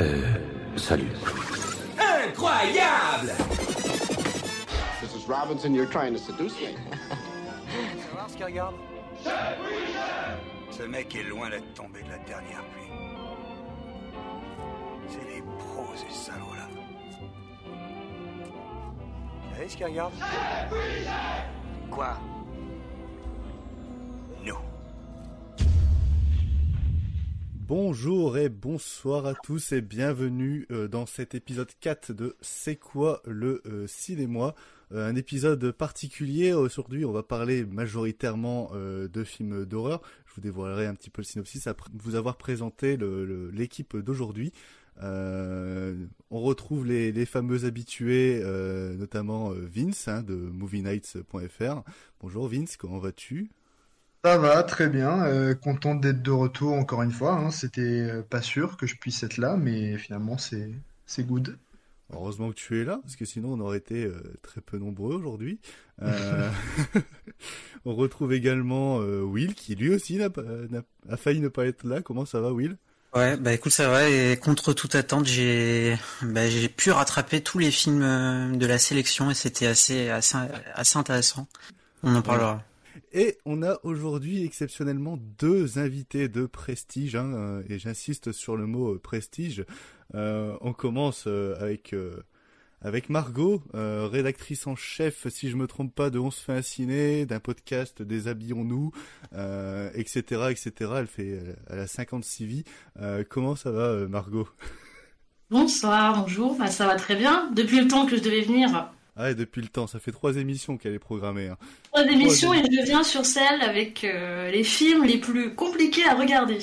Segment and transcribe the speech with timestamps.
[0.00, 0.22] Euh,
[0.76, 1.10] salut.
[1.98, 3.32] Incroyable
[5.02, 5.28] Mrs.
[5.28, 6.72] Robinson, you're trying to seduce me.
[8.12, 8.74] voir ce qu'il regarde
[10.70, 12.90] Ce mec est loin d'être tombé de la dernière pluie.
[15.08, 16.68] C'est les pros, ces salauds-là.
[19.50, 20.12] Vous savez ce qu'il regarde
[21.90, 22.16] Quoi?
[27.74, 33.22] Bonjour et bonsoir à tous et bienvenue euh, dans cet épisode 4 de C'est quoi
[33.24, 34.54] le euh, cinéma
[34.92, 40.02] Euh, Un épisode particulier, aujourd'hui on va parler majoritairement de films d'horreur.
[40.26, 42.98] Je vous dévoilerai un petit peu le synopsis après vous avoir présenté
[43.54, 44.52] l'équipe d'aujourd'hui.
[45.00, 48.42] On retrouve les, fameux habitués,
[48.98, 51.82] notamment Vince hein, de movienights.fr.
[52.20, 53.50] Bonjour Vince, comment vas-tu?
[54.24, 55.24] Ça va, très bien.
[55.24, 57.32] Euh, content d'être de retour encore une fois.
[57.32, 57.50] hein.
[57.50, 60.70] C'était euh, pas sûr que je puisse être là, mais finalement c'est
[61.06, 61.58] c'est good.
[62.12, 65.14] Heureusement que tu es là, parce que sinon on aurait été euh, très peu nombreux
[65.16, 65.58] aujourd'hui.
[66.02, 66.50] Euh,
[67.84, 71.66] on retrouve également euh, Will, qui lui aussi n'a pas- n'a- a failli ne pas
[71.66, 72.00] être là.
[72.02, 72.76] Comment ça va, Will?
[73.14, 77.58] Ouais, bah écoute, ça va, et contre toute attente, j'ai bah, j'ai pu rattraper tous
[77.58, 80.36] les films euh, de la sélection et c'était assez, assez,
[80.74, 81.46] assez intéressant.
[82.02, 82.62] On en parlera.
[83.12, 88.66] Et on a aujourd'hui exceptionnellement deux invités de prestige, hein, euh, et j'insiste sur le
[88.66, 89.64] mot euh, prestige.
[90.14, 91.94] Euh, on commence avec
[92.84, 96.62] avec Margot, rédactrice en chef, si je me trompe pas, de On se fait un
[96.62, 98.90] ciné, d'un podcast Déshabillons-nous,
[99.94, 100.90] etc., etc.
[100.96, 101.38] Elle fait,
[101.70, 102.64] elle a 56 vies.
[103.30, 104.48] Comment ça va, Margot?
[105.48, 107.50] Bonsoir, bonjour, bah, ça va très bien.
[107.54, 110.36] Depuis le temps que je devais venir Ah, et depuis le temps, ça fait trois
[110.36, 111.48] émissions qu'elle est programmée.
[111.48, 111.58] Hein.
[111.92, 116.14] trois émissions et je viens sur celle avec euh, les films les plus compliqués à
[116.14, 116.58] regarder.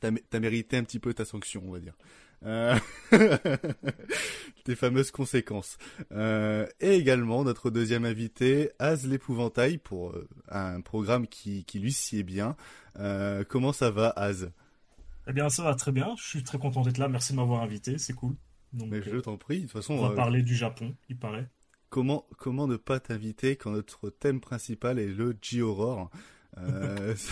[0.00, 1.94] T'as mé- t'as mérité un petit peu ta sanction, on va dire.
[2.44, 2.76] Euh...
[4.64, 5.78] Tes fameuses conséquences.
[6.12, 10.14] Euh, et également notre deuxième invité, Az l'épouvantail, pour
[10.50, 12.56] un programme qui, qui lui sied bien.
[12.98, 14.50] Euh, comment ça va, Az?
[15.28, 16.14] Eh bien, ça va très bien.
[16.18, 17.08] Je suis très content d'être là.
[17.08, 17.96] Merci de m'avoir invité.
[17.98, 18.34] C'est cool.
[18.76, 21.16] Donc, Mais je t'en prie, de toute façon, on va euh, parler du Japon, il
[21.18, 21.48] paraît.
[21.90, 26.10] comment, comment ne pas t'inviter quand notre thème principal est le J-Horror
[26.58, 27.14] euh,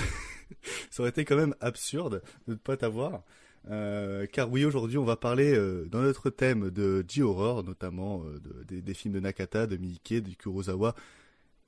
[0.90, 3.22] Ça aurait été quand même absurde de ne pas t'avoir.
[3.70, 8.38] Euh, car oui, aujourd'hui, on va parler euh, dans notre thème de J-Horror, notamment euh,
[8.40, 10.94] de- des, des films de Nakata, de Miike, du Kurosawa,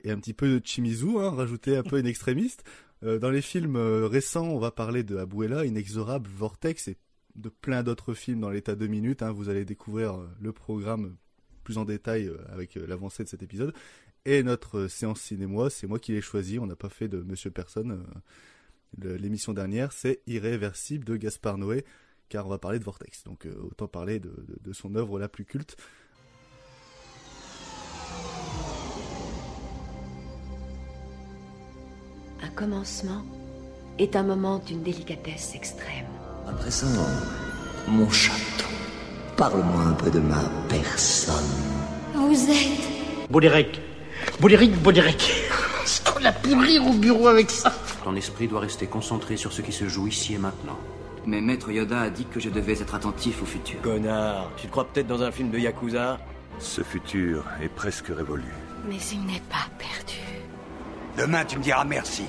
[0.04, 2.64] et un petit peu de Chimizu, hein, rajouter un peu une extrémiste.
[3.02, 6.96] Dans les films récents, on va parler de Abuela, Inexorable, Vortex, et
[7.36, 9.22] de plein d'autres films dans l'état deux minutes.
[9.22, 11.16] Hein, vous allez découvrir euh, le programme
[11.64, 13.72] plus en détail euh, avec euh, l'avancée de cet épisode.
[14.24, 17.50] Et notre séance cinéma, c'est moi qui l'ai choisi, on n'a pas fait de Monsieur
[17.50, 18.04] Personne.
[18.98, 21.84] L'émission dernière, c'est Irréversible de Gaspard Noé,
[22.28, 23.22] car on va parler de Vortex.
[23.24, 25.76] Donc autant parler de, de- de son œuvre la plus culte.
[32.42, 33.24] Un commencement
[33.98, 36.06] est un moment d'une délicatesse extrême.
[36.48, 36.86] À présent,
[37.88, 38.68] mon château.
[39.36, 41.34] Parle-moi un peu de ma personne.
[42.14, 43.80] Vous êtes Bouléric.
[44.40, 45.32] Bouléric, Bouléric.
[46.20, 47.72] On a pu rire au bureau avec ça?
[48.04, 50.78] Ton esprit doit rester concentré sur ce qui se joue ici et maintenant.
[51.26, 53.80] Mais Maître Yoda a dit que je devais être attentif au futur.
[53.82, 56.18] Connard, tu te crois peut-être dans un film de Yakuza?
[56.60, 58.44] Ce futur est presque révolu.
[58.88, 60.20] Mais il n'est pas perdu.
[61.18, 62.24] Demain, tu me diras merci.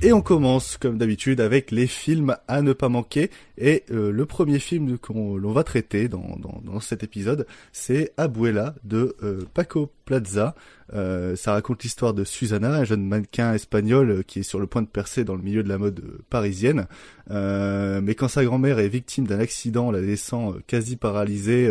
[0.00, 3.30] Et on commence, comme d'habitude, avec les films à ne pas manquer.
[3.56, 8.12] Et euh, le premier film qu'on l'on va traiter dans, dans, dans cet épisode, c'est
[8.16, 10.54] Abuela de euh, Paco Plaza.
[10.94, 14.68] Euh, ça raconte l'histoire de Susana, un jeune mannequin espagnol euh, qui est sur le
[14.68, 16.86] point de percer dans le milieu de la mode euh, parisienne.
[17.28, 21.68] Mais quand sa grand-mère est victime d'un accident, la laissant quasi paralysée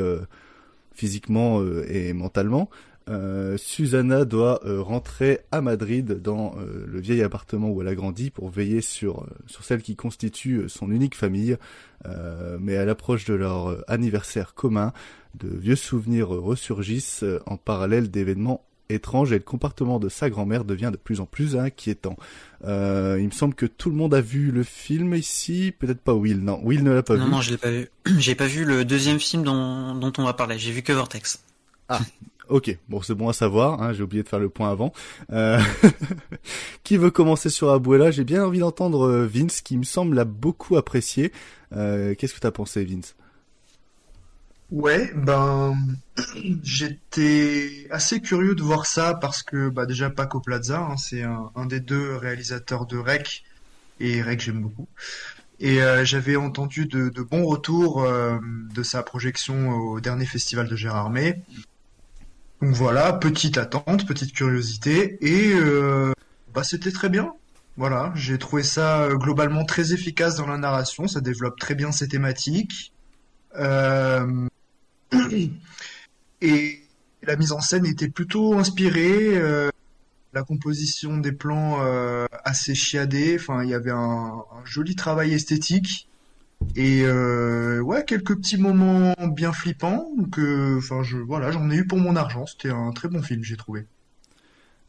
[0.93, 2.69] physiquement et mentalement,
[3.09, 7.95] euh, Susanna doit euh, rentrer à Madrid dans euh, le vieil appartement où elle a
[7.95, 11.57] grandi pour veiller sur, euh, sur celle qui constitue son unique famille.
[12.61, 14.93] Mais à l'approche de leur anniversaire commun,
[15.35, 20.91] de vieux souvenirs ressurgissent en parallèle d'événements étranges et le comportement de sa grand-mère devient
[20.93, 22.15] de plus en plus inquiétant.
[22.63, 22.67] Il
[23.25, 26.39] me semble que tout le monde a vu le film ici, peut-être pas Will.
[26.39, 27.31] Non, Will ne l'a pas non, vu.
[27.31, 27.89] non, je l'ai pas vu.
[28.19, 30.57] J'ai pas vu le deuxième film dont, dont on va parler.
[30.57, 31.43] J'ai vu que Vortex.
[31.89, 31.99] Ah,
[32.49, 32.77] ok.
[32.89, 33.81] Bon, c'est bon à savoir.
[33.81, 34.93] Hein, J'ai oublié de faire le point avant.
[35.31, 35.59] Euh...
[36.83, 38.11] qui veut commencer sur Abuela?
[38.11, 41.31] J'ai bien envie d'entendre euh, Vince, qui me semble l'a beaucoup apprécié.
[41.73, 43.15] Euh, Qu'est-ce que t'as pensé, Vince?
[44.69, 45.77] Ouais, ben
[46.63, 51.65] j'étais assez curieux de voir ça parce que bah déjà Paco Plaza, hein, c'est un,
[51.67, 53.45] des deux réalisateurs de Rec
[54.01, 54.89] et Rec j'aime beaucoup.
[55.61, 61.41] Et j'avais entendu de, bons retours de sa projection au dernier festival de Gérard May.
[62.61, 66.11] Donc voilà, petite attente, petite curiosité, et euh,
[66.55, 67.33] bah, c'était très bien.
[67.75, 71.91] Voilà, j'ai trouvé ça euh, globalement très efficace dans la narration, ça développe très bien
[71.91, 72.93] ses thématiques.
[73.57, 74.47] Euh...
[76.41, 76.83] Et
[77.23, 79.69] la mise en scène était plutôt inspirée, euh,
[80.33, 81.79] la composition des plans
[82.43, 86.06] assez chiadés, enfin il y avait un joli travail esthétique.
[86.75, 90.07] Et euh, ouais, quelques petits moments bien flippants.
[90.31, 92.45] Que, enfin, je, voilà, j'en ai eu pour mon argent.
[92.45, 93.85] C'était un très bon film, j'ai trouvé.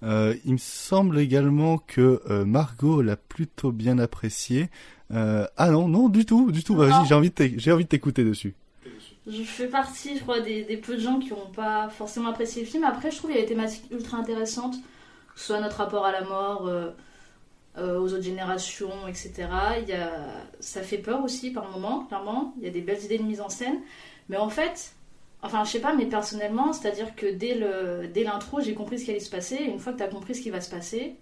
[0.02, 4.70] Euh, il me semble également que euh, Margot l'a plutôt bien apprécié.
[5.10, 6.76] Euh, ah non, non, du tout, du tout.
[6.76, 8.54] Vas-y, j'ai envie de j'ai envie de t'écouter dessus.
[9.26, 12.62] Je fais partie, je crois, des, des peu de gens qui n'ont pas forcément apprécié
[12.62, 12.84] le film.
[12.84, 14.76] Après, je trouve qu'il y a des thématiques ultra intéressantes,
[15.34, 16.70] que ce soit notre rapport à la mort,
[17.78, 19.32] euh, aux autres générations, etc.
[19.82, 20.10] Il y a...
[20.60, 22.54] Ça fait peur aussi par moments, clairement.
[22.58, 23.80] Il y a des belles idées de mise en scène.
[24.28, 24.92] Mais en fait,
[25.42, 29.04] enfin, je sais pas, mais personnellement, c'est-à-dire que dès le dès l'intro, j'ai compris ce
[29.04, 29.56] qui allait se passer.
[29.56, 31.16] Et une fois que tu as compris ce qui va se passer,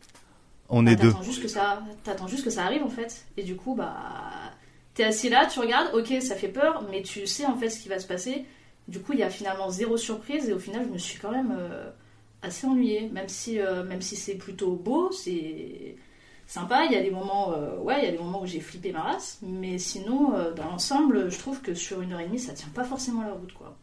[0.69, 1.12] on bah, est deux.
[1.23, 3.26] Juste que ça, t'attends juste que ça arrive en fait.
[3.37, 3.94] Et du coup, bah,
[4.94, 7.81] t'es assis là, tu regardes, ok, ça fait peur, mais tu sais en fait ce
[7.81, 8.44] qui va se passer.
[8.88, 11.32] Du coup, il y a finalement zéro surprise et au final, je me suis quand
[11.32, 11.91] même euh,
[12.43, 13.08] assez ennuyée.
[13.12, 15.97] Même si, euh, même si c'est plutôt beau, c'est
[16.46, 16.84] sympa.
[16.87, 18.93] Il y a des moments, euh, ouais, il y a des moments où j'ai flippé
[18.93, 22.38] ma race, mais sinon, euh, dans l'ensemble, je trouve que sur une heure et demie,
[22.38, 23.76] ça tient pas forcément la route, quoi.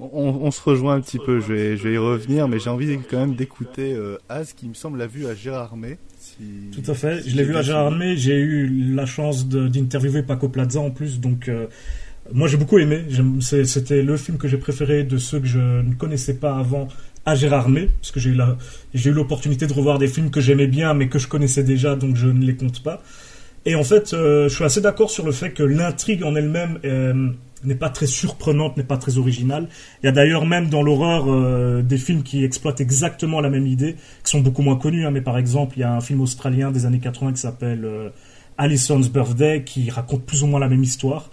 [0.00, 2.70] On, on, se rejoint un petit peu, je vais, je vais y revenir, mais j'ai
[2.70, 5.98] envie quand même d'écouter euh, Az qui me semble l'a vu à Gérard May.
[6.18, 6.70] Si...
[6.72, 10.48] Tout à fait, je l'ai vu à Gérard May, j'ai eu la chance d'interviewer Paco
[10.48, 11.66] Plaza en plus, donc euh,
[12.32, 13.04] moi j'ai beaucoup aimé,
[13.40, 16.88] c'était le film que j'ai préféré de ceux que je ne connaissais pas avant
[17.26, 20.94] à Gérard May, parce que j'ai eu l'opportunité de revoir des films que j'aimais bien
[20.94, 23.02] mais que je connaissais déjà, donc je ne les compte pas.
[23.66, 26.78] Et en fait, euh, je suis assez d'accord sur le fait que l'intrigue en elle-même
[26.84, 27.28] euh,
[27.62, 29.68] n'est pas très surprenante, n'est pas très originale.
[30.02, 33.66] Il y a d'ailleurs même dans l'horreur euh, des films qui exploitent exactement la même
[33.66, 36.22] idée, qui sont beaucoup moins connus, hein, mais par exemple, il y a un film
[36.22, 37.86] australien des années 80 qui s'appelle
[38.56, 41.28] Alison's Birthday, qui raconte plus ou moins la même histoire.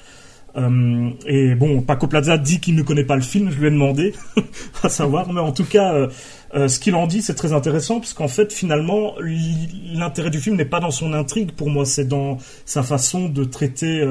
[0.58, 3.72] Euh, et bon, Paco Plaza dit qu'il ne connaît pas le film, je lui ai
[3.72, 4.14] demandé,
[4.84, 6.08] à savoir, mais en tout cas, euh,
[6.56, 9.14] euh, ce qu'il en dit, c'est très intéressant, parce qu'en fait, finalement,
[9.94, 13.44] l'intérêt du film n'est pas dans son intrigue, pour moi, c'est dans sa façon de
[13.44, 14.04] traiter...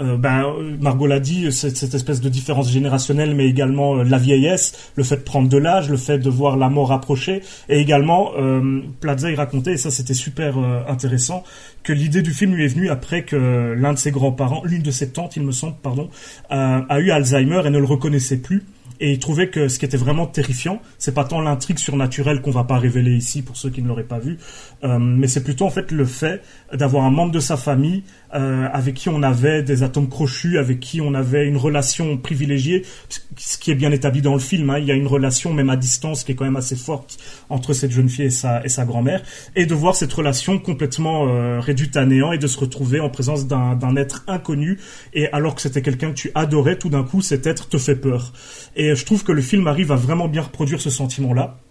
[0.00, 0.44] Euh, ben,
[0.80, 5.16] Margot l'a dit, cette, espèce de différence générationnelle, mais également euh, la vieillesse, le fait
[5.16, 9.28] de prendre de l'âge, le fait de voir la mort approcher, et également euh, Plaza
[9.36, 11.44] racontait, et ça c'était super euh, intéressant,
[11.82, 14.90] que l'idée du film lui est venue après que l'un de ses grands-parents, l'une de
[14.90, 16.08] ses tantes, il me semble, pardon,
[16.48, 18.64] a eu Alzheimer et ne le reconnaissait plus.
[19.00, 22.52] Et il trouvait que ce qui était vraiment terrifiant, c'est pas tant l'intrigue surnaturelle qu'on
[22.52, 24.38] va pas révéler ici pour ceux qui ne l'auraient pas vu,
[24.82, 26.40] mais c'est plutôt en fait le fait
[26.72, 28.04] d'avoir un membre de sa famille
[28.34, 32.84] euh, avec qui on avait des atomes crochus, avec qui on avait une relation privilégiée,
[33.36, 34.70] ce qui est bien établi dans le film.
[34.70, 34.78] Hein.
[34.78, 37.72] Il y a une relation même à distance qui est quand même assez forte entre
[37.72, 39.22] cette jeune fille et sa, et sa grand-mère,
[39.56, 43.10] et de voir cette relation complètement euh, réduite à néant et de se retrouver en
[43.10, 44.78] présence d'un être inconnu,
[45.12, 47.96] et alors que c'était quelqu'un que tu adorais, tout d'un coup cet être te fait
[47.96, 48.32] peur.
[48.76, 51.63] Et je trouve que le film arrive à vraiment bien reproduire ce sentiment-là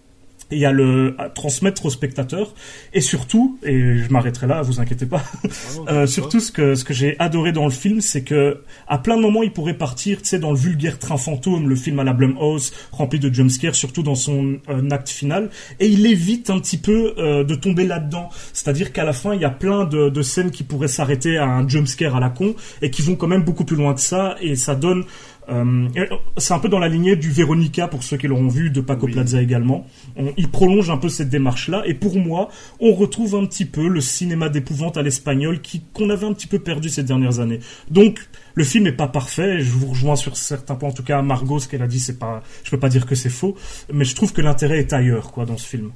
[0.53, 2.53] et à le à transmettre au spectateur.
[2.93, 5.23] Et surtout et je m'arrêterai là vous inquiétez pas
[5.87, 9.17] euh, surtout ce que ce que j'ai adoré dans le film c'est que à plein
[9.17, 12.03] de moments il pourrait partir tu sais dans le vulgaire train fantôme le film à
[12.03, 15.49] la Blumhouse rempli de jumpscares surtout dans son euh, acte final.
[15.79, 18.29] Et il évite un petit peu euh, de tomber là-dedans.
[18.53, 21.45] C'est-à-dire qu'à la fin il y a plein de, de scènes qui pourraient s'arrêter à
[21.45, 24.35] un jumpscare à la con et qui vont quand même beaucoup plus loin que ça.
[24.41, 25.03] Et ça donne
[25.49, 25.89] euh,
[26.37, 29.05] c'est un peu dans la lignée du Veronica pour ceux qui l'auront vu, de Paco
[29.05, 29.13] oui.
[29.13, 29.87] Plaza également.
[30.15, 33.87] On, il prolonge un peu cette démarche-là, et pour moi, on retrouve un petit peu
[33.87, 37.59] le cinéma d'épouvante à l'espagnol qui qu'on avait un petit peu perdu ces dernières années.
[37.89, 38.19] Donc,
[38.55, 39.61] le film n'est pas parfait.
[39.61, 40.89] Je vous rejoins sur certains points.
[40.89, 42.43] En tout cas, Margot, ce qu'elle a dit, c'est pas.
[42.63, 43.55] Je peux pas dire que c'est faux,
[43.91, 45.91] mais je trouve que l'intérêt est ailleurs, quoi, dans ce film.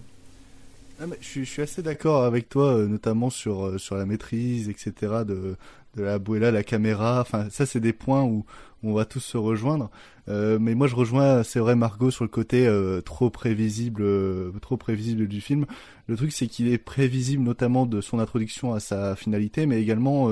[0.99, 4.07] Ah, je, suis, je, suis, assez d'accord avec toi, euh, notamment sur euh, sur la
[4.07, 4.93] maîtrise, etc.
[5.27, 5.55] de
[5.95, 7.21] de la Abuela, la caméra.
[7.21, 8.45] Enfin, ça, c'est des points où
[8.83, 9.89] on va tous se rejoindre.
[10.29, 14.51] Euh, mais moi, je rejoins, c'est vrai, Margot sur le côté euh, trop prévisible, euh,
[14.61, 15.65] trop prévisible du film.
[16.07, 20.29] Le truc, c'est qu'il est prévisible, notamment de son introduction à sa finalité, mais également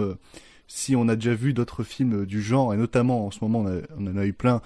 [0.68, 3.66] si on a déjà vu d'autres films du genre, et notamment en ce moment,
[3.98, 4.62] on, en a eu plein.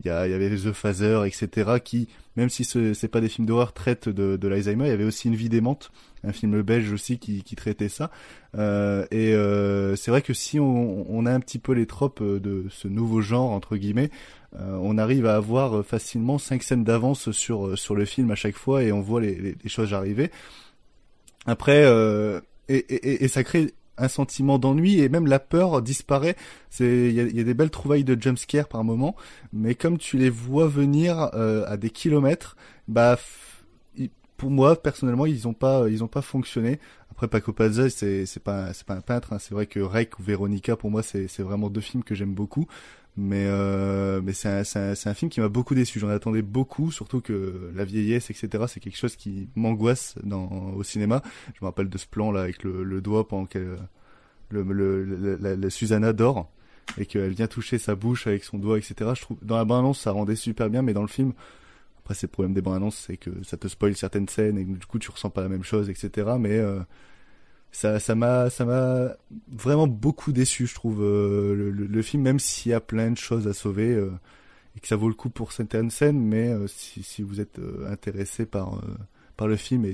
[0.00, 3.46] Il y, y avait The Phaser, etc., qui, même si ce c'est pas des films
[3.46, 4.86] d'horreur, traitent de, de l'Alzheimer.
[4.86, 5.90] Il y avait aussi Une vie démente,
[6.24, 8.10] un film belge aussi qui, qui traitait ça.
[8.56, 12.22] Euh, et euh, c'est vrai que si on, on, a un petit peu les tropes
[12.22, 14.10] de ce nouveau genre entre guillemets,
[14.58, 18.56] euh, on arrive à avoir facilement cinq scènes d'avance sur sur le film à chaque
[18.56, 20.30] fois et on voit les, les, choses arriver.
[21.46, 21.82] Après,
[22.68, 26.36] et, et, et, ça crée un sentiment d'ennui et même la peur disparaît.
[26.70, 29.16] C'est il y a, des belles trouvailles de jumpscare par moment,
[29.52, 33.18] mais comme tu les vois venir euh, à des kilomètres, bah
[34.36, 36.78] pour moi personnellement ils ont pas ils ont pas fonctionné.
[37.10, 39.34] Après Paco Pazza c'est c'est pas c'est pas un peintre.
[39.34, 39.38] Hein.
[39.38, 42.66] C'est vrai que Rec ou Veronica pour moi c'est vraiment deux films que j'aime beaucoup.
[43.20, 45.98] Mais euh, mais c'est un, c'est un, film qui m'a beaucoup déçu.
[45.98, 48.66] J'en attendais beaucoup, surtout que la vieillesse, etc.
[48.68, 50.14] C'est quelque chose qui m'angoisse
[50.76, 51.20] au cinéma.
[51.54, 53.76] Je me rappelle de ce plan là avec le, le doigt pendant que
[54.50, 56.48] le, le, la, la, Susanna dort
[56.96, 59.10] et qu'elle vient toucher sa bouche avec son doigt, etc.
[59.16, 61.32] Je trouve dans la bande-annonce ça rendait super bien, mais dans le film,
[61.98, 64.86] après c'est le problème des bandes-annonces, c'est que ça te spoil certaines scènes et du
[64.86, 66.36] coup tu ressens pas la même chose, etc.
[66.38, 66.78] Mais euh,
[67.72, 68.48] ça m'a
[69.48, 73.46] vraiment beaucoup déçu je trouve euh, le, film même s'il y a plein de choses
[73.46, 74.10] à sauver euh,
[74.76, 78.46] et que ça vaut le coup pour certaines scènes mais euh, si, vous êtes intéressé
[78.46, 78.80] par
[79.40, 79.84] le film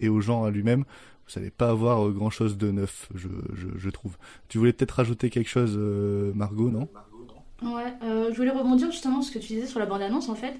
[0.00, 0.84] et au genre à lui-même
[1.26, 4.18] vous n'allez pas avoir grand chose de neuf je, je, je trouve.
[4.48, 5.76] Tu voulais peut-être rajouter quelque chose
[6.34, 6.88] Margot non?
[7.62, 10.34] Ouais je voulais rebondir justement sur ce que tu disais sur la bande annonce en
[10.34, 10.54] fait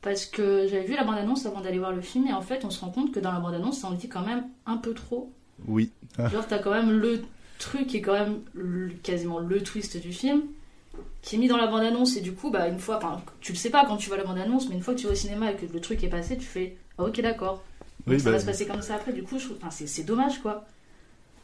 [0.00, 2.64] parce que j'avais vu la bande annonce avant d'aller voir le film et en fait
[2.64, 4.76] on se rend compte que dans la bande annonce ça en dit quand même un
[4.78, 5.32] peu trop
[5.66, 5.90] oui.
[6.18, 7.22] Genre, t'as quand même le
[7.58, 8.40] truc qui est quand même
[9.02, 10.42] quasiment le twist du film,
[11.22, 13.00] qui est mis dans la bande-annonce, et du coup, bah, une fois,
[13.40, 15.12] tu le sais pas quand tu vois la bande-annonce, mais une fois que tu vas
[15.12, 17.62] au cinéma et que le truc est passé, tu fais ah, ok, d'accord.
[18.06, 19.36] Oui, ça va bah, se passer comme ça après, du coup,
[19.70, 20.66] c'est dommage quoi.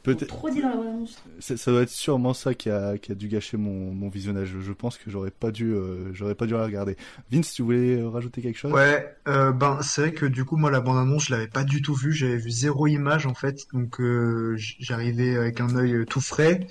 [0.05, 0.27] Peut-être.
[0.27, 1.17] Trop dit dans la bande-annonce.
[1.41, 4.55] Ça, doit être sûrement ça qui a, qui a dû gâcher mon, mon visionnage.
[4.61, 6.97] Je pense que j'aurais pas dû, euh, j'aurais pas dû la regarder.
[7.33, 8.71] Vince, tu voulais euh, rajouter quelque chose?
[8.71, 11.81] Ouais, euh, ben c'est vrai que du coup moi la bande-annonce je l'avais pas du
[11.81, 12.13] tout vue.
[12.13, 16.67] J'avais vu zéro image en fait, donc euh, j'arrivais avec un œil tout frais.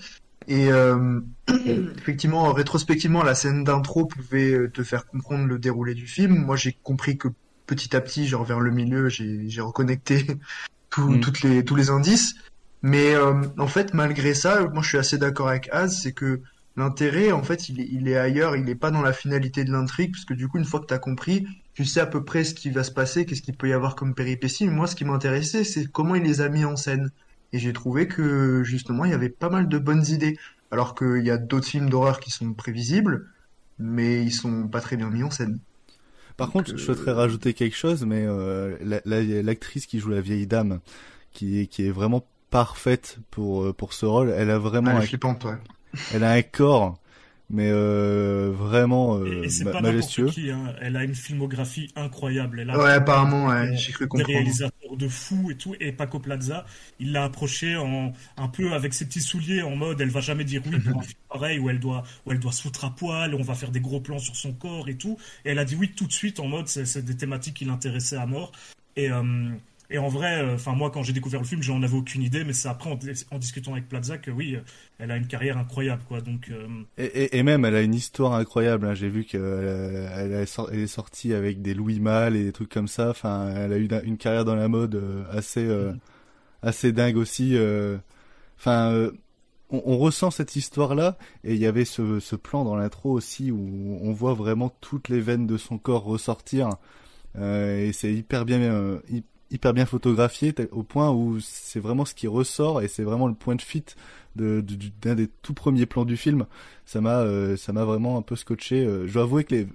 [0.47, 0.67] Et
[1.97, 6.35] effectivement, rétrospectivement, la scène d'intro pouvait te faire comprendre le déroulé du film.
[6.35, 7.29] Moi, j'ai compris que
[7.65, 10.27] petit à petit, genre vers le milieu, j'ai reconnecté
[10.91, 11.19] tout, mm.
[11.21, 12.35] toutes les, tous les indices.
[12.83, 16.41] Mais euh, en fait, malgré ça, moi je suis assez d'accord avec Az, c'est que
[16.75, 19.71] l'intérêt, en fait, il est, il est ailleurs, il n'est pas dans la finalité de
[19.71, 22.25] l'intrigue, parce que du coup, une fois que tu as compris, tu sais à peu
[22.25, 24.67] près ce qui va se passer, qu'est-ce qu'il peut y avoir comme péripéties.
[24.67, 27.11] moi, ce qui m'intéressait, c'est comment il les a mis en scène.
[27.53, 30.37] Et j'ai trouvé que, justement, il y avait pas mal de bonnes idées.
[30.69, 33.29] Alors qu'il y a d'autres films d'horreur qui sont prévisibles,
[33.77, 35.59] mais ils sont pas très bien mis en scène.
[36.35, 38.75] Par contre, je souhaiterais euh, rajouter quelque chose, mais euh,
[39.05, 40.79] l'actrice qui joue la vieille dame,
[41.31, 44.33] qui, qui est vraiment parfaite pour euh, pour ce rôle.
[44.37, 45.01] Elle a vraiment elle un...
[45.01, 45.57] flippante, ouais.
[46.13, 46.99] Elle a un corps
[47.49, 50.27] mais euh, vraiment euh, et, pas majestueux.
[50.29, 50.73] Qui, hein.
[50.81, 52.61] Elle a une filmographie incroyable.
[52.61, 54.27] Elle a ouais, apparemment, ouais, j'ai cru comprendre.
[54.27, 55.75] Des réalisateurs de fou et tout.
[55.79, 56.65] Et Paco Plaza,
[56.99, 60.45] il l'a approché en un peu avec ses petits souliers, en mode, elle va jamais
[60.45, 62.89] dire oui pour un film pareil où elle doit où elle doit se foutre à
[62.89, 65.17] poil, on va faire des gros plans sur son corps et tout.
[65.45, 68.17] Et elle a dit oui tout de suite en mode, c'est des thématiques qui l'intéressaient
[68.17, 68.51] à mort.
[68.95, 69.49] Et euh,
[69.93, 72.43] et en vrai, euh, enfin moi quand j'ai découvert le film, j'en avais aucune idée,
[72.43, 74.61] mais c'est après en, discutant avec Plaza que oui, euh,
[74.97, 76.19] elle a une carrière incroyable quoi.
[76.19, 78.87] Donc euh, et, et, même elle a une histoire incroyable.
[78.87, 78.95] Hein.
[78.95, 83.11] J'ai vu qu'elle elle, est sortie avec des Louis Mal et des trucs comme ça.
[83.11, 84.99] Enfin, elle a eu une carrière dans la mode
[85.31, 85.99] assez mm-hmm.
[86.63, 87.55] assez dingue aussi.
[88.59, 89.11] Enfin.
[89.75, 93.97] On, ressent cette histoire-là, et il y avait ce, ce plan dans l'intro aussi où
[94.03, 96.69] on voit vraiment toutes les veines de son corps ressortir,
[97.41, 98.99] et c'est hyper bien,
[99.53, 103.35] hyper bien photographié au point où c'est vraiment ce qui ressort et c'est vraiment le
[103.35, 103.85] point de fit
[104.35, 106.45] d'un de, d'un des tout premiers plans du film.
[106.85, 108.83] Ça m'a euh, vraiment un peu scotché.
[108.83, 109.67] Euh, je dois avouer que les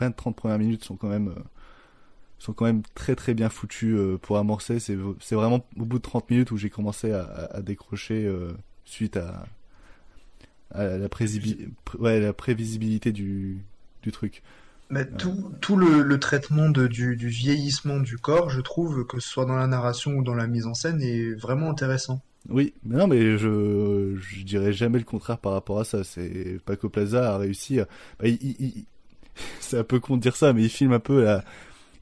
[0.00, 1.42] 20-30 premières minutes sont quand même euh,
[2.38, 4.78] sont quand même très très bien foutues pour amorcer.
[4.78, 4.94] C'est
[5.34, 8.32] vraiment au bout de 30 minutes où j'ai commencé à, décrocher
[8.84, 9.44] suite à
[10.72, 11.08] la, la
[12.32, 13.58] prévisibilité du
[14.04, 14.42] du truc.
[14.90, 19.20] Mais tout, tout le, le traitement de, du, du, vieillissement du corps, je trouve, que
[19.20, 22.22] ce soit dans la narration ou dans la mise en scène, est vraiment intéressant.
[22.48, 26.04] Oui, mais non, mais je, je dirais jamais le contraire par rapport à ça.
[26.04, 27.80] C'est Paco Plaza a réussi.
[27.80, 27.84] À...
[28.18, 28.84] Bah, il, il,
[29.60, 31.44] c'est un peu con de dire ça, mais il filme un peu la,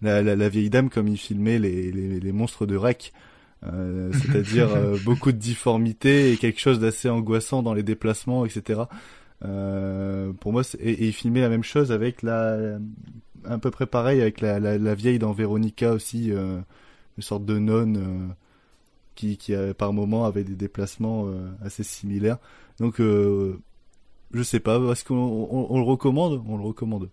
[0.02, 3.12] la, la, la vieille dame comme il filmait les, les, les monstres de Rec.
[3.64, 8.83] Euh, c'est-à-dire euh, beaucoup de difformité et quelque chose d'assez angoissant dans les déplacements, etc.
[9.45, 12.78] Euh, pour moi, et, il filmait la même chose avec la,
[13.45, 16.59] à peu près pareil avec la, la, vieille dans Veronica aussi, euh,
[17.16, 18.35] une sorte de nonne euh,
[19.14, 21.28] qui, qui par moment avait des déplacements
[21.62, 22.38] assez similaires.
[22.81, 26.43] Donc, je sais pas, est-ce qu'on on, on le recommande?
[26.47, 27.09] On le recommande.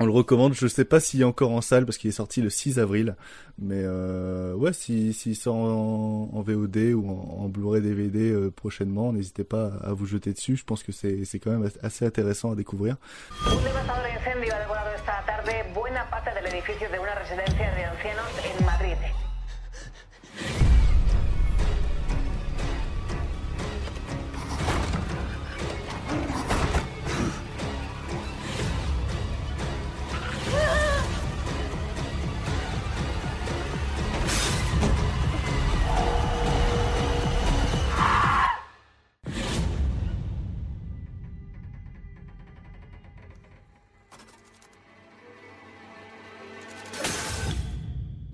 [0.00, 0.54] On le recommande.
[0.54, 3.16] Je sais pas s'il est encore en salle parce qu'il est sorti le 6 avril,
[3.58, 9.44] mais euh, ouais, s'il si, sort en, VOD ou en, Blu-ray DVD euh, prochainement, n'hésitez
[9.44, 10.56] pas à vous jeter dessus.
[10.56, 12.96] Je pense que c'est quand même assez intéressant à découvrir.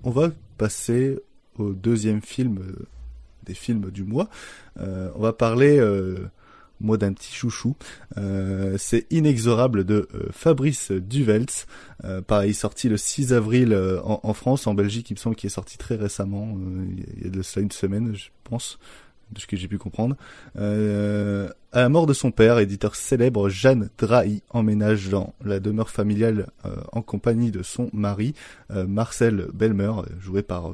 [0.07, 1.19] On va passer
[1.59, 2.59] au deuxième film
[3.43, 4.29] des films du mois.
[4.79, 5.79] on va parler
[6.79, 7.75] moi d'un petit chouchou.
[8.17, 11.45] Euh, c'est Inexorable de euh, Fabrice Duvels.
[12.03, 15.51] Euh, pareil, sorti le 6 avril en, France, en Belgique, il me semble qu'il est
[15.51, 16.57] sorti très récemment,
[17.17, 18.79] il y a de cela une semaine, je pense,
[19.31, 20.15] de ce que j'ai pu comprendre.
[20.55, 26.47] à la mort de son père, éditeur célèbre, Jeanne Drahi emménage dans la demeure familiale
[26.91, 28.33] en compagnie de son mari,
[28.69, 30.71] Marcel Belmer, joué par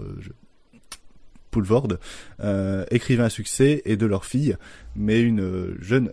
[1.53, 1.87] Poulvord,
[2.41, 4.57] euh, écrivain à succès, et de leur fille,
[4.95, 6.11] mais une jeune,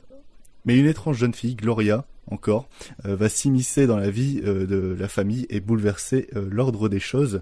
[0.66, 2.68] mais une étrange jeune fille, Gloria, encore,
[3.06, 7.40] euh, va s'immiscer dans la vie euh, de la famille et bouleverser l'ordre des choses.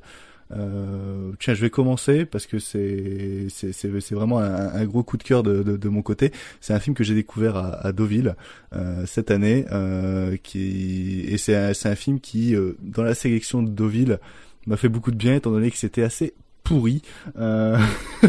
[0.50, 5.62] Tiens, je vais commencer parce que c'est c'est vraiment un, gros coup de cœur de,
[5.62, 6.32] de, mon côté.
[6.60, 8.36] C'est un film que j'ai découvert à, à Deauville
[9.06, 9.64] cette année,
[10.42, 14.18] qui et c'est un, un film qui dans la sélection de Deauville
[14.66, 17.02] m'a fait beaucoup de bien étant donné que c'était assez pourri.
[17.38, 17.78] Euh...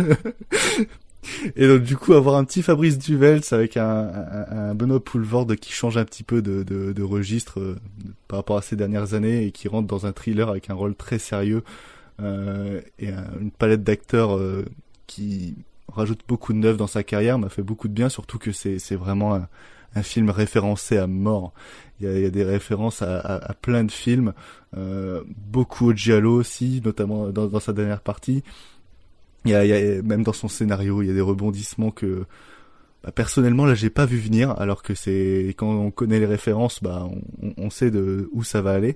[1.58, 5.48] Et donc du coup avoir un petit Fabrice Duvels avec un, un, un Benoît Poulvord
[5.60, 7.76] qui change un petit peu de, de, de registre euh,
[8.30, 10.96] par rapport à ces dernières années et qui rentre dans un thriller avec un rôle
[10.96, 11.62] très sérieux euh,
[13.00, 13.10] et
[13.40, 14.66] une palette d'acteurs euh,
[15.08, 15.56] qui
[15.88, 18.96] rajoute beaucoup de neuf dans sa carrière m'a fait beaucoup de bien surtout que c'est
[18.96, 19.48] vraiment un,
[20.04, 21.52] film référencé à mort.
[22.00, 24.34] Il y a, des références à, plein de films,
[24.78, 28.44] euh, beaucoup au Giallo aussi, notamment dans, sa dernière partie.
[29.46, 32.26] Il y a, même dans son scénario, il y a des rebondissements que
[33.04, 36.84] bah, personnellement là j'ai pas vu venir, alors que c'est quand on connaît les références,
[36.84, 37.10] bah
[37.42, 38.96] on, on sait de où ça va aller.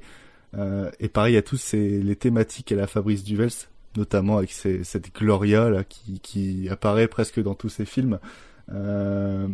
[0.58, 3.50] Euh, et pareil, a tous ces les thématiques à la Fabrice Duvels,
[3.98, 8.20] notamment avec cette Gloria là qui, apparaît presque dans tous ses films.
[8.72, 9.48] Euh,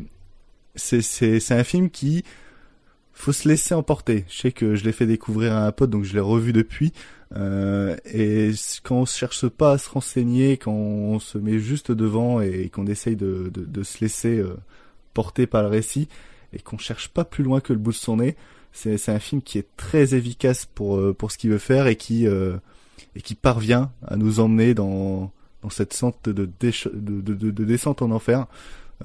[0.76, 2.24] c'est c'est c'est un film qui
[3.14, 4.26] faut se laisser emporter.
[4.30, 6.94] Je sais que je l'ai fait découvrir à un pote, donc je l'ai revu depuis.
[7.36, 8.52] Euh, et
[8.84, 12.88] quand on cherche pas à se renseigner, quand on se met juste devant et qu'on
[12.88, 14.44] essaye de, de, se laisser
[15.14, 16.08] porter par le récit
[16.54, 18.36] et qu'on cherche pas plus loin que le bout de son nez,
[18.72, 21.96] c'est, un film qui est très efficace pour euh, pour ce qu'il veut faire et
[21.96, 22.58] qui euh,
[23.16, 28.02] et qui parvient à nous emmener dans dans cette sorte de, de, de, de descente
[28.02, 28.48] en enfer.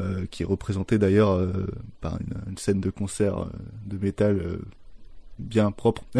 [0.00, 1.68] Euh, qui est représenté d'ailleurs euh,
[2.00, 3.46] par une, une, scène de concert euh,
[3.86, 4.58] de métal
[5.38, 6.02] bien propre.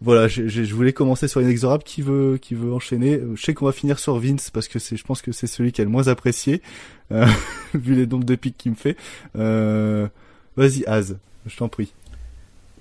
[0.00, 1.84] voilà, je, je, voulais commencer sur Inexorable.
[1.84, 4.96] Qui veut, qui veut enchaîner Je sais qu'on va finir sur Vince parce que c'est,
[4.96, 6.62] je pense que c'est celui qui est le moins apprécié
[7.74, 8.96] vu les nombres de pics qu'il me fait.
[10.56, 11.92] Vas-y, Az, je t'en prie.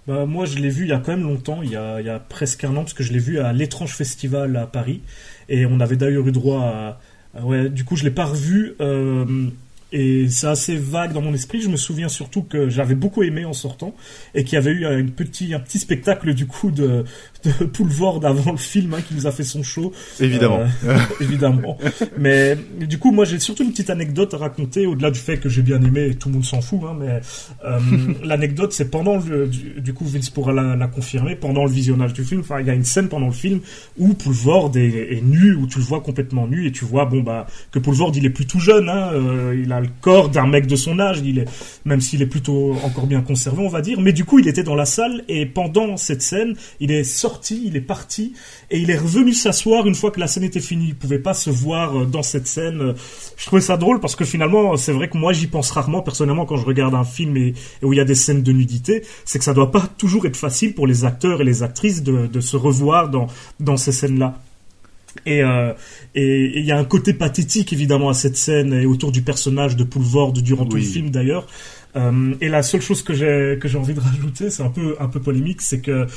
[0.07, 2.09] Bah, moi, je l'ai vu il y a quand même longtemps, il y a, y
[2.09, 5.01] a presque un an, parce que je l'ai vu à l'étrange festival à Paris.
[5.47, 6.61] Et on avait d'ailleurs eu droit
[7.35, 8.73] à, ouais, du coup, je l'ai pas revu.
[8.81, 9.49] Euh,
[9.91, 11.61] et c'est assez vague dans mon esprit.
[11.61, 13.93] Je me souviens surtout que j'avais beaucoup aimé en sortant
[14.33, 17.03] et qu'il y avait eu un petit, un petit spectacle du coup de,
[17.43, 19.91] de Poulvord avant le film hein, qui nous a fait son show.
[20.19, 20.61] Évidemment.
[20.85, 21.77] Euh, évidemment.
[22.17, 25.49] Mais du coup, moi j'ai surtout une petite anecdote à raconter au-delà du fait que
[25.49, 26.79] j'ai bien aimé et tout le monde s'en fout.
[26.85, 27.19] Hein, mais
[27.65, 27.79] euh,
[28.23, 32.23] l'anecdote c'est pendant le, du, coup Vince pourra la, la, confirmer pendant le visionnage du
[32.23, 32.41] film.
[32.41, 33.59] Enfin, il y a une scène pendant le film
[33.97, 37.21] où Poulvord est, est, nu, où tu le vois complètement nu et tu vois bon
[37.21, 38.87] bah que Poulvord il est plus tout jeune.
[38.87, 41.45] Hein, euh, il a le corps d'un mec de son âge, il est,
[41.85, 43.99] même s'il est plutôt encore bien conservé, on va dire.
[43.99, 47.63] Mais du coup, il était dans la salle et pendant cette scène, il est sorti,
[47.65, 48.33] il est parti
[48.69, 50.87] et il est revenu s'asseoir une fois que la scène était finie.
[50.89, 52.93] Il pouvait pas se voir euh, dans cette scène.
[53.37, 56.45] Je trouvais ça drôle parce que finalement, c'est vrai que moi, j'y pense rarement personnellement
[56.45, 59.03] quand je regarde un film et, où il y a des scènes de nudité.
[59.25, 62.27] C'est que ça doit pas toujours être facile pour les acteurs et les actrices de,
[62.27, 63.27] de se revoir dans,
[63.59, 64.39] dans ces scènes-là.
[65.25, 65.73] Et euh,
[66.15, 69.75] et il y a un côté pathétique évidemment à cette scène et autour du personnage
[69.75, 71.47] de Poulvord durant tout le film d'ailleurs.
[71.95, 74.95] Euh, et la seule chose que j'ai que j'ai envie de rajouter, c'est un peu
[74.99, 76.07] un peu polémique, c'est que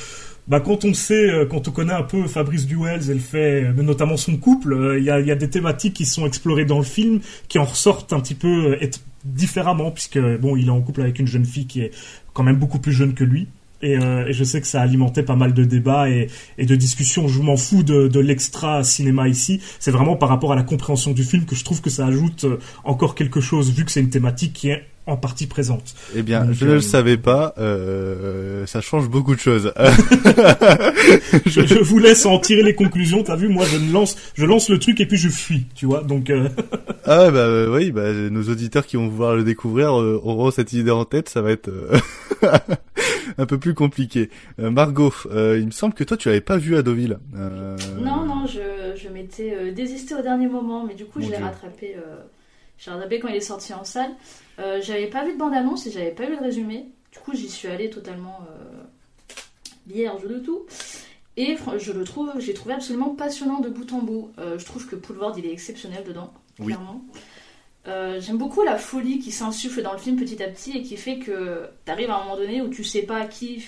[0.46, 3.72] bah, quand on sait, euh, quand on connaît un peu Fabrice Duels et le fait,
[3.72, 6.84] notamment son couple, il y, a, y, a, des thématiques qui sont explorées dans le
[6.84, 8.78] film qui en ressortent un petit peu
[9.24, 11.92] différemment, puisque bon, il est en couple avec une jeune fille qui est
[12.34, 13.48] quand même beaucoup plus jeune que lui.
[13.82, 16.76] Et, euh, je sais que ça a alimenté pas mal de débats et, et de
[16.76, 17.28] discussions.
[17.28, 19.60] Je m'en fous de, de l'extra cinéma ici.
[19.78, 22.44] C'est vraiment par rapport à la compréhension du film que je trouve que ça ajoute
[22.44, 25.94] euh, encore quelque chose, vu que c'est une thématique qui est en partie présente.
[26.14, 27.54] Eh bien, je ne le euh, savais pas.
[27.58, 29.72] Euh, ça change beaucoup de choses.
[31.46, 33.22] je, je, vous laisse en tirer les conclusions.
[33.22, 35.66] T'as vu, moi, je lance, je lance le truc et puis je fuis.
[35.74, 36.30] Tu vois, donc.
[36.30, 36.48] Euh...
[37.04, 41.04] ah bah oui, bah nos auditeurs qui vont vouloir le découvrir auront cette idée en
[41.04, 41.28] tête.
[41.28, 41.70] Ça va être
[43.38, 44.30] un peu plus compliqué.
[44.58, 47.18] Euh, Margot, euh, il me semble que toi tu l'avais pas vu à Deauville.
[47.36, 47.76] Euh...
[48.00, 51.36] Non, non, je, je m'étais euh, désisté au dernier moment, mais du coup je l'ai
[51.36, 51.96] rattrapé.
[52.84, 54.14] J'ai rattrapé quand il est sorti en salle.
[54.58, 56.86] j'avais pas vu de bande-annonce et j'avais pas vu de résumé.
[57.12, 58.40] Du coup, j'y suis allée totalement
[59.86, 60.66] vierge de tout.
[61.36, 64.32] Et je le trouve, j'ai trouvé absolument passionnant de bout en bout.
[64.36, 67.02] je trouve que Poulvord, il est exceptionnel dedans, clairement.
[67.86, 71.18] J'aime beaucoup la folie qui s'insuffle dans le film petit à petit et qui fait
[71.18, 73.64] que tu arrives à un moment donné où tu sais pas qui,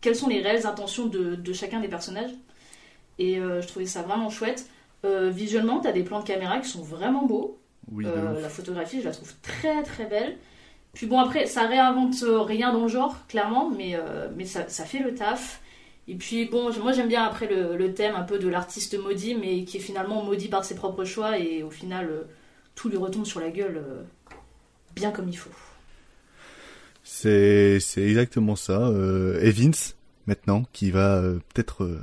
[0.00, 2.32] quelles sont les réelles intentions de, de chacun des personnages.
[3.18, 4.66] Et je trouvais ça vraiment chouette.
[5.04, 7.58] visuellement, tu as des plans de caméra qui sont vraiment beaux.
[7.92, 10.36] Euh, la photographie, je la trouve très très belle.
[10.92, 14.84] Puis bon, après, ça réinvente rien dans le genre, clairement, mais, euh, mais ça, ça,
[14.84, 15.60] fait le taf.
[16.06, 19.64] Et puis bon, moi j'aime bien après le, thème un peu de l'artiste maudit, mais
[19.64, 22.22] qui est finalement maudit par ses propres choix, et au final, euh,
[22.74, 23.82] tout lui retombe sur la gueule
[24.94, 25.50] bien comme il faut.
[27.02, 28.90] C'est exactement ça.
[29.40, 29.74] Evans,
[30.26, 31.98] maintenant, qui va peut-être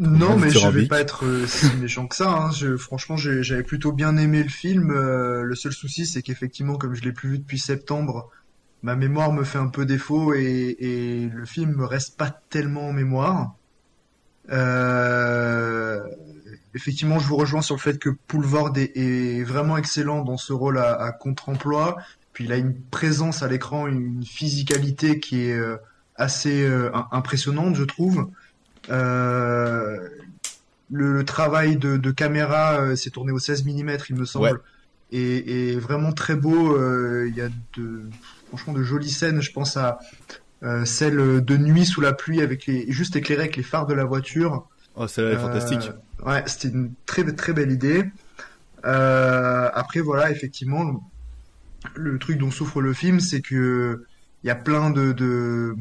[0.00, 2.30] non, mais je vais pas être euh, si méchant que ça.
[2.30, 2.50] Hein.
[2.52, 4.90] Je, franchement, j'avais plutôt bien aimé le film.
[4.90, 8.30] Euh, le seul souci, c'est qu'effectivement, comme je l'ai plus vu depuis septembre,
[8.82, 12.88] ma mémoire me fait un peu défaut et, et le film me reste pas tellement
[12.88, 13.54] en mémoire.
[14.50, 16.00] Euh,
[16.74, 20.52] effectivement, je vous rejoins sur le fait que Poulvord est, est vraiment excellent dans ce
[20.52, 21.98] rôle à, à contre-emploi.
[22.32, 25.76] Puis il a une présence à l'écran, une physicalité qui est euh,
[26.16, 26.66] assez
[27.10, 28.30] impressionnante, je trouve.
[28.90, 30.08] Euh,
[30.90, 34.60] le, travail de, caméra euh, s'est tourné au 16 mm, il me semble,
[35.10, 36.76] et, vraiment très beau.
[36.76, 38.02] Euh, il y a de,
[38.48, 39.40] franchement de jolies scènes.
[39.40, 39.98] Je pense à
[40.84, 44.04] celle de nuit sous la pluie avec les juste éclairée avec les phares de la
[44.04, 44.68] voiture.
[44.94, 45.90] Oh, celle-là est fantastique.
[46.24, 48.04] Ouais, c'était une très très belle idée.
[48.82, 51.02] après voilà, effectivement,
[51.94, 54.04] le, truc dont souffre le film, c'est que
[54.44, 55.76] il y a plein de, de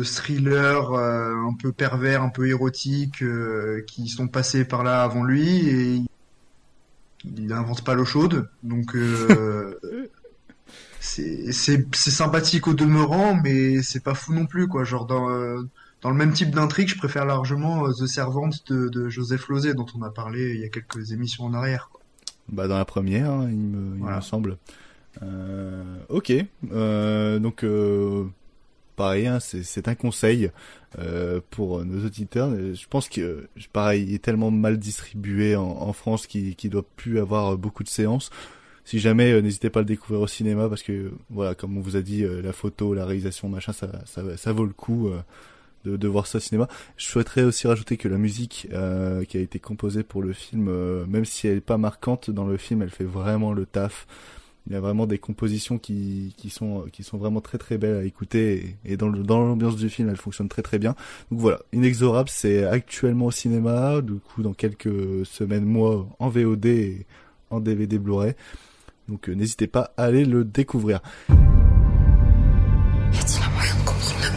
[0.00, 5.22] thrillers euh, un peu pervers, un peu érotiques euh, qui sont passés par là avant
[5.22, 6.02] lui et
[7.24, 8.48] il n'invente pas l'eau chaude.
[8.62, 9.78] Donc euh,
[11.00, 11.52] c'est
[11.92, 14.84] sympathique au demeurant, mais c'est pas fou non plus quoi.
[14.84, 15.28] Genre dans
[16.00, 20.02] dans le même type d'intrigue, je préfère largement The Servante de, Joseph Lozé dont on
[20.02, 21.90] a parlé il y a quelques émissions en arrière.
[22.48, 24.56] Bah dans la première, hein, il, me, il me semble.
[26.08, 26.32] ok,
[27.40, 27.64] donc
[28.96, 30.50] pareil, c'est un conseil
[30.98, 32.50] euh, pour nos auditeurs.
[32.50, 37.18] Je pense que, pareil, il est tellement mal distribué en, France qu'il qu doit plus
[37.18, 38.30] avoir beaucoup de séances.
[38.84, 41.80] Si jamais, euh, n'hésitez pas à le découvrir au cinéma parce que, voilà, comme on
[41.80, 45.10] vous a dit, euh, la photo, la réalisation, machin, ça, vaut le coup.
[45.84, 46.68] De, de, voir ça au cinéma.
[46.96, 48.68] Je souhaiterais aussi rajouter que la musique
[49.28, 50.70] qui a été composée pour le film,
[51.06, 54.06] même si elle est pas marquante dans le film, elle fait vraiment le taf
[54.66, 57.96] il y a vraiment des compositions qui, qui sont qui sont vraiment très très belles
[57.96, 60.94] à écouter et, dans dans l'ambiance du film elles fonctionnent très très bien.
[61.30, 61.60] Donc voilà.
[61.72, 64.00] Inexorable c'est actuellement au cinéma.
[64.02, 67.06] Du coup dans quelques semaines mois en VOD et
[67.50, 68.34] en DVD Blu-ray.
[69.08, 71.00] Donc euh, n'hésitez pas à aller le découvrir.
[71.28, 71.32] Y
[73.18, 74.32] a-t-il un moyen de comprendre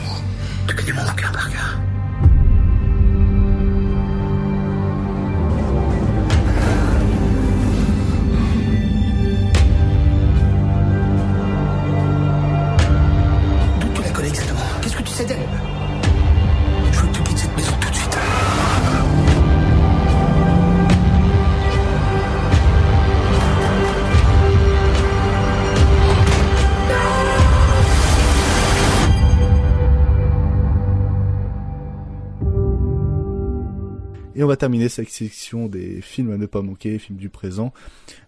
[34.36, 37.74] Et on va terminer cette section des films à ne pas manquer, films du présent,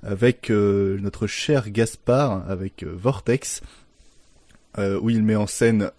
[0.03, 3.61] avec euh, notre cher Gaspard, avec euh, Vortex,
[4.77, 5.91] euh, où il met en scène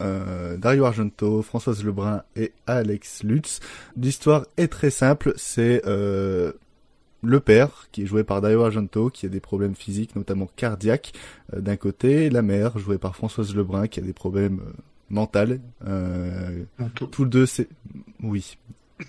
[0.59, 3.61] Dario Argento, Françoise Lebrun et Alex Lutz.
[3.97, 9.29] L'histoire est très simple, c'est le père, qui est joué par Dario Argento, qui a
[9.29, 11.12] des problèmes physiques, notamment cardiaques,
[11.53, 14.61] d'un côté, la mère, jouée par Françoise Lebrun, qui a des problèmes
[15.11, 15.59] mentaux.
[17.11, 17.68] tous deux, c'est...
[18.23, 18.57] Oui,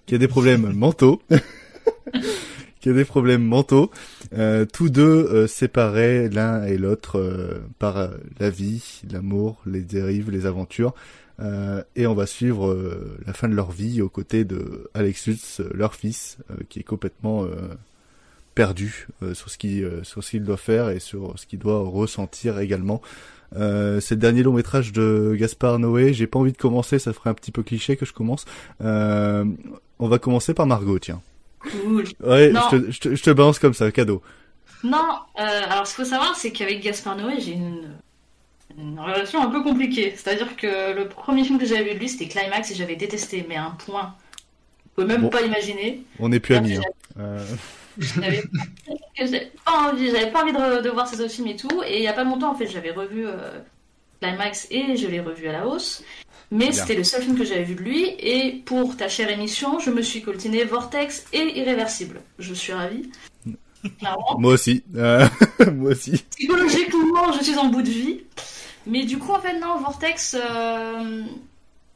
[0.06, 1.22] qui a des problèmes mentaux,
[2.80, 3.92] qui a des problèmes mentaux,
[4.34, 10.32] euh, tous deux euh, séparés l'un et l'autre euh, par la vie, l'amour, les dérives,
[10.32, 10.94] les aventures.
[11.96, 12.76] et on va suivre
[13.26, 17.48] la fin de leur vie aux côtés de Alexus, leur fils, qui est complètement
[18.56, 22.60] perdu sur ce qu'il sur ce qu'il doit faire et sur ce qu'il doit ressentir
[22.60, 23.02] également.
[23.56, 26.14] Euh, c'est le dernier long métrage de Gaspard Noé.
[26.14, 28.46] J'ai pas envie de commencer, ça ferait un petit peu cliché que je commence.
[28.82, 29.46] Euh,
[30.00, 31.22] on va commencer par Margot, tiens.
[31.60, 32.06] Cool.
[32.24, 34.22] Ouais, je te, je, te, je te, balance comme ça, cadeau.
[34.84, 34.98] Non,
[35.40, 37.90] euh, alors ce qu'il faut savoir, c'est qu'avec Gaspard Noé, j'ai une,
[38.78, 40.14] une, relation un peu compliquée.
[40.16, 43.46] C'est-à-dire que le premier film que j'avais vu de lui, c'était Climax et j'avais détesté,
[43.48, 44.16] mais à un point.
[44.98, 46.04] On peut même pas imaginer.
[46.20, 46.76] On n'est plus amis.
[46.76, 47.38] Hein.
[48.00, 51.84] J'avais pas envie, j'avais pas envie de, voir ces autres films et tout.
[51.86, 53.60] Et il y a pas longtemps, en fait, j'avais revu euh,
[54.22, 56.04] Climax et je l'ai revu à la hausse.
[56.52, 58.16] Mais c'était le seul film que j'avais vu de lui.
[58.18, 62.22] Et pour ta chère émission, je me suis coltiné Vortex et Irréversible.
[62.40, 63.10] Je suis ravie.
[64.38, 64.84] Moi aussi.
[64.96, 65.28] Euh,
[65.74, 66.24] moi aussi.
[66.32, 68.22] Psychologiquement, je suis en bout de vie.
[68.88, 71.24] Mais du coup, en fait, non, Vortex, euh,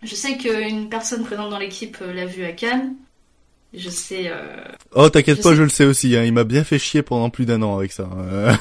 [0.03, 2.95] je sais qu'une personne présente dans l'équipe euh, l'a vu à Cannes.
[3.73, 4.31] Je sais.
[4.93, 6.15] oh, t'inquiète pas, je le sais aussi.
[6.15, 6.23] Hein.
[6.23, 8.03] Il m'a bien fait chier pendant plus d'un an avec ça.
[8.03, 8.57] Hein.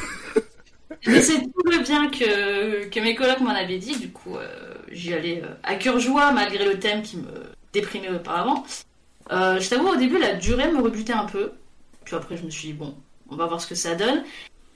[1.06, 3.96] Mais c'est tout le bien que, que mes collègues m'en avaient dit.
[3.98, 4.36] Du coup,
[4.90, 7.28] j'y allais à cœur joie, malgré le thème qui me
[7.72, 8.64] déprimait auparavant.
[9.30, 11.52] je t'avoue, au début, la durée me rebutait un peu.
[12.04, 12.94] Puis après, je me suis dit, bon,
[13.30, 14.22] on va voir ce que ça donne.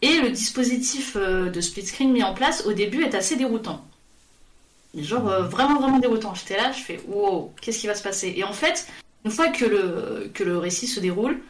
[0.02, 3.84] Et le dispositif euh, de split screen mis en place au début est assez déroutant.
[4.96, 6.34] Genre euh, vraiment vraiment déroutant.
[6.34, 8.34] J'étais là, je fais wow, qu'est-ce qui va se passer?
[8.36, 8.86] Et en fait,
[9.26, 11.40] une fois que le, que le récit se déroule,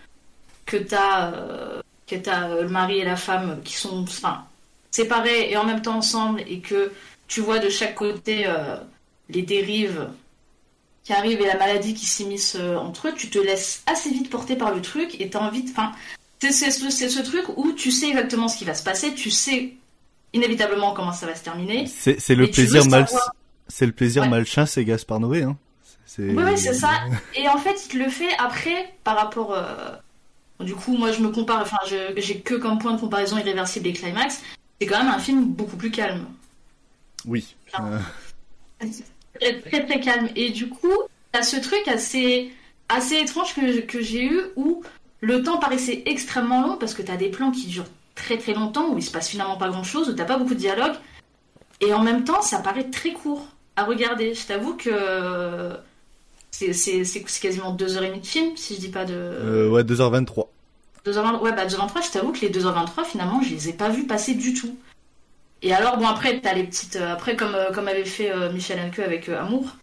[0.64, 4.46] que t'as euh, que le mari et la femme qui sont enfin,
[4.90, 6.90] séparés et en même temps ensemble et que
[7.28, 8.46] tu vois de chaque côté
[9.28, 10.08] les dérives
[11.04, 14.56] qui arrivent et la maladie qui s'immisce entre eux, tu te laisses assez vite porter
[14.56, 15.70] par le truc et t'as envie de...
[15.70, 15.92] Enfin,
[16.38, 19.74] c'est ce, truc où tu sais exactement ce qui va se passer, tu sais
[20.32, 21.86] inévitablement comment ça va se terminer.
[21.86, 23.06] C'est le, plaisir mal...
[23.68, 25.56] C'est le plaisir malchin, c'est Gaspard Noé, hein.
[26.18, 26.90] Oui, oui, c'est ça.
[27.34, 29.54] Et en fait, il le fait après par rapport.
[29.54, 29.64] Euh,
[30.60, 31.60] du coup, moi, je me compare.
[31.60, 31.78] Enfin,
[32.16, 34.42] j'ai que comme point de comparaison irréversible et climax.
[34.80, 36.26] C'est quand même un film beaucoup plus calme.
[37.24, 37.54] Oui.
[37.80, 37.98] Euh.
[39.40, 40.28] Très, très, calme.
[40.36, 40.92] Et du coup,
[41.32, 42.52] t'as ce truc assez
[42.88, 44.82] assez étrange que, que j'ai eu où
[45.20, 48.54] le temps paraissait extrêmement long parce que tu as des plans qui durent très très
[48.54, 50.94] longtemps, où il se passe finalement pas grand chose, où t'as pas beaucoup de dialogue.
[51.80, 54.34] Et en même temps, ça paraît très court à regarder.
[54.34, 55.76] Je t'avoue que
[56.50, 57.04] c'est
[57.40, 59.14] quasiment 2h30 de film, si je dis pas de.
[59.14, 60.46] Euh, ouais, 2h23.
[61.04, 64.06] 2h23, ouais, bah 2h23, je t'avoue que les 2h23, finalement, je les ai pas vus
[64.06, 64.76] passer du tout.
[65.62, 66.96] Et alors, bon, après, t'as les petites.
[66.96, 69.76] Euh, après, comme, euh, comme avait fait Michel Haneke avec Amour,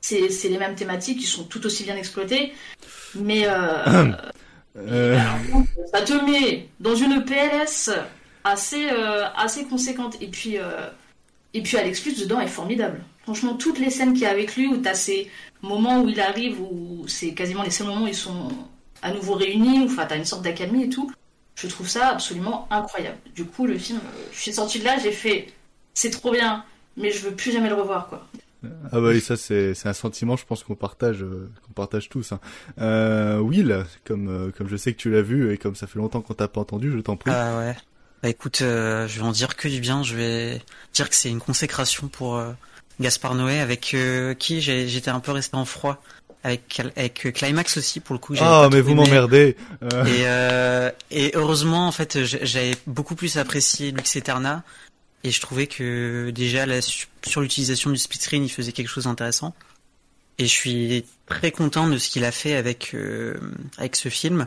[0.00, 2.52] c'est les mêmes thématiques qui sont tout aussi bien exploitées.
[3.14, 3.46] Mais.
[3.46, 4.12] Euh.
[5.90, 7.90] ça te met dans une PLS
[8.46, 10.16] assez, euh, assez conséquente.
[10.20, 10.88] Et puis, euh,
[11.54, 13.02] et puis Alex Lutz dedans est formidable.
[13.26, 15.28] Franchement, toutes les scènes qu'il y a avec lui, où tu as ces
[15.60, 18.48] moments où il arrive, où c'est quasiment les seuls moments où ils sont
[19.02, 21.10] à nouveau réunis, où tu as une sorte d'accalmie et tout,
[21.56, 23.18] je trouve ça absolument incroyable.
[23.34, 23.98] Du coup, le film,
[24.32, 25.48] je suis sortie de là, j'ai fait
[25.92, 26.64] c'est trop bien,
[26.96, 28.28] mais je veux plus jamais le revoir, quoi.
[28.92, 32.08] Ah bah oui, ça c'est c'est un sentiment, je pense qu'on partage euh, qu'on partage
[32.08, 32.32] tous.
[32.32, 32.40] Hein.
[32.80, 35.98] Euh, Will, comme euh, comme je sais que tu l'as vu et comme ça fait
[35.98, 37.30] longtemps qu'on t'a pas entendu, je t'en prie.
[37.32, 37.76] Ah ouais.
[38.22, 40.02] Bah écoute, je vais en dire que du bien.
[40.02, 40.62] Je vais
[40.94, 42.42] dire que c'est une consécration pour
[43.00, 43.94] Gaspard Noé, avec
[44.38, 46.02] qui j'étais un peu resté en froid.
[46.44, 48.34] Avec, avec Climax aussi pour le coup.
[48.38, 49.56] Ah mais vous m'emmerdez.
[50.06, 50.24] Et,
[51.10, 54.62] et heureusement en fait j'avais beaucoup plus apprécié Lux Eterna
[55.26, 56.64] et je trouvais que déjà
[57.24, 59.56] sur l'utilisation du split screen, il faisait quelque chose d'intéressant.
[60.38, 63.34] Et je suis très content de ce qu'il a fait avec euh,
[63.76, 64.46] avec ce film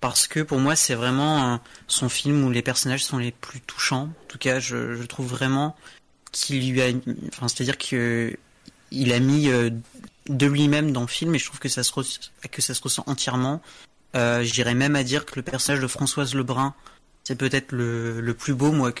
[0.00, 4.02] parce que pour moi c'est vraiment son film où les personnages sont les plus touchants.
[4.02, 5.74] En tout cas, je, je trouve vraiment
[6.32, 6.90] qu'il lui a,
[7.28, 8.36] enfin c'est-à-dire que
[8.90, 9.70] il a mis euh,
[10.28, 11.92] de lui-même dans le film et je trouve que ça se
[12.50, 13.62] que ça se ressent entièrement.
[14.16, 16.74] Euh, J'irais même à dire que le personnage de Françoise Lebrun,
[17.24, 18.92] c'est peut-être le, le plus beau moi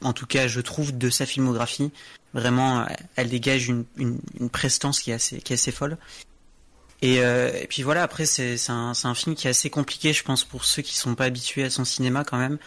[0.00, 1.90] en tout cas je trouve de sa filmographie.
[2.34, 4.18] Vraiment, elle dégage une, une,
[4.50, 5.98] prestance qui est assez, qui est assez folle.
[7.02, 10.22] Et, euh, et puis voilà, après c'est un, un film qui est assez compliqué, je
[10.22, 12.58] pense, pour ceux qui sont pas habitués à son cinéma quand même.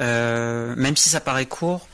[0.00, 1.88] Euh, même si ça paraît court,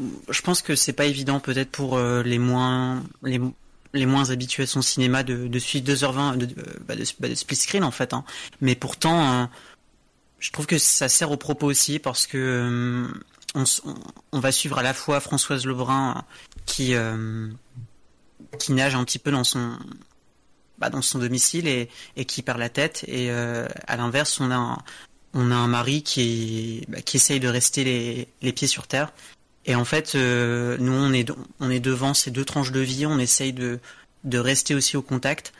[0.00, 4.66] je pense que c'est pas évident peut-être pour euh, les moins les, moins habitués à
[4.66, 6.46] son cinéma de, suivre 2h20 de,
[6.86, 8.12] bah, bah, de, split screen en fait.
[8.12, 8.24] Hein.
[8.60, 9.50] Mais pourtant, hein,
[10.38, 13.08] je trouve que ça sert au propos aussi parce que
[13.54, 16.24] on, va suivre à la fois Françoise Lebrun
[16.66, 17.48] qui euh,
[18.58, 19.78] qui nage un petit peu dans son
[20.78, 21.88] bah, dans son domicile et,
[22.24, 24.78] qui perd la tête et euh, à l'inverse on a un,
[25.34, 29.12] on a un mari qui qui essaye de rester les, les pieds sur terre
[29.64, 33.06] et en fait euh, nous on est on est devant ces deux tranches de vie
[33.06, 33.80] on essaye de
[34.24, 35.52] de rester aussi au contact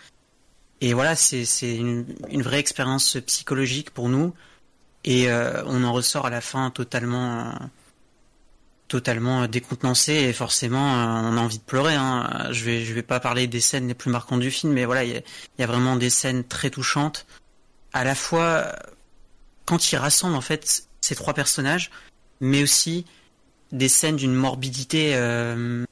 [0.81, 4.35] et voilà c'est une, une vraie expérience psychologique pour nous
[5.05, 7.53] et on en ressort à la fin totalement
[8.89, 11.95] totalement décontenancé et forcément euh, on a envie de pleurer.
[11.95, 12.49] Hein.
[12.51, 15.05] Je vais je vais pas parler des scènes les plus marquantes du film, mais voilà
[15.05, 15.23] il
[15.59, 17.27] y a, vraiment des scènes très touchantes.
[17.93, 18.75] À la fois
[19.67, 21.91] quand il rassemble en fait ces trois personnages,
[22.41, 23.05] mais aussi
[23.73, 25.85] des scènes d'une morbidité euh,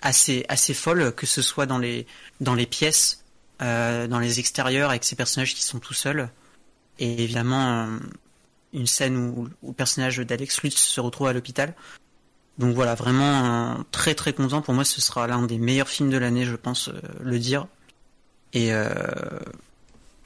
[0.00, 2.06] assez assez folle, que ce soit dans les
[2.40, 3.24] dans les pièces,
[3.62, 6.28] euh, dans les extérieurs avec ces personnages qui sont tout seuls,
[6.98, 7.88] et évidemment
[8.72, 11.74] une scène où, le personnage d'Alex Lutz se retrouve à l'hôpital.
[12.58, 14.62] Donc voilà, vraiment très très content.
[14.62, 17.66] Pour moi, ce sera l'un des meilleurs films de l'année, je pense le dire.
[18.52, 18.72] Et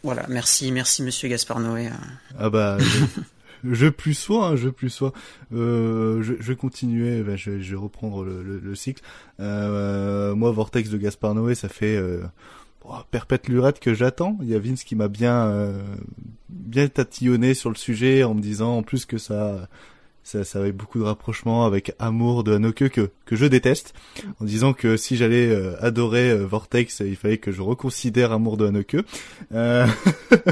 [0.02, 1.90] voilà, merci, merci Monsieur Gaspard Noé.
[2.38, 2.78] Ah bah,
[3.64, 5.12] je, plus sois, hein, je plus sois.
[5.52, 9.02] Euh, je, je vais continuer, bah, je, je, vais reprendre le, le, cycle.
[9.40, 12.22] Euh, moi, Vortex de Gaspard Noé, ça fait euh,
[13.10, 14.38] perpète lurette que j'attends.
[14.42, 15.82] Il y a Vince qui m'a bien, euh,
[16.48, 19.68] bien tatillonné sur le sujet en me disant en plus que ça
[20.24, 23.92] ça, ça avait beaucoup de rapprochements avec Amour de Hanoke que, que je déteste,
[24.40, 28.56] en disant que si j'allais euh, adorer euh, Vortex, il fallait que je reconsidère Amour
[28.56, 28.96] de Hanoke.
[29.52, 29.86] Euh...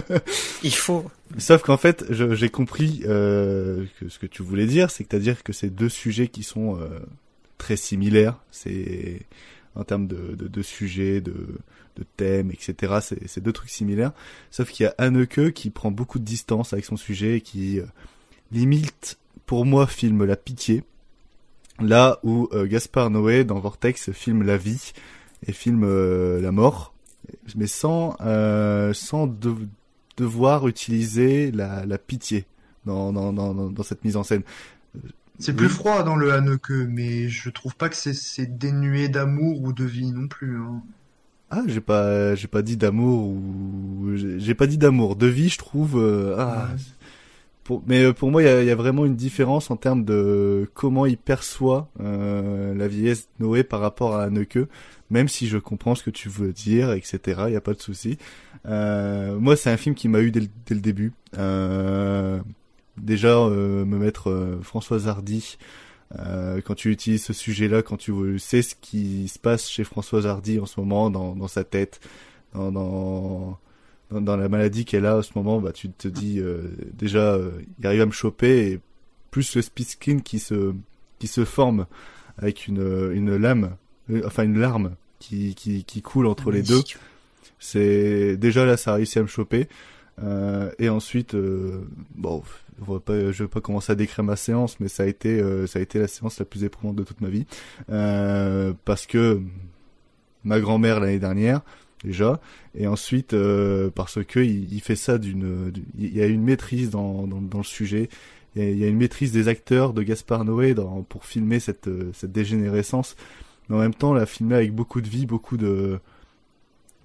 [0.64, 1.04] il faut.
[1.38, 5.20] Sauf qu'en fait, j'ai compris euh, que ce que tu voulais dire, c'est que à
[5.20, 6.88] dire que c'est deux sujets qui sont euh,
[7.56, 8.40] très similaires.
[8.50, 9.20] C'est
[9.76, 11.46] en termes de, de, de sujets, de,
[11.96, 12.98] de thèmes, etc.
[13.26, 14.12] C'est deux trucs similaires.
[14.50, 17.80] Sauf qu'il y a Hanneke qui prend beaucoup de distance avec son sujet et qui
[18.50, 19.16] limite
[19.50, 20.84] pour moi, filme la pitié,
[21.80, 24.92] là où euh, Gaspard Noé dans Vortex filme la vie
[25.44, 26.94] et filme euh, la mort,
[27.56, 29.26] mais sans euh, sans
[30.16, 32.44] devoir utiliser la, la pitié
[32.86, 34.42] dans, dans, dans, dans cette mise en scène.
[35.40, 39.72] C'est plus froid dans le Haneke, mais je trouve pas que c'est dénué d'amour ou
[39.72, 40.58] de vie non plus.
[40.58, 40.80] Hein.
[41.50, 45.16] Ah, j'ai pas, j'ai pas dit d'amour ou j'ai pas dit d'amour.
[45.16, 46.00] De vie, je trouve.
[46.38, 46.68] ah,
[47.86, 51.16] mais euh, pour moi, il y a, vraiment une différence en termes de comment il
[51.16, 54.58] perçoit euh, la vieillesse de Noé par rapport à Anneke,
[55.10, 57.42] même si je comprends ce que tu veux dire, etc.
[57.46, 58.18] Il n'y a pas de souci.
[58.66, 61.12] Euh, moi, c'est un film qui m'a eu dès le, début.
[62.96, 65.58] déjà, me mettre Françoise Hardy,
[66.16, 70.58] quand tu utilises ce sujet-là, quand tu sais ce qui se passe chez Françoise Hardy
[70.58, 72.00] en ce moment dans, dans sa tête,
[72.54, 73.58] dans, dans
[74.10, 76.62] dans, la maladie qu'elle a à ce moment, bah tu te dis euh,
[76.94, 78.80] déjà euh, il arrive à me choper et
[79.30, 80.74] plus le speed screen qui se
[81.18, 81.86] qui se forme
[82.38, 83.76] avec une une lame,
[84.10, 86.82] euh, enfin une larme qui qui qui coule entre les deux.
[87.58, 89.68] C'est déjà là ça a réussi à me choper.
[90.22, 91.34] Euh, et ensuite,
[92.14, 92.42] bon,
[92.78, 95.42] je vais pas, je vais pas commencer à décrire ma séance, mais ça a été,
[95.66, 97.46] ça a été la séance la plus éprouvante de toute ma vie,
[98.84, 99.40] parce que
[100.44, 101.62] ma grand-mère l'année dernière,
[102.04, 102.40] déjà,
[102.74, 107.26] et ensuite euh, parce que il, fait ça d'une, il y a une maîtrise dans,
[107.26, 108.08] dans, dans le sujet,
[108.56, 112.32] il y, a, une maîtrise des acteurs de Gaspard Noé dans, pour filmer cette, cette
[112.32, 113.16] dégénérescence,
[113.68, 116.00] mais en même temps la filmer avec beaucoup de vie, beaucoup de,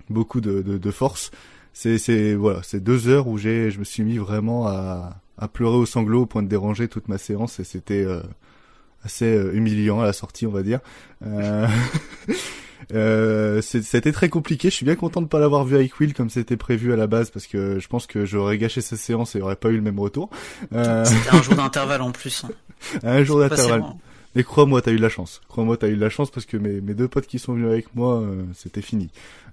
[0.09, 1.31] beaucoup de, de, de force.
[1.73, 5.47] C'est, c'est voilà, c'est deux heures où j'ai, je me suis mis vraiment à, à
[5.47, 8.21] pleurer au sanglot au point de déranger toute ma séance et c'était euh,
[9.03, 10.79] assez euh, humiliant à la sortie, on va dire.
[11.25, 11.67] Euh...
[12.93, 14.69] Euh, c'était très compliqué.
[14.69, 17.07] Je suis bien content de pas l'avoir vu avec Will comme c'était prévu à la
[17.07, 19.81] base parce que je pense que j'aurais gâché sa séance et aurait pas eu le
[19.81, 20.29] même retour.
[20.73, 21.03] Euh...
[21.05, 22.45] C'était un jour d'intervalle en plus.
[22.45, 22.49] Hein.
[23.03, 23.83] un jour d'intervalle.
[24.35, 25.41] Mais crois-moi, t'as eu de la chance.
[25.47, 27.69] Crois-moi, t'as eu de la chance parce que mes, mes deux potes qui sont venus
[27.69, 29.09] avec moi, euh, c'était fini.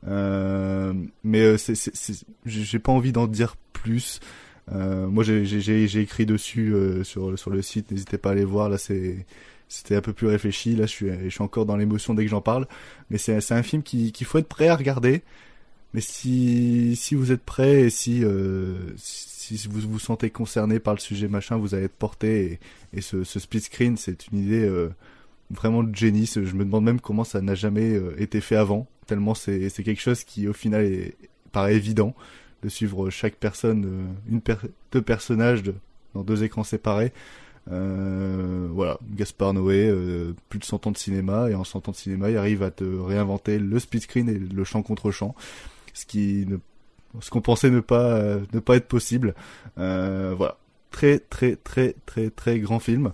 [0.09, 0.93] Euh,
[1.23, 1.75] mais euh, c'est,
[2.45, 4.21] j'ai pas envie d'en dire plus.
[4.73, 7.91] Euh, moi, j'ai écrit dessus sur sur le site.
[7.93, 8.69] N'hésitez pas à aller voir.
[8.69, 9.25] Là, c'est
[9.73, 10.77] c'était un peu plus réfléchi.
[10.77, 10.93] Là, je
[11.29, 12.67] suis, encore dans l'émotion dès que j'en parle.
[13.09, 15.23] Mais c'est, un film qu'il faut être prêt à regarder.
[15.95, 20.93] Mais si, si vous êtes prêt et si, euh, si vous vous sentez concerné par
[20.95, 22.59] le sujet machin, vous allez être porté.
[22.93, 24.91] Et, et ce, split screen, c'est une idée euh,
[25.51, 26.27] vraiment de génie.
[26.27, 28.87] Je me demande même comment ça n'a jamais euh, été fait avant.
[29.07, 30.87] Tellement c'est, quelque chose qui, au final,
[31.51, 32.15] paraît évident
[32.63, 34.41] de suivre chaque personne, une
[34.93, 35.63] deux personnages
[36.15, 37.13] dans deux écrans séparés.
[37.71, 41.93] Euh, voilà, Gaspard Noé, euh, plus de 100 ans de cinéma, et en 100 ans
[41.93, 45.35] de cinéma, il arrive à te réinventer le speed screen et le chant contre chant,
[45.95, 46.57] ce qui ne,
[47.21, 49.35] ce qu'on pensait ne pas euh, ne pas être possible.
[49.77, 50.57] voilà,
[50.91, 53.13] très très très très très grand film.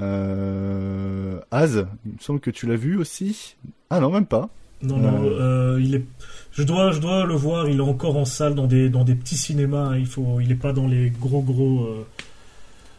[0.00, 3.56] Euh, Az, il me semble que tu l'as vu aussi.
[3.90, 4.48] Ah non, même pas.
[4.80, 6.04] Non, non, il est.
[6.52, 7.68] Je dois, je dois le voir.
[7.68, 9.96] Il est encore en salle dans des dans des petits cinémas.
[9.96, 11.88] Il faut, il est pas dans les gros gros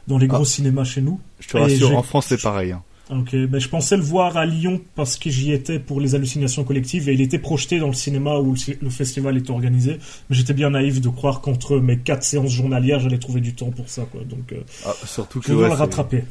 [0.10, 0.45] dans les gros ah.
[0.45, 1.22] cinémas chez nous.
[1.39, 2.74] Je te rassure, en France c'est pareil.
[2.74, 2.84] Hein.
[3.10, 6.64] Ok, ben, je pensais le voir à Lyon parce que j'y étais pour les hallucinations
[6.64, 9.97] collectives et il était projeté dans le cinéma où le festival était organisé.
[10.30, 13.72] Mais j'étais bien naïf de croire qu'entre mes quatre séances journalières, j'allais trouver du temps
[13.72, 14.22] pour ça, quoi.
[14.26, 16.24] Donc, euh, ah, surtout que je dois le rattraper.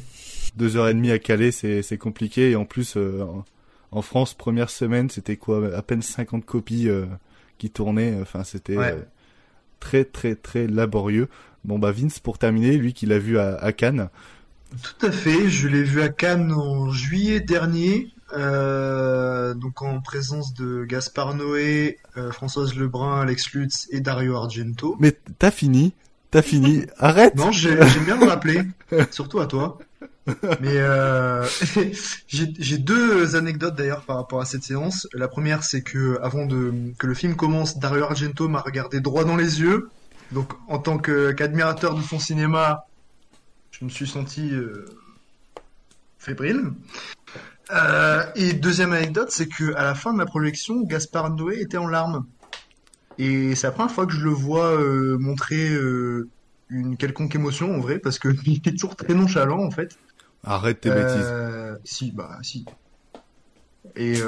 [0.55, 3.25] Deux heures et demie à Calais, c'est compliqué et en plus euh,
[3.91, 7.05] en France, première semaine, c'était quoi, à peine 50 copies euh,
[7.57, 8.17] qui tournaient.
[8.21, 8.77] Enfin, c'était
[9.81, 11.27] très très très laborieux.
[11.69, 14.09] Bon bah Vince pour terminer, lui qui l'a vu à, Cannes.
[14.81, 20.55] Tout à fait, je l'ai vu à Cannes en juillet dernier, euh, donc en présence
[20.55, 24.95] de Gaspard Noé, euh, Françoise Lebrun, Alex Lutz et Dario Argento.
[24.99, 25.93] Mais t'as fini,
[26.31, 28.61] t'as fini, arrête Non, j'aime bien le rappeler,
[29.11, 29.77] surtout à toi.
[30.61, 31.45] Mais euh,
[32.27, 35.07] j'ai j'ai deux anecdotes d'ailleurs par rapport à cette séance.
[35.13, 39.23] La première, c'est que avant de que le film commence, Dario Argento m'a regardé droit
[39.23, 39.91] dans les yeux.
[40.31, 42.85] Donc, en tant qu'admirateur de son cinéma,
[43.71, 44.85] je me suis senti euh,
[46.17, 46.71] fébrile.
[47.71, 51.77] Euh, et deuxième anecdote, c'est que à la fin de la projection, Gaspard Noé était
[51.77, 52.25] en larmes.
[53.17, 55.69] Et c'est la première fois que je le vois euh, montrer
[56.69, 59.97] une quelconque émotion en vrai, parce que il est toujours très nonchalant en fait.
[60.43, 62.65] Arrête tes Euh, Si, bah si.
[63.95, 64.19] Et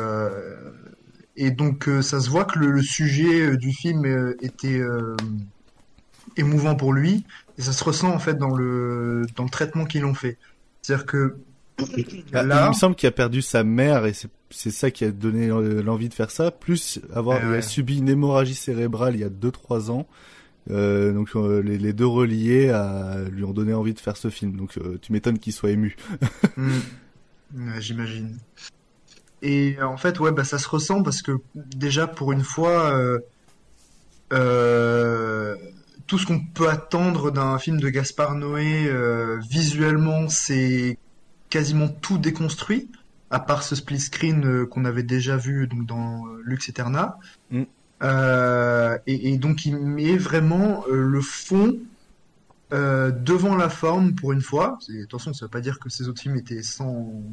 [1.37, 4.81] et donc ça se voit que le, le sujet du film était
[6.37, 7.23] émouvant pour lui,
[7.57, 10.37] et ça se ressent en fait dans le dans le traitement qu'ils ont fait.
[10.81, 11.37] C'est-à-dire que
[12.33, 14.13] Ah, là, Il me semble qu'il a perdu sa mère et
[14.49, 17.51] c'est ça qui a donné euh, l'envie de faire ça, plus avoir Ouais, il a
[17.53, 17.61] ouais.
[17.61, 20.07] subi une hémorragie cérébrale il y a 2-3 ans.
[20.69, 24.29] Euh, donc euh, les, les deux reliés à, lui ont donné envie de faire ce
[24.29, 24.55] film.
[24.55, 25.95] Donc tu m'étonnes qu'il soit ému.
[26.57, 26.79] Hmm.
[27.55, 28.37] Ouais, J'imagine.
[29.41, 32.93] Et en fait, ouais, bah, ça se ressent parce que déjà pour une fois,
[34.33, 35.55] euh,
[36.11, 40.97] tout ce qu'on peut attendre d'un film de Gaspard Noé, euh, visuellement, c'est
[41.49, 42.91] quasiment tout déconstruit,
[43.29, 47.17] à part ce split screen euh, qu'on avait déjà vu donc, dans euh, Lux Eterna.
[47.49, 47.61] Mm.
[49.07, 51.77] Et, et donc il met vraiment le fond
[52.71, 54.79] devant la forme pour une fois.
[55.03, 57.23] Attention, ça veut pas dire que ces autres films étaient sans,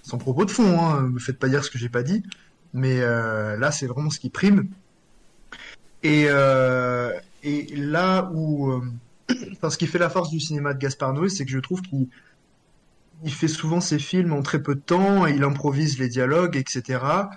[0.00, 0.80] sans propos de fond.
[0.80, 1.02] Hein.
[1.02, 2.22] Me faites pas dire ce que j'ai pas dit.
[2.72, 4.68] Mais là, c'est vraiment ce qui prime.
[6.04, 7.10] Et, euh,
[7.44, 8.80] et là où, euh,
[9.52, 11.80] enfin, ce qui fait la force du cinéma de Gaspard Noé, c'est que je trouve
[11.82, 12.08] qu'il
[13.22, 16.56] il fait souvent ses films en très peu de temps, et il improvise les dialogues,
[16.56, 17.28] etc.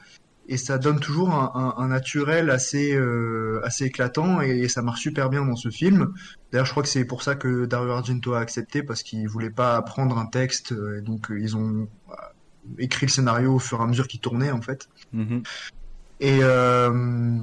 [0.49, 5.01] Et ça donne toujours un, un- un naturel assez, euh, assez éclatant, et, ça marche
[5.01, 6.07] super bien dans ce film.
[6.51, 9.49] D'ailleurs, je crois que c'est pour ça que Dario Argento a accepté, parce qu'il voulait
[9.49, 11.87] pas prendre un texte, euh, et donc euh, ils ont
[12.79, 14.87] écrit le scénario au fur et à mesure qu'il tournait, en fait.
[15.13, 15.43] Mhm.
[16.19, 17.39] Et euh,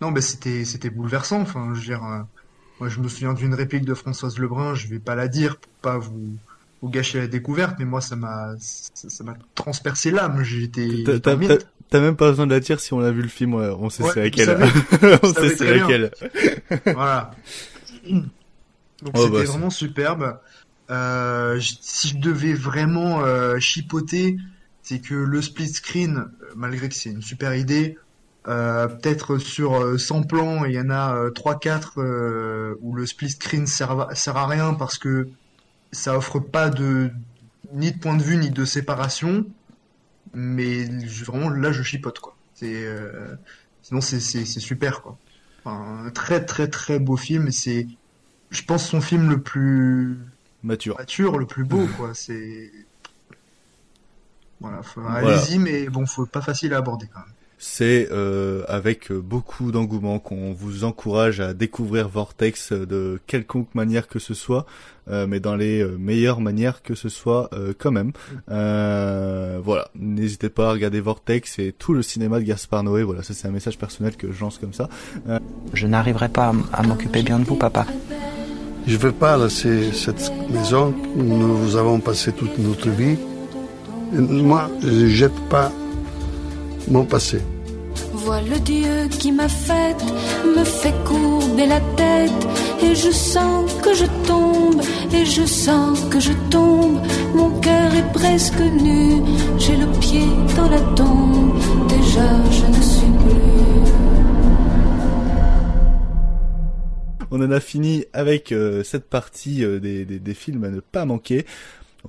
[0.00, 1.40] non, mais c'était c'était bouleversant.
[1.40, 2.20] Enfin, je veux dire, euh,
[2.80, 4.74] moi je me souviens d'une réplique de Françoise Lebrun.
[4.74, 6.36] Je vais pas la dire pour pas vous
[6.80, 10.42] vous gâcher la découverte, mais moi ça m'a ça m'a transpercé l'âme.
[10.44, 11.04] J'étais
[11.90, 14.02] T'as- même pas besoin de la dire si on a vu le film, on sait
[14.04, 14.58] Ouais, c'est laquelle.
[15.22, 16.10] on sait c'est laquelle.
[16.86, 17.32] voilà.
[19.02, 20.38] Donc Oh, c'était bah, vraiment superbe.
[20.90, 24.36] Euh, si je devais vraiment euh, chipoter,
[24.82, 27.96] c'est que le split screen, euh, malgré que c'est une super idée,
[28.46, 33.04] euh, peut-être sur euh, 100 plans, il y en a euh, 3-4 euh, où le
[33.06, 35.28] split screen sert, à- sert à rien parce que
[35.92, 37.10] ça offre pas de
[37.72, 39.44] ni de point de vue ni de séparation.
[40.34, 40.84] Mais
[41.24, 42.36] vraiment là je chipote quoi.
[42.54, 43.34] C'est euh,
[43.82, 45.18] sinon c'est super quoi.
[45.64, 47.86] Enfin, un très très très beau film c'est
[48.50, 50.18] je pense son film le plus
[50.62, 50.96] Mature.
[50.98, 52.14] mature, le plus beau quoi.
[52.14, 52.70] C'est
[54.60, 55.38] voilà, faut- Voilà.
[55.38, 57.34] allez-y mais bon faut pas facile à aborder quand même.
[57.58, 64.20] C'est euh, avec beaucoup d'engouement qu'on vous encourage à découvrir Vortex de quelconque manière que
[64.20, 64.64] ce soit,
[65.10, 68.12] euh, mais dans les euh, meilleures manières que ce soit euh, quand même.
[68.50, 73.02] Euh, voilà, n'hésitez pas à regarder Vortex et tout le cinéma de Gaspard Noé.
[73.02, 74.88] Voilà, ça c'est un message personnel que je lance comme ça.
[75.28, 75.40] Euh,
[75.74, 77.86] Je n'arriverai pas à m'occuper bien de vous, papa.
[78.86, 80.94] Je ne veux pas laisser cette maison.
[81.16, 83.18] Nous avons passé toute notre vie.
[84.14, 85.72] Et Moi, je ne jette pas
[86.90, 87.40] mon passé.
[88.12, 90.04] Vois le Dieu qui m'a faite,
[90.44, 92.46] me fait courber la tête,
[92.82, 94.82] et je sens que je tombe,
[95.12, 96.98] et je sens que je tombe.
[97.34, 99.22] Mon cœur est presque nu,
[99.58, 100.26] j'ai le pied
[100.56, 101.58] dans la tombe,
[101.88, 103.58] déjà je ne suis plus.
[107.30, 110.80] On en a fini avec euh, cette partie euh, des, des, des films à ne
[110.80, 111.44] pas manquer.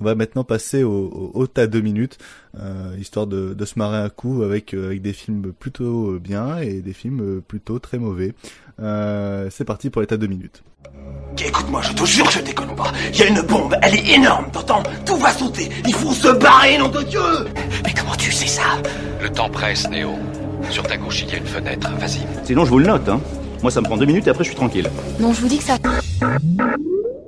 [0.00, 2.16] On va maintenant passer au, au, au tas deux minutes,
[2.58, 6.18] euh, histoire de, de se marrer un coup avec, euh, avec des films plutôt euh,
[6.18, 8.32] bien et des films euh, plutôt très mauvais.
[8.80, 10.62] Euh, c'est parti pour les tas deux minutes.
[11.44, 12.92] Écoute-moi, je te jure je déconne pas.
[13.12, 14.82] Il y a une bombe, elle est énorme, t'entends?
[15.04, 15.68] Tout va sauter.
[15.86, 17.20] Il faut se barrer, nom de Dieu
[17.84, 18.62] Mais comment tu sais ça?
[19.22, 20.12] Le temps presse, Néo.
[20.70, 21.90] Sur ta gauche, il y a une fenêtre.
[21.98, 22.20] Vas-y.
[22.44, 23.20] Sinon, je vous le note, hein.
[23.62, 24.88] Moi, ça me prend deux minutes et après, je suis tranquille.
[25.20, 25.76] Non, je vous dis que ça.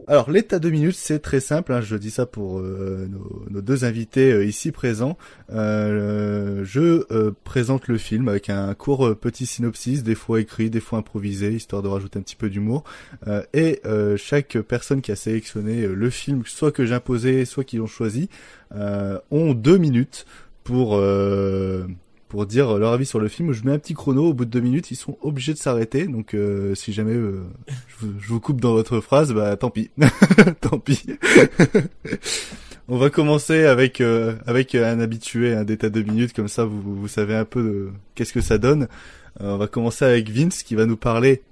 [0.09, 1.73] Alors l'état deux minutes, c'est très simple.
[1.73, 3.09] hein, je dis ça pour euh,
[3.51, 5.17] nos, deux invités euh, ici présents.
[5.53, 10.99] Euh, je présente le film avec un court petit synopsis, des fois écrit, des fois
[10.99, 12.85] improvisé, histoire de rajouter un petit peu d'humour.
[13.53, 13.81] Et
[14.17, 18.29] chaque personne qui a sélectionné le film, soit que j'ai imposé, soit qu'ils ont choisi,
[19.31, 20.27] ont deux minutes
[20.65, 21.01] pour
[22.33, 23.53] pour dire leur avis sur le film.
[23.53, 24.29] Je mets un petit chrono.
[24.29, 26.07] Au bout de deux minutes, ils sont obligés de s'arrêter.
[26.07, 27.43] Donc, euh, si jamais euh,
[27.89, 29.91] je, vous, coupe dans votre phrase, bah tant pis,
[30.63, 31.05] tant pis.
[32.89, 36.81] On va commencer avec euh, avec un habitué, un d'état de minutes, comme ça vous,
[36.81, 38.89] vous savez un peu de qu'est-ce que ça donne.
[39.43, 41.43] Euh, on va commencer avec Vince qui va nous parler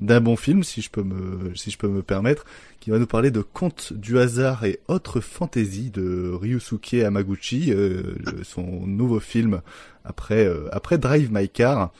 [0.00, 2.44] d'un bon film, si je peux me si je peux me permettre,
[2.80, 8.14] qui va nous parler de Contes du hasard et autres fantaisies de Ryusuke Hamaguchi, euh,
[8.42, 9.60] son nouveau film
[10.04, 11.92] après euh, après Drive My Car,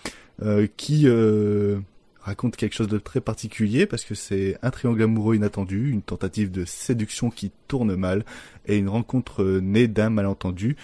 [0.77, 1.07] qui
[2.29, 6.51] raconte quelque chose de très particulier parce que c'est un triangle amoureux inattendu, une tentative
[6.51, 8.25] de séduction qui tourne mal
[8.67, 10.77] et une rencontre née d'un malentendu.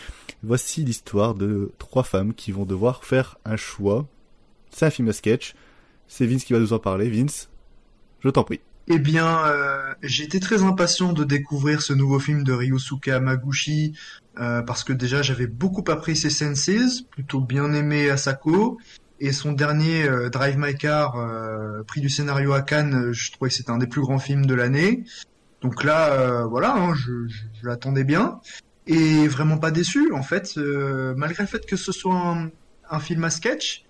[0.43, 4.07] Voici l'histoire de trois femmes qui vont devoir faire un choix.
[4.71, 5.55] C'est un film à sketch.
[6.09, 7.11] C'est Vince qui va nous en parler.
[7.11, 7.49] Vince,
[8.21, 8.61] je t'en prie.
[8.87, 13.95] Eh bien, euh, été très impatient de découvrir ce nouveau film de Ryusuke Hamaguchi
[14.39, 18.79] euh, parce que déjà j'avais beaucoup apprécié Senses, plutôt bien aimé Asako,
[19.21, 21.17] et son dernier euh, Drive My Car,
[21.87, 24.55] prix du scénario à Cannes, je trouvais que c'était un des plus grands films de
[24.55, 25.05] l'année.
[25.63, 27.27] Donc là, voilà, hein, je
[27.63, 28.41] l'attendais bien
[28.87, 30.59] et vraiment pas déçu en fait,
[31.17, 32.51] malgré le fait que ce soit un,
[32.91, 33.84] un film à sketch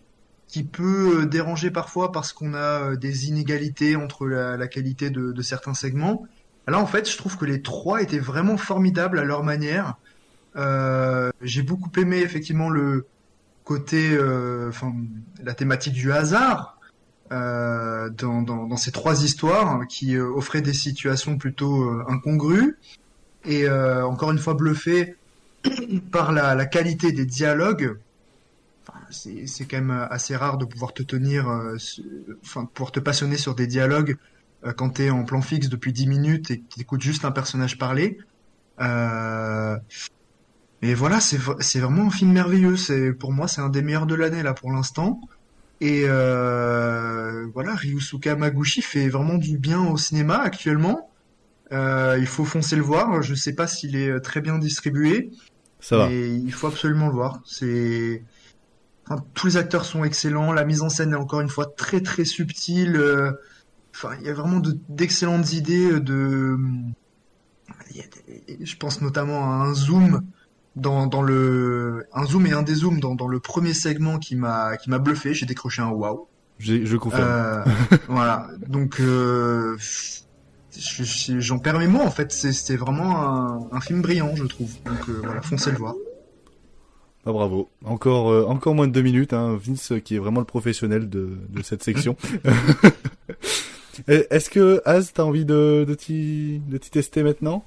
[0.49, 6.26] qui peut déranger parfois parce qu'on a des inégalités entre la, qualité de, certains segments.
[6.66, 9.97] Là, en fait, je trouve que les trois étaient vraiment formidables à leur manière.
[10.57, 13.07] Euh, J'ai beaucoup aimé effectivement le,
[13.64, 14.16] côté,
[14.68, 14.95] enfin,
[15.42, 16.74] la thématique du hasard
[17.32, 22.76] euh, dans, ces trois histoires qui euh, offraient des situations plutôt euh, incongrues
[23.47, 25.16] et encore une fois bluffé
[26.12, 27.99] par la, qualité des dialogues.
[29.14, 31.46] C'est quand même assez rare de pouvoir te tenir,
[32.42, 34.16] enfin, de pouvoir te passionner sur des dialogues
[34.76, 38.18] quand t'es en plan fixe depuis 10 minutes et que t'écoutes juste un personnage parler.
[38.80, 39.76] Euh,
[40.82, 42.76] et voilà, c'est vraiment un film merveilleux.
[42.76, 45.20] C'est pour moi, c'est un des meilleurs de l'année là pour l'instant.
[45.80, 51.10] Et euh, voilà, Ryusuke Hamaguchi fait vraiment du bien au cinéma actuellement.
[51.72, 53.22] Euh, il faut foncer le voir.
[53.22, 55.30] Je sais pas s'il est très bien distribué.
[55.80, 56.08] Ça va.
[56.08, 57.40] Mais il faut absolument le voir.
[57.44, 58.22] C'est
[59.07, 60.52] enfin, tous les acteurs sont excellents.
[60.52, 63.00] La mise en scène est encore une fois très très subtile.
[63.94, 66.00] Enfin, il y a vraiment d'excellentes idées.
[66.00, 66.59] De,
[68.61, 70.22] je pense notamment à un zoom
[70.76, 74.76] dans, dans le un zoom et un dézoom dans, dans le premier segment qui m'a
[74.76, 75.34] qui m'a bluffé.
[75.34, 76.28] J'ai décroché un wow.
[76.59, 77.24] Je confirme.
[77.24, 77.64] Euh,
[78.09, 78.48] voilà.
[78.68, 79.76] Donc euh,
[80.70, 82.32] j'en perds mes mots en fait.
[82.32, 84.72] C'est vraiment un, un, film brillant, je trouve.
[84.84, 85.94] Donc euh, voilà, foncez le voir.
[87.26, 87.70] Ah, bravo.
[87.84, 89.32] Encore euh, encore moins de deux minutes.
[89.32, 89.58] Hein.
[89.62, 92.16] Vince qui est vraiment le professionnel de, de cette section.
[94.08, 97.64] Est-ce que Az, t'as envie de de t'y de t'y tester maintenant?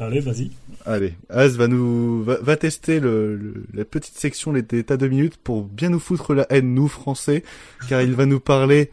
[0.00, 0.50] Allez, vas-y.
[0.86, 5.08] Allez, Az va nous va, va tester le, le, la petite section les états deux
[5.08, 7.42] minutes pour bien nous foutre la haine nous français,
[7.88, 8.90] car il va nous parler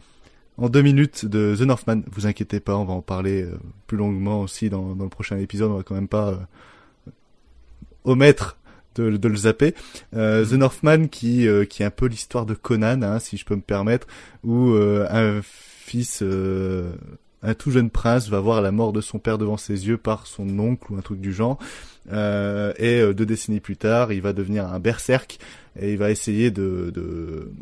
[0.58, 2.02] en deux minutes de The Northman.
[2.10, 3.56] Vous inquiétez pas, on va en parler euh,
[3.86, 5.70] plus longuement aussi dans, dans, le prochain épisode.
[5.70, 7.10] On va quand même pas euh,
[8.04, 8.56] omettre
[8.96, 9.74] de, de, le zapper.
[10.14, 13.44] Euh, The Northman qui euh, qui est un peu l'histoire de Conan, hein, si je
[13.44, 14.06] peux me permettre,
[14.44, 16.22] où euh, un fils
[17.42, 20.26] un tout jeune prince va voir la mort de son père devant ses yeux par
[20.26, 21.58] son oncle ou un truc du genre.
[22.12, 25.38] Euh, et deux décennies plus tard, il va devenir un berserk
[25.78, 27.52] et il va essayer de, de,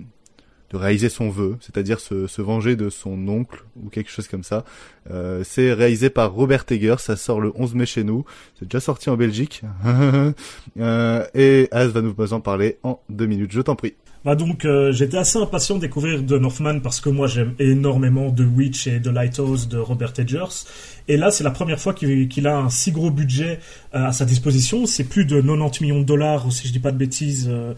[0.74, 4.42] de réaliser son vœu, c'est-à-dire se, se, venger de son oncle ou quelque chose comme
[4.42, 4.64] ça.
[5.10, 8.24] Euh, c'est réalisé par Robert Egger, ça sort le 11 mai chez nous,
[8.58, 9.62] c'est déjà sorti en Belgique.
[10.78, 13.94] euh, et Az va nous en parler en deux minutes, je t'en prie.
[14.24, 18.30] Bah donc euh, j'étais assez impatient de découvrir The Northman parce que moi j'aime énormément
[18.30, 20.64] The Witch et The Lighthouse de Robert Edgers
[21.08, 23.60] et là c'est la première fois qu'il qu a un si gros budget
[23.94, 26.90] euh, à sa disposition c'est plus de 90 millions de dollars si je dis pas
[26.90, 27.74] de bêtises euh,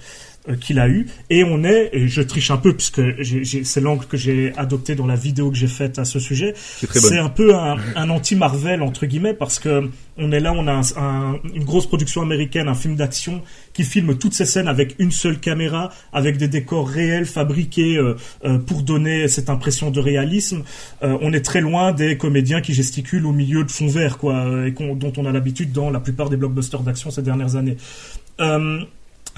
[0.61, 1.07] qu'il a eu.
[1.31, 3.03] Et on est et je triche un peu puisque
[3.65, 6.55] c'est l'angle que j'ai adopté dans la vidéo que j'ai faite à ce sujet.
[6.57, 9.89] C'est un peu un, un anti Marvel entre guillemets parce que
[10.19, 13.43] on est là on a un, un, une grosse production américaine un film d'action
[13.73, 18.17] qui filme toutes ces scènes avec une seule caméra avec des décors réels fabriqués euh,
[18.45, 20.63] euh, pour donner cette impression de réalisme.
[21.03, 24.47] Euh, on est très loin des comédiens qui gesticulent au milieu de fond vert quoi
[24.67, 27.77] et dont on a l'habitude dans la plupart des blockbusters d'action ces dernières années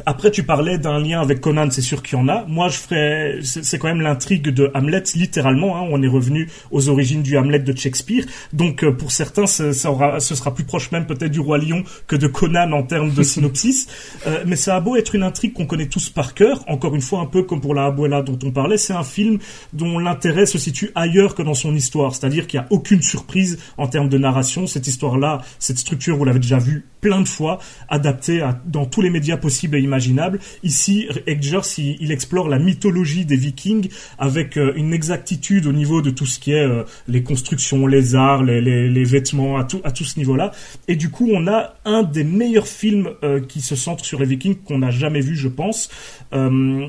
[0.07, 2.45] après, tu parlais d'un lien avec Conan, c'est sûr qu'il y en a.
[2.47, 5.77] Moi, je ferais, c'est quand même l'intrigue de Hamlet, littéralement.
[5.77, 5.89] Hein.
[5.91, 8.25] On est revenu aux origines du Hamlet de Shakespeare.
[8.53, 11.85] Donc, euh, pour certains, ça aura, ce sera plus proche même peut-être du Roi Lion
[12.07, 13.89] que de Conan en termes de synopsis.
[14.27, 16.65] euh, mais ça a beau être une intrigue qu'on connaît tous par cœur.
[16.69, 19.39] Encore une fois, un peu comme pour la Abuela dont on parlait, c'est un film
[19.73, 22.15] dont l'intérêt se situe ailleurs que dans son histoire.
[22.15, 24.67] C'est-à-dire qu'il n'y a aucune surprise en termes de narration.
[24.67, 29.01] Cette histoire-là, cette structure, vous l'avez déjà vu plein de fois, adaptée à, dans tous
[29.01, 30.39] les médias possibles et imaginable.
[30.63, 36.03] Ici, Edgers, il, il, explore la mythologie des Vikings avec euh, une exactitude au niveau
[36.03, 39.81] de tout ce qui est euh, les constructions, les arts, les, les, vêtements, à tout,
[39.85, 40.53] à tout ce niveau-là.
[40.89, 44.27] Et du coup, on a un des meilleurs films euh, qui se centre sur les
[44.27, 45.89] Vikings qu'on a jamais vu, je pense,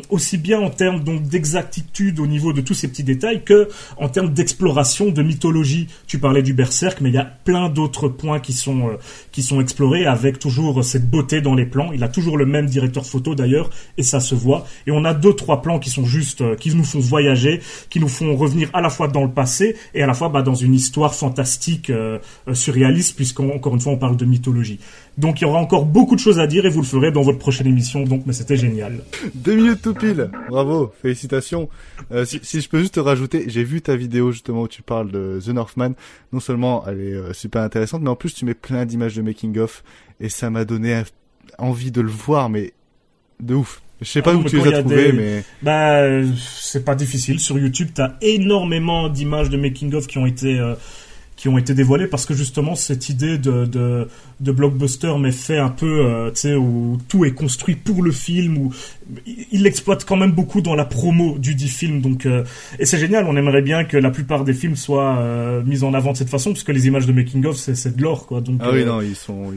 [0.09, 4.33] aussi bien en termes d'exactitude au niveau de tous ces petits détails que en termes
[4.33, 5.87] d'exploration, de mythologie.
[6.07, 8.97] Tu parlais du berserk, mais il y a plein d'autres points qui sont
[9.31, 11.91] qui sont explorés avec toujours cette beauté dans les plans.
[11.93, 14.65] Il a toujours le même directeur photo d'ailleurs, et ça se voit.
[14.87, 17.99] Et on a deux trois plans qui sont juste, euh, qui nous font voyager, qui
[17.99, 20.55] nous font revenir à la fois dans le passé et à la fois bah, dans
[20.55, 24.79] une histoire fantastique, euh, euh surréaliste, puisqu'encore une fois on parle de mythologie.
[25.17, 27.21] Donc il y aura encore beaucoup de choses à dire et vous le ferez dans
[27.21, 28.03] votre prochaine émission.
[28.03, 29.03] Donc, mais c'était génial.
[29.35, 30.29] Deux minutes tout pile.
[30.49, 31.69] Bravo, félicitations.
[32.23, 35.39] Si, je peux juste te rajouter, j'ai vu ta vidéo justement où tu parles de
[35.45, 35.93] The Northman.
[36.31, 39.57] Non seulement elle est super intéressante, mais en plus tu mets plein d'images de making
[39.59, 39.83] of
[40.19, 41.03] et ça m'a donné
[41.57, 42.73] envie de le voir, mais
[43.39, 43.81] de ouf.
[44.01, 46.03] Je sais pas ah où tu les as trouvés, mais bah
[46.37, 47.39] c'est pas difficile.
[47.39, 50.75] Sur YouTube, t'as énormément d'images de making of qui ont été euh,
[51.35, 54.07] qui ont été dévoilées parce que justement cette idée de de,
[54.39, 58.11] de blockbuster mais fait un peu euh, tu sais où tout est construit pour le
[58.11, 58.73] film où
[59.25, 62.45] il l'exploite quand même beaucoup dans la promo du dit film donc euh,
[62.77, 63.25] et c'est génial.
[63.25, 66.51] On aimerait bien que la plupart des films soient mis en avant de cette façon
[66.51, 68.39] parce que les images de making of c'est de l'or quoi.
[68.39, 69.51] Donc ah oui non ils sont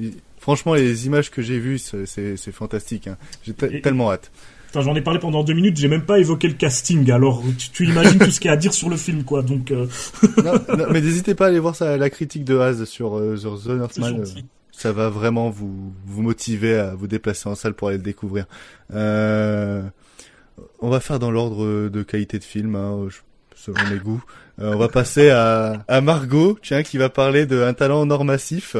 [0.00, 0.12] ils
[0.46, 3.08] Franchement, les images que j'ai vues, c'est fantastique.
[3.08, 3.16] Hein.
[3.42, 4.30] J'ai tellement hâte.
[4.72, 7.10] J'en ai parlé pendant deux minutes, j'ai même pas évoqué le casting.
[7.10, 7.42] Alors,
[7.72, 9.42] tu, imagines tout ce qu'il y a à dire sur le film, quoi.
[9.42, 9.72] Donc.
[9.72, 9.88] Euh.
[10.44, 13.70] non, mais n'hésitez pas à aller voir ça, la critique de Haz sur, euh, The
[13.70, 14.20] Northman.
[14.20, 14.24] Euh,
[14.70, 18.46] ça va vraiment vous vous motiver à vous déplacer en salle pour aller le découvrir.
[18.92, 19.90] on
[20.80, 23.08] va faire dans l'ordre de qualité de film, hein,
[23.56, 24.22] selon mes goûts.
[24.58, 28.76] on va passer à, à Margot, tiens, qui va parler d'un talent nord massif.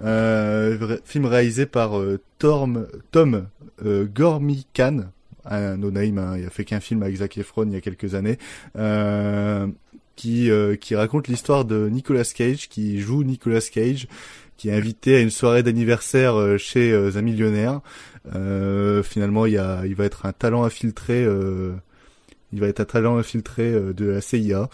[0.00, 3.48] Euh, film réalisé par euh, Tom, Tom
[3.84, 5.06] euh, Gormican,
[5.44, 8.14] un no-name, hein, il a fait qu'un film avec Zac Efron il y a quelques
[8.14, 8.38] années,
[8.76, 9.66] euh,
[10.14, 14.08] qui, qui raconte l'histoire de Nicolas Cage, qui joue Nicolas Cage,
[14.56, 17.80] qui est invité à une soirée d'anniversaire chez un millionnaire.
[19.04, 21.24] finalement, il, y a, il va être un talent infiltré
[22.52, 24.68] il va être un talent infiltré de la CIA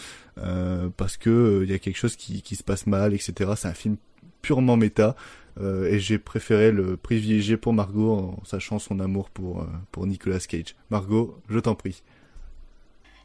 [0.97, 3.51] parce que il y a quelque chose qui, qui se passe mal, etc.
[3.55, 3.97] C'est un film
[4.45, 5.17] purement méta.
[5.61, 10.07] Euh, et j'ai préféré le privilégier pour Margot en sachant son amour pour, euh, pour
[10.07, 10.75] Nicolas Cage.
[10.91, 12.03] Margot, je t'en prie.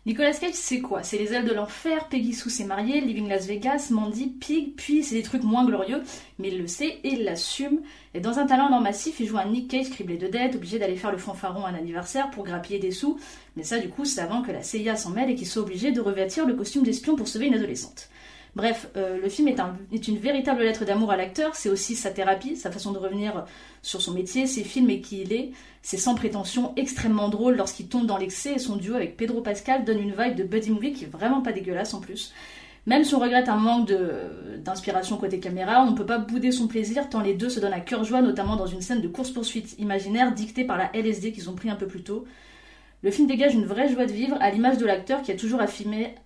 [0.05, 1.03] Nicolas Cage, c'est quoi?
[1.03, 5.03] C'est les ailes de l'enfer, Peggy Sue s'est mariée, Living Las Vegas, Mandy, Pig, puis
[5.03, 6.01] c'est des trucs moins glorieux,
[6.37, 7.81] mais il le sait et il l'assume.
[8.13, 10.79] Et dans un talent non massif, il joue un Nick Cage criblé de dettes, obligé
[10.79, 13.19] d'aller faire le fanfaron à un anniversaire pour grappiller des sous,
[13.57, 15.91] mais ça du coup c'est avant que la CIA s'en mêle et qu'il soit obligé
[15.91, 18.09] de revêtir le costume d'espion pour sauver une adolescente.
[18.59, 22.57] Bref, euh, le film est, une véritable lettre d'amour à l'acteur, c'est aussi sa thérapie,
[22.57, 23.45] sa façon de revenir
[23.81, 25.51] sur son métier, ses films et qui il est.
[25.81, 29.85] C'est sans prétention extrêmement drôle lorsqu'il tombe dans l'excès et son duo avec Pedro Pascal
[29.85, 32.33] donne une vibe de buddy movie qui est vraiment pas dégueulasse en plus.
[32.85, 33.93] Même si on regrette un manque
[34.57, 37.71] d'inspiration côté caméra, on ne peut pas bouder son plaisir tant les deux se donnent
[37.71, 41.49] à cœur joie, notamment dans une scène de course-poursuite imaginaire dictée par la LSD qu'ils
[41.49, 42.25] ont pris un peu plus tôt.
[43.01, 45.61] Le film dégage une vraie joie de vivre, à l'image de l'acteur qui a toujours
[45.61, 46.17] affirmé,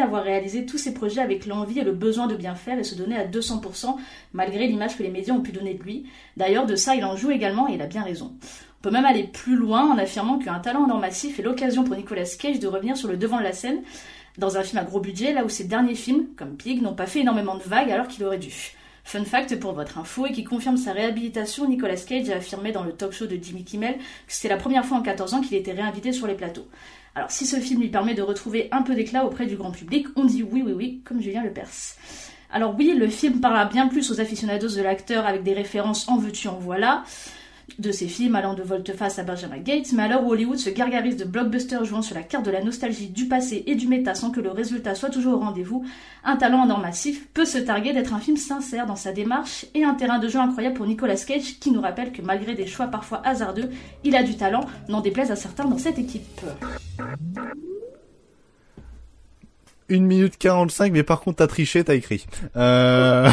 [0.00, 2.94] avoir réalisé tous ses projets avec l'envie et le besoin de bien faire et se
[2.94, 3.96] donner à 200%,
[4.32, 6.06] malgré l'image que les médias ont pu donner de lui.
[6.36, 8.36] D'ailleurs, de ça, il en joue également et il a bien raison.
[8.40, 11.96] On peut même aller plus loin en affirmant qu'un talent en massif est l'occasion pour
[11.96, 13.82] Nicolas Cage de revenir sur le devant de la scène
[14.38, 17.06] dans un film à gros budget, là où ses derniers films, comme Pig, n'ont pas
[17.06, 18.76] fait énormément de vagues alors qu'il aurait dû.
[19.04, 22.84] Fun fact pour votre info et qui confirme sa réhabilitation, Nicolas Cage a affirmé dans
[22.84, 25.56] le talk show de Jimmy Kimmel que c'était la première fois en 14 ans qu'il
[25.56, 26.66] était réinvité sur les plateaux.
[27.14, 30.06] Alors si ce film lui permet de retrouver un peu d'éclat auprès du grand public,
[30.16, 31.96] on dit oui oui oui, comme Julien Lepers.
[32.50, 36.16] Alors oui, le film parlera bien plus aux aficionados de l'acteur avec des références en
[36.16, 37.04] veux-tu en voilà
[37.78, 41.24] de ses films allant de volte-face à Benjamin Gates, mais alors Hollywood se gargarise de
[41.24, 44.40] blockbusters jouant sur la carte de la nostalgie du passé et du méta sans que
[44.40, 45.84] le résultat soit toujours au rendez-vous,
[46.24, 49.66] un talent en or massif peut se targuer d'être un film sincère dans sa démarche
[49.74, 52.66] et un terrain de jeu incroyable pour Nicolas Cage qui nous rappelle que malgré des
[52.66, 53.70] choix parfois hasardeux,
[54.04, 56.40] il a du talent, n'en déplaise à certains dans cette équipe.
[59.90, 62.26] 1 minute 45, mais par contre t'as triché, t'as écrit.
[62.56, 63.30] Euh...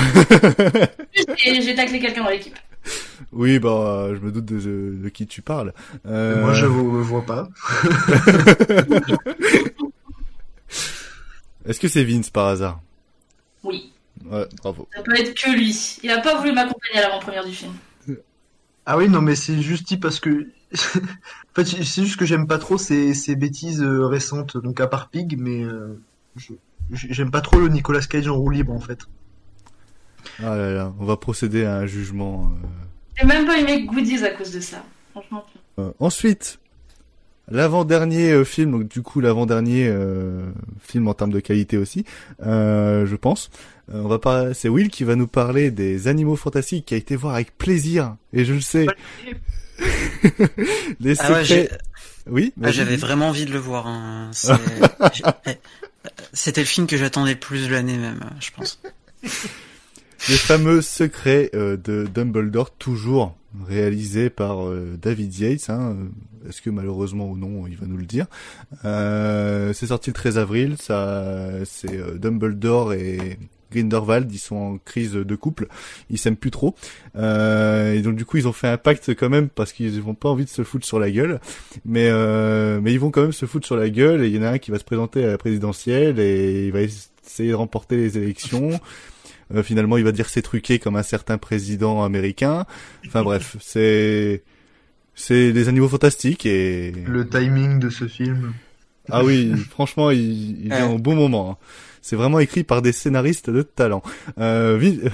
[1.38, 2.56] J'ai taclé quelqu'un dans l'équipe.
[3.32, 5.74] Oui, bah, je me doute de, qui tu parles.
[6.06, 6.42] Euh...
[6.42, 7.48] Moi, je vous vois pas.
[11.66, 12.82] Est-ce que c'est Vince par hasard?
[13.64, 13.94] Oui.
[14.26, 14.88] Ouais, bravo.
[14.96, 16.00] Ça peut être que lui.
[16.04, 17.74] Il a pas voulu m'accompagner à l'avant-première du film.
[18.86, 20.48] Ah oui, non, mais c'est juste parce que.
[20.74, 24.88] en fait, c'est juste que j'aime pas trop ces, ces bêtises euh, récentes, donc à
[24.88, 26.00] part Pig, mais euh,
[26.92, 29.08] j'aime pas trop le Nicolas Cage en roue libre en fait.
[30.40, 32.46] Ah là là, on va procéder à un jugement.
[32.46, 32.68] Euh,
[33.20, 34.84] j'ai même pas aimé Goodies à cause de ça.
[35.12, 35.46] Franchement.
[35.80, 36.60] Euh, ensuite,
[37.50, 40.46] l'avant-dernier euh, film, donc du coup l'avant-dernier euh,
[40.82, 42.06] film en termes de qualité aussi,
[42.46, 43.50] euh, je pense.
[43.94, 46.98] Euh, on va parler, c'est Will qui va nous parler des Animaux Fantastiques, qui a
[46.98, 48.86] été voir avec plaisir, et je le sais.
[51.00, 51.70] Les Ah ouais, j'ai-
[52.30, 52.72] oui, Ah.
[52.72, 53.88] J'avais vraiment envie de le voir.
[53.88, 54.30] hein.
[55.14, 55.24] J'ai-
[56.34, 58.80] C'était le film que j'attendais le plus de l'année même, je pense.
[60.28, 63.36] Les fameux secrets euh, de Dumbledore, toujours
[63.68, 65.70] réalisés par euh, David Yates.
[65.70, 65.96] Hein.
[66.48, 68.28] Est-ce que malheureusement ou non, il va nous le dire.
[68.86, 70.76] Euh, c'est sorti le 13 avril.
[70.80, 73.40] Ça, c'est euh, Dumbledore et
[73.72, 74.32] Grindelwald.
[74.32, 75.68] Ils sont en crise de couple.
[76.10, 76.76] Ils s'aiment plus trop.
[77.16, 80.16] Euh, et donc du coup, ils ont fait un pacte quand même parce qu'ils n'ont
[80.16, 81.40] pas envie de se foutre sur la gueule.
[81.86, 84.24] Mais euh, mais ils vont quand même se foutre sur la gueule.
[84.24, 86.72] Et il y en a un qui va se présenter à la présidentielle et il
[86.72, 88.80] va essayer de remporter les élections.
[89.54, 92.66] Euh, finalement, il va dire c'est truqué comme un certain président américain.
[93.08, 94.44] Enfin bref, c'est
[95.16, 98.54] c'est des animaux fantastiques et Le timing de ce film.
[99.12, 101.52] ah oui, franchement, il, il vient au bon moment.
[101.52, 101.58] hein.
[102.02, 104.02] C'est vraiment écrit par des scénaristes de talent.
[104.40, 105.12] Euh, Will,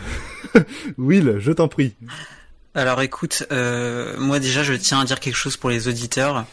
[0.97, 1.95] Will, je t'en prie.
[2.75, 6.45] Alors écoute, euh, moi déjà je tiens à dire quelque chose pour les auditeurs.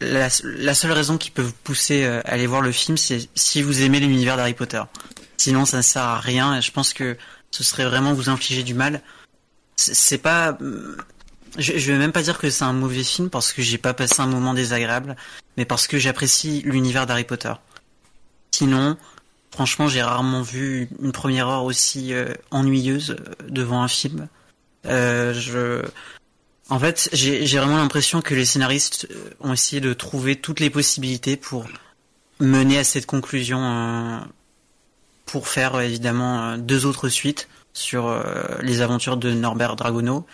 [0.00, 3.28] La, la seule raison qui peut vous pousser euh, à aller voir le film, c'est
[3.34, 4.82] si vous aimez l'univers d'Harry Potter.
[5.36, 7.16] Sinon ça ne sert à rien et je pense que
[7.50, 9.02] ce serait vraiment vous infliger du mal.
[9.76, 10.56] C'est pas...
[10.60, 10.96] euh,
[11.58, 13.94] Je, je vais même pas dire que c'est un mauvais film parce que j'ai pas
[13.94, 15.16] passé un moment désagréable,
[15.56, 17.52] mais parce que j'apprécie l'univers d'Harry Potter.
[18.50, 18.96] Sinon,
[19.50, 24.28] franchement, j'ai rarement vu une première heure aussi euh, ennuyeuse euh, devant un film.
[24.86, 25.82] Euh, je,
[26.68, 29.08] en fait, j'ai vraiment l'impression que les scénaristes
[29.40, 31.66] ont essayé de trouver toutes les possibilités pour
[32.38, 33.58] mener à cette conclusion,
[35.26, 38.22] pour faire euh, évidemment euh, deux autres suites sur euh,
[38.62, 40.26] les aventures de Norbert Dragono.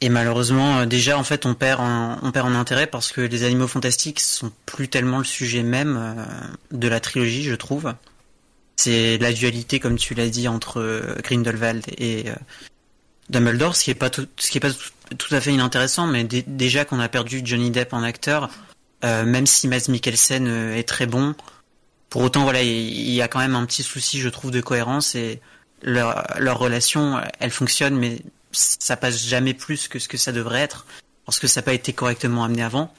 [0.00, 3.68] Et malheureusement, déjà en fait, on perd en, perd en intérêt parce que les animaux
[3.68, 6.26] fantastiques sont plus tellement le sujet même
[6.70, 7.94] de la trilogie, je trouve.
[8.76, 12.26] C'est la dualité, comme tu l'as dit, entre Grindelwald et
[13.30, 14.26] Dumbledore, ce qui est pas tout,
[15.30, 18.50] à fait inintéressant, mais dé- déjà qu'on a perdu Johnny Depp en acteur,
[19.02, 21.34] même si Mads Mikkelsen est très bon,
[22.10, 25.14] pour autant voilà, il y a quand même un petit souci, je trouve, de cohérence
[25.14, 25.40] et
[25.82, 28.20] leur, relation, elle fonctionne, mais
[28.52, 30.86] ça passe jamais plus que ce que ça devrait être,
[31.24, 32.92] parce que ça n'a pas été correctement amené avant.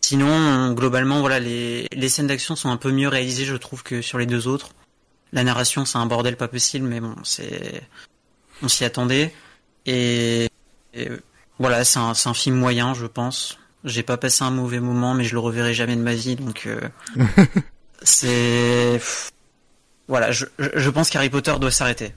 [0.00, 4.18] Sinon, globalement, voilà, les, scènes d'action sont un peu mieux réalisées, je trouve, que sur
[4.18, 4.70] les deux autres.
[5.32, 7.82] La narration, c'est un bordel pas possible, mais bon, c'est,
[8.62, 9.32] on s'y attendait.
[9.86, 10.48] Et,
[11.58, 13.58] voilà, c'est un, un film moyen, je pense.
[13.84, 16.66] J'ai pas passé un mauvais moment, mais je le reverrai jamais de ma vie, donc
[16.66, 16.80] euh,
[18.04, 19.00] c'est,
[20.08, 22.12] voilà, je, pense qu'Harry Potter doit s'arrêter.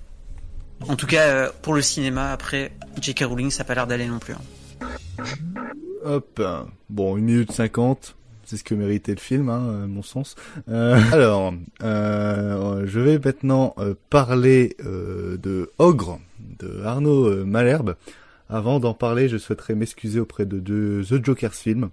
[0.88, 3.24] En tout cas, euh, pour le cinéma, après, J.K.
[3.26, 4.34] Rowling, ça a pas l'air d'aller non plus.
[4.34, 5.24] hein.
[6.04, 6.42] Hop,
[6.90, 10.36] bon, une minute cinquante, c'est ce que méritait le film, hein, à mon sens.
[10.70, 13.76] Euh, alors, euh, je vais maintenant
[14.10, 16.20] parler de Ogre,
[16.60, 17.96] de Arnaud Malherbe.
[18.50, 21.90] Avant d'en parler, je souhaiterais m'excuser auprès de, de The Joker's Film.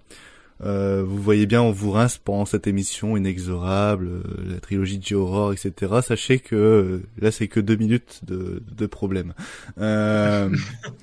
[0.65, 5.03] Euh, vous voyez bien, on vous rince pendant cette émission inexorable, euh, la trilogie de
[5.03, 5.93] J-Horror, etc.
[6.01, 9.33] Sachez que euh, là, c'est que deux minutes de, de problème.
[9.79, 10.49] Euh...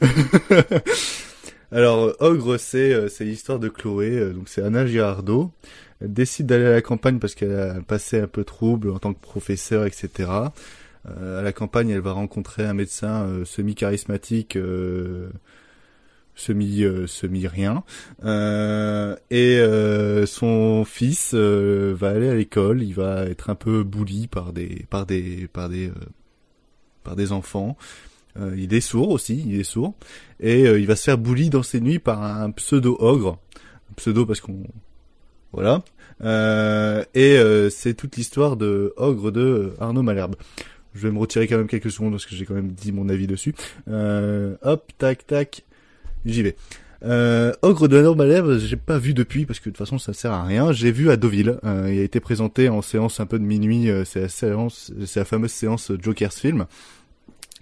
[1.72, 5.52] Alors, Ogre, c'est c'est l'histoire de Chloé, donc c'est Anna Girardot.
[6.00, 8.98] Elle décide d'aller à la campagne parce qu'elle a un passé un peu trouble en
[8.98, 10.30] tant que professeur, etc.
[11.04, 14.58] À la campagne, elle va rencontrer un médecin semi-charismatique,
[16.40, 17.84] semi euh, semi rien,
[18.24, 22.82] euh, et euh, son fils va aller à l'école.
[22.82, 25.90] Il va être un peu bully par des par des par des
[27.04, 27.76] par des enfants.
[28.56, 29.94] Il est sourd aussi, il est sourd,
[30.38, 33.38] et il va se faire bully dans ses nuits par un pseudo ogre,
[33.90, 34.62] un pseudo parce qu'on
[35.52, 35.82] voilà.
[37.14, 37.36] Et
[37.70, 40.36] c'est toute l'histoire de Ogre de Arnaud Malherbe.
[40.94, 43.08] Je vais me retirer quand même quelques secondes parce que j'ai quand même dit mon
[43.10, 43.54] avis dessus.
[43.88, 45.64] Hop, tac, tac,
[46.24, 46.56] j'y vais.
[47.02, 50.12] Euh, Ogre de Arnaud Malherbe, j'ai pas vu depuis parce que de toute façon ça
[50.12, 50.72] sert à rien.
[50.72, 51.58] J'ai vu à Deauville.
[51.64, 53.90] Euh, il a été présenté en séance un peu de minuit.
[53.90, 56.66] euh, c'est la séance, c'est la fameuse séance Joker's Film.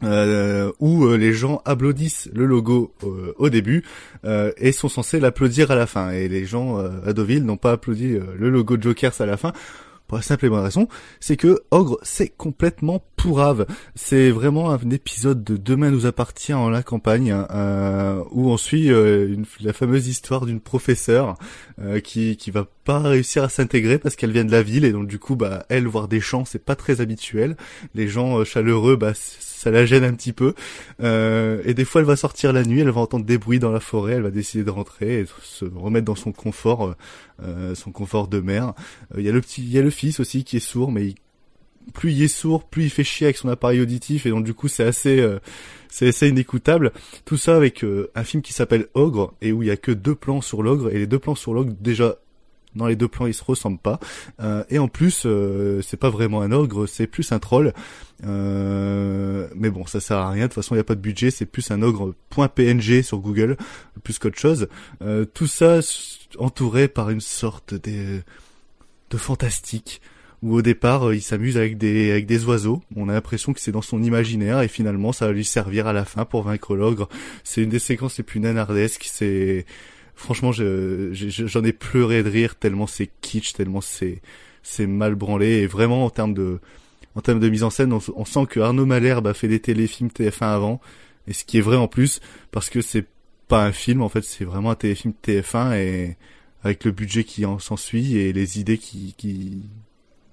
[0.04, 3.82] Euh, où euh, les gens applaudissent le logo euh, au début
[4.24, 6.10] euh, et sont censés l'applaudir à la fin.
[6.10, 9.52] Et les gens à Deauville n'ont pas applaudi le logo Jokers à la fin.
[10.08, 10.88] Pour la simple et bonne raison,
[11.20, 13.66] c'est que Ogre, c'est complètement pourrave.
[13.94, 18.56] C'est vraiment un épisode de Demain nous appartient en la campagne, hein, euh, où on
[18.56, 21.36] suit euh, la fameuse histoire d'une professeure
[21.82, 24.92] euh, qui qui va pas réussir à s'intégrer parce qu'elle vient de la ville et
[24.92, 27.58] donc du coup bah elle voir des champs c'est pas très habituel.
[27.94, 30.54] Les gens chaleureux bah ça la gêne un petit peu.
[31.00, 33.80] Et des fois, elle va sortir la nuit, elle va entendre des bruits dans la
[33.80, 36.94] forêt, elle va décider de rentrer et se remettre dans son confort,
[37.74, 38.74] son confort de mère.
[39.16, 41.14] Il y a le petit, il y a le fils aussi qui est sourd, mais
[41.94, 44.54] plus il est sourd, plus il fait chier avec son appareil auditif et donc du
[44.54, 45.26] coup c'est assez
[45.88, 46.92] c'est assez inécoutable.
[47.24, 47.84] Tout ça avec
[48.14, 50.90] un film qui s'appelle Ogre et où il y a que deux plans sur l'ogre
[50.90, 52.16] et les deux plans sur l'ogre déjà
[52.78, 54.00] dans les deux plans, ils se ressemblent pas.
[54.40, 57.74] Euh, et en plus, euh, c'est pas vraiment un ogre, c'est plus un troll.
[58.24, 60.44] Euh, mais bon, ça sert à rien.
[60.44, 61.30] De toute façon, il y a pas de budget.
[61.30, 63.56] C'est plus un ogre .png sur Google,
[64.02, 64.68] plus qu'autre chose.
[65.34, 65.80] tout ça
[66.38, 68.22] entouré par une sorte de,
[69.10, 70.00] de fantastique
[70.42, 72.82] où au départ il s'amuse avec des avec des oiseaux.
[72.94, 75.92] On a l'impression que c'est dans son imaginaire et finalement ça va lui servir à
[75.92, 77.08] la fin pour vaincre l'ogre.
[77.42, 79.08] C'est une des séquences les plus nanardesques.
[79.10, 79.66] C'est
[80.18, 84.20] franchement, j'en ai pleuré de rire tellement c'est kitsch, tellement c'est
[84.86, 89.28] mal branlé et vraiment en termes de mise en scène, on, sent que Arnaud Malherbe
[89.28, 90.80] a fait des téléfilms TF1 avant
[91.26, 93.06] et ce qui est vrai en plus parce que c'est
[93.46, 96.16] pas un film en fait, c'est vraiment un téléfilm TF1 et
[96.64, 99.62] avec le budget qui en s'ensuit et les idées qui qui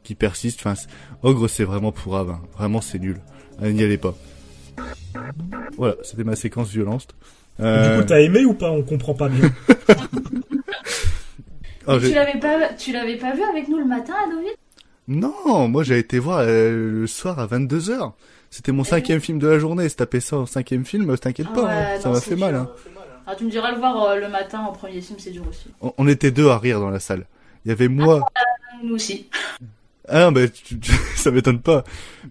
[0.03, 0.61] qui persistent.
[0.65, 0.73] Enfin,
[1.21, 2.41] Ogre c'est vraiment pour hein.
[2.57, 3.21] vraiment c'est nul.
[3.61, 4.17] N'y allez pas.
[5.77, 7.15] Voilà, c'était ma séquence violente.
[7.59, 7.95] Euh...
[7.95, 9.49] Du coup, t'as aimé ou pas On comprend pas bien.
[11.87, 14.55] oh, tu l'avais pas, tu l'avais pas vu avec nous le matin, David
[15.07, 18.11] Non, moi j'ai été voir euh, le soir à 22 h
[18.49, 19.87] C'était mon cinquième film de la journée.
[19.89, 21.99] Se taper ça en cinquième film, t'inquiète pas, hein.
[21.99, 22.55] ça m'a fait mal.
[22.55, 22.69] Hein.
[23.27, 25.67] Ah, tu me diras le voir euh, le matin en premier film, c'est dur aussi.
[25.97, 27.25] On, était deux à rire dans la salle.
[27.65, 28.21] Il y avait moi.
[28.35, 28.41] Ah,
[28.83, 29.29] nous aussi.
[30.07, 30.47] Ah non, mais
[31.15, 31.83] ça m'étonne pas.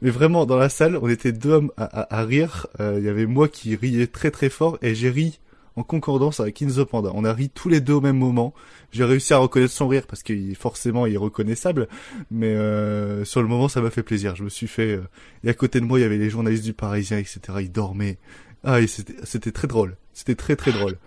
[0.04, 2.66] Mais vraiment, dans la salle, on était deux hommes à, rire.
[2.78, 5.40] Euh, il y avait moi qui riais très très fort et j'ai ri
[5.76, 7.10] en concordance avec Inzo Panda.
[7.14, 8.52] On a ri tous les deux au même moment.
[8.92, 11.88] J'ai réussi à reconnaître son rire parce qu'il forcément il est reconnaissable.
[12.30, 14.36] Mais euh, sur le moment, ça m'a fait plaisir.
[14.36, 14.96] Je me suis fait.
[14.96, 15.08] Euh,
[15.42, 17.40] et à côté de moi, il y avait les journalistes du Parisien, etc.
[17.60, 18.18] Ils dormaient.
[18.62, 19.96] Ah, c'était très drôle.
[20.12, 20.98] C'était très très drôle.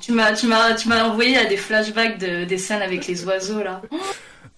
[0.00, 3.24] Tu m'as tu m'as tu m'as envoyé à des flashbacks de, des scènes avec les
[3.24, 3.82] oiseaux là.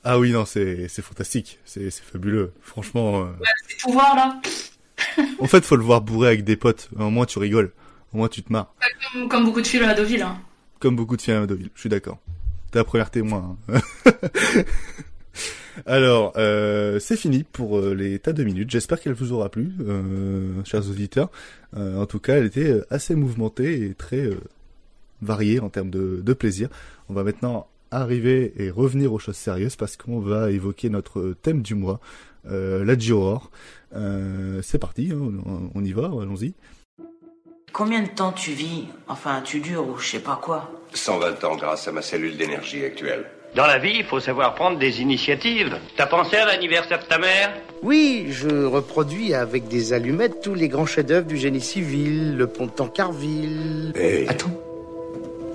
[0.04, 1.58] Ah oui, non, c'est, fantastique.
[1.64, 2.52] C'est, fabuleux.
[2.60, 3.22] Franchement.
[3.22, 3.24] Euh...
[3.24, 4.40] Ouais, c'est tout voir, là.
[5.40, 6.88] en fait, faut le voir bourré avec des potes.
[6.98, 7.72] Au moins, tu rigoles.
[8.12, 8.74] Au moins, tu te marres.
[9.12, 10.38] Comme, comme beaucoup de films à Deauville, hein.
[10.80, 11.70] Comme beaucoup de films à Deauville.
[11.74, 12.18] Je suis d'accord.
[12.70, 13.56] T'es la première témoin.
[13.68, 13.80] Hein.
[15.86, 18.70] Alors, euh, c'est fini pour euh, les tas de minutes.
[18.70, 21.30] J'espère qu'elle vous aura plu, euh, chers auditeurs.
[21.76, 24.30] Euh, en tout cas, elle était assez mouvementée et très
[25.22, 26.68] variée en termes de, de plaisir.
[27.08, 31.62] On va maintenant arriver et revenir aux choses sérieuses parce qu'on va évoquer notre thème
[31.62, 32.00] du mois,
[32.50, 33.50] euh, la Dior.
[33.94, 36.54] Euh, c'est parti, hein, on, y va, allons-y.
[37.72, 41.56] Combien de temps tu vis Enfin, tu dures ou je sais pas quoi 120 ans
[41.56, 43.24] grâce à ma cellule d'énergie actuelle.
[43.54, 45.78] Dans la vie, il faut savoir prendre des initiatives.
[45.96, 47.52] T'as pensé à l'anniversaire de ta mère?
[47.82, 52.66] Oui, je reproduis avec des allumettes tous les grands chefs-d'œuvre du génie civil, le pont
[52.66, 53.92] de Tancarville.
[53.94, 54.26] Hey.
[54.26, 54.58] Attends,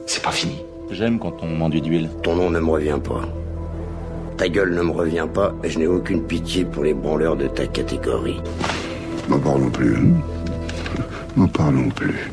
[0.05, 0.61] c'est pas fini.
[0.89, 2.09] J'aime quand on m'enduit d'huile.
[2.23, 3.21] Ton nom ne me revient pas.
[4.37, 7.47] Ta gueule ne me revient pas et je n'ai aucune pitié pour les branleurs de
[7.47, 8.39] ta catégorie.
[9.29, 9.95] N'en parlons plus.
[9.97, 10.21] Hein.
[11.35, 12.31] N'en parlons plus.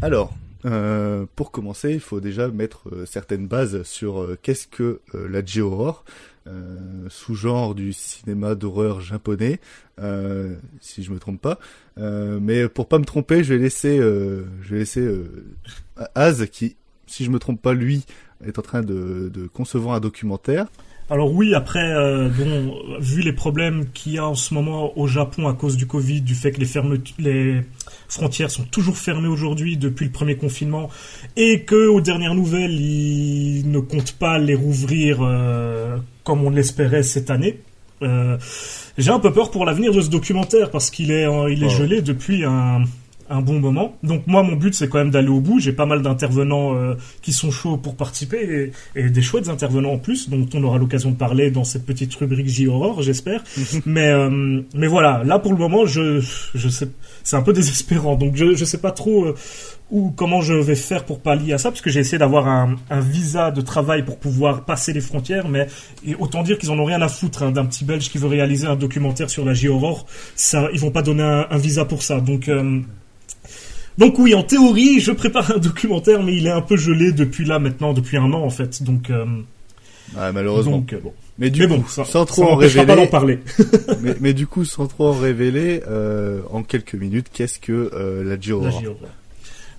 [0.00, 0.32] Alors,
[0.64, 5.44] euh, pour commencer, il faut déjà mettre euh, certaines bases sur euh, qu'est-ce que la
[5.44, 6.04] J-horror,
[7.08, 9.60] sous-genre du cinéma d'horreur japonais,
[10.80, 11.60] si je me trompe pas.
[11.96, 15.08] mais pour pas me tromper, je vais laisser, je vais laisser
[16.16, 16.76] Az qui
[17.10, 18.04] si je me trompe pas, lui
[18.46, 20.66] est en train de, concevoir un documentaire.
[21.10, 25.08] Alors oui, après, euh, bon, vu les problèmes qu'il y a en ce moment au
[25.08, 26.68] Japon à cause du Covid, du fait que les,
[27.18, 27.62] les
[28.08, 30.88] frontières sont toujours fermées aujourd'hui depuis le premier confinement,
[31.36, 37.02] et que aux dernières nouvelles, ils ne comptent pas les rouvrir euh, comme on l'espérait
[37.02, 37.58] cette année.
[38.02, 38.38] Euh,
[38.96, 42.00] j'ai un peu peur pour l'avenir de ce documentaire parce qu'il est, il est gelé
[42.00, 42.84] depuis un,
[43.30, 43.96] un bon moment.
[44.02, 45.60] Donc moi, mon but, c'est quand même d'aller au bout.
[45.60, 49.98] J'ai pas mal d'intervenants euh, qui sont chauds pour participer et, des chouettes intervenants en
[49.98, 53.42] plus, dont on aura l'occasion de parler dans cette petite rubrique J-Horror, j'espère.
[53.86, 56.20] mais euh, mais voilà, là pour le moment, je
[56.54, 56.88] je sais,
[57.22, 58.16] c'est un peu désespérant.
[58.16, 59.34] Donc je je sais pas trop euh,
[59.90, 62.76] où comment je vais faire pour pallier à ça, parce que j'ai essayé d'avoir un,
[62.90, 65.68] un, visa de travail pour pouvoir passer les frontières, mais
[66.04, 68.28] et autant dire qu'ils en ont rien à foutre hein, d'un petit Belge qui veut
[68.28, 70.06] réaliser un documentaire sur la J-Horror.
[70.36, 72.20] Ça, ils vont pas donner un, un visa pour ça.
[72.20, 72.48] Donc
[74.00, 77.44] donc oui, en théorie, je prépare un documentaire, mais il est un peu gelé depuis
[77.44, 78.82] là maintenant, depuis un an en fait.
[78.82, 79.26] Donc euh,
[80.32, 80.82] malheureusement.
[80.90, 80.96] Euh,
[81.38, 83.40] mais du coup, sans trop en révéler, parler.
[84.20, 87.90] mais, du coup, sans trop en révéler, euh, en quelques minutes, qu'est-ce que
[88.24, 88.52] la J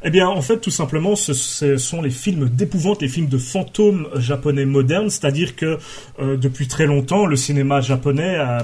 [0.03, 1.33] eh bien, en fait, tout simplement, ce,
[1.77, 5.77] sont les films d'épouvante, les films de fantômes japonais modernes, c'est-à-dire que
[6.19, 8.63] depuis très longtemps, le cinéma japonais a,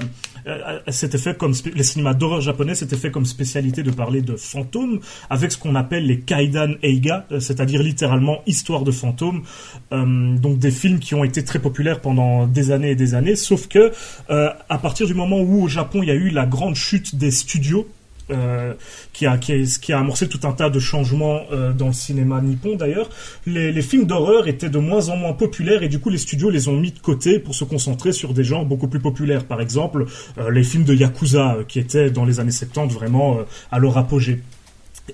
[0.88, 5.00] c'était fait comme les cinémas d'horreur japonais, c'était fait comme spécialité de parler de fantômes
[5.30, 9.42] avec ce qu'on appelle les kaidan eiga, c'est-à-dire littéralement histoire de fantômes.
[9.90, 13.36] donc des films qui ont été très populaires pendant des années et des années.
[13.36, 13.92] Sauf que
[14.28, 17.30] à partir du moment où au Japon il y a eu la grande chute des
[17.30, 17.86] studios
[18.30, 18.74] euh,
[19.12, 21.92] qui, a, qui, a, qui, a, amorcé tout un tas de changements euh, dans le
[21.92, 23.08] cinéma nippon d'ailleurs,
[23.46, 26.50] les, les, films d'horreur étaient de moins en moins populaires et du coup les studios
[26.50, 29.44] les ont mis de côté pour se concentrer sur des genres beaucoup plus populaires.
[29.44, 30.06] Par exemple,
[30.38, 33.38] euh, les films de Yakuza qui étaient dans les années 70 vraiment
[33.70, 34.40] à leur apogée.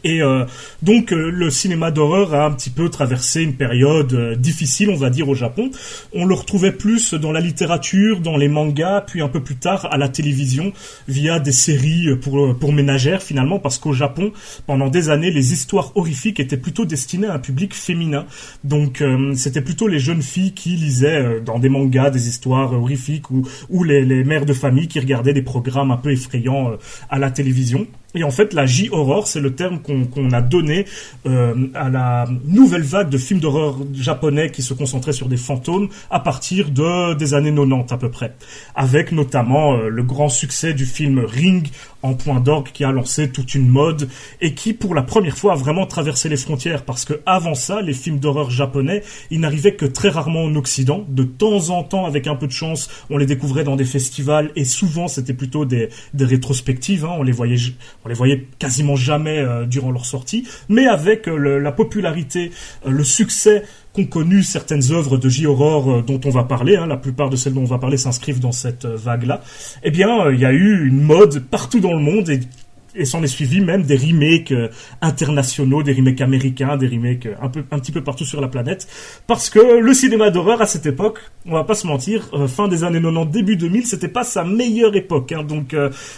[0.02, 0.44] Et euh,
[0.82, 4.96] donc euh, le cinéma d'horreur a un petit peu traversé une période euh, difficile, on
[4.96, 5.70] va dire, au Japon.
[6.12, 9.86] On le retrouvait plus dans la littérature, dans les mangas, puis un peu plus tard
[9.92, 10.72] à la télévision
[11.06, 14.32] via des séries pour pour ménagères finalement, parce qu'au Japon,
[14.66, 18.26] pendant des années, les histoires horrifiques étaient plutôt destinées à un public féminin.
[18.64, 19.02] Donc
[19.34, 23.84] c'était plutôt les jeunes filles qui lisaient dans des mangas des histoires horrifiques ou ou
[23.84, 26.72] les, les mères de famille qui regardaient des programmes un peu effrayants
[27.10, 27.86] à la télévision.
[28.14, 30.86] Et en fait, la J-horror, c'est le terme qu'on a donné
[31.26, 35.88] euh, à la nouvelle vague de films d'horreur japonais qui se concentraient sur des fantômes
[36.10, 38.34] à partir de des années 90 à peu près,
[38.74, 41.68] avec notamment euh, le grand succès du film Ring
[42.04, 44.08] en point d'orgue qui a lancé toute une mode
[44.40, 47.80] et qui pour la première fois a vraiment traversé les frontières parce que avant ça
[47.80, 52.04] les films d'horreur japonais ils n'arrivaient que très rarement en Occident de temps en temps
[52.04, 55.64] avec un peu de chance on les découvrait dans des festivals et souvent c'était plutôt
[55.64, 57.14] des, des rétrospectives hein.
[57.18, 57.56] on les voyait
[58.04, 62.52] on les voyait quasiment jamais euh, durant leur sortie mais avec euh, la popularité
[62.86, 66.86] euh, le succès qu'ont connu certaines œuvres de J-Horror euh, dont on va parler, hein,
[66.86, 69.42] la plupart de celles dont on va parler s'inscrivent dans cette vague-là,
[69.82, 72.40] eh bien, il y a eu une mode partout dans le monde et
[72.94, 74.68] et s'en est suivi même des remakes euh,
[75.00, 78.48] internationaux, des remakes américains, des remakes euh, un peu un petit peu partout sur la
[78.48, 78.86] planète
[79.26, 82.68] parce que le cinéma d'horreur à cette époque, on va pas se mentir, euh, fin
[82.68, 85.42] des années 90, début 2000, c'était pas sa meilleure époque hein.
[85.42, 85.74] donc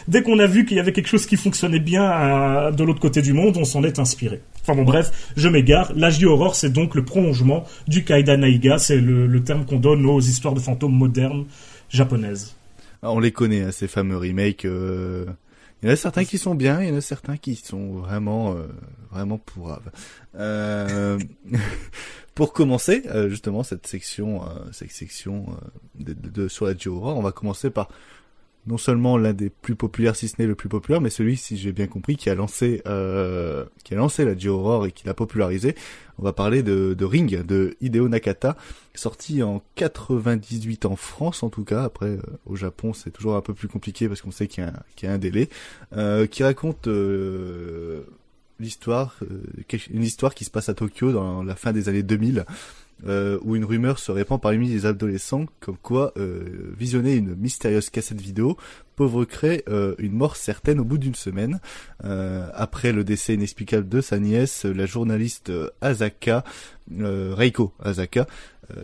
[0.08, 3.22] dès qu'on a vu qu'il y avait quelque chose qui fonctionnait bien de l'autre côté
[3.22, 4.40] du monde, on s'en est inspiré.
[4.62, 8.78] Enfin bon bref, je m'égare, l'âge du horreur c'est donc le prolongement du Kaida Naiga,
[8.78, 11.44] c'est le, terme qu'on donne aux histoires de fantômes modernes
[11.88, 12.56] japonaises.
[13.02, 14.66] Ah, on les connaît, hein, ces fameux remakes.
[15.82, 17.92] Il y en a certains qui sont bien, il y en a certains qui sont
[17.92, 18.66] vraiment, euh,
[19.10, 19.90] vraiment pourraves.
[20.34, 21.18] Euh,
[22.34, 25.46] pour commencer, euh, justement, cette section, euh, cette section
[25.94, 27.88] de, de, sur la Aurore, on va commencer par
[28.66, 31.56] non seulement l'un des plus populaires, si ce n'est le plus populaire, mais celui, si
[31.56, 35.14] j'ai bien compris, qui a lancé, euh, qui a lancé la J-Horror et qui l'a
[35.14, 35.76] popularisé.
[36.18, 38.56] On va parler de, Ring, de Hideo Nakata,
[38.94, 41.84] sorti en 98 en France, en tout cas.
[41.84, 45.06] Après, euh, au Japon, c'est toujours un peu plus compliqué parce qu'on sait qu'il y,
[45.06, 45.48] y, a un délai,
[45.96, 48.04] euh, qui raconte euh,
[48.58, 49.42] l'histoire, euh,
[49.90, 52.44] une histoire qui se passe à Tokyo dans la fin des années 2000
[53.06, 57.90] euh, où une rumeur se répand parmi les adolescents comme quoi euh, visionner une mystérieuse
[57.90, 58.56] cassette vidéo
[58.96, 61.60] provoquerait euh, une mort certaine au bout d'une semaine.
[62.04, 66.42] Euh, après le décès inexplicable de sa nièce, la journaliste euh, Asaka,
[66.90, 68.26] Reiko Asaka,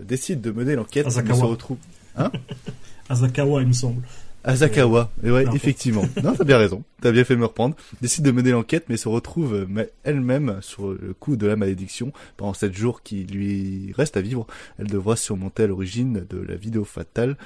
[0.02, 1.10] décide de mener l'enquête.
[1.10, 1.78] se retrouve.
[2.16, 2.30] Hein?
[3.08, 4.02] Asakawa, il me semble.
[4.44, 6.04] Azakawa, et ouais, effectivement.
[6.22, 6.82] non, t'as bien raison.
[7.00, 7.76] T'as bien fait me reprendre.
[8.00, 12.12] Décide de mener l'enquête, mais se retrouve euh, elle-même sur le coup de la malédiction
[12.36, 14.46] pendant sept jours qui lui reste à vivre.
[14.78, 17.36] Elle devra surmonter l'origine de la vidéo fatale,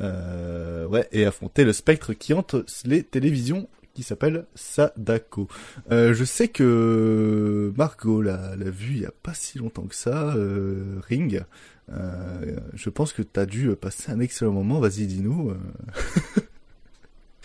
[0.00, 5.48] euh, ouais, et affronter le spectre qui hante les télévisions qui s'appelle Sadako.
[5.90, 10.34] Euh, je sais que Margot l'a vu il y a pas si longtemps que ça,
[10.34, 11.44] euh, Ring.
[11.92, 14.80] Euh, je pense que tu as dû passer un excellent moment.
[14.80, 15.52] Vas-y, dis-nous.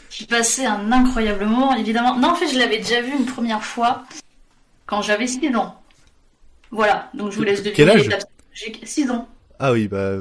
[0.10, 2.16] J'ai passé un incroyable moment, évidemment.
[2.16, 4.04] Non, en fait, je l'avais déjà vu une première fois
[4.86, 5.80] quand j'avais 6 ans.
[6.72, 7.76] Voilà, donc je vous laisse deviner.
[7.76, 8.10] Quel âge
[8.54, 9.28] J'ai 6 ans.
[9.60, 10.18] Ah oui, bah,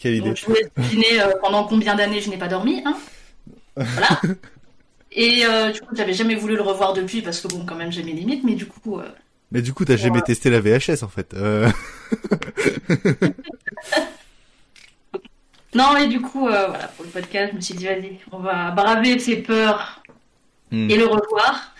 [0.00, 0.28] quelle idée.
[0.28, 2.82] Donc, je vous laisse deviner euh, pendant combien d'années je n'ai pas dormi.
[2.84, 2.96] Hein
[3.76, 4.20] voilà.
[5.12, 7.90] Et euh, du coup, j'avais jamais voulu le revoir depuis parce que bon, quand même,
[7.90, 9.08] j'ai mes limites, mais du coup, euh,
[9.50, 11.34] mais du coup, t'as jamais testé la VHS en fait.
[15.76, 18.38] Non, et du coup, euh, voilà, pour le podcast, je me suis dit, vas-y, on
[18.38, 20.02] va braver ses peurs
[20.70, 20.90] hmm.
[20.90, 21.74] et le revoir.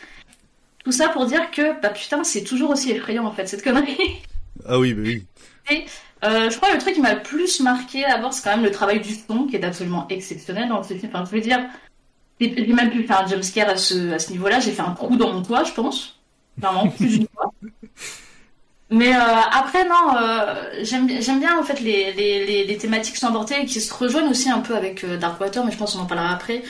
[0.85, 4.21] Tout ça pour dire que, bah putain, c'est toujours aussi effrayant en fait, cette connerie.
[4.69, 5.25] Ah oui, bah oui.
[5.71, 5.87] Et
[6.25, 8.65] euh, je crois que le truc qui m'a le plus marqué d'abord, c'est quand même
[8.65, 11.11] le travail du son qui est absolument exceptionnel dans ce film.
[11.13, 11.61] Enfin, je veux dire,
[12.39, 15.17] j'ai même pu faire un jumpscare à ce, à ce niveau-là, j'ai fait un trou
[15.17, 16.21] dans mon toit, je pense.
[16.59, 17.53] Vraiment, plus d'une fois.
[18.91, 19.21] Mais euh,
[19.53, 23.81] après, non, euh, j'aime bien en fait les, les, les, thématiques qui sont abordées qui
[23.81, 26.63] se rejoignent aussi un peu avec euh, Darkwater, mais je pense qu'on en parlera après.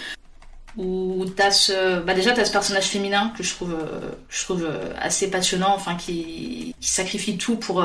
[0.79, 4.69] Où t'as ce, bah déjà t'as ce personnage féminin que je trouve, euh, je trouve
[4.99, 7.85] assez passionnant, enfin qui, qui sacrifie tout pour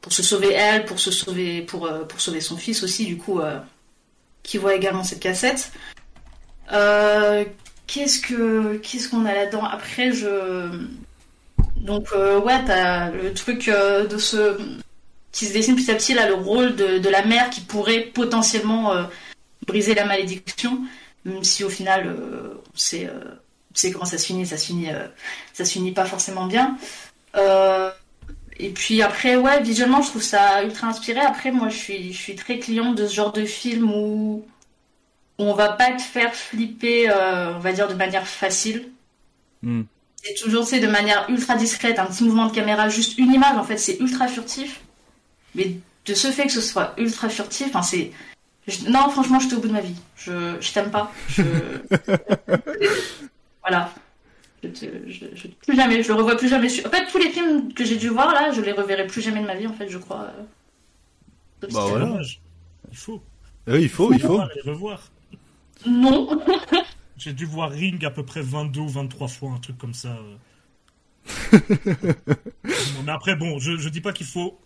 [0.00, 3.40] pour se sauver elle, pour se sauver pour pour sauver son fils aussi, du coup,
[4.42, 5.72] qui voit également cette cassette.
[6.72, 7.44] Euh,
[7.86, 9.64] qu'est-ce que qu'est-ce qu'on a là-dedans?
[9.64, 10.86] Après, je
[11.82, 14.56] donc euh, ouais, t'as le truc euh, de ce
[15.32, 18.92] qui se dessine petit à petit là, le rôle de, la mère qui pourrait potentiellement
[18.92, 19.02] euh,
[19.66, 20.78] briser la malédiction,
[21.24, 22.16] même si au final,
[22.74, 23.10] c'est
[23.74, 24.88] c'est comment ça se finit, ça se finit,
[25.52, 26.76] ça se finit pas forcément bien.
[28.58, 31.20] et puis après, ouais, visuellement, je trouve ça ultra inspiré.
[31.20, 34.44] Après, moi, je suis je suis très cliente de ce genre de film où
[35.38, 38.90] on va pas te faire flipper, on va dire de manière facile.
[39.62, 39.82] Hmm.
[40.22, 43.56] C'est toujours c'est de manière ultra discrète, un petit mouvement de caméra, juste une image
[43.56, 44.80] en fait, c'est ultra furtif.
[45.54, 48.12] Mais de ce fait que ce soit ultra furtif, enfin c'est
[48.88, 49.96] non franchement j'étais au bout de ma vie.
[50.16, 51.12] Je je t'aime pas.
[51.28, 51.42] Je...
[53.62, 53.92] voilà.
[54.62, 54.86] Je, te...
[55.08, 56.68] je, je, plus jamais, je le revois plus jamais.
[56.86, 59.40] En fait tous les films que j'ai dû voir là, je les reverrai plus jamais
[59.40, 60.28] de ma vie en fait, je crois.
[61.70, 62.20] Bah voilà.
[62.90, 63.20] Il faut.
[63.68, 64.40] Euh, il faut, il faut.
[64.54, 65.02] Les revoir.
[65.86, 66.40] Non.
[67.16, 70.16] J'ai dû voir Ring à peu près 22 ou 23 fois, un truc comme ça.
[71.52, 71.52] bon,
[73.04, 74.58] mais après, bon, je, je dis pas qu'il faut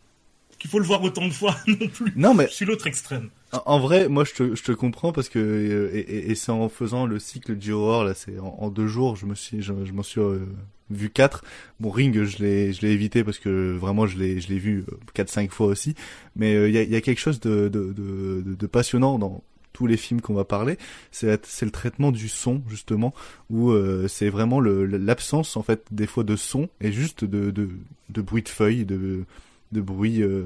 [0.58, 2.12] qu'il faut le voir autant de fois non plus.
[2.16, 3.28] Non, mais je suis l'autre extrême.
[3.64, 6.52] En vrai, moi, je te, je te comprends parce que euh, et, et, et c'est
[6.52, 9.62] en faisant le cycle du horror là, c'est en, en, deux jours, je me suis,
[9.62, 10.46] je, je m'en suis euh,
[10.90, 11.44] vu quatre.
[11.80, 14.84] Bon, Ring, je l'ai, je l'ai évité parce que vraiment, je l'ai, je l'ai vu
[14.90, 15.94] euh, quatre, cinq fois aussi.
[16.36, 19.42] Mais il y, a, y, a, quelque chose de, de, de, de passionnant dans
[19.76, 20.78] tous les films qu'on va parler,
[21.10, 23.12] c'est le traitement du son justement
[23.50, 27.68] où euh, c'est vraiment l'absence en fait des fois de son et juste de de,
[28.08, 29.24] de bruit de feuilles, de
[29.72, 30.44] de bruit euh,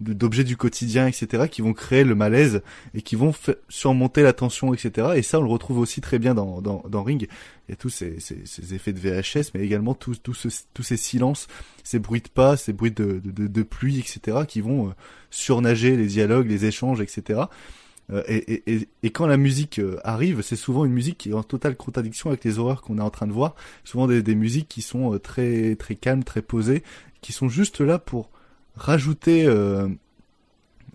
[0.00, 2.62] d'objets du quotidien, etc., qui vont créer le malaise
[2.94, 3.34] et qui vont
[3.68, 5.08] surmonter la tension, etc.
[5.16, 7.26] Et ça, on le retrouve aussi très bien dans, dans, dans Ring.
[7.68, 10.34] Il y a tous ces, ces, ces effets de VHS, mais également tous, tous
[10.82, 11.48] ces silences,
[11.82, 14.92] ces bruits de pas, ces bruits de, de, de pluie, etc., qui vont euh,
[15.30, 17.40] surnager les dialogues, les échanges, etc.
[18.10, 21.76] Euh, et, quand la musique euh, arrive, c'est souvent une musique qui est en totale
[21.76, 23.54] contradiction avec les horreurs qu'on est en train de voir.
[23.84, 26.82] Souvent des, musiques qui sont euh, très très calmes, très posées,
[27.20, 28.30] qui sont juste là pour
[28.76, 29.48] rajouter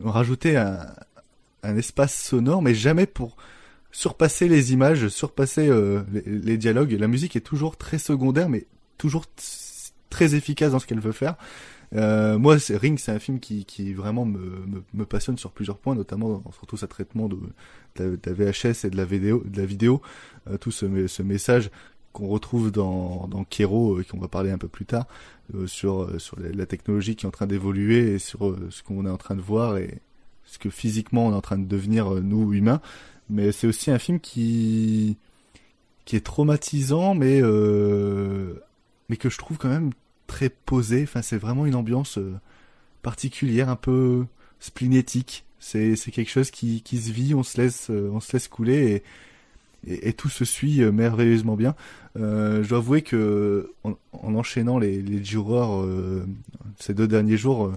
[0.03, 3.37] rajouter un, espace sonore, mais jamais pour
[3.91, 5.69] surpasser les images, surpasser
[6.25, 6.93] les, dialogues.
[6.93, 8.65] La musique est toujours très secondaire, mais
[8.97, 9.25] toujours
[10.09, 11.35] très efficace dans ce qu'elle veut faire.
[11.95, 16.77] Euh, moi, Ring, c'est un film qui, vraiment me, passionne sur plusieurs points, notamment surtout
[16.77, 17.37] sa traitement de,
[17.97, 19.05] la, VHS et de la
[19.65, 20.01] vidéo,
[20.49, 21.69] euh, tout ce, message
[22.11, 25.07] qu'on retrouve dans, dans Kero, euh, qu'on va parler un peu plus tard,
[25.55, 29.17] euh, sur, la technologie qui est en train d'évoluer et sur ce qu'on est en
[29.17, 29.99] train de voir et
[30.45, 32.81] ce que physiquement on est en train de devenir nous humains.
[33.29, 35.17] Mais c'est aussi un film qui
[36.11, 39.91] est traumatisant, mais que je trouve quand même
[40.27, 41.03] très posé.
[41.03, 42.33] Enfin, c'est vraiment une ambiance euh,
[43.01, 44.25] particulière, un peu
[44.59, 45.45] splinétique.
[45.59, 48.95] C'est quelque chose qui qui se vit, on se laisse euh, on se laisse couler
[48.95, 49.03] et
[49.85, 51.75] et, tout se suit euh, merveilleusement bien.
[52.15, 55.85] Je dois avouer que en, en enchaînant les les jurors
[56.79, 57.73] ces deux derniers jours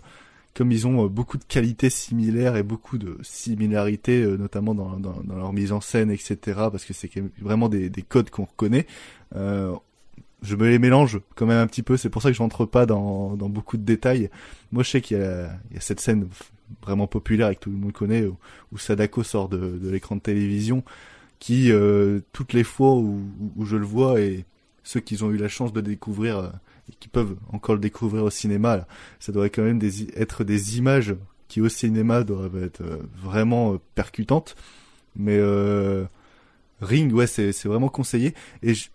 [0.54, 5.36] comme ils ont beaucoup de qualités similaires et beaucoup de similarités, notamment dans, dans, dans,
[5.36, 6.38] leur mise en scène, etc.,
[6.72, 7.10] parce que c'est
[7.42, 8.86] vraiment des, des codes qu'on reconnaît,
[10.42, 11.96] je me les mélange quand même un petit peu.
[11.96, 14.30] C'est pour ça que je rentre pas dans, dans beaucoup de détails.
[14.72, 16.28] Moi, je sais qu'il y, y, a cette scène
[16.82, 18.36] vraiment populaire et que tout le monde connaît où,
[18.72, 20.84] où Sadako sort de, de l'écran de télévision,
[21.38, 23.20] qui euh, toutes les fois où,
[23.56, 24.44] où, je le vois et
[24.82, 26.48] ceux qui ont eu la chance de découvrir euh,
[26.90, 28.86] et qui peuvent encore le découvrir au cinéma, là,
[29.18, 31.14] ça doit quand même des, être des images
[31.48, 34.56] qui au cinéma doivent être euh, vraiment euh, percutantes.
[35.16, 36.04] Mais euh,
[36.80, 38.34] Ring, ouais, c'est vraiment conseillé.
[38.62, 38.88] Et je,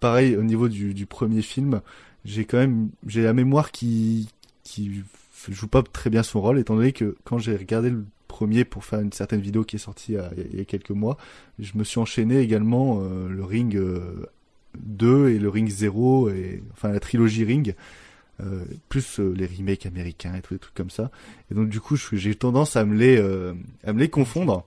[0.00, 1.80] pareil au niveau du, premier film,
[2.24, 4.28] j'ai quand même j'ai la mémoire qui
[4.64, 5.02] qui
[5.48, 8.84] joue pas très bien son rôle étant donné que quand j'ai regardé le premier pour
[8.84, 10.16] faire une certaine vidéo qui est sortie
[10.52, 11.16] il y a, quelques mois,
[11.58, 14.26] je me suis enchaîné également euh, le Ring euh,
[14.78, 17.74] 2 et le Ring 0 et enfin la trilogie Ring
[18.40, 21.10] euh, plus euh, les remakes américains et tous les trucs comme ça.
[21.50, 23.52] Et donc du coup, j'ai tendance à me les euh,
[23.84, 24.64] à me les confondre.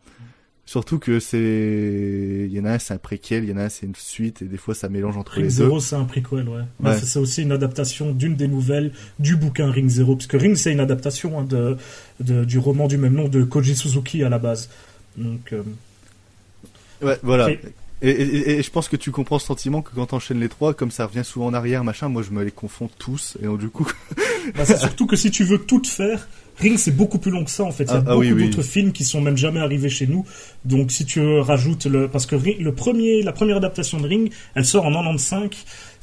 [0.72, 3.64] Surtout que c'est, il y en a un c'est un préquel, il y en a
[3.64, 5.80] un c'est une suite et des fois ça mélange entre Ring les Zero, deux.
[5.81, 6.61] c'est un préquel, ouais.
[6.80, 6.98] ouais.
[6.98, 10.72] C'est aussi une adaptation d'une des nouvelles du bouquin Ring Zero, parce que Ring c'est
[10.72, 11.76] une adaptation hein, de,
[12.22, 14.69] de, du roman du même nom de Koji Suzuki à la base.
[15.18, 15.52] Donc.
[15.52, 15.61] Euh...
[17.02, 17.52] Ouais, voilà.
[17.52, 17.60] Et,
[18.02, 20.73] et, et, et, je pense que tu comprends ce sentiment que quand t'enchaînes les trois,
[20.73, 23.60] comme ça revient souvent en arrière, machin, moi je me les confonds tous et donc,
[23.60, 23.91] du coup.
[24.56, 26.30] bah, c'est surtout que si tu veux tout faire,
[26.60, 27.86] Ring, c'est beaucoup plus long que ça en fait.
[27.86, 28.49] Il y a Ah, ah beaucoup oui.
[28.49, 30.26] d'autres films qui sont même jamais arrivés chez nous.
[30.65, 34.32] Donc si tu rajoutes le, parce que Ring- le premier, la première adaptation de Ring,
[34.56, 35.49] elle sort en 95.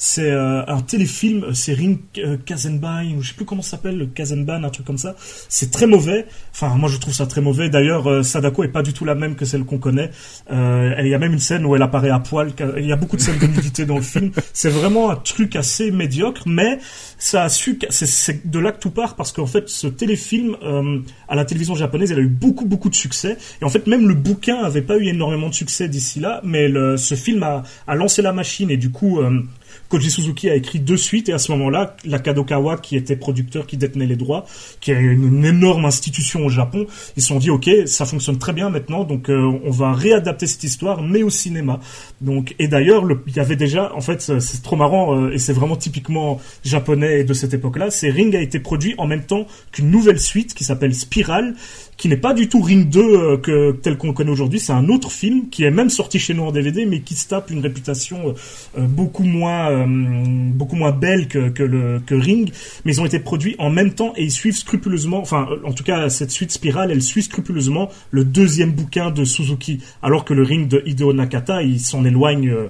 [0.00, 3.98] C'est euh, un téléfilm, c'est Ring euh, Kazenban ou je sais plus comment ça s'appelle,
[3.98, 5.16] le Kazenban, un truc comme ça.
[5.48, 6.26] C'est très mauvais.
[6.52, 7.68] Enfin, moi je trouve ça très mauvais.
[7.68, 10.12] D'ailleurs, euh, Sadako est pas du tout la même que celle qu'on connaît.
[10.52, 12.52] Euh, il y a même une scène où elle apparaît à poil.
[12.78, 14.30] Il y a beaucoup de scènes de nudité dans le film.
[14.52, 16.78] C'est vraiment un truc assez médiocre, mais
[17.18, 17.76] ça a su.
[17.90, 21.74] C'est de là que tout part parce qu'en fait, ce téléfilm euh, à la télévision
[21.74, 23.36] japonaise, elle a eu beaucoup beaucoup de succès.
[23.60, 26.68] Et en fait, même le bouquin avait pas eu énormément de succès d'ici là, mais
[26.68, 29.18] le, ce film a, a lancé la machine et du coup.
[29.20, 29.42] euh,
[29.88, 33.66] Koji Suzuki a écrit deux suites et à ce moment-là, la Kadokawa, qui était producteur,
[33.66, 34.44] qui détenait les droits,
[34.80, 36.86] qui est une, énorme institution au Japon,
[37.16, 40.46] ils se sont dit ok, ça fonctionne très bien maintenant, donc euh, on va réadapter
[40.46, 41.80] cette histoire, mais au cinéma.
[42.20, 45.32] Donc et d'ailleurs, le- il y avait déjà, en fait, c'est c'est trop marrant euh,
[45.32, 47.90] et c'est vraiment typiquement japonais de cette époque-là.
[47.90, 51.54] C'est Ring a été produit en même temps qu'une nouvelle suite qui s'appelle Spiral,
[51.96, 54.60] qui n'est pas du tout Ring 2 euh, que tel qu'on le connaît aujourd'hui.
[54.60, 57.28] C'est un autre film qui est même sorti chez nous en DVD, mais qui se
[57.28, 58.32] tape une réputation euh,
[58.78, 62.52] euh, beaucoup moins euh, beaucoup moins belle que, que le que Ring.
[62.84, 65.20] Mais ils ont été produits en même temps et ils suivent scrupuleusement.
[65.20, 69.80] Enfin, en tout cas, cette suite Spiral, elle suit scrupuleusement le deuxième bouquin de Suzuki,
[70.02, 72.68] alors que le Ring de Hideo Nakata, il s'en éloigne euh,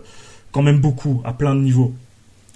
[0.52, 1.94] quand même beaucoup à plein de niveaux.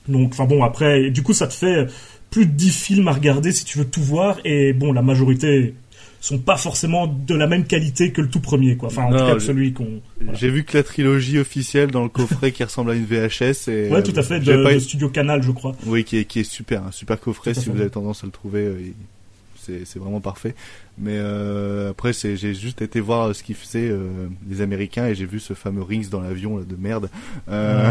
[0.09, 1.87] Donc, enfin bon, après, du coup, ça te fait
[2.31, 4.39] plus de 10 films à regarder si tu veux tout voir.
[4.45, 5.75] Et bon, la majorité
[6.23, 8.89] sont pas forcément de la même qualité que le tout premier, quoi.
[8.89, 10.01] Enfin, en Non, tout cas, que celui qu'on.
[10.35, 13.69] J'ai vu que la trilogie officielle dans le coffret qui ressemble à une VHS.
[13.69, 15.75] Et, Ouais, tout à fait, de, pas de Studio Canal, je crois.
[15.87, 17.71] Oui, qui est, qui est super, un super coffret si fait.
[17.73, 18.71] vous avez tendance à le trouver.
[19.69, 20.55] Euh, c'est c'est vraiment parfait.
[20.99, 25.07] Mais euh, après, c'est j'ai juste été voir euh, ce qu'ils faisaient euh, les Américains
[25.07, 27.09] et j'ai vu ce fameux Rings dans l'avion de merde.
[27.49, 27.91] Euh...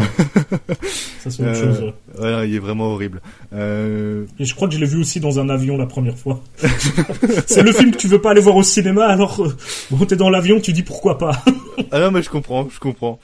[1.18, 2.48] Ça, c'est autre chose, ouais.
[2.48, 3.20] il est vraiment horrible.
[3.52, 4.24] Euh...
[4.38, 6.42] Et je crois que je l'ai vu aussi dans un avion la première fois.
[7.46, 9.56] c'est le film que tu veux pas aller voir au cinéma, alors euh,
[9.90, 11.42] bon, t'es dans l'avion, tu dis pourquoi pas.
[11.90, 13.18] ah non, mais je comprends, je comprends.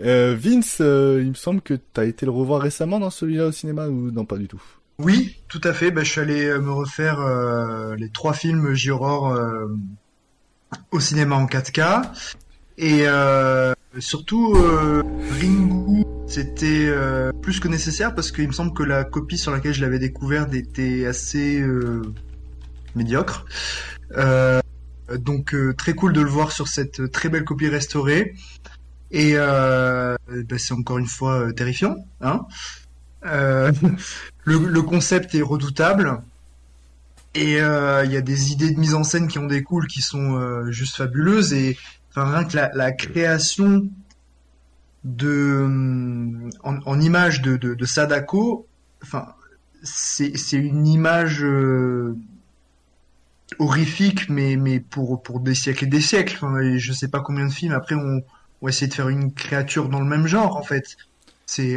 [0.00, 3.52] euh, Vince, euh, il me semble que t'as été le revoir récemment dans celui-là au
[3.52, 4.62] cinéma ou non pas du tout?
[4.98, 5.90] Oui, tout à fait.
[5.90, 9.66] Ben, je suis allé euh, me refaire euh, les trois films J-Horror euh,
[10.90, 12.02] au cinéma en 4K.
[12.78, 16.90] Et euh, surtout, Ringu, c'était
[17.42, 20.54] plus que nécessaire parce qu'il me semble que la copie sur laquelle je l'avais découverte
[20.54, 21.62] était assez
[22.94, 23.44] médiocre.
[24.16, 28.34] Donc très cool de le voir sur cette très belle copie restaurée.
[29.10, 30.16] Et ben,
[30.56, 31.96] c'est encore une fois terrifiant.
[32.22, 32.46] Hein
[33.24, 33.72] euh,
[34.44, 36.22] le, concept est redoutable.
[37.34, 40.02] Et euh, il y a des idées de mise en scène qui en découlent qui
[40.02, 41.52] sont euh, juste fabuleuses.
[41.54, 41.78] Et
[42.10, 43.88] enfin, rien que la, création
[45.04, 48.66] de en, image de, Sadako,
[49.02, 49.28] enfin,
[49.82, 51.44] c'est une image
[53.58, 56.36] horrifique, mais mais pour pour des siècles et des siècles.
[56.36, 58.22] Enfin, et je sais pas combien de films après on
[58.60, 60.96] on de faire une créature dans le même genre en fait.
[61.46, 61.76] C'est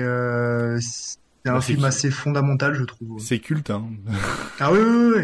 [1.45, 3.19] c'est un Bah, film assez fondamental, je trouve.
[3.21, 3.85] C'est culte, hein.
[4.59, 5.23] Ah oui, oui, oui.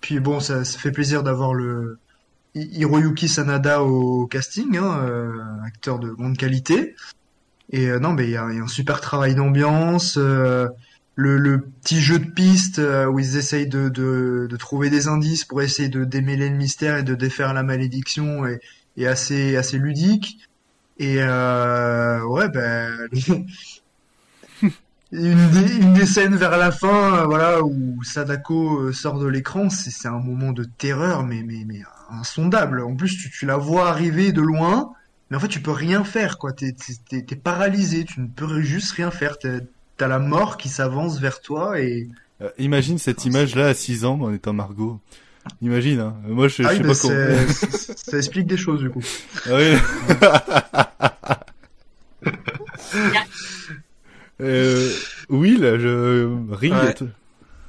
[0.00, 1.98] Puis bon, ça, ça fait plaisir d'avoir le
[2.54, 5.32] Hi- Hiroyuki Sanada au casting, hein, euh,
[5.66, 6.94] acteur de grande qualité.
[7.70, 10.16] Et euh, non, mais il y a, il y a un super travail d'ambiance.
[10.18, 10.68] euh,
[11.16, 15.44] le, le petit jeu de piste où ils essayent de, de, de trouver des indices
[15.44, 18.60] pour essayer de démêler le mystère et de défaire la malédiction est,
[18.96, 20.38] est assez assez ludique.
[20.98, 23.08] Et ouais, ben
[25.12, 29.26] une des, une des scènes vers la fin, euh, voilà, où Sadako euh, sort de
[29.26, 32.80] l'écran, c'est un moment de terreur, mais mais mais insondable.
[32.82, 34.92] En plus, tu, tu la vois arriver de loin,
[35.30, 36.52] mais en fait, tu peux rien faire, quoi.
[36.52, 36.74] T'es
[37.08, 39.36] t'es paralysé, tu ne peux juste rien faire.
[39.38, 42.08] T'as la mort qui s'avance vers toi et
[42.40, 44.98] Euh, imagine cette image-là à 6 ans en étant Margot.
[45.60, 46.16] Imagine, hein.
[46.26, 47.52] Moi, je, je Ah oui, sais mais pas c'est- comment.
[47.78, 49.02] c'est- ça explique des choses du coup.
[49.46, 49.76] Ah oui.
[54.42, 54.92] euh,
[55.28, 56.74] oui, là, je Ring.
[56.74, 56.90] Ouais.
[56.90, 57.04] est-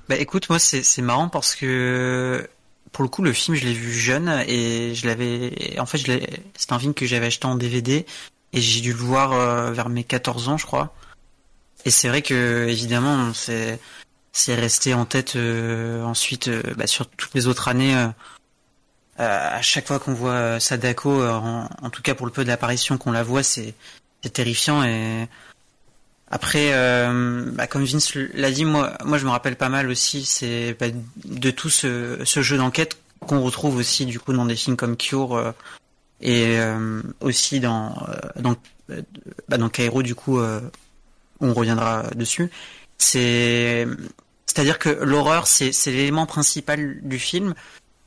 [0.10, 2.48] Bah écoute, moi c'est marrant parce que
[2.92, 6.00] pour le coup le film je l'ai vu jeune et je l'avais en fait
[6.56, 8.06] c'est un film que j'avais acheté en DVD
[8.52, 10.94] et j'ai dû le voir euh, vers mes 14 ans je crois.
[11.86, 13.80] Et c'est vrai que évidemment c'est
[14.34, 18.08] c'est resté en tête euh, ensuite euh, bah, sur toutes les autres années euh,
[19.20, 22.32] euh, à chaque fois qu'on voit euh, Sadako euh, en, en tout cas pour le
[22.32, 23.74] peu d'apparition qu'on la voit c'est
[24.24, 25.28] c'est terrifiant et
[26.34, 30.28] après, euh, bah, comme Vince l'a dit, moi, je me rappelle pas mal aussi,
[30.80, 30.88] bah,
[31.26, 35.36] de tout ce, jeu d'enquête qu'on retrouve aussi du coup dans des films comme Cure
[35.36, 35.52] euh,
[36.22, 37.96] et euh, aussi dans
[39.48, 40.40] bah, dans Cairo du coup,
[41.40, 42.50] on reviendra dessus.
[42.98, 43.88] C'est
[44.48, 47.54] C'est-à-dire que l'horreur, c'est l'élément principal du film,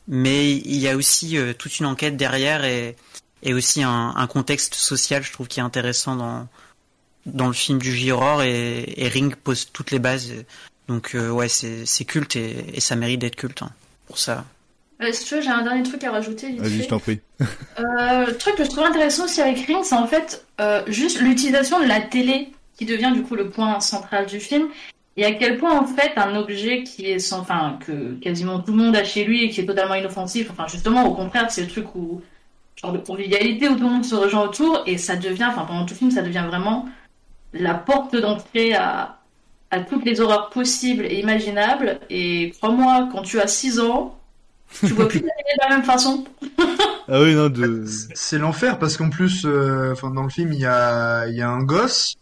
[0.09, 2.97] mais il y a aussi toute une enquête derrière et,
[3.44, 6.48] et aussi un, un, contexte social, je trouve, qui est intéressant dans,
[7.27, 10.32] dans le film du J-Horror et, et, Ring pose toutes les bases.
[10.89, 13.70] Donc euh, ouais, c'est culte et, et, ça mérite d'être culte hein,
[14.07, 14.44] pour ça.
[15.03, 16.57] Euh, si tu veux, j'ai un dernier truc à rajouter.
[16.57, 17.20] Vas-y, je t'en prie.
[17.40, 21.20] euh, le truc que je trouve intéressant aussi avec Ring, c'est en fait euh, juste
[21.20, 24.69] l'utilisation de la télé qui devient du coup le point central du film.
[25.19, 28.73] Et à quel point en fait un objet qui est sans, enfin que quasiment tout
[28.73, 31.62] le monde a chez lui et qui est totalement inoffensif, enfin justement au contraire c'est
[31.62, 32.20] le truc où
[32.77, 35.86] genre de convivialité où tout le monde se rejoint autour et ça devient, enfin pendant
[35.86, 36.86] tout le film ça devient vraiment
[37.61, 39.19] la porte d'entrée à,
[39.70, 42.01] à toutes les horreurs possibles et imaginables.
[42.11, 44.19] Et crois-moi, quand tu as 6 ans,
[44.81, 46.24] tu vois plus la télé de la même façon.
[47.09, 47.85] ah oui, non, de...
[48.15, 51.49] C'est l'enfer parce qu'en plus, euh, enfin dans le film, il y a, y a
[51.49, 52.16] un gosse.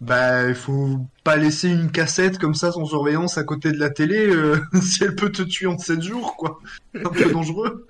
[0.00, 3.90] Bah, il faut pas laisser une cassette comme ça sans surveillance à côté de la
[3.90, 6.58] télé euh, si elle peut te tuer en 7 jours, quoi.
[6.94, 7.86] Un peu dangereux.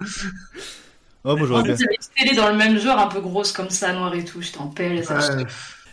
[1.23, 1.77] Oh, moi j'aurais bien.
[1.77, 1.87] une
[2.17, 4.67] télé dans le même genre, un peu grosse comme ça, noir et tout, je t'en
[4.69, 5.05] pèle.
[5.05, 5.45] Ça, Ouais.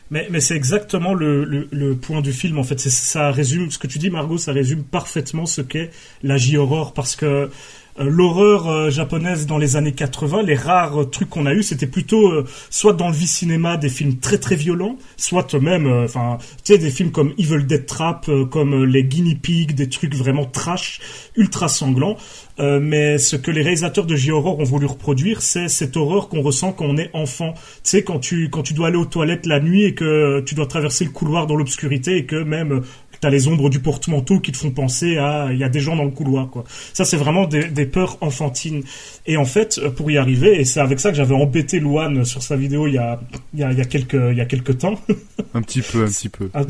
[0.10, 2.80] Mais, mais c'est exactement le, le, point du film en fait.
[2.80, 4.38] Ça résume ce que tu dis, Margot.
[4.38, 5.92] Ça résume parfaitement ce qu'est
[6.24, 7.50] la J-horror parce que
[7.99, 11.88] l'horreur euh, japonaise dans les années 80, les rares euh, trucs qu'on a eu, c'était
[11.88, 16.06] plutôt euh, soit dans le vie cinéma des films très très violents, soit même, euh,
[16.06, 19.74] enfin, tu sais, des films comme Evil Dead Trap, euh, comme euh, les Guinea Pigs,
[19.74, 20.99] des trucs vraiment trash,
[21.36, 22.18] ultra sanglants.
[22.60, 26.41] Euh, mais ce que les réalisateurs de J-horror ont voulu reproduire, c'est cette horreur qu'on
[26.41, 27.53] ressent quand on est enfant.
[27.53, 30.56] Tu sais, quand tu quand tu dois aller aux toilettes la nuit et que tu
[30.56, 32.82] dois traverser le couloir dans l'obscurité et que même euh,
[33.22, 35.95] T'as les ombres du porte-manteau qui te font penser à il y a des gens
[35.95, 36.64] dans le couloir quoi.
[36.94, 38.84] Ça c'est vraiment des, des peurs enfantines.
[39.26, 42.26] Et en fait euh, pour y arriver et c'est avec ça que j'avais embêté Luan
[42.26, 43.19] sur sa vidéo il y a
[43.53, 44.99] il y a, il y a quelques il y a quelques temps.
[45.53, 46.49] Un petit peu, un petit peu.
[46.53, 46.61] Ah,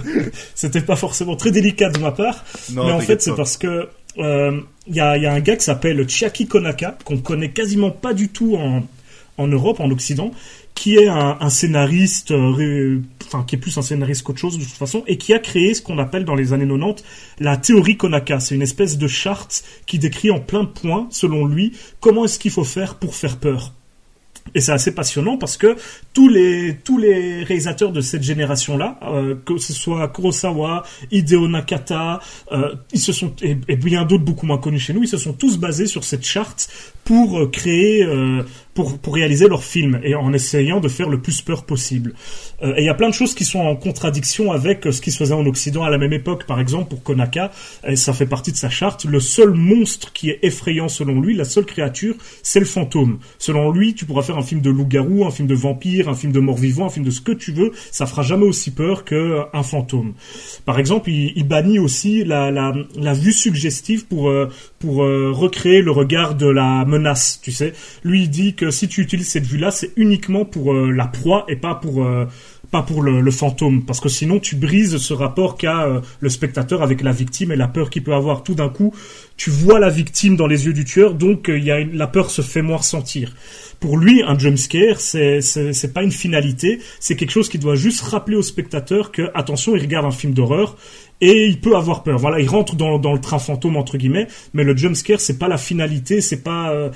[0.54, 3.88] C'était pas forcément très délicat de ma part, Non, mais en fait c'est parce que
[4.18, 7.90] euh, il y, a, y a un gars qui s'appelle Chiaki Konaka qu'on connaît quasiment
[7.90, 8.82] pas du tout en,
[9.38, 10.30] en Europe, en Occident,
[10.76, 14.62] qui est un, un scénariste, euh, enfin qui est plus un scénariste qu'autre chose de
[14.62, 17.02] toute façon, et qui a créé ce qu'on appelle dans les années 90
[17.40, 18.38] la théorie Konaka.
[18.38, 22.38] C'est une espèce de charte qui décrit en plein de points, selon lui, comment est-ce
[22.38, 23.72] qu'il faut faire pour faire peur.
[24.54, 25.76] Et c'est assez passionnant parce que
[26.14, 32.20] tous les tous les réalisateurs de cette génération-là, euh, que ce soit Kurosawa, Hideo Nakata,
[32.52, 35.18] euh, ils se sont et, et bien d'autres beaucoup moins connus chez nous, ils se
[35.18, 36.68] sont tous basés sur cette charte
[37.04, 38.42] pour euh, créer euh,
[38.76, 42.14] pour pour réaliser leurs films et en essayant de faire le plus peur possible.
[42.62, 45.00] Euh, et il y a plein de choses qui sont en contradiction avec euh, ce
[45.00, 46.46] qui se faisait en Occident à la même époque.
[46.46, 47.50] Par exemple, pour Konaka,
[47.94, 51.44] ça fait partie de sa charte, le seul monstre qui est effrayant selon lui, la
[51.44, 53.18] seule créature, c'est le fantôme.
[53.38, 56.32] Selon lui, tu pourras faire un film de loup-garou, un film de vampire, un film
[56.32, 59.62] de mort-vivant, un film de ce que tu veux, ça fera jamais aussi peur qu'un
[59.62, 60.14] fantôme.
[60.64, 65.90] Par exemple, il, bannit aussi la, la, vue suggestive pour, euh, pour euh, recréer le
[65.90, 67.72] regard de la menace, tu sais.
[68.04, 71.44] Lui, il dit que si tu utilises cette vue-là, c'est uniquement pour euh, la proie
[71.48, 72.04] et pas pour...
[72.04, 72.26] euh,
[72.70, 76.82] pas pour le, fantôme, parce que sinon tu brises ce rapport qu'a euh, le spectateur
[76.82, 78.42] avec la victime et la peur qu'il peut avoir.
[78.42, 78.94] Tout d'un coup,
[79.36, 82.78] tu vois la victime dans les yeux du tueur, donc la peur se fait moins
[82.78, 83.34] ressentir.
[83.80, 87.76] Pour lui, un jump scare, c'est c'est pas une finalité, c'est quelque chose qui doit
[87.76, 90.76] juste rappeler au spectateur que attention, il regarde un film d'horreur
[91.20, 92.18] et il peut avoir peur.
[92.18, 95.38] Voilà, il rentre dans, dans le train fantôme entre guillemets, mais le jump scare c'est
[95.38, 96.90] pas la finalité, c'est pas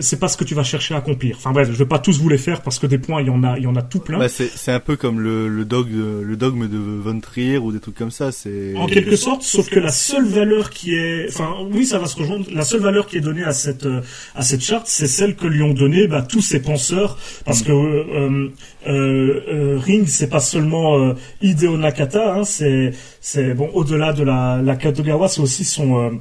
[0.00, 1.36] c'est pas ce que tu vas chercher à accomplir.
[1.36, 3.30] Enfin bref, je vais pas tous vous les faire parce que des points il y
[3.30, 4.18] en a il y en a tout plein.
[4.18, 7.72] Bah, c'est c'est un peu comme le, le, dog, le dogme de Von Trier ou
[7.72, 8.32] des trucs comme ça.
[8.32, 12.06] C'est En quelque sorte, sauf que la seule valeur qui est, enfin, oui, ça va
[12.06, 12.46] se rejoindre.
[12.52, 14.00] La seule valeur qui est donnée à cette euh,
[14.34, 17.72] à cette charte, c'est celle que lui ont donnée bah, tous ces penseurs, parce que
[17.72, 18.48] euh,
[18.86, 24.22] euh, euh, Ring, c'est pas seulement euh, Hideo Nakata, hein, c'est c'est bon au-delà de
[24.22, 26.20] la la Katogawa, c'est aussi son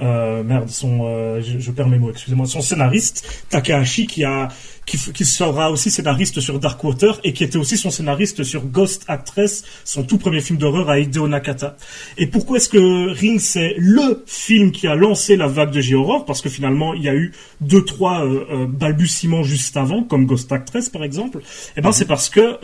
[0.00, 4.24] euh, euh, merde, son, euh, je, je perds mes mots, excusez-moi, son scénariste Takahashi qui
[4.24, 4.48] a
[4.86, 9.04] qui, qui sera aussi scénariste sur Darkwater et qui était aussi son scénariste sur Ghost
[9.08, 11.76] Actress, son tout premier film d'horreur à Hideo Nakata.
[12.18, 16.26] Et pourquoi est-ce que Ring c'est le film qui a lancé la vague de J-horror?
[16.26, 17.32] Parce que finalement il y a eu
[17.62, 21.40] deux trois euh, euh, balbutiements juste avant, comme Ghost Actress par exemple.
[21.78, 22.58] Et ben c'est parce que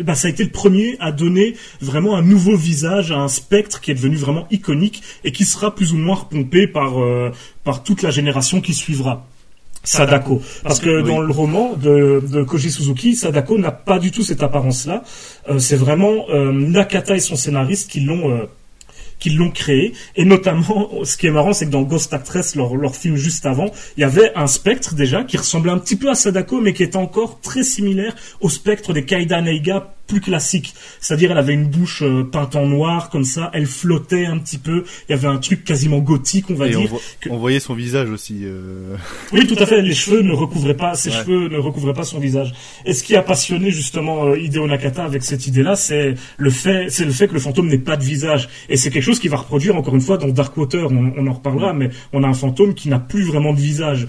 [0.00, 3.28] euh, bah, ça a été le premier à donner vraiment un nouveau visage à un
[3.28, 7.30] spectre qui est devenu vraiment iconique et qui sera plus ou moins repompé par, euh,
[7.64, 9.26] par toute la génération qui suivra.
[9.82, 10.42] Sadako.
[10.62, 14.42] Parce que dans le roman de, de Koji Suzuki, Sadako n'a pas du tout cette
[14.42, 15.02] apparence-là.
[15.48, 18.44] Euh, c'est vraiment euh, Nakata et son scénariste qui l'ont euh,
[19.20, 19.92] qui l'ont créé.
[20.16, 23.46] Et notamment, ce qui est marrant, c'est que dans Ghost Actress, leur, leur film juste
[23.46, 26.72] avant, il y avait un spectre déjà qui ressemblait un petit peu à Sadako, mais
[26.72, 30.74] qui était encore très similaire au spectre des Kaida Neiga plus classique.
[31.00, 34.58] C'est-à-dire, elle avait une bouche euh, peinte en noir, comme ça, elle flottait un petit
[34.58, 34.82] peu.
[35.08, 36.90] Il y avait un truc quasiment gothique, on va Et on, dire.
[36.90, 38.40] vo- que- on voyait son visage aussi.
[38.42, 38.96] euh.
[39.32, 39.82] Oui, tout à fait.
[39.82, 41.16] Les cheveux ne recouvraient pas, ses Ouais.
[41.16, 42.52] cheveux ne recouvraient pas son visage.
[42.86, 46.86] Et ce qui a passionné justement euh, Hideo Nakata avec cette idée-là, c'est le fait,
[46.90, 48.48] c'est le fait que le fantôme n'ait pas de visage.
[48.68, 50.86] Et c'est quelque chose qui va reproduire encore une fois dans Darkwater.
[50.90, 54.06] On, on en reparlera, mais on a un fantôme qui n'a plus vraiment de visage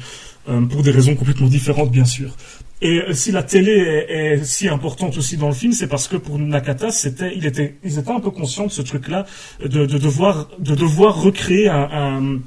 [0.49, 2.35] euh, pour des raisons complètement différentes, bien sûr.
[2.81, 6.07] Et euh, si la télé est, est si importante aussi dans le film, c'est parce
[6.07, 9.25] que pour Nakata, c'était, il était, ils étaient un peu conscients de ce truc-là,
[9.63, 12.39] de, de devoir, de devoir recréer un, un,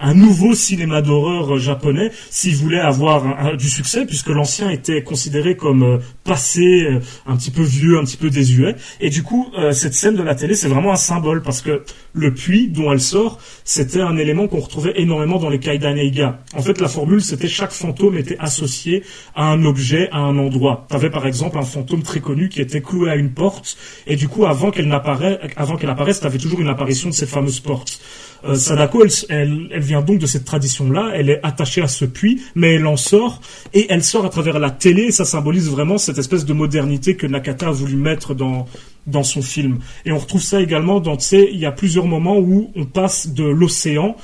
[0.00, 5.56] un nouveau cinéma d'horreur euh, japonais s'il voulait avoir du succès, puisque l'ancien était considéré
[5.56, 8.76] comme euh, passé, euh, un petit peu vieux, un petit peu désuet.
[9.00, 11.82] Et du coup, euh, cette scène de la télé, c'est vraiment un symbole, parce que
[12.12, 16.40] le puits dont elle sort, c'était un élément qu'on retrouvait énormément dans les Kaidan Eiga.
[16.54, 19.02] En fait, la formule, c'était chaque fantôme était associé
[19.34, 20.86] à un objet, à un endroit.
[20.88, 23.76] T'avais par exemple un fantôme très connu qui était cloué à une porte,
[24.06, 27.28] et du coup, avant qu'elle n'apparaisse, avant qu'elle apparaisse, t'avais toujours une apparition de cette
[27.30, 28.00] fameuse porte.
[28.44, 31.10] Euh, Sadako, elle, vient donc de cette tradition-là.
[31.14, 33.40] Elle est attachée à ce puits, mais elle en sort
[33.74, 35.02] et elle sort à travers la télé.
[35.04, 38.66] Et ça symbolise vraiment cette espèce de modernité que Nakata a voulu mettre dans
[39.06, 39.78] dans son film.
[40.04, 42.84] Et on retrouve ça également dans, tu sais, il y a plusieurs moments où on
[42.84, 44.16] passe de l'océan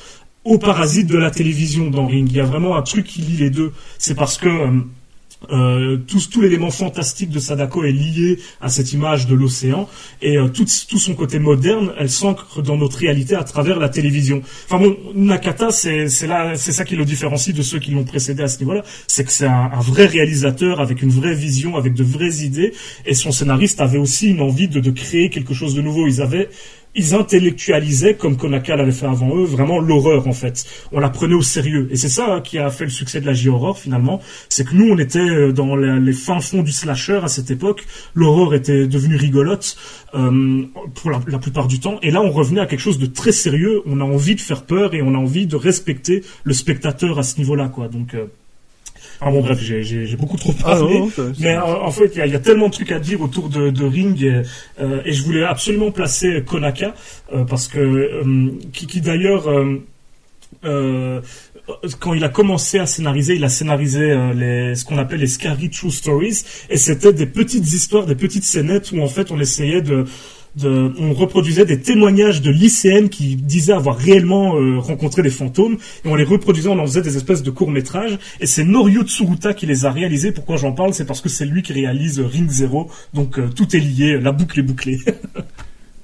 [0.44, 2.28] au parasite de la télévision dans Ring.
[2.30, 3.72] Il y a vraiment un truc qui lie les deux.
[3.98, 4.80] C'est parce que euh,
[5.50, 9.88] euh, tout, tout l'élément fantastique de Sadako est lié à cette image de l'océan
[10.22, 13.88] et euh, tout, tout son côté moderne, elle s'ancre dans notre réalité à travers la
[13.88, 14.42] télévision.
[14.66, 18.48] Enfin bon, Nakata, c'est c'est ça qui le différencie de ceux qui l'ont précédé à
[18.48, 22.04] ce niveau-là, c'est que c'est un, un vrai réalisateur avec une vraie vision, avec de
[22.04, 22.72] vraies idées,
[23.06, 26.06] et son scénariste avait aussi une envie de, de créer quelque chose de nouveau.
[26.06, 26.48] Ils avaient
[26.94, 30.64] ils intellectualisaient, comme Konaka l'avait fait avant eux, vraiment l'horreur en fait.
[30.92, 31.88] On la prenait au sérieux.
[31.90, 34.20] Et c'est ça hein, qui a fait le succès de la J-horror finalement.
[34.48, 37.84] C'est que nous, on était euh, dans les, fins fonds du slasher à cette époque.
[38.14, 39.76] L'horreur était devenue rigolote
[40.14, 40.62] euh,
[40.94, 41.98] pour la, la plupart du temps.
[42.02, 43.82] Et là, on revenait à quelque chose de très sérieux.
[43.86, 47.22] On a envie de faire peur et on a envie de respecter le spectateur à
[47.22, 47.88] ce niveau-là, quoi.
[47.88, 48.14] Donc...
[48.14, 48.26] euh,
[49.26, 51.10] ah bon bref, j'ai- beaucoup trop Ah parlé, non,
[51.40, 53.20] mais en, en fait il y, a- il y a tellement de trucs à dire
[53.22, 54.42] autour de, de Ring et,
[54.80, 56.94] euh, et je voulais absolument placer Konaka
[57.32, 59.82] euh, parce que euh, qui, qui d'ailleurs euh,
[60.64, 61.20] euh,
[61.98, 65.26] quand il a commencé à scénariser, il a scénarisé euh, les, ce qu'on appelle les
[65.26, 69.40] scary true stories et c'était des petites histoires, des petites scénettes où en fait on
[69.40, 70.04] essayait de
[70.56, 75.78] de, on reproduisait des témoignages de lycéennes qui disaient avoir réellement euh, rencontré des fantômes
[76.04, 79.02] et on les reproduisait, on en faisait des espèces de courts métrages et c'est Norio
[79.02, 80.30] Tsuruta qui les a réalisés.
[80.32, 80.94] Pourquoi j'en parle?
[80.94, 84.18] C'est parce que c'est lui qui réalise euh, Ring Zero, donc euh, tout est lié,
[84.20, 85.00] la boucle est bouclée.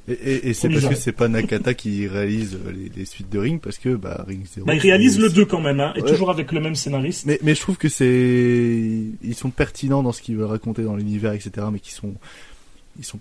[0.09, 3.39] Et, et, et c'est parce que c'est pas Nakata qui réalise les, les suites de
[3.39, 4.67] Ring parce que bah Ring Zero.
[4.67, 6.11] bah, il réalise le 2 quand même, hein, et Ouais.
[6.11, 7.27] toujours avec le même scénariste.
[7.27, 8.91] Mais, mais je trouve que c'est
[9.23, 12.15] ils sont pertinents dans ce qu'ils veulent raconter dans l'univers etc mais qui sont
[12.99, 13.21] ils sont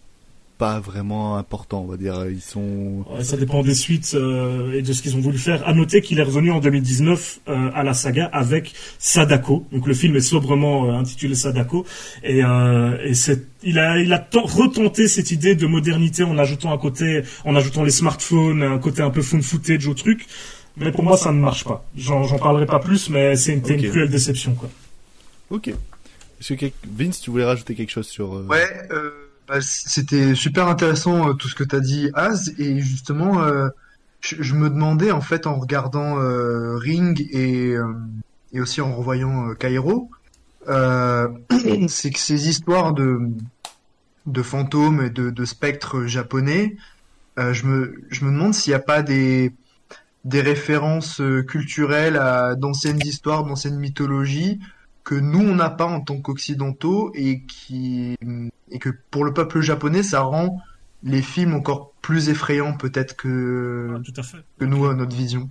[0.60, 4.81] pas vraiment importants on va dire ils sont Ouais, ça dépend des suites euh, et
[4.81, 5.65] de ce qu'ils ont voulu faire.
[5.68, 9.65] À noter qu'il est revenu en 2019 euh, à la saga avec Sadako.
[9.72, 11.86] Donc le film est sobrement euh, intitulé Sadako
[12.23, 16.38] et, euh, et c'est il a il a ten- retenté cette idée de modernité en
[16.38, 20.27] ajoutant un côté en ajoutant les smartphones, un côté un peu phone footage au truc.
[20.77, 21.86] Mais pour moi ça ne marche pas.
[21.98, 23.69] J'en j'en parlerai pas plus, mais c'est une, Ok.
[23.69, 24.69] une cruelle déception quoi.
[25.52, 25.72] ok
[26.90, 29.11] Vince tu voulais rajouter quelque chose sur euh, Ouais, euh,
[29.61, 33.69] c'était super intéressant euh, tout ce que t'as dit, Az, et justement, euh,
[34.21, 37.93] je, je me demandais en fait en regardant euh, Ring et, euh,
[38.53, 40.09] et aussi en revoyant Cairo,
[40.67, 43.19] c'est que ces histoires de
[44.26, 46.76] de fantômes et de, de spectres japonais,
[47.38, 49.53] je me je me demande s'il n'y a pas des
[50.26, 54.59] des références culturelles à d'anciennes histoires, d'anciennes mythologies
[55.03, 58.15] que nous on n'a pas en tant qu'occidentaux et qui
[58.71, 60.61] et que pour le peuple japonais ça rend
[61.03, 64.38] les films encore plus effrayants peut-être que tout à fait.
[64.59, 65.49] que nous à notre vision.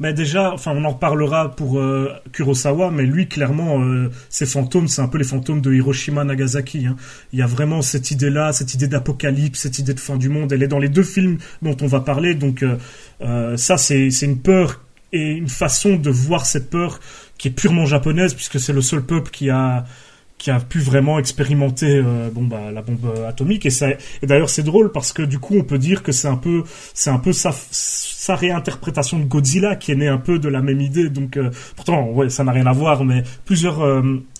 [0.00, 4.88] Mais déjà, enfin, on en reparlera pour euh, Kurosawa, mais lui, clairement, euh, ces fantômes,
[4.88, 6.86] c'est un peu les fantômes de Hiroshima, Nagasaki.
[6.86, 6.96] Hein.
[7.32, 10.52] Il y a vraiment cette idée-là, cette idée d'apocalypse, cette idée de fin du monde.
[10.52, 12.34] Elle est dans les deux films dont on va parler.
[12.34, 12.76] Donc, euh,
[13.20, 14.80] euh, ça, c'est c'est une peur
[15.12, 16.98] et une façon de voir cette peur
[17.44, 19.84] qui est purement japonaise, puisque c'est le seul peuple qui a
[20.38, 23.66] qui a pu vraiment expérimenter euh, bon bah la bombe euh, atomique.
[23.66, 26.26] Et ça et d'ailleurs c'est drôle parce que du coup on peut dire que c'est
[26.26, 26.64] un peu
[26.94, 30.62] c'est un peu sa sa réinterprétation de Godzilla qui est née un peu de la
[30.62, 31.10] même idée.
[31.10, 33.82] Donc euh, pourtant ouais ça n'a rien à voir mais plusieurs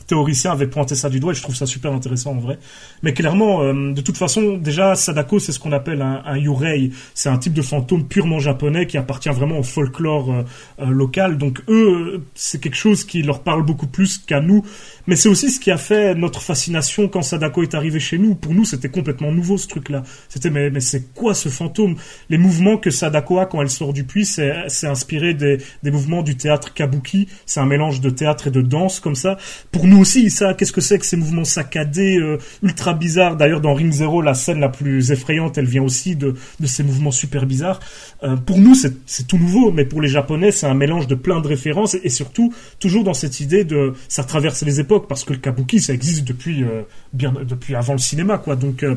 [0.06, 2.58] théoriciens avaient pointé ça du doigt et je trouve ça super intéressant en vrai.
[3.02, 6.90] Mais clairement, euh, de toute façon, déjà, Sadako, c'est ce qu'on appelle un, un yurei.
[7.14, 10.42] C'est un type de fantôme purement japonais qui appartient vraiment au folklore euh,
[10.80, 11.38] euh, local.
[11.38, 14.64] Donc eux, c'est quelque chose qui leur parle beaucoup plus qu'à nous.
[15.06, 18.34] Mais c'est aussi ce qui a fait notre fascination quand Sadako est arrivé chez nous.
[18.34, 20.02] Pour nous, c'était complètement nouveau ce truc-là.
[20.30, 21.96] C'était mais, mais c'est quoi ce fantôme?
[22.30, 26.22] Les mouvements que Sadako a quand elle sort du puits, c'est inspiré des, des mouvements
[26.22, 27.28] du théâtre kabuki.
[27.44, 29.36] C'est un mélange de théâtre et de danse comme ça.
[29.72, 33.36] Pour nous aussi, ça, qu'est-ce que c'est que ces mouvements saccadés, euh, ultra bizarres?
[33.36, 36.82] D'ailleurs, dans Ring Zero, la scène la plus effrayante, elle vient aussi de, de ces
[36.82, 37.80] mouvements super bizarres.
[38.22, 41.40] Euh, pour nous, c'est tout nouveau, mais pour les Japonais, c'est un mélange de plein
[41.40, 45.24] de références et, et surtout toujours dans cette idée de ça traverse les époques parce
[45.24, 48.56] que le kabuki ça existe depuis euh, bien depuis avant le cinéma quoi.
[48.56, 48.96] Donc euh,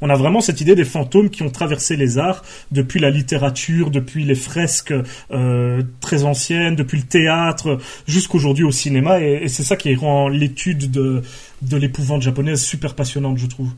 [0.00, 3.90] on a vraiment cette idée des fantômes qui ont traversé les arts depuis la littérature,
[3.90, 4.94] depuis les fresques
[5.30, 9.20] euh, très anciennes, depuis le théâtre, jusqu'aujourd'hui au cinéma.
[9.20, 11.22] Et, c'est ça qui rend l'étude de,
[11.62, 13.70] de l'épouvante japonaise super passionnante, je trouve.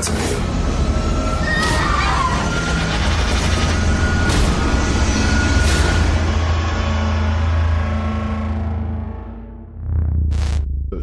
[0.00, 0.04] Euh,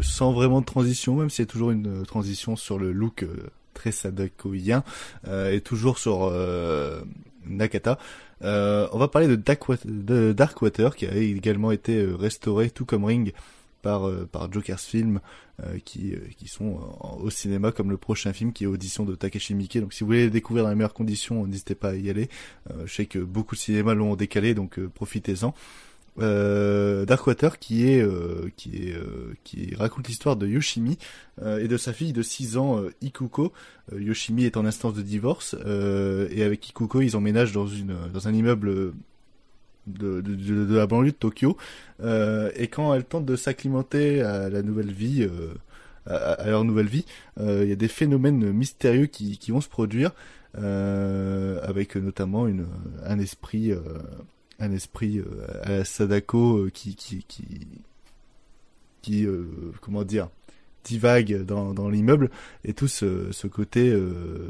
[0.02, 3.22] sans vraiment de transition, même s'il y a toujours une euh, transition sur le look
[3.22, 3.36] euh,
[3.74, 4.82] très sadakoïen,
[5.52, 6.32] et toujours sur
[7.46, 7.96] Nakata.
[8.42, 13.32] on va parler de Darkwater, de Darkwater qui a également été restauré tout comme Ring
[13.82, 15.20] par, par Joker's Film,
[15.84, 16.78] qui, qui sont
[17.20, 19.80] au cinéma, comme le prochain film qui est Audition de Takeshi Miike.
[19.80, 22.28] Donc si vous voulez les découvrir dans les meilleures conditions, n'hésitez pas à y aller.
[22.84, 25.54] je sais que beaucoup de cinémas l'ont décalé, donc profitez-en
[26.20, 30.98] euh, Darkwater qui est euh, qui est euh, qui raconte l'histoire de Yoshimi
[31.42, 33.52] euh, et de sa fille de 6 ans Ikuko.
[33.96, 38.34] Yoshimi est en instance de divorce et avec Ikuko ils emménagent dans une dans un
[38.34, 38.92] immeuble
[39.88, 41.56] de, la banlieue de Tokyo
[42.02, 45.28] et quand elle tente de s'acclimater à la nouvelle vie
[46.06, 47.04] à, à, leur nouvelle vie
[47.40, 50.12] il y a des phénomènes mystérieux qui, qui vont se produire
[50.54, 52.66] avec notamment une
[53.04, 53.72] un esprit
[54.58, 55.24] un esprit euh,
[55.62, 57.24] à la Sadako euh, qui qui
[59.02, 59.46] qui, euh,
[59.80, 60.28] comment dire
[60.84, 62.30] divague dans, dans l'immeuble
[62.64, 63.94] et tout ce, ce côté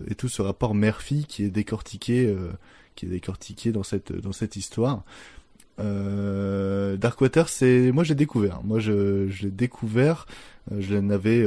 [0.08, 2.32] et tout ce rapport mère-fille qui est décortiqué
[2.98, 5.04] qui est décortiqué dans cette dans cette histoire.
[5.80, 8.60] Euh, Darkwater c'est moi j'ai découvert.
[8.64, 10.26] Moi je, je l'ai découvert
[10.76, 11.46] je n'avais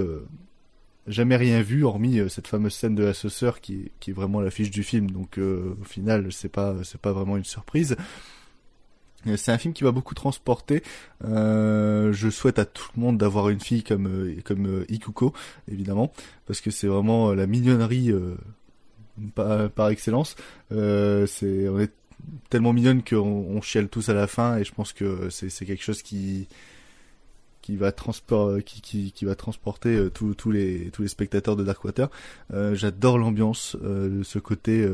[1.08, 4.72] jamais rien vu hormis cette fameuse scène de la sœur qui, qui est vraiment l'affiche
[4.72, 5.12] du film.
[5.12, 7.98] Donc au final c'est pas c'est pas vraiment une surprise.
[9.28, 10.84] Euh, c'est un film qui va beaucoup transporter.
[11.24, 15.34] Euh, je souhaite à tout le monde d'avoir une fille comme euh, comme Ikuko,
[15.72, 16.12] évidemment,
[16.46, 18.12] parce que c'est vraiment la mignonnerie
[19.36, 20.36] par, excellence.
[20.70, 21.92] c'est on est
[22.50, 25.66] tellement mignonne qu'on on chiale tous à la fin, et je pense que c'est c'est
[25.66, 26.48] quelque chose qui
[27.70, 28.64] va transporter
[30.14, 32.10] tous tous les spectateurs de Darkwater.
[32.74, 34.88] J'adore l'ambiance, ce côté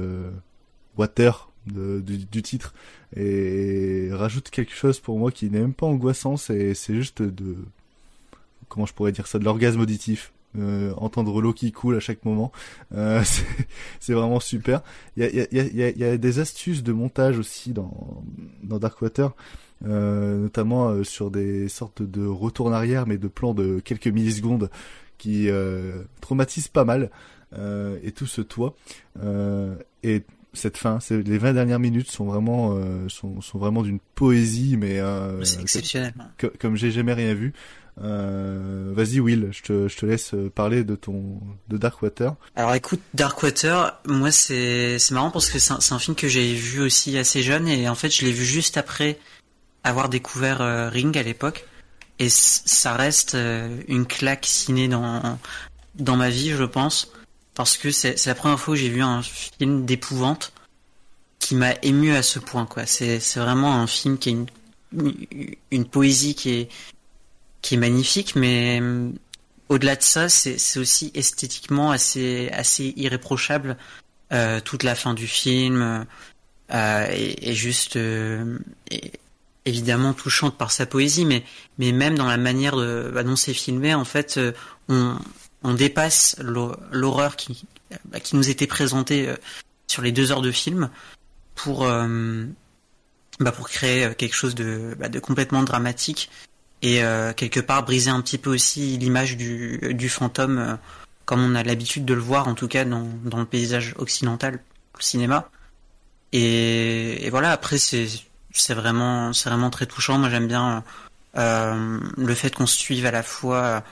[0.97, 2.73] water du, titre
[3.15, 7.57] et rajoute quelque chose pour moi qui n'est même pas angoissant, c'est juste de
[8.69, 10.33] comment je pourrais dire ça, de l'orgasme auditif.
[10.57, 12.51] Euh, entendre l'eau qui coule à chaque moment,
[12.95, 13.21] euh,
[13.99, 14.81] c'est vraiment super.
[15.15, 18.23] Il y a, des astuces de montage aussi dans,
[18.63, 19.35] Darkwater,
[19.85, 24.69] euh, notamment sur des sortes de retours en arrière, mais de plans de quelques millisecondes
[25.17, 25.49] qui
[26.21, 27.11] traumatisent pas mal.
[27.53, 28.75] et tout ce toit.
[30.57, 30.99] Cette fin.
[31.09, 35.61] Les 20 dernières minutes sont vraiment, euh, sont, sont, vraiment d'une poésie, mais euh, c'est
[35.61, 36.13] exceptionnel.
[36.59, 37.53] comme j'ai jamais rien vu.
[37.99, 42.35] Euh, Vas-y Will, je te, je te laisse parler de ton de Darkwater.
[42.55, 46.53] Alors écoute, Darkwater, moi c'est c'est marrant parce que c'est un, un, film que j'ai
[46.53, 49.17] vu aussi assez jeune et en fait je l'ai vu juste après
[49.83, 51.65] avoir découvert euh, Ring à l'époque
[52.19, 53.35] et ça reste
[53.87, 55.39] une claque ciné dans
[55.95, 57.11] dans ma vie je pense
[57.57, 60.53] parce que c'est la première fois que j'ai vu un film d'épouvante
[61.39, 62.67] qui m'a ému à ce point.
[62.85, 64.45] C'est vraiment un film qui a une,
[65.71, 66.69] une poésie qui
[67.71, 69.09] est magnifique, mais euh,
[69.69, 73.75] au-delà de ça, c'est aussi esthétiquement assez irréprochable.
[74.31, 76.05] Euh, toute la fin du film
[76.69, 78.59] est, juste euh,
[79.65, 81.43] évidemment touchante par sa poésie, mais
[81.91, 84.39] même dans la manière de, bah, dont c'est filmé, en fait,
[84.89, 85.17] on
[85.63, 87.65] on dépasse l'horreur qui,
[88.05, 89.35] bah, qui nous était présentée euh,
[89.87, 90.89] sur les deux heures de film
[91.55, 92.45] pour, euh,
[93.39, 96.29] bah, pour créer euh, quelque chose de, bah, de complètement dramatique
[96.83, 97.01] et
[97.35, 100.77] quelque part briser un petit peu aussi l'image du, fantôme
[101.25, 104.59] comme on a l'habitude de le voir, en tout cas dans, le paysage occidental,
[104.95, 105.49] le cinéma.
[106.33, 108.07] Et, voilà, après c'est
[108.75, 109.31] vraiment
[109.71, 110.19] très touchant.
[110.19, 110.83] Moi j'aime bien
[111.33, 113.83] le fait qu'on suive à la fois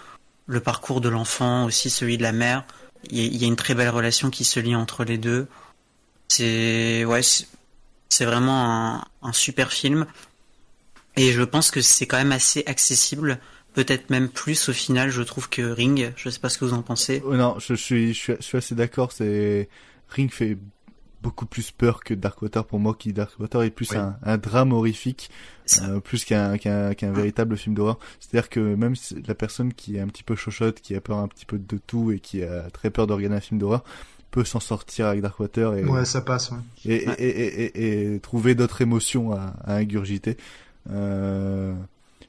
[0.48, 2.66] le parcours de l'enfant, aussi celui de la mère.
[3.10, 5.48] Il y, a, une très belle relation qui se lie entre les deux.
[6.28, 7.22] C'est ouais,
[8.10, 10.06] c'est vraiment un, super film.
[11.16, 13.40] Et je pense que c'est quand même assez accessible
[13.74, 16.14] peut-être même plus au final, je trouve que Ring.
[16.16, 17.22] Je sais pas ce que vous en pensez.
[17.26, 19.12] Oh, non, je, suis, je suis, je suis assez d'accord.
[19.12, 19.68] C'est
[20.10, 20.58] Ring fait
[21.26, 25.32] beaucoup plus peur que Darkwater pour moi, qui Darkwater est plus un, un, drame horrifique,
[25.82, 27.98] euh, plus qu'un qu'un qu'un véritable film d'horreur.
[28.20, 28.94] C'est-à-dire que même
[29.28, 31.78] la personne qui est un petit peu chochotte, qui a peur un petit peu de
[31.80, 33.84] tout et qui a très peur de regarder un film d'horreur,
[34.30, 36.52] peut s'en sortir avec Darkwater et ouais, ça passe.
[36.52, 36.58] Ouais.
[36.86, 37.16] Et, ouais.
[37.18, 40.38] Et, et, et, trouver d'autres émotions à, à ingurgiter.
[40.92, 41.74] Euh,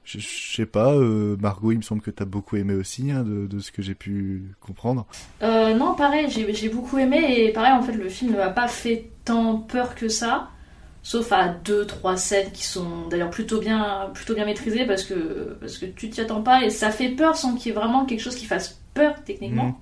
[0.06, 3.10] je, je sais pas, euh, Margot, il me semble que tu as beaucoup aimé aussi,
[3.10, 5.04] hein, de, de, ce que j'ai pu comprendre.
[5.42, 8.68] Euh, non, pareil, j'ai beaucoup aimé, et pareil, en fait, le film ne m'a pas
[8.68, 10.48] fait tant peur que ça,
[11.02, 15.56] sauf à deux, trois scènes qui sont d'ailleurs plutôt bien, plutôt bien maîtrisées, parce que,
[15.60, 18.06] parce que tu t'y attends pas, et ça fait peur sans qu'il y ait vraiment
[18.06, 19.66] quelque chose qui fasse peur, techniquement.
[19.66, 19.76] Mmh.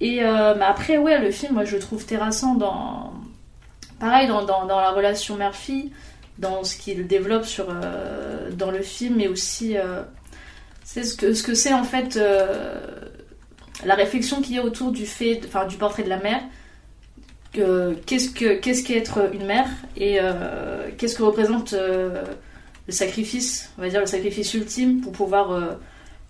[0.00, 3.12] Et euh, après, ouais, le film, moi, je le trouve terrassant dans...
[3.98, 5.90] Pareil, dans, dans, dans la relation mère-fille,
[6.38, 10.02] dans ce qu'il développe sur, euh, dans le film, mais aussi euh,
[10.84, 12.86] c'est ce que ce que c'est en fait euh,
[13.84, 16.42] la réflexion qu'il y a autour du fait, enfin du portrait de la mère.
[17.52, 20.18] qu'est-ce que qu'est-ce qu'être une mère et
[20.98, 25.78] qu'est-ce que représente le sacrifice, on va dire le sacrifice ultime pour pouvoir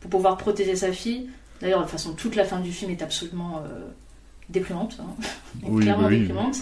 [0.01, 1.29] pour pouvoir protéger sa fille.
[1.61, 3.63] D'ailleurs, de toute façon, toute la fin du film est absolument
[4.49, 5.15] déprimante, hein.
[5.65, 6.21] oui, clairement oui.
[6.21, 6.57] déprimante.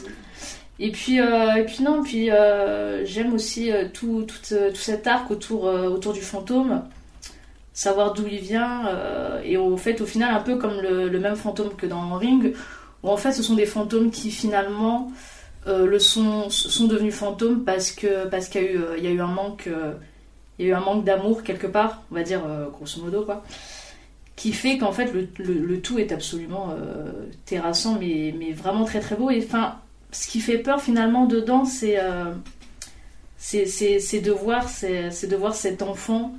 [0.81, 5.07] Et puis, euh, et puis non, puis euh, j'aime aussi euh, tout, tout, tout, cet
[5.07, 6.83] arc autour, autour du fantôme,
[7.73, 8.89] savoir d'où il vient,
[9.45, 12.55] et au fait, au final, un peu comme le, même fantôme que dans Ring,
[13.03, 15.13] où en fait, ce sont des fantômes qui finalement
[15.67, 19.11] le sont, sont devenus fantômes parce que parce qu'il y a eu, il y a
[19.11, 19.69] eu un manque,
[20.59, 22.43] il y a eu un manque d'amour quelque part, on va dire
[22.73, 23.45] grosso modo quoi,
[24.37, 26.77] qui fait qu'en fait le, le, le, tout est absolument
[27.47, 29.31] terrassant, mais, mais vraiment très très beau.
[29.31, 29.77] Et enfin
[30.15, 32.33] ce qui fait peur finalement dedans, c'est euh,
[34.21, 34.69] de voir
[35.27, 36.35] de voir cet enfant,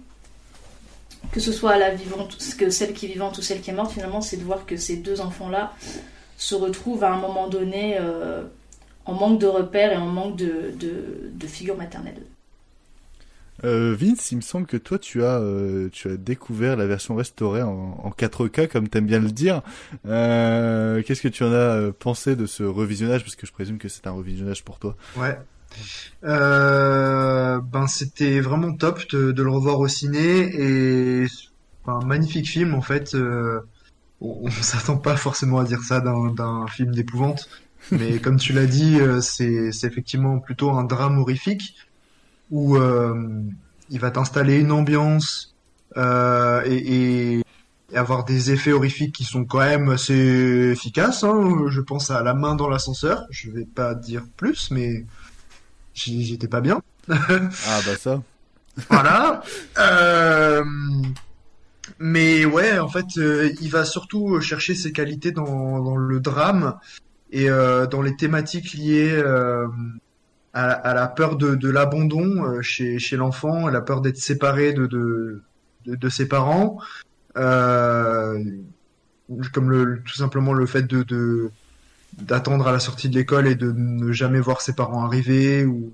[1.31, 4.21] que ce soit la vivante, celle qui est vivante ou celle qui est morte, finalement,
[4.21, 5.73] c'est de voir que ces deux enfants là
[6.37, 8.43] se retrouvent à un moment donné euh,
[9.05, 12.21] en manque de repères et en manque de, de figure maternelle.
[13.65, 17.15] Euh, Vince, il me semble que toi tu as euh, tu as découvert la version
[17.15, 19.61] restaurée en, en 4K comme t'aimes bien le dire.
[20.05, 23.23] Euh, Qu'est-ce que tu en as pensé de ce revisionnage?
[23.23, 24.95] Parce que je présume que c'est un revisionnage pour toi.
[25.17, 25.37] Ouais.
[26.23, 31.25] Euh, ben c'était vraiment top de, le revoir au ciné et
[31.87, 33.15] un magnifique film en fait.
[33.15, 33.61] Euh,
[34.21, 37.49] on, on s'attend pas forcément à dire ça d'un film d'épouvante,
[37.91, 41.75] mais comme tu l'as dit, c'est effectivement plutôt un drame horrifique
[42.55, 43.13] où euh,
[43.89, 45.53] il va t'installer une ambiance
[45.97, 47.41] euh, et, et,
[47.93, 51.25] avoir des effets horrifiques qui sont quand même assez efficaces.
[51.25, 51.65] Hein.
[51.67, 53.25] Je pense à la main dans l'ascenseur.
[53.29, 55.05] Je vais pas dire plus, mais
[55.93, 56.81] j'étais pas bien.
[57.09, 57.19] ah
[57.85, 58.21] bah ça.
[58.89, 59.43] voilà.
[59.77, 60.63] Euh,
[61.99, 66.77] mais ouais, en fait, euh, il va surtout chercher ses qualités dans, dans le drame
[67.31, 69.21] et euh, dans les thématiques liées
[70.55, 74.87] à, à, la peur de, de l'abandon chez, chez l'enfant, la peur d'être séparé de,
[74.87, 75.43] de,
[75.85, 76.79] de, de, ses parents,
[77.37, 78.43] euh,
[79.53, 81.51] comme le, tout simplement le fait de, de
[82.17, 85.91] d'attendre à la sortie de l'école et de ne jamais voir ses parents arriver ou,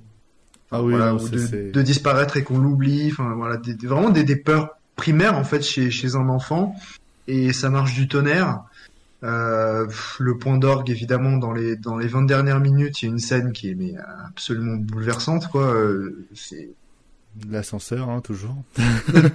[0.71, 3.09] ah oui, voilà, non, ou de, disparaître et qu'on l'oublie.
[3.11, 6.75] Enfin voilà, des, vraiment des, des, peurs primaires en fait chez, chez un enfant
[7.27, 8.63] et ça marche du tonnerre.
[9.23, 9.85] Euh,
[10.19, 13.19] le point d'orgue évidemment dans les dans les 20 dernières minutes il y a une
[13.19, 13.93] scène qui est mais
[14.27, 16.71] absolument bouleversante quoi euh, c'est
[17.47, 18.55] l'ascenseur hein, toujours.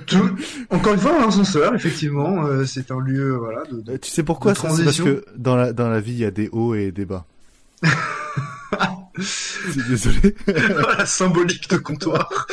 [0.07, 0.37] Tout...
[0.71, 4.57] encore une fois l'ascenseur effectivement euh, c'est un lieu voilà de, de, tu sais pourquoi
[4.57, 6.91] ça c'est parce que dans la dans la vie il y a des hauts et
[6.91, 7.25] des bas.
[9.89, 10.35] Désolé.
[10.47, 12.29] Voilà symbolique de comptoir.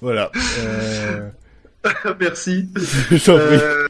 [0.00, 0.32] Voilà.
[0.58, 1.30] Euh...
[2.20, 2.68] merci.
[3.28, 3.88] Euh...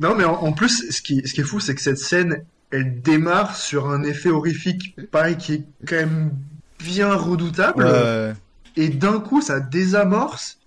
[0.00, 2.44] Non, mais en, en, plus, ce qui, ce qui est fou, c'est que cette scène,
[2.70, 6.32] elle démarre sur un effet horrifique, pareil, qui est quand même
[6.78, 7.84] bien redoutable.
[7.84, 8.32] Ouais.
[8.76, 10.58] Et d'un coup, ça désamorce.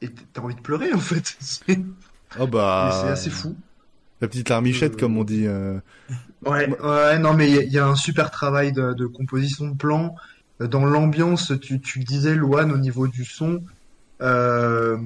[0.00, 1.36] Et t'as envie de pleurer, en fait.
[2.38, 2.90] oh bah.
[3.02, 3.56] C'est assez fou.
[4.20, 4.98] La petite larmichette, euh...
[4.98, 5.46] comme on dit.
[5.46, 5.78] Euh...
[6.46, 9.76] Ouais, ouais, non, mais il y, y, a un super travail de, de composition de
[9.76, 10.14] plan.
[10.60, 13.62] Dans l'ambiance, tu, tu le disais, Loane, au niveau du son,
[14.20, 14.96] Euh,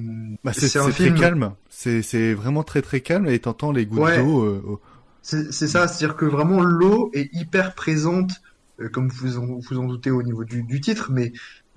[0.43, 1.15] bah, c'est un film...
[1.15, 1.53] très calme.
[1.69, 4.43] C'est vraiment très très calme et t'entends les gouttes d'eau.
[4.43, 4.79] Euh,
[5.21, 8.31] c'est ça, c'est-à-dire que vraiment l'eau est hyper présente,
[8.79, 11.31] euh, comme vous en, vous en doutez au niveau du, du titre, mais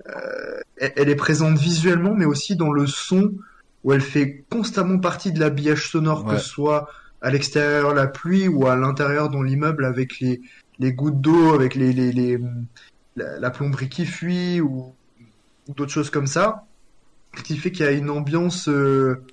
[0.07, 3.33] euh, elle, est présente visuellement, mais aussi dans le son
[3.83, 6.89] où elle fait constamment partie de l'habillage sonore, que ce soit
[7.21, 10.41] à l'extérieur la pluie ou à l'intérieur dans l'immeuble avec les,
[10.79, 12.37] les gouttes d'eau, avec les, les, les
[13.15, 14.93] la, la, plomberie qui fuit ou,
[15.67, 16.66] ou d'autres choses comme ça,
[17.43, 19.23] qui fait qu'il y a une ambiance euh,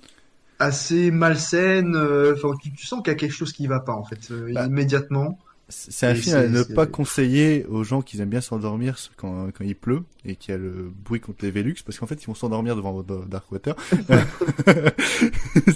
[0.59, 1.95] assez malsaine.
[1.95, 4.31] Euh, enfin, tu, tu, sens qu'il y a quelque chose qui va pas en fait
[4.31, 5.39] euh, bah, immédiatement.
[5.67, 9.63] C'est un film à ne pas conseiller aux gens qui aiment bien s'endormir quand, quand
[9.63, 12.27] il pleut et qu'il y a le bruit contre les Velux parce qu'en fait ils
[12.27, 13.75] vont s'endormir devant Darkwater.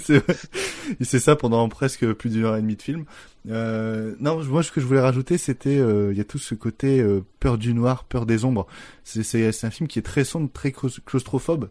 [1.00, 3.04] c'est ça pendant presque plus d'une heure et demie de film.
[3.48, 6.54] Euh, non, moi ce que je voulais rajouter c'était euh, il y a tout ce
[6.54, 8.68] côté euh, peur du noir, peur des ombres.
[9.02, 11.68] C'est un film qui est très sombre, très claustrophobe,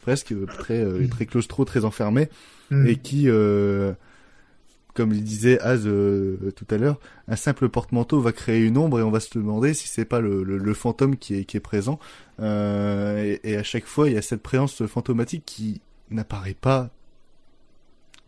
[0.00, 1.08] presque très mm.
[1.08, 2.28] très claustro, très enfermé
[2.70, 2.86] mm.
[2.86, 3.28] et qui
[4.94, 6.98] comme il disait Az euh, tout à l'heure,
[7.28, 10.20] un simple porte-manteau va créer une ombre et on va se demander si c'est pas
[10.20, 11.98] le, le, le, fantôme qui est, qui est présent.
[12.40, 16.90] Euh, et, et, à chaque fois, il y a cette présence fantomatique qui n'apparaît pas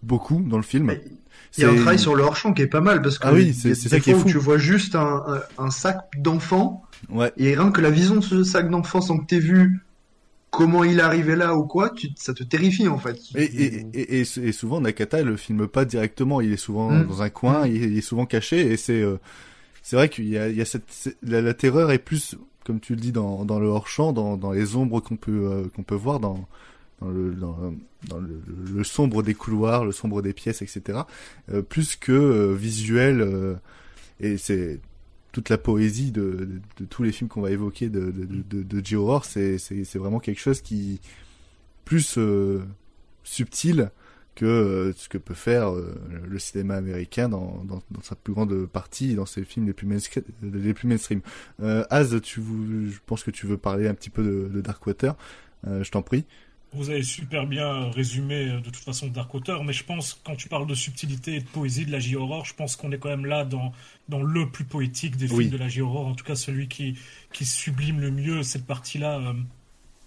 [0.03, 0.95] beaucoup dans le film.
[1.57, 3.33] Il y a un travail sur le hors-champ qui est pas mal parce que ah
[3.33, 4.29] oui, c'est ça qui est fou.
[4.29, 5.23] tu vois juste un,
[5.59, 7.33] un, un sac d'enfant ouais.
[7.37, 9.85] et rien que la vision de ce sac d'enfant sans que t'aies vu
[10.53, 13.19] comment il arrivait là ou quoi, tu, ça te terrifie en fait.
[13.35, 17.07] Et, et, et, et, souvent Nakata le filme pas directement, il est souvent mm.
[17.07, 19.17] dans un coin, il, est souvent caché et c'est euh,
[19.83, 22.95] c'est vrai qu'il y a, il y a cette la, terreur est plus comme tu
[22.95, 25.83] le dis dans, dans le hors champ, dans, dans les ombres qu'on peut euh, qu'on
[25.83, 26.47] peut voir dans
[27.01, 27.57] dans le dans,
[28.09, 28.43] dans le,
[28.75, 31.01] le, sombre des couloirs, le sombre des pièces, etc.
[31.51, 33.59] Euh, plus que visuel
[34.21, 34.81] et c'est
[35.33, 36.61] toute la poésie de,
[36.91, 39.59] tous les films qu'on va évoquer de, de, de, G-Horror, c'est,
[39.95, 41.01] vraiment quelque chose qui
[41.85, 42.63] plus euh,
[43.25, 43.91] subtil
[44.35, 45.95] que euh, ce que peut faire euh,
[46.27, 47.65] le cinéma américain dans,
[48.03, 50.25] sa plus grande partie, dans ses films les plus, mainstream.
[50.43, 51.23] Les plus mainstream.
[51.61, 55.17] Az, tu, je pense que tu veux parler un petit peu de, de Darkwater.
[55.65, 56.25] je t'en prie.
[56.75, 59.31] Vous avez super bien résumé euh, de toute façon Dark
[59.65, 62.55] mais je pense quand tu parles de subtilité et de poésie de la J-Horror, je
[62.55, 63.73] pense qu'on est quand même là dans,
[64.09, 66.97] dans le plus poétique des films de la J-Horror, en tout cas celui qui,
[67.33, 69.19] qui sublime le mieux cette partie-là.
[69.19, 69.35] Euh.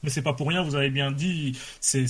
[0.03, 2.07] Mais c'est pas pour rien, vous avez bien dit, c'est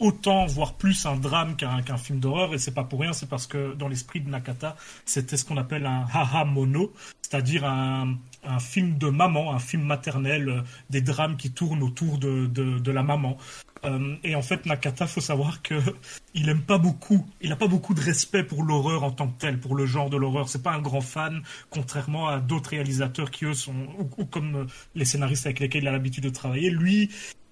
[0.00, 3.28] autant, voire plus, un drame qu'un qu'un film d'horreur, et c'est pas pour rien, c'est
[3.28, 6.92] parce que dans l'esprit de Nakata, c'était ce qu'on appelle un haha mono,
[7.22, 10.60] c'est-à-dire un, un film de maman, un film maternel, euh,
[10.90, 13.36] des drames qui tournent autour de, de, de la maman.
[13.84, 15.74] Euh, et en fait, Nakata, faut savoir que
[16.34, 19.38] il aime pas beaucoup, il a pas beaucoup de respect pour l'horreur en tant que
[19.38, 20.48] tel, pour le genre de l'horreur.
[20.48, 23.74] C'est pas un grand fan, contrairement à d'autres réalisateurs qui eux sont,
[24.18, 24.64] ou, comme euh,
[24.94, 26.70] les scénaristes avec lesquels il a l'habitude de travailler.
[26.70, 27.10] Lui,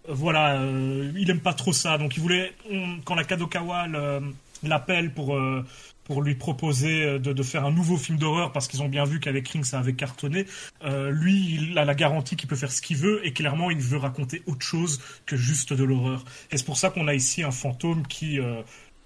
[0.09, 0.63] euh, voilà,
[1.17, 1.99] il aime pas trop ça.
[1.99, 2.55] Donc il voulait,
[3.05, 3.87] quand la Kadokawa
[4.63, 5.39] l'appelle pour
[6.09, 9.21] pour lui proposer euh, de, faire un nouveau film d'horreur parce qu'ils ont bien vu
[9.21, 10.47] qu'avec Ring ça avait cartonné.
[10.83, 13.79] Euh, lui, il a la garantie qu'il peut faire ce qu'il veut et clairement il
[13.79, 16.25] veut raconter autre chose que juste de l'horreur.
[16.51, 18.63] Et c'est pour ça qu'on a ici un fantôme qui euh,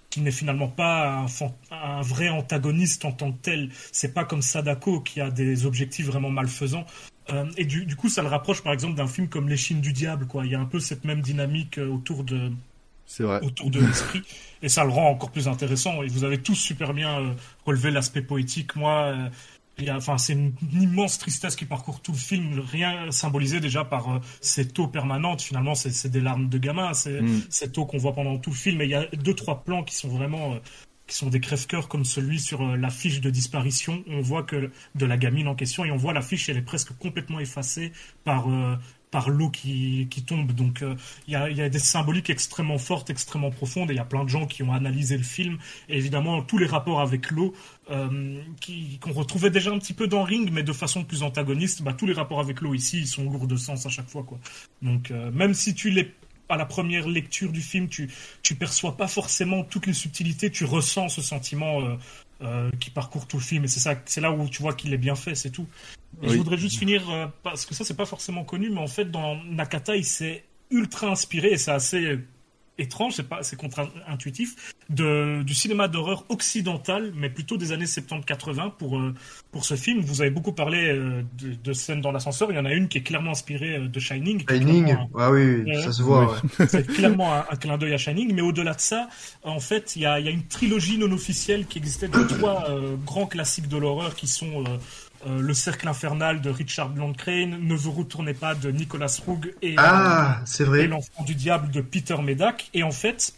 [0.09, 1.25] qui n'est finalement pas
[1.71, 3.69] un, vrai antagoniste en tant que tel.
[3.91, 6.85] C'est pas comme Sadako qui a des objectifs vraiment malfaisants.
[7.57, 10.27] Et du, coup, ça le rapproche par exemple d'un film comme Les Chines du Diable.
[10.43, 12.51] Il y a un peu cette même dynamique autour de,
[13.21, 13.39] vrai.
[13.43, 14.23] autour de l'esprit.
[14.63, 16.01] et ça le rend encore plus intéressant.
[16.01, 17.33] Et vous avez tous super bien euh,
[17.65, 18.75] relevé l'aspect poétique.
[18.75, 19.13] Moi,
[19.79, 22.59] euh, enfin, c'est une, immense tristesse qui parcourt tout le film.
[22.59, 25.41] Rien symbolisé déjà par euh, cette eau permanente.
[25.41, 26.93] Finalement, c'est des larmes de gamin.
[26.93, 27.41] C'est mm.
[27.49, 28.81] cette eau qu'on voit pendant tout le film.
[28.81, 30.57] Et il y a deux, trois plans qui sont vraiment
[31.05, 34.05] qui sont des crève-cœurs comme celui sur la fiche de disparition.
[34.07, 36.61] On voit que de la gamine en question et on voit la fiche, elle est
[36.61, 37.91] presque complètement effacée
[38.23, 38.47] par
[39.13, 40.51] par l'eau qui, qui, tombe.
[40.53, 40.95] Donc euh,
[41.27, 44.05] il y, a, y, a, des symboliques extrêmement fortes, extrêmement profondes, et il y a
[44.05, 45.59] plein de gens qui ont analysé le film.
[45.87, 47.53] Et évidemment, tous les rapports avec l'eau,
[47.91, 48.41] euh,
[48.99, 52.07] qu'on retrouvait déjà un petit peu dans Ring, mais de façon plus antagoniste, bah, tous
[52.07, 54.23] les rapports avec l'eau ici, ils sont lourds de sens à chaque fois.
[54.23, 54.39] Quoi.
[54.81, 56.11] Donc euh, même si tu les
[56.49, 58.11] à la première lecture du film, tu
[58.43, 61.79] tu perçois pas forcément toutes les subtilités, tu ressens ce sentiment
[62.43, 64.93] euh, qui parcourt tout le film et c'est ça c'est là où tu vois qu'il
[64.93, 65.67] est bien fait c'est tout.
[66.21, 68.87] Et je voudrais juste finir euh, parce que ça c'est pas forcément connu mais en
[68.87, 72.19] fait dans Nakata il s'est ultra inspiré et c'est assez
[72.77, 78.71] étrange, c'est pas, c'est contre-intuitif, de, du cinéma d'horreur occidental, mais plutôt des années 70-80
[78.77, 79.13] pour, euh,
[79.51, 80.01] pour ce film.
[80.01, 82.51] Vous avez beaucoup parlé euh, de, de, scènes dans l'ascenseur.
[82.51, 84.43] Il y en a une qui est clairement inspirée euh, de Shining.
[84.49, 86.35] Shining, ah oui, ça se voit.
[86.67, 89.07] C'est clairement un, clin d'œil à Shining, mais au-delà de ça,
[89.43, 92.67] en fait, il y a, y a, une trilogie non officielle qui existait de trois
[93.05, 94.63] grands classiques de l'horreur qui sont
[95.27, 99.75] euh, Le Cercle Infernal de Richard Blandcrane, Ne vous retournez pas de Nicolas Roeg et,
[99.77, 100.81] ah, vrai.
[100.83, 102.69] et L'Enfant du Diable de Peter Medak.
[102.73, 103.33] Et en fait,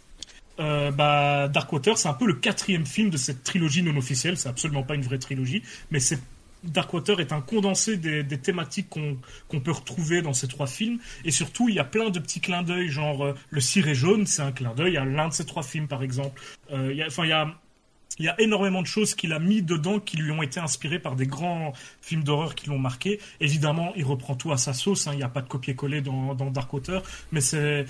[0.59, 4.37] euh, bah, Darkwater, c'est un peu le quatrième film de cette trilogie non officielle.
[4.37, 6.19] C'est absolument pas une vraie trilogie, mais c'est
[6.63, 10.97] Darkwater est un condensé des, des thématiques qu'on peut retrouver dans ces trois films.
[11.23, 14.25] Et surtout, il y a plein de petits clins d'œil, genre euh, le ciré jaune,
[14.25, 16.41] c'est un clin d'œil à l'un de ces trois films, par exemple.
[16.71, 17.25] Euh, il y a- Enfin,
[18.17, 20.99] il y a énormément de choses qu'il a mis dedans qui lui ont été inspirées
[20.99, 23.19] par des grands films d'horreur qui l'ont marqué.
[23.41, 25.07] Évidemment, il reprend tout à sa sauce.
[25.07, 27.85] hein, Il n'y a pas de copier-coller dans, dans Darkwater, mais c'est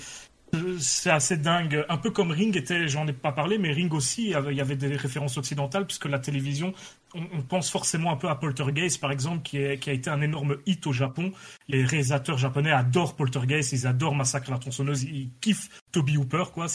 [0.78, 1.84] c'est assez dingue.
[1.88, 4.76] Un peu comme Ring était, j'en ai pas parlé, mais Ring aussi, il y avait-
[4.76, 6.72] des références occidentales puisque la télévision,
[7.14, 10.20] on, pense forcément un peu à Poltergeist par exemple, qui, est, qui a été un
[10.20, 11.32] énorme hit au Japon.
[11.68, 16.66] Les réalisateurs japonais adorent Poltergeist, ils adorent Massacre la tronçonneuse, ils kiffent Toby Hooper, quoi.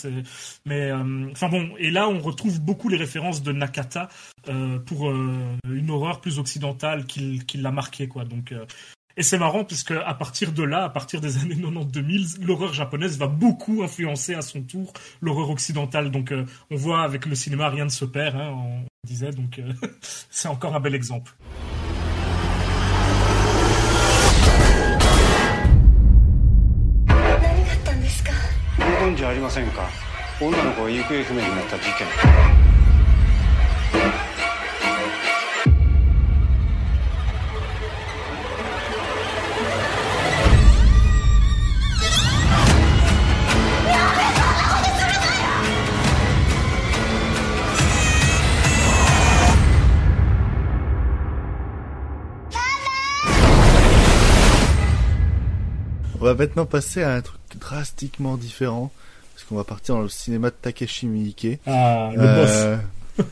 [0.66, 4.10] Mais euh, enfin bon, et là on retrouve beaucoup les références de Nakata
[4.50, 8.26] euh, pour euh, une horreur plus occidentale qui, qui l'a marqué, quoi.
[8.26, 8.66] Donc euh,
[9.18, 13.18] et c'est marrant puisque à partir de là, à partir des années 90-2000, l'horreur japonaise
[13.18, 16.12] va beaucoup influencer à son tour l'horreur occidentale.
[16.12, 19.32] Donc euh, on voit avec le cinéma rien ne se perd, hein, on disait.
[19.32, 19.74] Donc euh,
[20.30, 21.34] c'est encore un bel exemple.
[56.22, 58.92] On va maintenant passer à un truc drastiquement différent,
[59.34, 61.60] parce qu'on va partir dans le cinéma de Takeshi Miike.
[61.66, 62.78] Ah, le Euh,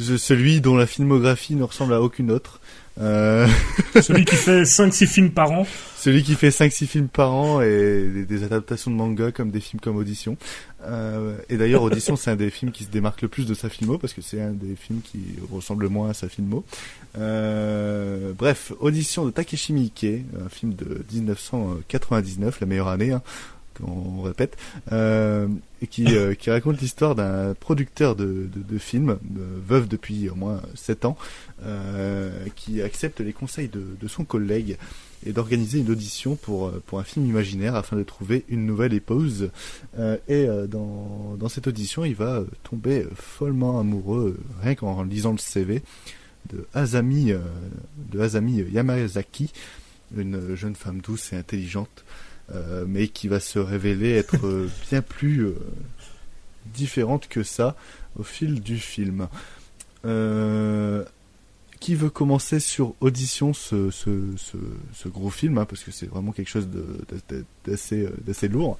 [0.00, 2.60] je- celui dont la filmographie ne ressemble à aucune autre.
[3.00, 3.46] Euh,
[4.00, 5.66] Celui qui fait 5-6 films par an.
[5.96, 9.60] Celui qui fait 5-6 films par an et des, des adaptations de manga comme des
[9.60, 10.36] films comme Audition.
[10.84, 13.68] Euh, et d'ailleurs, Audition, c'est un des films qui se démarque le plus de sa
[13.68, 15.20] filmo parce que c'est un des films qui
[15.50, 16.64] ressemble le moins à sa filmo.
[17.18, 20.06] Euh, bref, Audition de Takeshi Miike,
[20.44, 23.22] un film de 1999, la meilleure année, hein,
[23.80, 24.56] on répète,
[24.92, 25.48] euh,
[25.98, 29.18] euh, qui raconte l'histoire d'un producteur de, de, films,
[29.66, 31.16] veuf depuis au moins 7 ans,
[31.64, 34.76] euh, qui accepte les conseils de, son collègue
[35.24, 39.50] et d'organiser une audition pour, un film imaginaire afin de trouver une nouvelle épouse.
[40.28, 45.82] Et dans, cette audition, il va tomber follement amoureux, rien qu'en lisant le CV,
[46.52, 47.32] de Azami,
[48.10, 49.52] de Azami Yamazaki,
[50.16, 52.04] une jeune femme douce et intelligente,
[52.54, 55.54] euh, mais qui va se révéler être euh, bien plus euh,
[56.66, 57.76] différente que ça
[58.18, 59.28] au fil du film.
[61.80, 66.30] Qui veut commencer sur Audition, ce, ce, ce, gros film, hein, parce que c'est vraiment
[66.30, 66.68] quelque chose
[67.64, 68.78] d'assez lourd.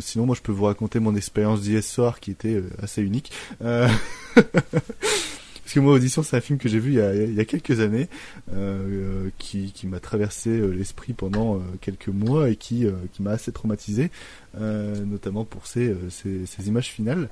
[0.00, 3.32] Sinon, moi, je peux vous raconter mon expérience d'hier soir qui était assez unique.
[5.66, 8.06] Parce que moi, Audition, c'est un film que j'ai vu il y a, quelques années,
[8.52, 13.32] euh, qui, qui m'a traversé euh, l'esprit pendant euh, quelques mois et qui, euh, m'a
[13.32, 14.12] assez traumatisé,
[14.60, 17.28] euh, notamment pour euh, ses images finales.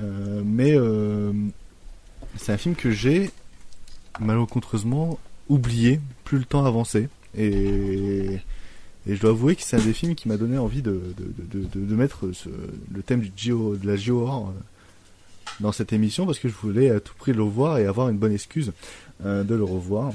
[0.00, 1.34] Euh, mais euh,
[2.38, 3.30] c'est un film que j'ai
[4.20, 5.18] malencontreusement
[5.50, 7.10] oublié plus le temps avançait.
[7.36, 8.38] Et,
[9.06, 10.98] je dois avouer que c'est un des films qui m'a donné envie de,
[11.90, 14.26] mettre le thème du géo, de la géo
[15.60, 18.18] dans cette émission parce que je voulais à tout prix le revoir et avoir une
[18.18, 18.72] bonne excuse
[19.24, 20.12] euh, de le revoir.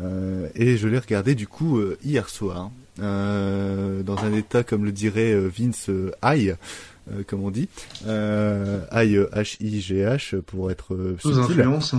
[0.00, 4.90] Euh, et je l'ai regardé du coup euh, hier soir, dans un état comme le
[4.90, 5.88] dirait Vince
[6.22, 6.56] High,
[7.28, 7.68] comme on dit,
[8.04, 11.60] High H-I-G-H pour être Sous subtil.
[11.60, 11.94] influence.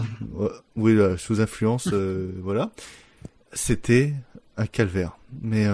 [0.75, 1.87] Oui, là, sous influence,
[2.41, 2.71] voilà.
[3.53, 4.13] C'était
[4.57, 5.67] un calvaire, mais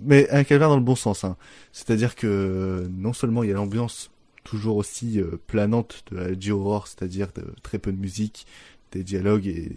[0.00, 1.24] mais un calvaire dans le bon sens.
[1.24, 1.36] Hein.
[1.72, 4.10] C'est-à-dire que non seulement il y a l'ambiance
[4.46, 7.28] toujours aussi euh, planante de la G-horror, c'est-à-dire
[7.62, 8.46] très peu de musique,
[8.92, 9.72] des dialogues et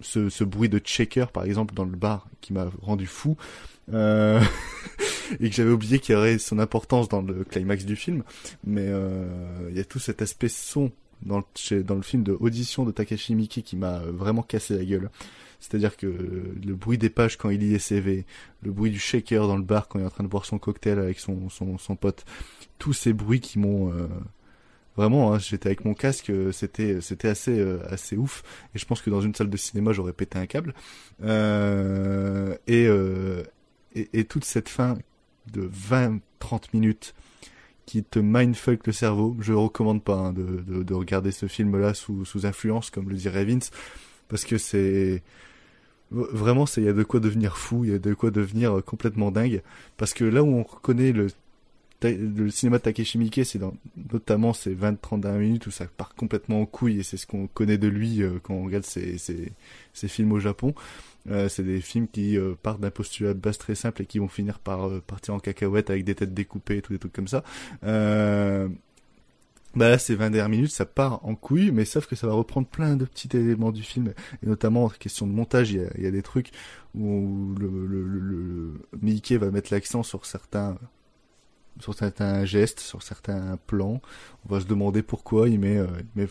[0.00, 3.36] ce, bruit de checker par exemple dans le bar qui m'a rendu fou
[3.92, 4.40] euh,
[5.40, 8.22] et que j'avais oublié qu'il y aurait son importance dans le climax du film.
[8.64, 9.26] Mais euh,
[9.70, 10.92] il y a tout cet aspect son
[11.22, 15.10] dans le, film de Audition de Takashi Miike qui m'a vraiment cassé la gueule.
[15.60, 18.26] C'est-à-dire que le bruit des pages quand il lit les CV,
[18.62, 20.58] le bruit du shaker dans le bar quand il est en train de boire son
[20.58, 22.26] cocktail avec son, son pote,
[22.78, 24.08] tous ces bruits qui m'ont euh,
[24.96, 28.42] vraiment, hein, j'étais avec mon casque, euh, c'était c'était assez euh, assez ouf
[28.74, 30.74] et je pense que dans une salle de cinéma j'aurais pété un câble
[31.22, 33.42] Euh, et, euh,
[33.94, 34.98] et toute cette fin
[35.52, 36.20] de 20-30
[36.74, 37.14] minutes
[37.86, 41.94] qui te mindfuck le cerveau, je recommande pas hein, de, de, de regarder ce film-là
[41.94, 43.70] sous, sous influence, comme le dirait Vince,
[44.28, 45.22] parce que c'est
[46.12, 49.32] Vraiment, il y a de quoi devenir fou, il y a de quoi devenir complètement
[49.32, 49.62] dingue.
[49.96, 51.26] Parce que là où on reconnaît le,
[52.02, 53.74] le cinéma de Takeshi Miike, c'est dans,
[54.12, 57.78] notamment ces 20-31 minutes où ça part complètement en couille et c'est ce qu'on connaît
[57.78, 59.16] de lui euh, quand on regarde ses,
[59.94, 60.74] films au Japon.
[61.30, 64.28] Euh, c'est des films qui euh, partent d'un postulat de très simple et qui vont
[64.28, 67.42] finir par partir en cacahuète avec des têtes découpées et tous des trucs comme ça.
[69.76, 72.32] Bah là, ces 20 dernières minutes, ça part en couille, mais sauf que ça va
[72.32, 76.06] reprendre plein de petits éléments du film, et notamment en question de montage, il y
[76.06, 76.50] a, des trucs
[76.94, 78.80] où le,
[79.38, 80.78] va mettre l'accent sur certains
[81.80, 84.00] sur certains gestes, sur certains plans.
[84.48, 85.86] On va se demander pourquoi il met, euh,
[86.16, 86.28] il met,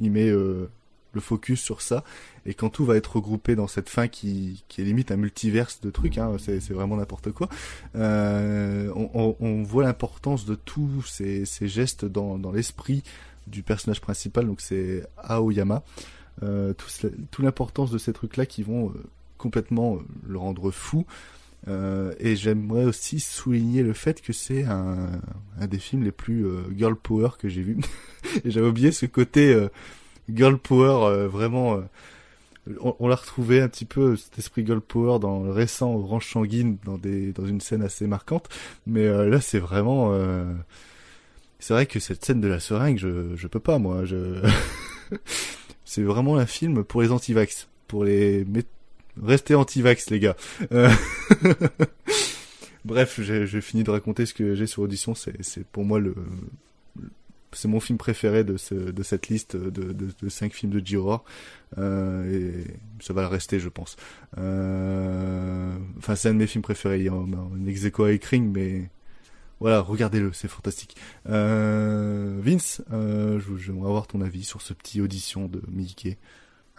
[0.00, 0.70] il met euh,
[1.12, 2.04] le focus sur ça.
[2.44, 5.80] Et quand tout va être regroupé dans cette fin qui, qui est limite un multiverse
[5.80, 7.48] de trucs, hein, c'est, vraiment n'importe quoi,
[7.94, 13.02] euh, on, voit l'importance de tous ces, ces gestes dans, dans l'esprit
[13.46, 15.82] du personnage principal, donc c'est Aoyama.
[16.40, 18.92] Tout, l'importance de ces trucs-là qui vont
[19.38, 21.06] complètement le rendre fou.
[21.68, 25.20] Euh, et j'aimerais aussi souligner le fait que c'est un,
[25.68, 27.78] des films les plus euh, girl power que j'ai vu.
[28.44, 29.68] j'avais oublié ce côté euh,
[30.32, 31.82] girl power vraiment.
[32.80, 36.78] on, l'a retrouvé un petit peu cet esprit girl power dans le récent Orange Sanguine
[36.84, 38.48] dans une scène assez marquante.
[38.86, 40.16] Mais là c'est vraiment.
[41.58, 44.02] c'est vrai que cette scène de la seringue, je je peux pas moi.
[45.88, 48.44] C'est vraiment un film pour les antivax, pour les
[49.22, 50.36] Restez anti-vax, les gars.
[50.72, 50.90] Euh...
[52.84, 55.14] Bref, j'ai fini de raconter ce que j'ai sur Audition.
[55.14, 56.14] C'est pour moi le,
[57.56, 61.24] c'est mon film préféré de, ce, de cette liste de, de, cinq films de J-horror.
[61.78, 63.96] Euh, et ça va le rester, je pense.
[64.38, 66.98] Euh, enfin, c'est un de mes films préférés.
[66.98, 67.84] Il y a un, ex
[68.30, 68.88] Ring, mais
[69.60, 70.96] voilà, regardez-le, c'est fantastique.
[71.28, 76.18] Euh, Vince, euh, j'aimerais avoir ton avis sur ce petit audition de Mickey.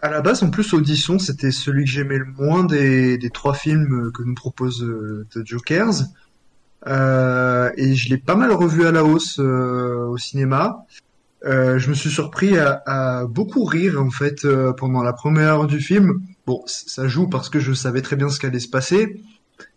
[0.00, 4.12] À la base, en plus, Audition, c'était celui que j'aimais le moins des, trois films
[4.12, 6.04] que nous propose euh, The Jokers.
[6.86, 10.84] Euh, et je l'ai pas mal revu à la hausse euh, au cinéma.
[11.44, 14.46] Euh, je me suis surpris à, à, beaucoup rire en fait
[14.76, 16.20] pendant la première heure du film.
[16.46, 19.20] Bon, ça joue parce que je savais très bien ce qu'allait se passer,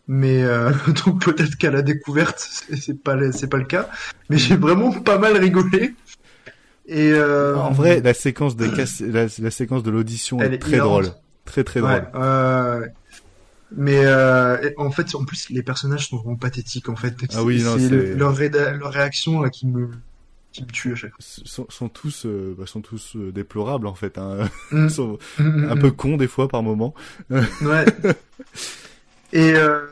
[0.08, 0.44] mais
[1.06, 2.40] donc peut-être qu'à la découverte
[2.80, 3.90] c'est pas c'est pas le cas.
[4.30, 5.96] Mais j'ai vraiment pas mal rigolé.
[6.88, 7.58] Et euh...
[7.58, 8.66] En vrai, la séquence de
[9.12, 11.08] la, la, séquence de l'audition est, est, très drôle,
[11.46, 11.92] très très drôle.
[11.92, 12.86] Ouais, euh...
[13.76, 16.90] Mais euh, en fait, en plus, les personnages sont vraiment pathétiques.
[16.90, 19.90] En fait, ah oui, non, le, leur, leur réaction là, qui me
[20.52, 21.20] qui me tue à chaque fois.
[21.20, 24.18] Sont, sont tous euh, bah, sont tous euh, déplorables en fait.
[24.18, 24.50] Hein.
[24.72, 24.90] Mm.
[24.90, 26.94] sont mm, un mm, peu cons des fois par moment.
[27.30, 27.86] ouais.
[29.34, 29.86] Et, euh,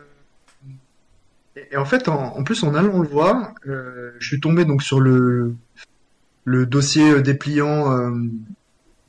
[1.71, 4.83] et en fait, en, en, plus, en allant le voir, euh, je suis tombé donc
[4.83, 5.55] sur le
[6.49, 8.11] le dossier dépliant euh,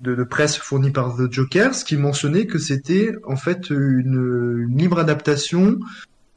[0.03, 4.99] de, de, presse fourni par The Jokers qui mentionnait que c'était en fait une, libre
[4.99, 5.81] adaptation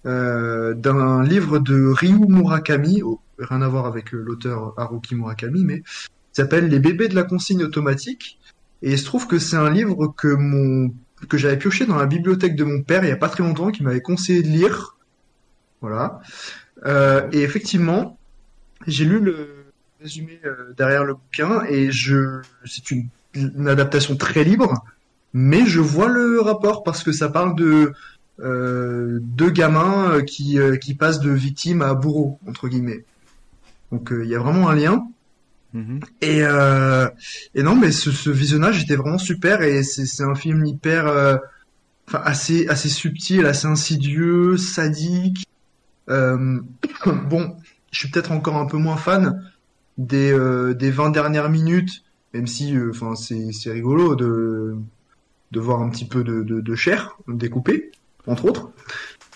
[0.06, 3.04] euh, d'un livre de Ryu Murakami,
[3.38, 5.84] rien à voir avec l'auteur Haruki Murakami, mais
[6.32, 8.40] s'appelle Les bébés de la consigne automatique.
[8.82, 10.94] Et il se trouve que c'est un livre que mon
[11.30, 13.72] que j'avais pioché dans la bibliothèque de mon père il y a pas très longtemps,
[13.72, 14.98] qui m'avait conseillé de lire.
[15.80, 16.22] Voilà.
[16.86, 18.18] Euh, et effectivement,
[18.88, 19.63] j'ai lu le
[20.04, 24.84] résumé euh, derrière le bouquin et je c'est une, une, adaptation très libre
[25.34, 27.94] mais je vois le rapport parce que ça parle de
[28.42, 33.06] euh, deux gamins qui euh, qui passent de victime à bourreau entre guillemets.
[33.92, 35.08] Donc il y a vraiment un lien.
[35.76, 36.00] Mmh.
[36.22, 36.42] et
[37.56, 41.08] et non mais ce, ce, visionnage était vraiment super et c'est un film hyper
[42.08, 45.48] enfin assez assez subtil assez insidieux sadique.
[46.08, 47.56] Bon
[47.94, 49.42] je suis peut-être encore un peu moins fan
[49.98, 52.04] des, euh, des 20 dernières minutes,
[52.34, 54.76] même si enfin euh, c'est rigolo de,
[55.52, 57.92] de voir un petit peu de, de, de chair découpée,
[58.28, 58.72] entre autres.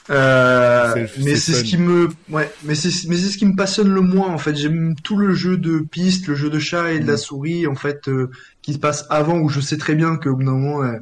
[0.10, 3.94] Euh, mais c'est ce qui me, ouais, mais c'est mais c'est ce qui me passionne
[3.94, 4.56] le moins en fait.
[4.56, 7.18] J'aime tout le jeu de piste, le jeu de chat et de la mm.
[7.18, 8.32] souris en fait euh,
[8.62, 10.98] qui se passe avant où je sais très bien qu'au bout d'un moment euh,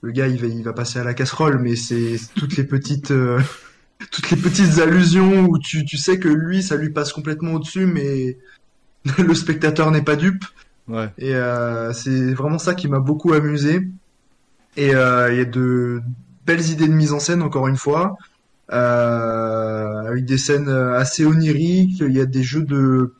[0.00, 3.10] le gars il va il va passer à la casserole, mais c'est toutes les petites
[3.10, 3.40] euh,
[4.10, 7.84] toutes les petites allusions où tu tu sais que lui ça lui passe complètement au-dessus,
[7.84, 8.38] mais
[9.18, 10.44] le spectateur n'est pas dupe.
[10.88, 11.10] Ouais.
[11.18, 13.88] Et euh, c'est vraiment ça qui m'a beaucoup amusé.
[14.76, 16.00] Et euh, il y a de
[16.44, 18.16] belles idées de mise en scène, encore une fois,
[18.72, 22.00] euh, avec des scènes assez oniriques.
[22.00, 23.14] Il y a des jeux de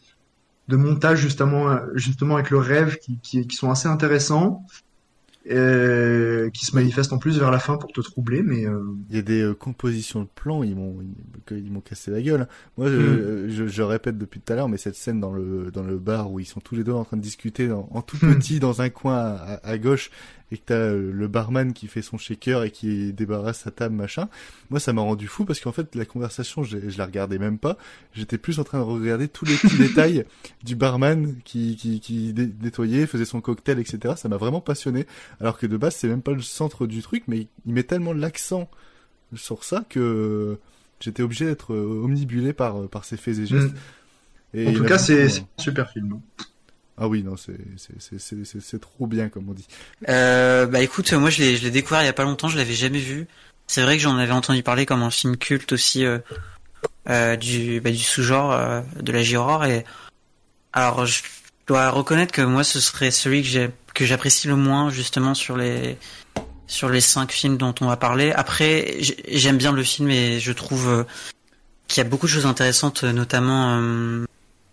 [0.69, 4.65] de montage justement justement avec le rêve qui, qui, qui sont assez intéressants
[5.51, 8.83] euh, qui se manifeste en plus vers la fin pour te troubler, mais euh...
[9.11, 10.99] il y a des euh, compositions de plans, ils m'ont
[11.51, 12.49] ils, m'ont cassé la gueule.
[12.77, 13.49] Moi, mm.
[13.49, 16.33] je, je, répète depuis tout à l'heure, mais cette scène dans le dans le bar
[16.33, 18.61] où ils sont tous les deux en train de discuter en, en tout petit mm.
[18.61, 20.11] dans un coin à, à, gauche
[20.53, 23.95] et que t'as euh, le barman qui fait son shaker et qui débarrasse sa table
[23.95, 24.29] machin.
[24.71, 27.59] Moi, ça m'a rendu fou parce qu'en fait, la conversation, je, je la regardais même
[27.59, 27.77] pas.
[28.15, 30.25] J'étais plus en train de regarder tous les petits détails
[30.63, 34.15] du barman qui qui, qui nettoyait, faisait son cocktail, etc.
[34.17, 35.07] Ça m'a vraiment passionné.
[35.41, 38.13] Alors que de base, c'est même pas le centre du truc, mais il met tellement
[38.13, 38.71] l'accent
[39.35, 40.59] sur ça que
[41.01, 43.75] j'étais obligé d'être euh, omnibulé par par ses faits et gestes.
[44.55, 46.21] Et en tout cas, c'est euh, c'est un super film.
[46.99, 49.67] Ah oui, non, c'est trop bien comme on dit.
[50.09, 52.99] Euh, bah écoute, moi je l'ai découvert il y a pas longtemps, je l'avais jamais
[52.99, 53.27] vu.
[53.67, 56.19] C'est vrai que j'en avais entendu parler comme un film culte aussi euh,
[57.11, 59.85] euh, du bah, du sous-genre euh, de la J-horror et
[60.73, 61.23] alors je
[61.67, 63.43] dois reconnaître que moi ce serait celui
[63.95, 65.99] que j'apprécie le moins justement sur les
[66.69, 68.33] sur les cinq films dont on va parler.
[68.33, 71.05] Après, j'ai- j'aime bien le film et je trouve euh,
[71.89, 73.79] qu'il y a beaucoup de choses intéressantes, notamment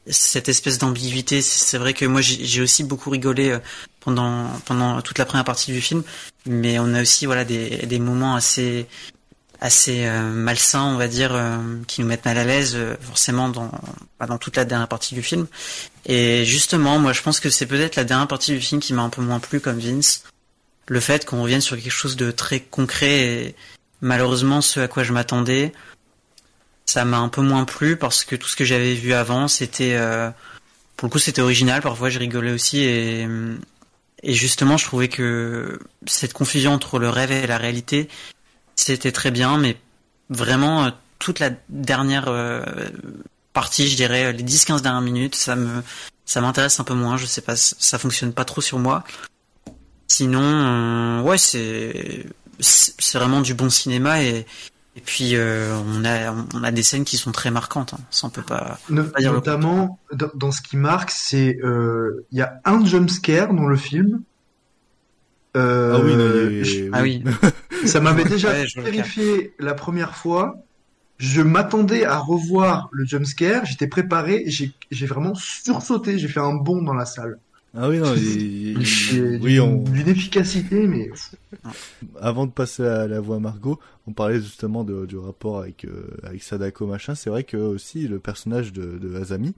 [0.08, 1.42] cette espèce d'ambiguïté.
[1.42, 3.60] C'est vrai que moi j'ai j'ai aussi beaucoup rigolé euh,
[4.00, 6.04] pendant pendant toute la première partie du film,
[6.46, 8.88] mais on a aussi voilà des des moments assez
[9.64, 11.58] assez euh, malsains, on va dire, euh,
[11.88, 13.72] qui nous mettent mal à l'aise euh, forcément dans
[14.20, 15.48] bah, dans toute la dernière partie du film.
[16.06, 19.04] Et justement, moi je pense que c'est peut-être la dernière partie du film qui m'a
[19.04, 20.26] un peu moins plu comme Vince.
[20.88, 23.56] Le fait qu'on revienne sur quelque chose de très concret et
[24.02, 25.72] malheureusement ce à quoi je m'attendais,
[26.86, 29.96] ça m'a un peu moins plu parce que tout ce que j'avais vu avant, c'était
[29.96, 30.30] euh,
[30.98, 31.82] pour le coup c'était original.
[31.82, 33.28] Parfois, je rigolais aussi et
[34.24, 38.08] et justement, je trouvais que cette confusion entre le rêve et la réalité,
[38.76, 39.78] c'était très bien, mais
[40.30, 40.90] vraiment euh,
[41.20, 42.64] toute la dernière euh,
[43.52, 45.84] partie, je dirais les 10-15 dernières minutes, ça me
[46.26, 47.18] ça m'intéresse un peu moins.
[47.18, 49.04] Je sais pas, ça fonctionne pas trop sur moi.
[50.08, 52.26] Sinon, euh, ouais, c'est
[52.60, 54.46] c'est vraiment du bon cinéma et
[54.96, 57.94] et puis euh, on a on a des scènes qui sont très marquantes.
[57.94, 58.00] Hein.
[58.12, 62.26] Ça on peut pas, No- pas dire notamment, dans, dans ce qui marque, c'est euh,
[62.32, 64.22] il y a un jump scare dans le film.
[65.56, 67.24] Euh, Ah oui, non, je- Ah oui.
[67.86, 70.56] Ça m'avait déjà Ouais, terrifié la première fois.
[71.18, 73.66] Je m'attendais à revoir le jump scare.
[73.66, 74.46] J'étais préparé.
[74.48, 76.18] j'ai vraiment sursauté.
[76.18, 77.38] J'ai fait un bond dans la salle.
[77.76, 81.10] Ah oui, non, il- il- oui, d'une- on, d'une efficacité, mais
[82.22, 86.08] avant de passer à la voix Margot, on parlait justement de- du rapport avec euh,
[86.24, 87.16] avec Sadako machin.
[87.16, 89.56] C'est vrai que aussi le personnage de, de Azami,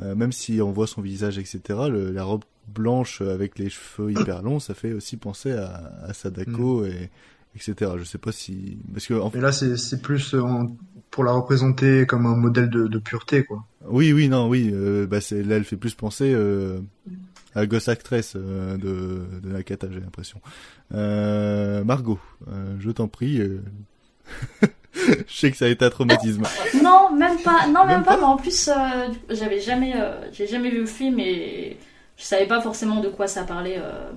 [0.00, 1.60] euh, même si on voit son visage etc,
[1.90, 2.42] le- la robe
[2.74, 7.10] blanche avec les cheveux hyper longs, ça fait aussi penser à, à Sadako et
[7.54, 7.92] etc.
[7.98, 10.74] Je sais pas si parce que en mais là c'est plus euh, en-
[11.10, 13.62] pour la représenter comme un modèle de, de pureté, quoi.
[13.86, 14.70] Oui, oui, non, oui.
[14.72, 16.78] Euh, bah, là, elle fait plus penser euh,
[17.54, 20.40] à Ghost Actress euh, de, de Nakata, j'ai l'impression.
[20.94, 22.18] Euh, Margot,
[22.48, 23.40] euh, je t'en prie.
[24.94, 26.42] je sais que ça a été un traumatisme.
[26.82, 27.66] Non, même pas.
[27.66, 30.80] Non, même, Même pas, pas Mais en plus, euh, j'avais jamais, euh, j'ai jamais vu
[30.80, 31.76] le film et
[32.16, 33.78] je savais pas forcément de quoi ça parlait.
[33.78, 34.10] euh.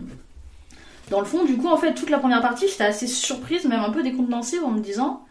[1.11, 3.81] Dans le fond, du coup, en fait, toute la première partie, j'étais assez surprise, même
[3.81, 5.23] un peu décontenancée, en me disant,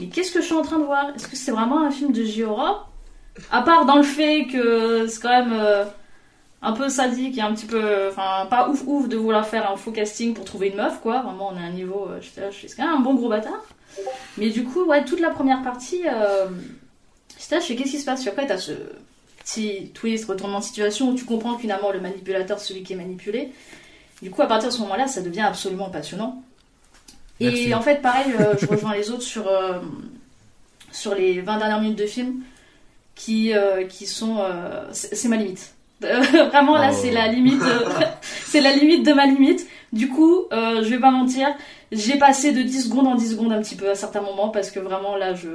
[0.00, 1.10] mais qu'est-ce que je suis en train de voir?
[1.14, 2.90] Est-ce que c'est vraiment un film de J-horror
[3.52, 5.86] À part dans le fait que c'est quand même
[6.62, 9.76] un peu sadique et un petit peu, enfin, pas ouf ouf de vouloir faire un
[9.76, 11.22] faux casting pour trouver une meuf, quoi.
[11.22, 13.28] Vraiment, on est à un niveau, euh, je suis c'est quand même un bon gros
[13.28, 13.64] bâtard.
[14.36, 16.48] Mais du coup, ouais, toute la première partie, euh,
[17.38, 18.20] j'étais là, je fais qu'est-ce qui se passe?
[18.20, 18.72] Puis après, t'as ce
[19.38, 22.96] petit twist, retournement de situation où tu comprends que finalement le manipulateur, celui qui est
[22.96, 23.52] manipulé.
[24.22, 26.42] Du coup, à partir de ce moment-là, ça devient absolument passionnant.
[27.38, 27.68] Merci.
[27.68, 29.78] Et en fait, pareil, euh, je rejoins les autres sur, euh,
[30.90, 32.42] sur les 20 dernières minutes de film
[33.14, 33.52] qui,
[33.88, 34.44] qui sont.
[34.92, 35.75] c'est ma limite.
[36.04, 36.20] Euh,
[36.50, 36.96] Vraiment, là, Oh.
[37.00, 37.62] c'est la limite.
[37.62, 37.88] euh,
[38.22, 39.66] c'est la limite de ma limite.
[39.92, 41.46] Du coup, euh, je vais pas mentir,
[41.92, 44.70] j'ai passé de 10 secondes en 10 secondes un petit peu à certains moments parce
[44.70, 45.48] que vraiment là, je,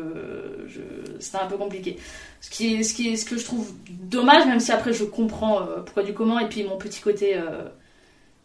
[0.67, 0.79] je,
[1.19, 1.97] c'était un peu compliqué.
[2.39, 5.03] Ce qui est, ce qui est, ce que je trouve dommage, même si après je
[5.03, 7.35] comprends euh, pourquoi du comment, et puis mon petit côté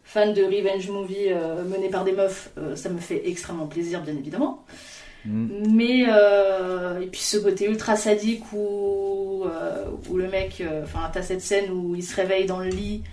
[0.03, 1.29] fan de revenge movie
[1.67, 4.63] mené par des meufs, ça me fait extrêmement plaisir, bien évidemment.
[5.25, 11.09] Mais euh, et puis ce côté ultra sadique où, euh, où le mec, euh, enfin
[11.11, 13.03] t'as cette scène où il se réveille dans le lit,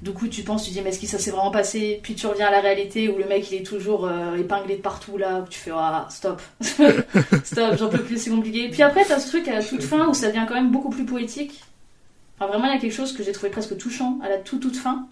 [0.00, 2.00] du coup tu penses, tu dis mais est-ce que ça s'est vraiment passé?
[2.02, 4.82] Puis tu reviens à la réalité où le mec il est toujours euh, épinglé de
[4.82, 8.70] partout là, où tu fais ah stop, stop, j'en peux plus, c'est compliqué.
[8.70, 10.90] Puis après t'as ce truc à la toute fin où ça devient quand même beaucoup
[10.90, 11.62] plus poétique.
[12.38, 14.60] Enfin vraiment il y a quelque chose que j'ai trouvé presque touchant à la toute
[14.62, 15.06] toute fin.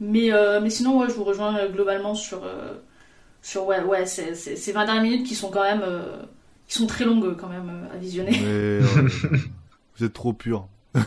[0.00, 2.74] Mais, euh, mais sinon, ouais, je vous rejoins euh, globalement sur, euh,
[3.42, 6.16] sur ouais, ouais, c'est- c'est- ces 20 dernières minutes qui sont quand même euh,
[6.66, 8.30] qui sont très longues quand même euh, à visionner.
[8.32, 8.82] Mais, euh,
[9.98, 10.66] vous êtes trop pur.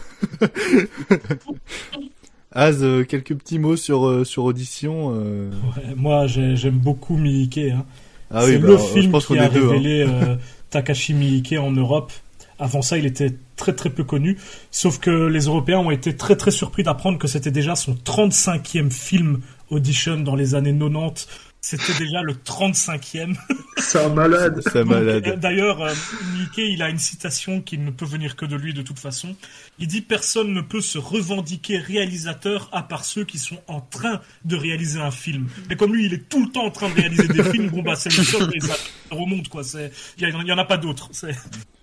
[2.53, 5.14] Az, euh, quelques petits mots sur sur audition.
[5.16, 5.49] euh.
[5.78, 7.58] Ouais, moi, j'ai- j'aime beaucoup Miike.
[7.60, 7.86] Hein.
[8.30, 9.70] Ah oui, c'est bah, le je film pense qui qu'on a deux, hein.
[9.70, 10.36] révélé euh,
[10.70, 12.12] Takashi Miike en Europe.
[12.60, 14.38] Avant ça, il était très très peu connu.
[14.70, 18.91] Sauf que les Européens ont été très très surpris d'apprendre que c'était déjà son 35e
[18.91, 19.40] film
[19.70, 21.28] Audition dans les années 90.
[21.64, 23.36] C'était déjà le 35e.
[23.78, 24.62] C'est un malade.
[24.64, 25.40] C'est un malade.
[25.40, 25.94] D'ailleurs, euh,
[26.34, 29.36] Mickey, il a une citation qui ne peut venir que de lui de toute façon.
[29.78, 34.22] Il dit Personne ne peut se revendiquer réalisateur à part ceux qui sont en train
[34.44, 35.50] de réaliser un film.
[35.70, 37.84] Mais comme lui, il est tout le temps en train de réaliser des films, bon
[37.84, 38.76] bah c'est le seul ça
[39.12, 39.64] remonte quoi.
[39.64, 41.12] C'est, il y, en- a pas d'autres.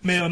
[0.03, 0.31] Mais euh,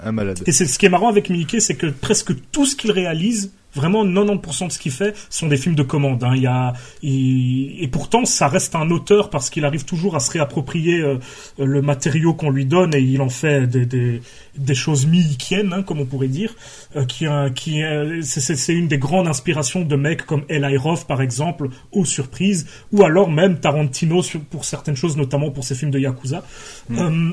[0.00, 0.42] Un malade.
[0.46, 3.52] et c'est ce qui est marrant avec Mickey, c'est que presque tout ce qu'il réalise,
[3.76, 6.24] vraiment 90% de ce qu'il fait, sont des films de commande.
[6.24, 6.32] hein.
[6.34, 6.72] Il y a,
[7.02, 11.18] il- et pourtant, ça reste un auteur parce qu'il arrive toujours à se réapproprier euh,
[11.58, 14.20] le matériau qu'on lui donne et il en fait des, des,
[14.56, 16.54] des choses miikiennes, hein, comme on pourrait dire.
[16.96, 21.06] euh, qui, a- qui, est- c'est- une des grandes inspirations de mecs comme Eli Roth,
[21.06, 25.90] par exemple, aux surprises, ou alors même Tarantino pour certaines choses, notamment pour ses films
[25.90, 26.42] de Yakuza.
[26.88, 27.32] Mm.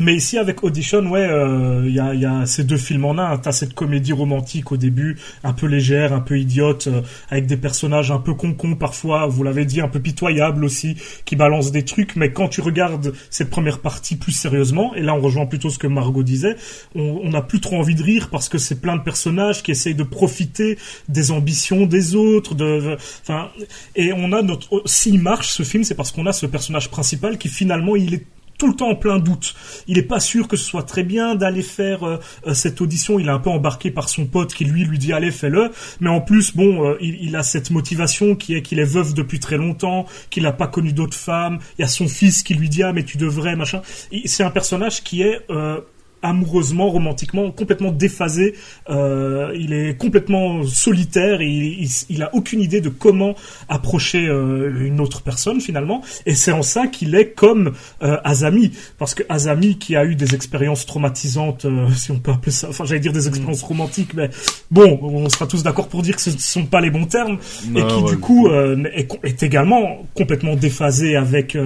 [0.00, 3.04] Euh, mais ici, avec Audition, ouais, euh, il y, a, y a ces deux films
[3.04, 3.38] en un.
[3.38, 7.56] T'as cette comédie romantique au début, un peu légère, un peu idiote, euh, avec des
[7.56, 11.84] personnages un peu con parfois, vous l'avez dit, un peu pitoyables aussi, qui balancent des
[11.84, 12.16] trucs.
[12.16, 15.78] Mais quand tu regardes cette première partie plus sérieusement, et là on rejoint plutôt ce
[15.78, 16.56] que Margot disait,
[16.94, 19.94] on n'a plus trop envie de rire parce que c'est plein de personnages qui essayent
[19.94, 22.54] de profiter des ambitions des autres.
[22.54, 23.50] De, enfin,
[23.96, 27.38] et on a notre, s'il marche ce film, c'est parce qu'on a ce personnage principal
[27.38, 28.24] qui finalement il est
[28.64, 29.54] tout le temps en plein doute.
[29.88, 32.16] Il est pas sûr que ce soit très bien d'aller faire euh,
[32.46, 33.18] euh, cette audition.
[33.18, 35.70] Il est un peu embarqué par son pote qui lui lui dit allez fais-le.
[36.00, 39.12] Mais en plus bon, euh, il, il a cette motivation qui est qu'il est veuf
[39.12, 41.58] depuis très longtemps, qu'il n'a pas connu d'autres femmes.
[41.78, 43.82] Il y a son fils qui lui dit ah mais tu devrais machin.
[44.24, 45.82] C'est un personnage qui est euh,
[46.24, 48.54] amoureusement, romantiquement, complètement déphasé.
[48.88, 53.34] Euh, il est complètement solitaire et il, il, il a aucune idée de comment
[53.68, 56.02] approcher euh, une autre personne finalement.
[56.26, 57.72] Et c'est en ça qu'il est comme
[58.02, 62.32] euh, Azami, parce que Azami qui a eu des expériences traumatisantes, euh, si on peut
[62.32, 64.30] appeler ça, enfin j'allais dire des expériences romantiques, mais
[64.70, 67.38] bon, on sera tous d'accord pour dire que ce ne sont pas les bons termes,
[67.66, 68.10] et Non, qui ouais.
[68.10, 71.56] du coup est, est également complètement déphasé avec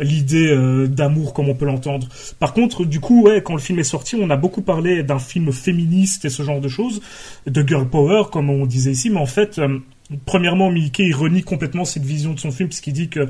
[0.00, 0.56] l'idée
[0.88, 2.08] d'amour comme on peut l'entendre.
[2.38, 5.18] Par contre, du coup, ouais, quand le film est sorti, on a beaucoup parlé d'un
[5.18, 7.00] film féministe et ce genre de choses,
[7.46, 9.58] de girl power comme on disait ici, mais en fait.
[9.58, 9.78] euh,
[10.24, 13.28] Premièrement, Mickey il renie complètement cette vision de son film puisqu'il dit que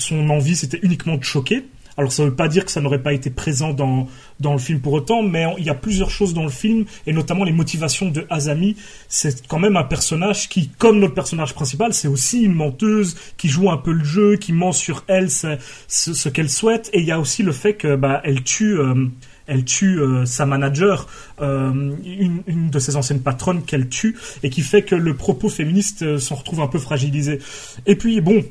[0.00, 1.66] son envie c'était uniquement de choquer.
[1.96, 4.08] Alors ça veut pas dire que ça n'aurait pas été présent dans
[4.40, 7.12] dans le film pour autant, mais il y a plusieurs choses dans le film et
[7.12, 8.74] notamment les motivations de Azami.
[9.08, 13.48] C'est quand même un personnage qui, comme notre personnage principal, c'est aussi une menteuse qui
[13.48, 16.90] joue un peu le jeu, qui ment sur elle, ce qu'elle souhaite.
[16.92, 18.76] Et il y a aussi le fait que bah elle tue.
[18.80, 19.06] euh,
[19.46, 21.06] elle tue euh, sa manager,
[21.40, 26.02] euh, une, de ses anciennes patronnes qu'elle tue, et qui fait que le propos féministe
[26.02, 27.40] euh, s'en retrouve un peu fragilisé.
[27.86, 28.44] Et puis bon,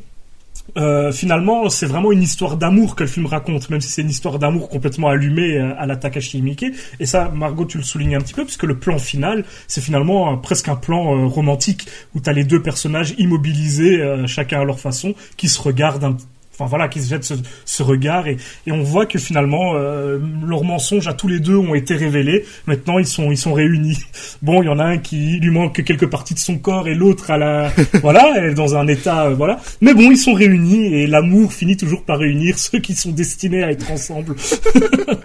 [1.14, 4.40] finalement, c'est vraiment une histoire d'amour que le film raconte, même si c'est une histoire
[4.40, 6.66] d'amour complètement allumée à la Takashi Miike.
[7.00, 10.38] Et ça, Margot, tu le soulignes un petit peu, puisque le plan final, c'est finalement
[10.38, 15.14] presque un plan romantique, où tu as les deux personnages immobilisés, chacun à leur façon,
[15.38, 16.18] qui se regardent un
[16.58, 17.34] Enfin voilà, qui se jettent ce,
[17.66, 20.18] ce regard et, et on voit que finalement euh,
[20.48, 22.46] leurs mensonges à tous les deux ont été révélés.
[22.66, 23.98] Maintenant ils sont ils sont réunis.
[24.42, 26.96] Bon, il y en a un qui lui manque quelques parties de son corps et
[26.96, 27.72] l'autre à la
[28.02, 29.60] voilà, elle est dans un état euh, voilà.
[29.82, 33.64] Mais bon, ils sont réunis et l'amour finit toujours par réunir ceux qui sont destinés
[33.64, 34.36] à être ensemble.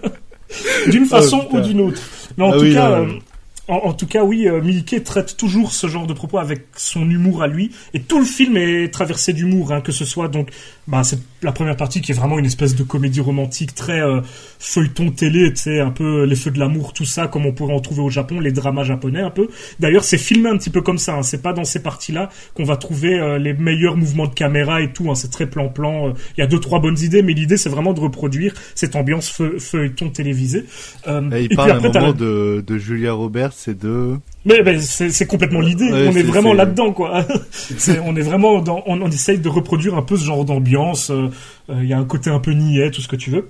[0.89, 1.67] d'une façon Oh, ou putain.
[1.67, 2.01] d'une autre.
[2.37, 3.19] Mais en Ah tout oui, cas, non, euh, mais-
[3.67, 4.59] en, en tout cas, oui, euh,
[5.05, 8.57] traite toujours ce genre de propos avec son humour à lui, et tout le film
[8.57, 10.49] est traversé d'humour, hein, que ce soit donc,
[10.91, 14.21] bah, c'est la première partie qui est vraiment une espèce de comédie romantique très euh,
[14.59, 17.73] feuilleton télé, tu sais, un peu les feux de l'amour, tout ça, comme on pourrait
[17.73, 19.47] en trouver au Japon, les dramas japonais un peu.
[19.79, 21.15] D'ailleurs, c'est filmé un petit peu comme ça.
[21.15, 24.81] Hein, c'est pas dans ces parties-là qu'on va trouver euh, les meilleurs mouvements de caméra
[24.81, 25.09] et tout.
[25.09, 26.09] Hein, c'est très plan-plan.
[26.09, 28.95] euh, Il y a deux trois bonnes idées, mais l'idée c'est vraiment de reproduire cette
[28.95, 30.65] ambiance feu- feuilleton télévisé.
[31.07, 34.17] Euh, Et il puis parle à un moment la- de, de Julia Roberts et de...
[34.45, 35.91] mais, mais c'est complètement l'idée.
[35.91, 37.25] Ouais, on est vraiment là-dedans, quoi.
[38.05, 41.09] On est vraiment dans, on, on essaye de reproduire un peu ce genre d'ambiance.
[41.11, 41.29] euh,
[41.69, 43.49] euh, Il y a un côté un peu niais, tout ce que tu veux.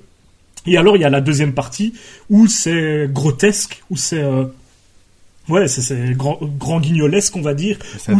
[0.67, 1.93] Et alors il y a la deuxième partie
[2.29, 4.43] où c'est grotesque, où c'est euh,
[5.49, 7.77] Ouais, c'est- grand, grand guignolesque, on va dire.
[8.13, 8.19] Où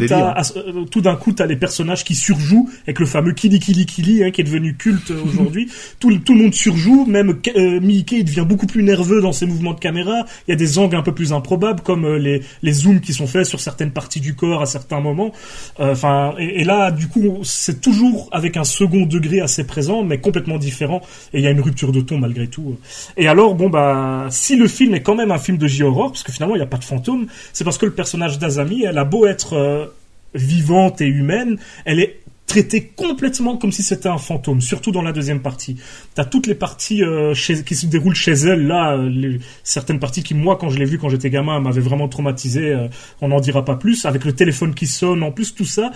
[0.58, 4.24] euh, tout d'un coup, t'as les personnages qui surjouent, avec le fameux Kili Kili Kili,
[4.24, 5.70] hein, qui est devenu culte euh, aujourd'hui.
[6.00, 9.32] tout, le- tout le monde surjoue, même euh, Mickey, il devient beaucoup plus nerveux dans
[9.32, 10.26] ses mouvements de caméra.
[10.48, 13.14] Il y a des angles un peu plus improbables, comme euh, les, les zooms qui
[13.14, 15.32] sont faits sur certaines parties du corps à certains moments.
[15.80, 20.04] Euh, Enfin, et, et là, du coup, c'est toujours avec un second degré assez présent,
[20.04, 21.02] mais complètement différent.
[21.34, 22.78] Et il y a une rupture de ton malgré tout.
[23.18, 26.24] Et alors, bon, bah, si le film est quand même un film de J-horror, parce
[26.24, 27.11] que finalement, il n'y a pas de fantôme,
[27.54, 29.86] c'est parce que le personnage d'Azami, elle a beau être euh,
[30.34, 35.14] vivante et humaine, elle est traitée complètement comme si c'était un fantôme, surtout dans la
[35.14, 35.78] deuxième partie.
[36.16, 40.34] T'as toutes les parties euh, qui se déroulent chez elle, là, euh, certaines parties qui,
[40.34, 42.78] moi, quand je l'ai vu quand j'étais gamin, m'avaient vraiment traumatisé,
[43.22, 45.92] on n'en dira pas plus, avec le téléphone qui sonne, en plus, tout ça,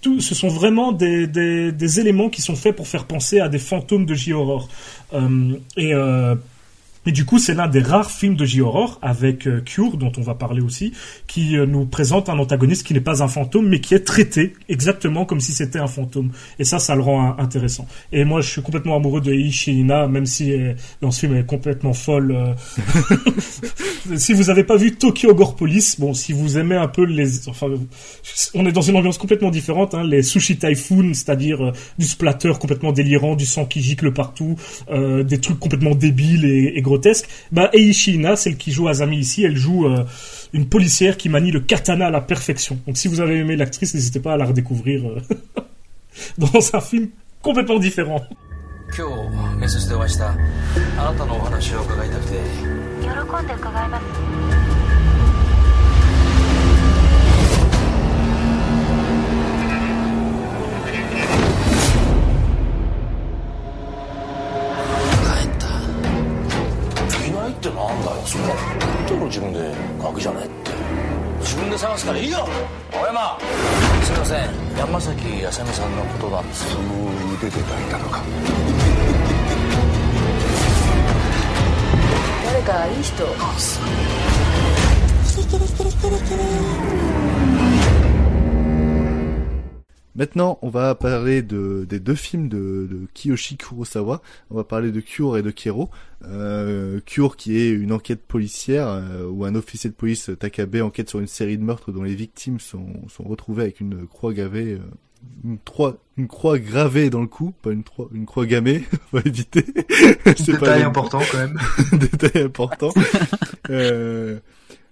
[0.00, 4.06] tout, ce sont vraiment des, éléments qui sont faits pour faire penser à des fantômes
[4.06, 4.70] de J-horror.
[5.76, 5.92] Et
[7.06, 9.62] et du coup, c'est l'un des rares films de J-horror avec euh,
[9.94, 10.92] dont on va parler aussi,
[11.26, 14.52] qui euh, nous présente un antagoniste qui n'est pas un fantôme, mais qui est traité
[14.68, 16.30] exactement comme si c'était un fantôme.
[16.58, 17.86] Et ça, ça le rend intéressant.
[18.12, 21.40] Et moi, je suis complètement amoureux de Ishina, même si euh, dans ce film elle
[21.40, 22.36] est complètement folle.
[24.16, 27.48] si vous n'avez pas vu Tokyo Gore Police, bon, si vous aimez un peu les,
[27.48, 27.68] enfin,
[28.52, 32.92] on est dans une ambiance complètement différente, hein, les sushi typhoon, c'est-à-dire du splatter complètement
[32.92, 34.56] délirant, du sang qui gicle partout,
[34.90, 37.28] des trucs complètement débiles et, et grotesque.
[37.52, 40.04] Bah, Ina, celle qui joue Azami ici, elle joue euh,
[40.52, 42.78] une policière qui manie le katana à la perfection.
[42.86, 45.20] Donc si vous avez aimé l'actrice, n'hésitez pas à la redécouvrir euh,
[46.38, 47.08] dans un film
[47.42, 48.22] complètement différent.
[67.60, 68.44] ってなんだよそれ。
[69.08, 69.60] 言っ自分で
[70.02, 70.70] ガキじゃねえって。
[71.40, 72.48] 自分で探すからいいよ。
[72.92, 73.38] 青山。
[74.02, 74.48] すいません。
[74.78, 76.84] 山崎あさみさんのことなんですその
[77.34, 78.22] 腕で抱いたのか。
[82.46, 83.26] 誰かいい人。
[85.28, 86.99] キリキリキリキリキリ
[90.20, 94.20] Maintenant, on va parler de, des deux films de, de, Kiyoshi Kurosawa.
[94.50, 95.88] On va parler de Cure et de Kero.
[96.26, 101.08] Euh, Cure qui est une enquête policière euh, où un officier de police Takabe enquête
[101.08, 104.74] sur une série de meurtres dont les victimes sont, sont retrouvées avec une croix gravée,
[104.74, 104.80] euh,
[105.42, 108.84] une, croix, une croix gravée dans le cou, pas une, croix, une croix gammée.
[109.14, 109.64] on va éviter.
[110.36, 111.58] C'est détail important quand même.
[111.98, 112.92] détail important.
[113.70, 114.38] euh,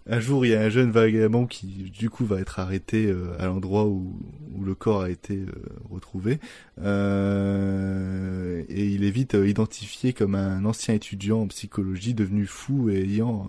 [0.09, 3.37] un jour, il y a un jeune vagabond qui, du coup, va être arrêté euh,
[3.39, 4.19] à l'endroit où,
[4.61, 5.53] le corps a été euh,
[5.91, 6.41] retrouvé.
[6.83, 13.01] Euh, et il est vite identifié comme un ancien étudiant en psychologie devenu fou et
[13.01, 13.49] ayant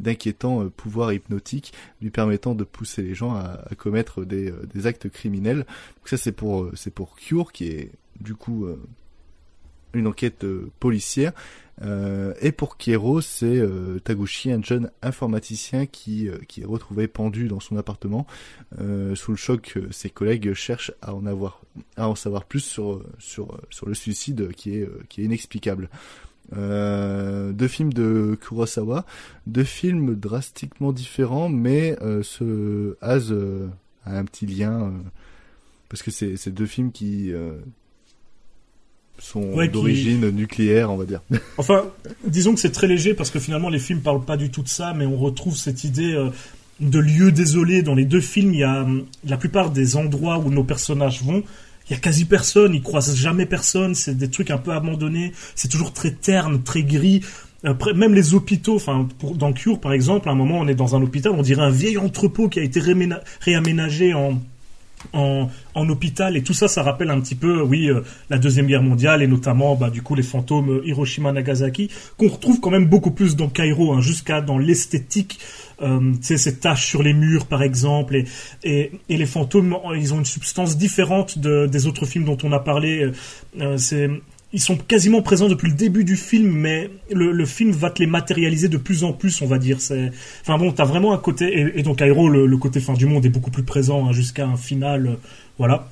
[0.00, 4.52] d'inquiétants pouvoirs hypnotiques lui permettant de pousser les gens à, commettre des,
[4.86, 5.66] actes criminels.
[6.04, 6.70] Ça, c'est pour
[7.16, 8.66] Cure, qui est, du coup,
[9.92, 10.46] une enquête
[10.80, 11.32] policière.
[11.82, 17.06] Euh, et pour Kiero, c'est euh, Taguchi, un jeune informaticien qui, euh, qui est retrouvé
[17.08, 18.26] pendu dans son appartement.
[19.14, 21.62] Sous le choc, ses collègues cherchent à en avoir,
[21.96, 25.88] à en savoir plus sur sur sur le suicide qui est qui est inexplicable.
[26.52, 29.04] deux films de Kurosawa,
[29.46, 33.32] deux films drastiquement différents, mais ce As
[34.04, 34.92] a un petit lien
[35.88, 37.32] parce que c'est deux films qui
[39.18, 41.20] sont d'origine nucléaire, on va dire.
[41.58, 41.86] Enfin,
[42.24, 44.68] disons que c'est très léger parce que finalement les films parlent pas du tout de
[44.68, 46.30] ça, mais on retrouve cette idée euh,
[46.80, 48.54] de lieu désolé dans les deux films.
[48.54, 48.86] Il y a
[49.24, 51.42] la plupart des endroits où nos personnages vont.
[51.88, 55.32] Il y a quasi personne, ils croisent jamais personne, c'est des trucs un peu abandonnés,
[55.54, 57.22] c'est toujours très terne, très gris.
[57.64, 60.94] Après, même les hôpitaux, enfin, dans Cure par exemple, à un moment on est dans
[60.94, 62.80] un hôpital, on dirait un vieil entrepôt qui a été
[63.40, 64.38] réaménagé en,
[65.12, 68.66] en, en, hôpital et tout ça, ça rappelle un petit peu, oui, euh, la deuxième
[68.66, 72.70] guerre mondiale et notamment, bah, du coup, les fantômes euh, Hiroshima, Nagasaki, qu'on retrouve quand
[72.70, 75.38] même beaucoup plus dans Cairo, hein, jusqu'à dans l'esthétique,
[75.80, 78.24] euh, ces taches sur les murs, par exemple, et,
[78.64, 82.52] et, et, les fantômes, ils ont une substance différente de, des autres films dont on
[82.52, 83.12] a parlé.
[83.60, 84.10] Euh, c'est
[84.52, 88.00] ils sont quasiment présents depuis le début du film, mais le, le, film va te
[88.00, 89.80] les matérialiser de plus en plus, on va dire.
[89.80, 90.10] C'est,
[90.40, 93.04] enfin bon, t'as vraiment un côté, et, et donc Aero, le, le, côté fin du
[93.04, 95.14] monde est beaucoup plus présent hein, jusqu'à un final, euh,
[95.58, 95.88] voilà.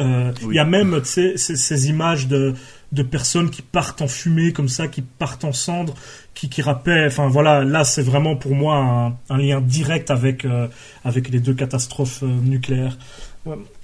[0.00, 2.54] Euh, il y a même, ces, ces, images de,
[2.92, 5.94] de personnes qui partent en fumée comme ça, qui partent en cendres,
[6.34, 10.44] qui, qui rappellent, enfin voilà, là c'est vraiment pour moi un, un lien direct avec
[10.44, 10.66] euh,
[11.04, 12.98] avec les deux catastrophes nucléaires.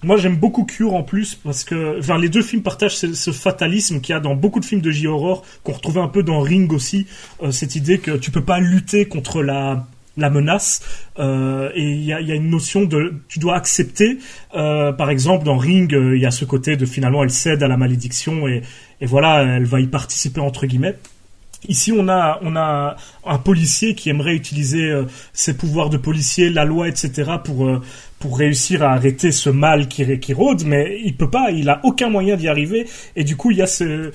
[0.02, 4.12] Moi, j'aime beaucoup Cure en plus parce que, les deux films partagent ce, fatalisme qu'il
[4.12, 7.06] y a dans beaucoup de films de J-horror qu'on retrouvait un peu dans Ring aussi,
[7.42, 9.86] euh, cette idée que tu peux pas lutter contre la
[10.16, 10.82] menace.
[11.18, 14.18] Euh, et il y a, une notion de tu dois accepter.
[14.54, 17.68] Euh, par exemple dans Ring il y a ce côté de finalement elle cède à
[17.68, 18.62] la malédiction et
[19.00, 20.96] voilà elle va y participer entre guillemets
[21.68, 26.64] Ici, on a, a un policier qui aimerait utiliser euh, ses pouvoirs de policier, la
[26.64, 27.80] loi, etc., pour, euh,
[28.18, 31.80] pour réussir à arrêter ce mal qui, qui rôde, mais il peut pas, il a
[31.84, 34.10] aucun moyen d'y arriver, et du coup, il y a ce,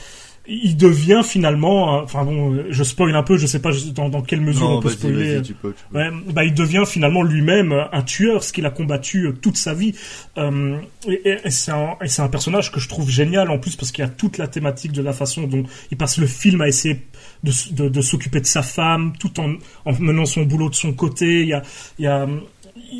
[0.49, 4.41] il devient finalement, enfin bon, je spoil un peu, je sais pas dans, dans quelle
[4.41, 5.41] mesure non, on peut spoiler.
[5.41, 5.97] Tu peux, tu peux.
[5.97, 9.93] Ouais, bah il devient finalement lui-même un tueur, ce qu'il a combattu toute sa vie.
[10.37, 14.03] Euh, et, et c'est un, un, personnage que je trouve génial en plus parce qu'il
[14.03, 17.07] y a toute la thématique de la façon dont il passe le film à essayer
[17.43, 19.55] de, de, de s'occuper de sa femme tout en,
[19.85, 21.41] en menant son boulot de son côté.
[21.41, 21.61] Il y a,
[21.99, 22.27] il y a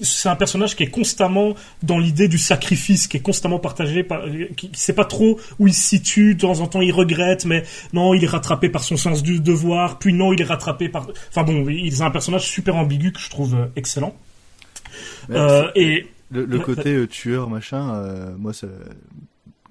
[0.04, 4.24] c'est un personnage qui est constamment dans l'idée du sacrifice, qui est constamment partagé, par,
[4.56, 6.36] qui, qui sait pas trop où il se situe.
[6.36, 9.40] De temps en temps, il regrette, mais non, il est rattrapé par son sens du
[9.40, 10.00] devoir.
[10.00, 11.08] Puis non, il est rattrapé par.
[11.30, 14.16] Enfin bon, il est un personnage super ambigu que je trouve euh, excellent.
[15.30, 18.68] Euh, et le, le côté euh, tueur machin, euh, moi ça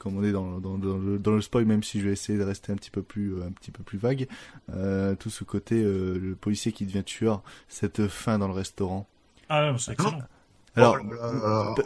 [0.07, 2.39] comme on est dans, dans, dans, le, dans, le, spoil, même si je vais essayer
[2.39, 4.29] de rester un petit peu plus, un petit peu plus vague,
[4.73, 9.09] euh, tout ce côté, euh, le policier qui devient tueur, cette fin dans le restaurant.
[9.49, 10.23] Ah, c'est excellent.
[10.77, 10.99] Alors,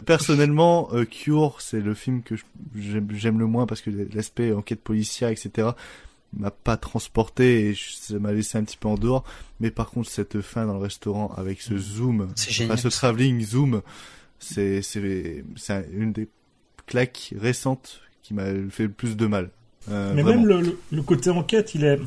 [0.05, 2.35] personnellement, euh, Cure, c'est le film que
[2.75, 5.69] j'aime le moins parce que l'aspect enquête policière, etc.,
[6.37, 9.23] m'a pas transporté et ça m'a laissé un petit peu en dehors.
[9.59, 13.81] Mais par contre, cette fin dans le restaurant avec ce zoom, enfin, ce travelling zoom,
[14.39, 15.43] c'est c'est
[15.91, 16.29] une des
[16.85, 19.49] claques récentes qui m'a fait le plus de mal.
[19.89, 20.45] Euh, Mais vraiment.
[20.45, 21.99] même le, le, côté enquête, il est,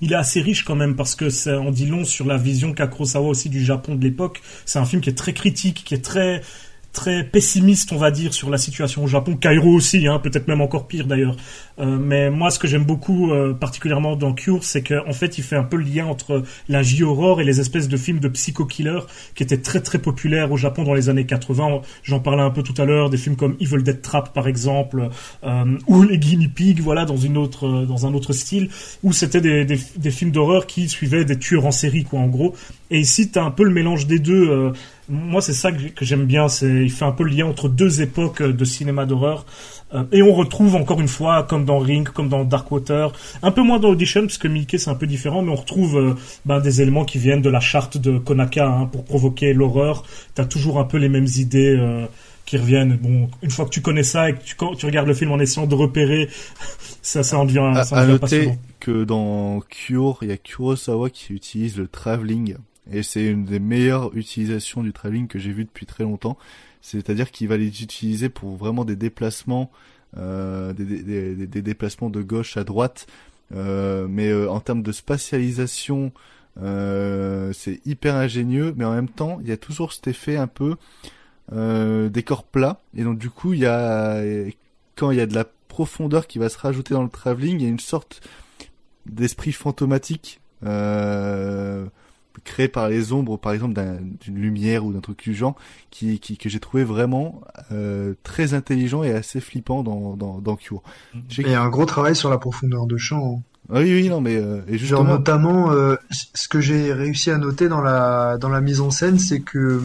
[0.00, 2.72] il est assez riche quand même parce que ça en dit long sur la vision
[2.72, 4.40] qu'a Kurosawa aussi du Japon de l'époque.
[4.64, 6.42] C'est un film qui est très critique, qui est très
[6.92, 9.36] très pessimiste, on va dire, sur la situation au Japon.
[9.36, 11.36] Cairo aussi, hein, peut-être même encore pire d'ailleurs.
[11.78, 15.44] Euh, mais moi, ce que j'aime beaucoup, euh, particulièrement dans Cure, c'est qu'en fait, il
[15.44, 19.00] fait un peu le lien entre la J-horror et les espèces de films de psycho-killer
[19.34, 21.80] qui étaient très très populaires au Japon dans les années 80.
[22.02, 25.08] J'en parlais un peu tout à l'heure, des films comme Evil Dead Trap par exemple,
[25.44, 28.68] euh, ou les Guinea Pigs, voilà, dans une autre, dans un autre style,
[29.02, 32.26] où c'était des, des, des, films d'horreur qui suivaient des tueurs en série, quoi, en
[32.26, 32.54] gros.
[32.90, 34.72] Et ici, t'as un peu le mélange des deux
[35.10, 38.00] moi c'est ça que j'aime bien, c'est il fait un peu le lien entre deux
[38.00, 39.44] époques de cinéma d'horreur.
[39.92, 43.12] Euh, et on retrouve encore une fois, comme dans Ring, comme dans Darkwater,
[43.42, 45.98] un peu moins dans Audition, parce que Mickey c'est un peu différent, mais on retrouve
[45.98, 46.14] euh,
[46.44, 50.04] ben, des éléments qui viennent de la charte de Konaka hein, pour provoquer l'horreur.
[50.34, 52.06] T'as toujours un peu les mêmes idées euh,
[52.46, 52.96] qui reviennent.
[52.96, 55.40] Bon, une fois que tu connais ça et que tu, tu regardes le film en
[55.40, 56.28] essayant de repérer,
[57.02, 58.56] ça, ça en devient, à, ça en devient noter passionnant.
[58.78, 62.54] que dans Cure, il y a Kurosawa qui utilise le travelling
[62.90, 66.36] et c'est une des meilleures utilisations du travelling que j'ai vu depuis très longtemps.
[66.80, 69.70] C'est-à-dire qu'il va les utiliser pour vraiment des déplacements,
[70.16, 73.06] euh, des, déplacements de gauche à droite.
[73.54, 76.12] Euh, mais euh, en termes de spatialisation,
[76.56, 78.74] c'est hyper ingénieux.
[78.76, 80.76] Mais en même temps, il y a toujours cet effet un peu
[82.10, 82.80] décor plat.
[82.96, 84.22] Et donc du coup, il y a
[84.96, 87.62] quand il y a de la profondeur qui va se rajouter dans le travelling, il
[87.62, 88.20] y a une sorte
[89.06, 90.40] d'esprit fantomatique.
[92.44, 93.80] Créé par les ombres, par exemple
[94.20, 95.56] d'une lumière ou d'un truc du genre,
[95.90, 97.40] qui, qui que j'ai trouvé vraiment
[97.72, 100.82] euh, très intelligent et assez flippant dans dans, dans Cure.
[101.38, 103.42] Il y a un gros travail sur la profondeur de champ.
[103.72, 105.04] Ah oui, oui, non, mais euh, et justement...
[105.04, 108.90] Genre notamment, euh, ce que j'ai réussi à noter dans la dans la mise en
[108.90, 109.80] scène, c'est que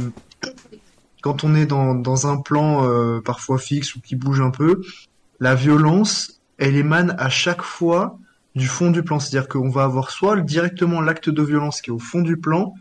[1.21, 4.81] quand on est dans dans un plan euh, parfois fixe ou qui bouge un peu,
[5.39, 8.17] la violence, elle émane à chaque fois
[8.55, 9.19] du fond du plan.
[9.19, 12.73] C'est-à-dire qu'on va avoir soit directement l'acte de violence qui est au fond du plan,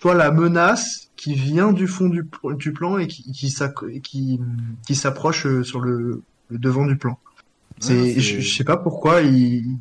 [0.00, 3.54] soit la menace qui vient du fond du, du plan et qui, qui,
[4.02, 4.40] qui,
[4.86, 7.18] qui s'approche euh, sur le, le, devant du plan.
[7.80, 9.76] C'est, ah, je, je sais pas pourquoi il,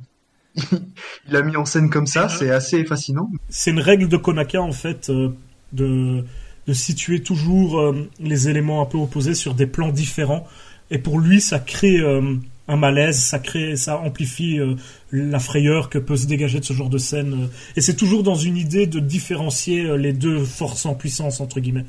[1.27, 3.31] il a mis en scène comme ça, c'est assez fascinant.
[3.49, 5.29] C'est une règle de Konaka en fait euh,
[5.73, 6.23] de,
[6.67, 10.47] de situer toujours euh, les éléments un peu opposés sur des plans différents.
[10.89, 12.35] Et pour lui, ça crée euh,
[12.67, 14.75] un malaise, ça crée, ça amplifie euh,
[15.11, 17.33] la frayeur que peut se dégager de ce genre de scène.
[17.33, 17.47] euh.
[17.75, 21.59] et c'est toujours dans une idée de différencier euh, les deux forces en puissance entre
[21.59, 21.85] guillemets.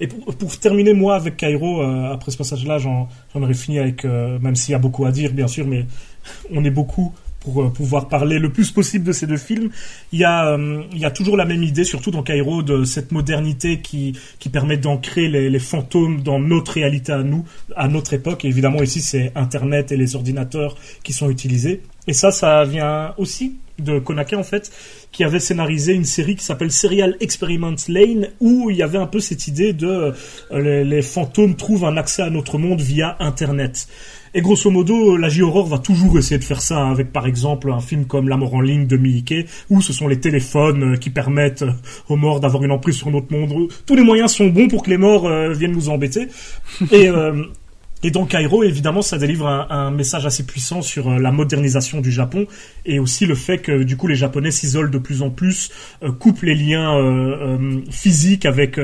[0.00, 4.56] Et pour, terminer moi avec Cairo, après ce passage-là, j'en j'en aurais fini avec, même
[4.56, 5.86] s'il y a beaucoup à dire bien sûr, mais
[6.50, 7.12] on est beaucoup
[7.48, 9.70] pour euh, pouvoir parler le plus possible de ces deux films.
[10.12, 12.84] Il y a, euh, il y a toujours la même idée, surtout dans Cairo, de
[12.84, 14.14] cette modernité qui,
[14.52, 17.44] permet d'ancrer les, fantômes dans notre réalité à nous,
[17.76, 18.44] à notre époque.
[18.44, 21.82] Évidemment, ici, c'est Internet et les ordinateurs qui sont utilisés.
[22.06, 24.70] Et ça, ça vient aussi de Konaka, en fait,
[25.12, 29.06] qui avait scénarisé une série qui s'appelle Serial Experiments Lane, où il y avait un
[29.06, 30.12] peu cette idée de
[30.50, 33.86] euh, les fantômes trouvent un accès à notre monde via Internet.
[34.34, 37.70] Et grosso modo, la J-Horror va toujours essayer de faire ça hein, avec par exemple
[37.70, 40.96] un film comme La mort en ligne de Miike, où ce sont les téléphones euh,
[40.96, 41.72] qui permettent euh,
[42.08, 43.68] aux morts d'avoir une emprise sur notre monde.
[43.86, 46.28] Tous les moyens sont bons pour que les morts euh, viennent nous embêter.
[46.92, 47.42] Et, euh,
[48.02, 52.00] et dans Cairo, évidemment, ça délivre un, un message assez puissant sur euh, la modernisation
[52.00, 52.46] du Japon
[52.84, 55.70] et aussi le fait que du coup les Japonais s'isolent de plus en plus,
[56.02, 58.80] euh, coupent les liens euh, euh, physiques avec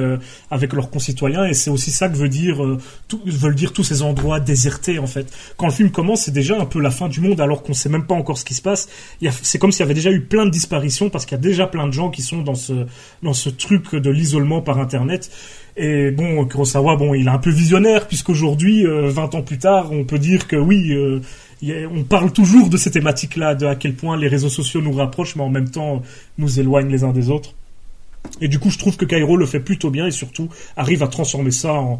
[0.51, 2.61] avec leurs concitoyens et c'est aussi ça que veut dire
[3.09, 5.33] tout, veulent dire tous ces endroits désertés en fait.
[5.57, 7.89] Quand le film commence, c'est déjà un peu la fin du monde alors qu'on sait
[7.89, 8.89] même pas encore ce qui se passe.
[9.43, 11.67] C'est comme s'il y avait déjà eu plein de disparitions parce qu'il y a déjà
[11.67, 12.87] plein de gens qui sont dans ce
[13.23, 15.31] dans ce truc de l'isolement par internet.
[15.77, 19.91] Et bon, Kurosawa, bon, il est un peu visionnaire puisqu'aujourd'hui, euh, 20 ans plus tard,
[19.91, 21.21] on peut dire que oui, euh,
[21.93, 25.35] on parle toujours de ces thématiques-là, de à quel point les réseaux sociaux nous rapprochent,
[25.35, 26.03] mais en même temps
[26.39, 27.55] nous éloignent les uns des autres.
[28.41, 31.09] Et du coup, je trouve que Cairo le fait plutôt bien et surtout arrive à
[31.09, 31.99] transformer ça en.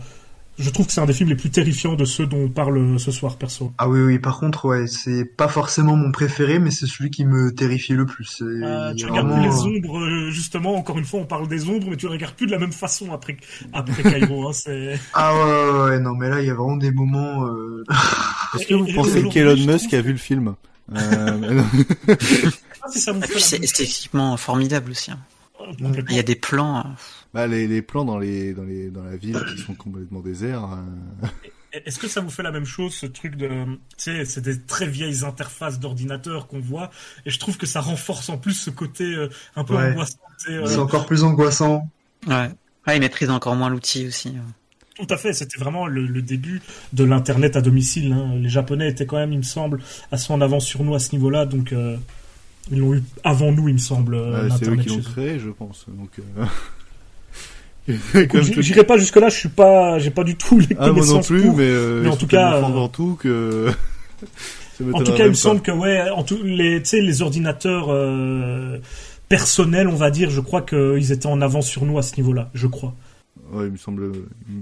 [0.57, 2.99] Je trouve que c'est un des films les plus terrifiants de ceux dont on parle
[3.01, 3.73] ce soir, perso.
[3.77, 7.25] Ah oui, oui, par contre, ouais, c'est pas forcément mon préféré, mais c'est celui qui
[7.25, 8.41] me terrifie le plus.
[8.41, 11.69] Euh, tu regardes plus les euh, ombres, euh, justement, encore une fois, on parle des
[11.69, 13.37] ombres, mais tu les regardes plus de la même façon après,
[13.73, 14.49] après Cairo.
[14.49, 14.53] Hein.
[15.15, 17.47] Ah ouais, ouais, ouais, non, mais là, il y a vraiment des moments...
[17.47, 17.83] euh,
[18.55, 20.55] Est-ce que vous Et- pensez qu'Elon Musk a vu le film
[20.95, 21.63] Euh,
[22.83, 23.23] Ah, c'est même-
[23.63, 25.11] esthétiquement formidable aussi.
[25.11, 25.19] hein.
[25.81, 26.85] Il y a des plans.
[27.35, 30.65] Bah, les, les plans dans les dans les dans la ville qui sont complètement déserts.
[30.65, 31.27] euh,
[31.85, 33.49] Est-ce que ça vous fait la même chose, ce truc de...
[33.49, 36.91] Tu sais, c'est des très vieilles interfaces d'ordinateur qu'on voit,
[37.27, 39.91] et je trouve que ça renforce en plus ce côté euh, un peu Ouais.
[39.91, 40.19] angoissant.
[40.51, 41.91] euh, C'est encore plus angoissant.
[42.29, 42.49] Ouais.
[42.87, 44.29] Ouais, ils maîtrisent encore moins l'outil aussi.
[44.29, 44.41] euh.
[45.05, 46.63] Tout à fait, c'était vraiment le, le début
[46.93, 48.13] de l'internet à domicile.
[48.13, 48.37] hein.
[48.37, 49.81] Les Japonais étaient quand même, il me semble,
[50.13, 51.97] assez en avance sur nous à ce niveau-là, donc euh,
[52.71, 55.41] ils l'ont eu avant nous, il me semble, ouais, c'est eux l'internet qui l'ont créé,
[55.41, 55.87] je pense.
[55.89, 56.11] Donc.
[56.21, 57.74] euh, Écoute, comme j'i- tout-
[58.59, 60.95] J'irai pas jusque là, je suis pas, j'ai pas du tout les Ah, moi non
[60.95, 63.71] connaissances plus, pour, mais, euh, mais en tout cas, euh, dans tout que.
[64.93, 67.91] En tout cas, il me semble que ouais, en tout, les, tu sais, les ordinateurs
[67.91, 68.79] euh,
[69.29, 72.51] personnels, on va dire, je crois qu'ils étaient en avance sur nous à ce niveau-là,
[72.55, 72.93] je crois.
[73.53, 74.11] Ouais, il me semble,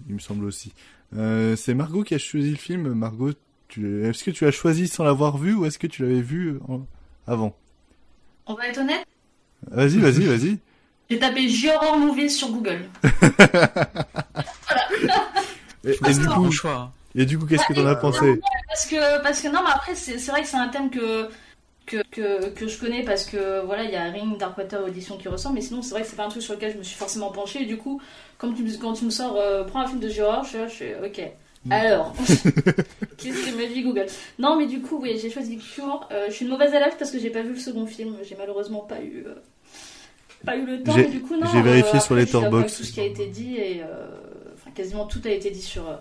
[0.08, 0.72] il, me semble aussi.
[1.16, 2.92] Euh, c'est Margot qui a choisi le film.
[2.92, 3.30] Margot,
[3.68, 6.58] tu, est-ce que tu as choisi sans l'avoir vu ou est-ce que tu l'avais vu
[6.68, 6.86] en-
[7.26, 7.56] avant?
[8.46, 9.06] On va être honnête,
[9.70, 10.58] Vas-y, vas-y, vas-y.
[11.10, 12.88] J'ai tapé J-Horror Movie sur Google.
[15.84, 16.92] Et, et du c'est coup, choix.
[17.16, 19.94] et du coup, qu'est-ce que t'en as pensé Parce que, parce que non, mais après,
[19.96, 21.28] c'est vrai que c'est un thème que,
[21.86, 25.26] que, que, que je connais parce que voilà, il y a Ring, Darkwater, Audition qui
[25.26, 26.96] ressemble, mais sinon, c'est vrai que c'est pas un truc sur lequel je me suis
[26.96, 27.62] forcément penchée.
[27.62, 28.00] Et du coup,
[28.38, 30.58] comme tu, me- quand tu me sors, euh, prends un film de J-Horror, je suis
[30.58, 31.20] là, je suis ok.
[31.70, 32.14] Alors,
[33.18, 34.06] qu'est-ce que me dit Google?
[34.38, 36.08] Non, mais du coup, oui, j'ai choisi Cure.
[36.12, 38.16] Euh, je suis une mauvaise élève parce que j'ai pas vu le second film.
[38.22, 39.34] J'ai malheureusement pas eu, euh,
[40.44, 40.92] pas eu le temps.
[40.94, 41.46] J'ai- Mais du coup, non.
[41.52, 42.54] j'ai vérifié sur Letterboxd.
[42.54, 43.86] avec Tout ce qui a été dit et euh,
[44.54, 45.88] enfin, quasiment tout a été dit sur.
[45.88, 45.94] euh,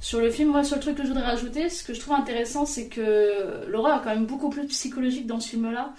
[0.00, 2.14] sur le film, moi, le seul truc que je voudrais rajouter, ce que je trouve
[2.14, 5.92] intéressant, c'est que l'horreur est quand même beaucoup plus psychologique dans ce film-là.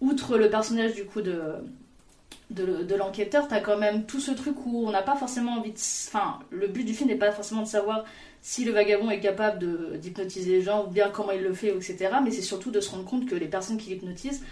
[0.00, 1.40] Outre le personnage, du coup, de,
[2.50, 5.70] de, de l'enquêteur, t'as quand même tout ce truc où on n'a pas forcément envie
[5.70, 5.76] de...
[6.08, 8.04] Enfin, le but du film n'est pas forcément de savoir
[8.42, 11.68] si le vagabond est capable de- d'hypnotiser les gens ou bien comment il le fait,
[11.68, 12.08] etc.
[12.24, 14.42] Mais c'est surtout de se rendre compte que les personnes qui l'hypnotisent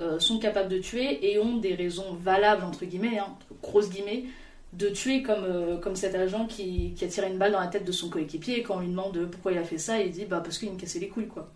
[0.00, 4.24] euh, sont capables de tuer et ont des raisons valables, entre guillemets, hein, grosses guillemets,
[4.72, 7.66] de tuer comme, euh, comme cet agent qui, qui a tiré une balle dans la
[7.66, 10.10] tête de son coéquipier et quand on lui demande pourquoi il a fait ça, il
[10.10, 11.52] dit bah parce qu'il me cassait les couilles quoi.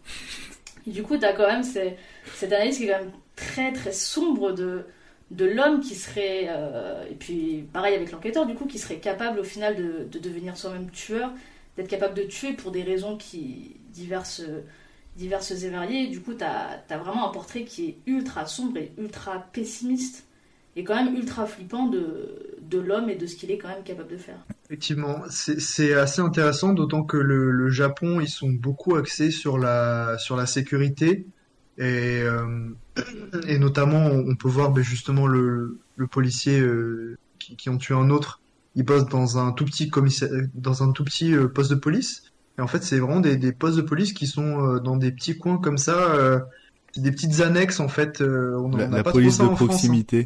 [0.86, 4.84] Du coup, t'as quand même cette analyse qui est quand même très très sombre de,
[5.30, 9.40] de l'homme qui serait, euh, et puis pareil avec l'enquêteur du coup, qui serait capable
[9.40, 11.32] au final de, de devenir soi-même tueur,
[11.76, 14.42] d'être capable de tuer pour des raisons qui diverses,
[15.16, 16.08] diverses et variées.
[16.08, 20.26] Du coup, t'as as vraiment un portrait qui est ultra sombre et ultra pessimiste
[20.76, 23.82] et quand même ultra flippant de, de l'homme et de ce qu'il est quand même
[23.82, 24.38] capable de faire.
[24.66, 30.18] Effectivement, c'est assez intéressant, d'autant que le, le Japon, ils sont beaucoup axés sur la,
[30.18, 31.26] sur la sécurité.
[31.78, 32.68] Et, euh,
[33.46, 37.94] et notamment, on peut voir ben, justement le, le policier euh, qui, qui ont tué
[37.94, 38.40] un autre.
[38.74, 39.90] Il bosse dans un tout petit
[40.54, 42.24] dans un tout petit euh, poste de police.
[42.58, 45.12] Et en fait, c'est vraiment des, des postes de police qui sont euh, dans des
[45.12, 46.40] petits coins comme ça, euh,
[46.96, 48.20] des petites annexes en fait.
[48.22, 49.72] euh, on n'a la pas police trop ça de en France, hein.
[49.72, 50.18] proximité.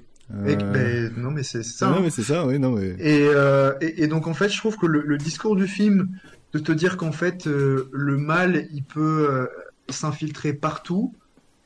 [0.46, 1.90] Et- Euh, ben, non mais c'est ça.
[1.90, 2.94] Non, mais c'est ça, oui, non, mais.
[3.00, 6.08] Et, euh, et, et donc en fait, je trouve que le, le discours du film,
[6.52, 9.46] de te dire qu'en fait euh, le mal, il peut euh,
[9.88, 11.12] s'infiltrer partout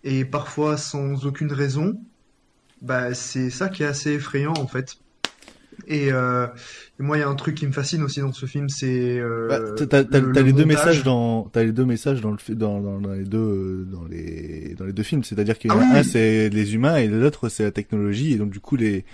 [0.03, 2.01] et parfois sans aucune raison,
[2.81, 4.97] bah c'est ça qui est assez effrayant en fait.
[5.87, 6.47] Et, euh,
[6.99, 9.19] et moi, il y a un truc qui me fascine aussi dans ce film, c'est
[9.19, 11.85] euh, Bah, t'as, t'as- t'as- le- t'as le les deux messages dans, t'as les deux
[11.85, 15.25] messages dans le, dans, dans, dans les deux, dans les, dans les deux films.
[15.25, 16.09] C'est-à-dire qu'il y en a Ah oui, un, oui.
[16.09, 18.33] c'est les humains et l'autre, c'est la technologie.
[18.33, 19.05] Et donc, du coup, les,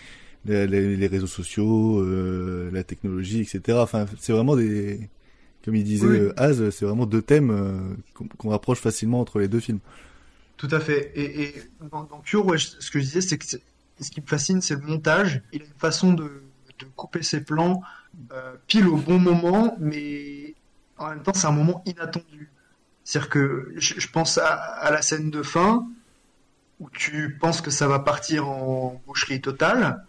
[0.44, 3.78] les, réseaux sociaux, euh, la technologie, etc.
[3.80, 5.00] Enfin, c'est vraiment des,
[5.64, 6.32] comme il disait Oui.
[6.36, 7.78] Az, c'est vraiment deux thèmes euh,
[8.14, 9.80] qu'on, qu'on rapproche facilement entre les deux films.
[10.56, 11.10] Tout à fait.
[11.14, 11.54] Et, et
[11.90, 13.62] dans, dans Cure, ouais, ce que je disais, c'est que c'est-
[14.02, 15.42] ce qui me fascine, c'est le montage.
[15.52, 16.24] Il a une façon de,
[16.80, 17.82] de couper ses plans
[18.32, 20.54] euh, pile au bon moment, mais
[20.98, 22.50] en même temps, c'est un moment inattendu.
[23.04, 25.86] C'est-à-dire que je, je pense à, à la scène de fin
[26.80, 30.04] où tu penses que ça va partir en boucherie totale,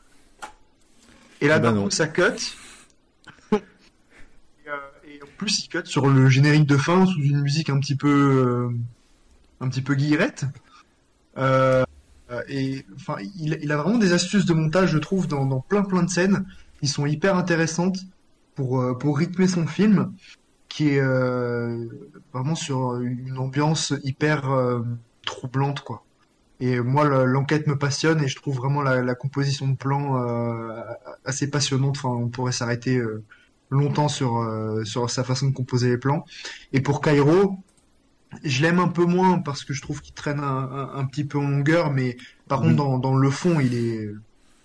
[1.42, 2.22] et là, Eh ben d'un coup, ça cut.
[3.52, 4.78] et, euh,
[5.08, 7.96] et en plus, il cut sur le générique de fin sous une musique un petit
[7.96, 8.70] peu, euh,
[9.60, 10.46] un petit peu guillerette.
[11.38, 11.84] Euh,
[12.48, 16.10] et enfin, il, a vraiment des astuces de montage, je trouve, dans, plein plein de
[16.10, 16.46] scènes
[16.80, 18.00] qui sont hyper intéressantes
[18.56, 20.14] pour euh, pour rythmer son film,
[20.70, 21.86] qui est euh,
[22.34, 24.82] vraiment sur une ambiance hyper euh,
[25.26, 26.06] troublante, quoi.
[26.62, 30.82] Et moi, le- l'enquête me passionne et je trouve vraiment la, composition de plan euh,
[31.26, 31.98] assez passionnante.
[31.98, 33.24] Enfin, on pourrait s'arrêter euh,
[33.72, 36.24] longtemps sur, euh, sur sa façon de composer les plans.
[36.72, 37.58] Et pour Cairo,
[38.44, 41.26] je l'aime un peu moins parce que je trouve qu'il traîne un, un- un petit
[41.26, 42.18] peu en longueur, mais
[42.48, 44.10] par contre, dans, dans le fond, il est,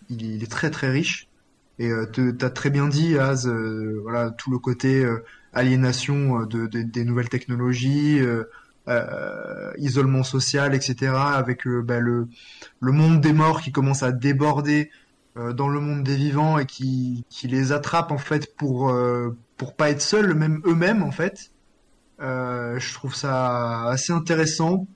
[0.08, 1.28] il est, il est très très riche.
[1.78, 2.06] Et euh,
[2.38, 5.22] t'as très bien dit, Az, euh, voilà, tout le côté euh,
[5.52, 8.20] aliénation euh, de, de- des nouvelles technologies,
[9.78, 11.34] isolement social, etc.
[11.34, 12.28] Avec bah, le,
[12.80, 14.90] le monde des morts qui commence à déborder
[15.54, 18.94] dans le monde des vivants et qui, qui les attrape en fait pour
[19.56, 21.50] pour pas être seuls, même eux-mêmes en fait.
[22.20, 24.86] Euh, je trouve ça assez intéressant.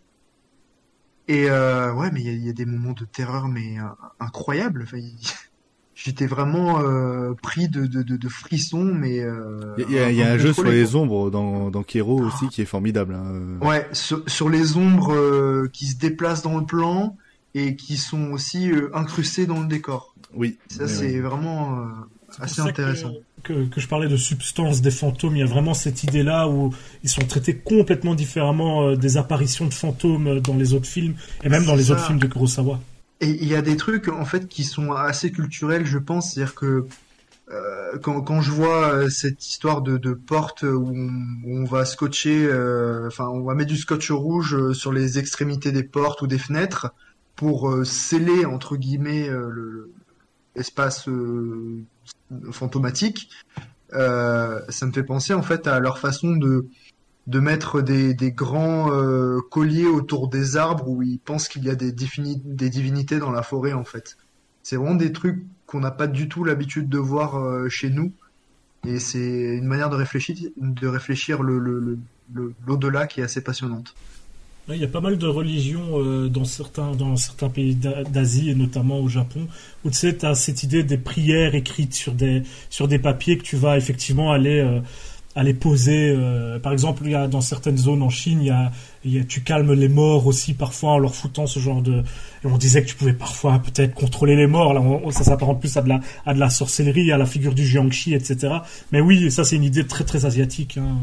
[1.29, 3.79] Et euh, ouais, mais il y, a- il y a des moments de terreur mais
[3.79, 3.83] euh,
[4.19, 4.83] incroyables.
[4.85, 4.99] Enfin,
[5.95, 10.23] J'étais vraiment euh, pris de, de, de, de frissons, mais euh, Il y a, y
[10.23, 13.15] a un jeu sur les ombres dans, dans Kero aussi qui est formidable.
[13.15, 13.25] hein.
[13.27, 17.19] Euh, Ouais, sur, sur les ombres euh, qui se déplacent dans le plan
[17.53, 20.15] et qui sont aussi euh, incrustées dans le décor.
[20.35, 20.59] Oui.
[20.71, 21.21] Ça, c'est oui.
[21.21, 21.85] vraiment euh,
[22.39, 23.13] assez que- intéressant.
[23.43, 26.73] Que, que je parlais de substance des fantômes, il y a vraiment cette idée-là où
[27.03, 31.15] ils sont traités complètement différemment euh, des apparitions de fantômes euh, dans les autres films
[31.43, 31.93] et même dans les Ça.
[31.95, 32.81] autres films de Kurosawa.
[33.21, 36.33] Et il y a des trucs en fait qui sont assez culturels, je pense.
[36.33, 36.87] C'est-à-dire que
[37.53, 41.11] euh, quand, quand je vois cette histoire de, de porte où on,
[41.45, 45.73] où on va scotcher, euh, enfin on va mettre du scotch rouge sur les extrémités
[45.73, 46.95] des portes ou des fenêtres
[47.37, 49.91] pour euh, sceller entre guillemets euh, le-
[52.31, 53.27] l'espace
[53.93, 56.69] euh, ça me fait penser en fait à leur façon de
[57.27, 61.71] de mettre des, des grands euh, colliers autour des arbres où ils pensent qu'il y
[61.71, 64.17] a des, des divinités dans la forêt en fait.
[64.63, 68.13] C'est vraiment des trucs qu'on n'a pas du tout l'habitude de voir euh, chez nous.
[68.85, 71.99] Et c'est une manière de réfléchir, de réfléchir le, le,
[72.67, 73.95] l'au-delà qui est assez passionnante.
[74.69, 78.51] Il y a pas mal de religions euh, dans certains dans certains pays d'A- d'Asie
[78.51, 79.49] et notamment au Japon
[79.85, 83.43] où tu sais as cette idée des prières écrites sur des sur des papiers que
[83.43, 84.81] tu vas effectivement aller euh,
[85.35, 86.15] aller poser.
[86.17, 88.71] euh, par exemple, y a dans certaines zones en Chine, y a,
[89.05, 92.03] y a- tu calmes les morts aussi parfois en leur foutant ce genre de.
[92.45, 94.73] et on disait que tu pouvais parfois peut-être contrôler les morts.
[94.75, 97.67] Là, ça s'apparente plus à de la à de la sorcellerie, à la figure du
[97.67, 98.55] Jiangxi, etc.
[98.93, 100.79] Mais oui, ça c'est une idée très très asiatique.
[100.79, 100.97] Hein.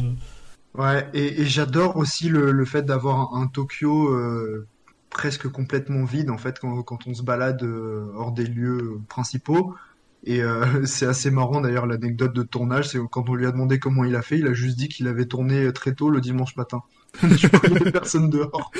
[0.77, 4.67] Ouais, et, j'adore aussi le, le fait d'avoir un, Tokyo euh,
[5.09, 9.75] presque complètement vide en fait quand, quand on se balade euh, hors des lieux principaux.
[10.23, 13.79] Et euh, c'est assez marrant d'ailleurs l'anecdote de tournage, c'est quand on lui a demandé
[13.79, 16.55] comment il a fait, il a juste dit qu'il avait tourné très tôt le dimanche
[16.55, 16.83] matin.
[17.23, 18.71] il n'y avait personne dehors.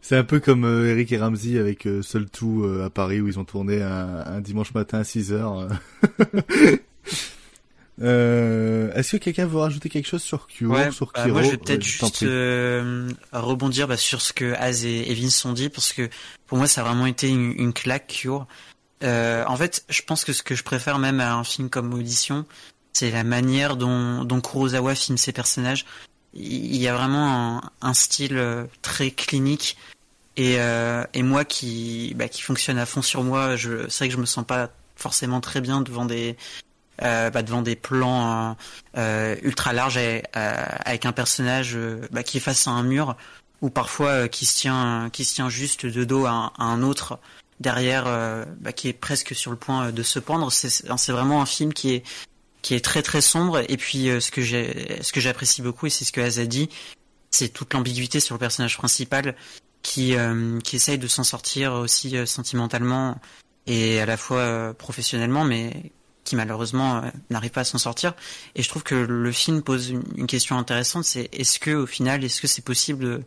[0.00, 3.44] C'est un peu comme Eric et Ramsey avec Seul Tout à Paris où ils ont
[3.44, 5.68] tourné un, un dimanche matin à 6 heures.
[8.00, 11.42] Euh, Est-ce que quelqu'un veut rajouter quelque chose sur Kyo, Ouais, sur bah, Kiro moi
[11.42, 15.52] je vais peut-être t'en juste euh, rebondir bah, sur ce que Az et, Vince ont
[15.52, 16.08] dit parce que
[16.46, 18.46] pour moi ça a vraiment été une, une claque Cure.
[19.02, 21.92] Euh, en fait, je pense que ce que je préfère même à un film comme
[21.92, 22.46] Audition,
[22.92, 25.84] c'est la manière dont, dont Kurosawa filme ses personnages.
[26.34, 29.76] Il y a vraiment un, un style euh, très clinique
[30.36, 34.14] et, euh, et moi qui bah, qui fonctionne à fond sur moi, c'est vrai que
[34.14, 36.36] je me sens pas forcément très bien devant des
[37.00, 38.54] euh, bah, devant des plans euh,
[38.98, 42.82] euh, ultra larges et, euh, avec un personnage euh, bah, qui est face à un
[42.82, 43.16] mur
[43.62, 47.18] ou parfois euh, qui se tient qui se tient juste de dos à un, autre
[47.60, 48.04] derrière
[48.60, 50.50] bah, qui est presque sur le point de se pendre.
[50.50, 52.02] C'est vraiment un film qui est
[52.60, 53.62] qui est très très sombre.
[53.68, 56.46] Et puis ce que j'ai ce que j'apprécie beaucoup et c'est ce que Az a
[56.46, 56.68] dit
[57.30, 59.36] c'est toute l'ambiguïté sur le personnage principal
[59.82, 60.16] qui
[60.64, 63.20] qui essaye de s'en sortir aussi sentimentalement
[63.68, 65.92] et à la fois professionnellement mais
[66.24, 68.14] qui malheureusement euh, n'arrive pas à s'en sortir
[68.54, 72.22] et je trouve que le film pose une, question intéressante c'est est-ce que au final
[72.24, 73.24] est-ce que c'est possible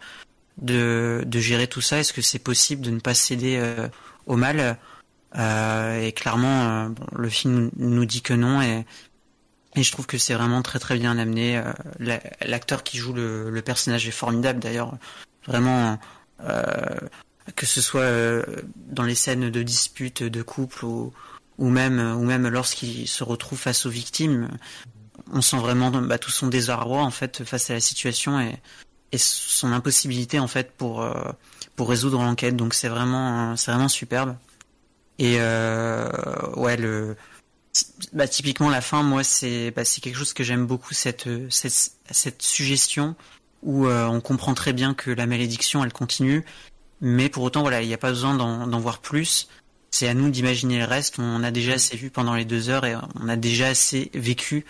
[0.57, 1.99] de, de gérer tout ça?
[1.99, 3.89] Est-ce que c'est possible de ne pas céder euh,
[4.25, 4.77] au mal?
[5.37, 8.85] Euh, et clairement bon, le film nous dit que non et
[9.75, 11.61] et je trouve que c'est vraiment très très bien amené.
[11.99, 14.93] La- L'acteur qui joue le, le personnage est formidable d'ailleurs.
[15.45, 15.99] Vraiment,
[17.57, 18.09] que ce soit
[18.87, 21.13] dans les scènes de dispute de couple ou,
[21.57, 24.49] ou même ou même lorsqu'il se retrouve face aux victimes,
[25.31, 28.59] on sent vraiment bah, tout son désarroi en fait face à la situation et,
[29.11, 31.13] et son impossibilité en fait pour euh,
[31.75, 32.55] pour résoudre l'enquête.
[32.55, 34.35] Donc c'est vraiment c'est vraiment superbe.
[35.17, 36.09] Et euh,
[36.55, 37.15] ouais le
[38.13, 41.91] bah, typiquement la fin moi c'est bah, c'est quelque chose que j'aime beaucoup cette cette
[42.11, 43.15] cette suggestion
[43.63, 46.45] où euh, on comprend très bien que la malédiction elle continue
[47.01, 49.49] mais pour autant voilà il n'y a pas besoin d'en d'en voir plus
[49.94, 52.84] c'est à nous d'imaginer le reste on a déjà assez vu pendant les deux heures
[52.84, 54.64] et on a déjà assez vécu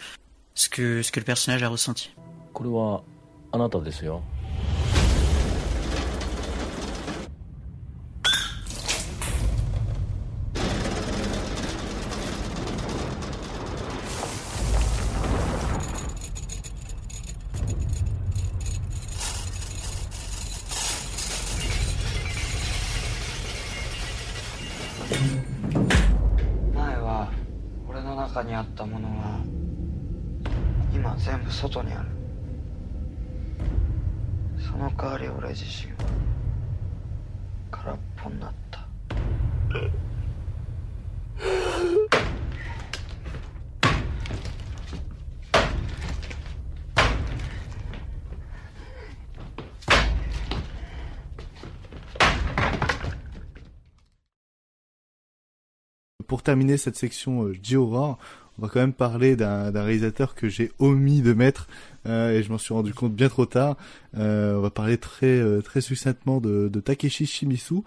[0.55, 2.11] ce que ce que le personnage a ressenti
[2.53, 3.03] これは
[3.53, 4.23] あなたですよ
[56.46, 58.18] Terminer cette section euh, J-Horror,
[58.58, 61.68] on va quand même parler d'un réalisateur que j'ai omis de mettre
[62.08, 63.76] euh, et je m'en suis rendu compte bien trop tard.
[64.18, 67.82] Euh, on va parler très très succinctement de, Takeshi Shimizu,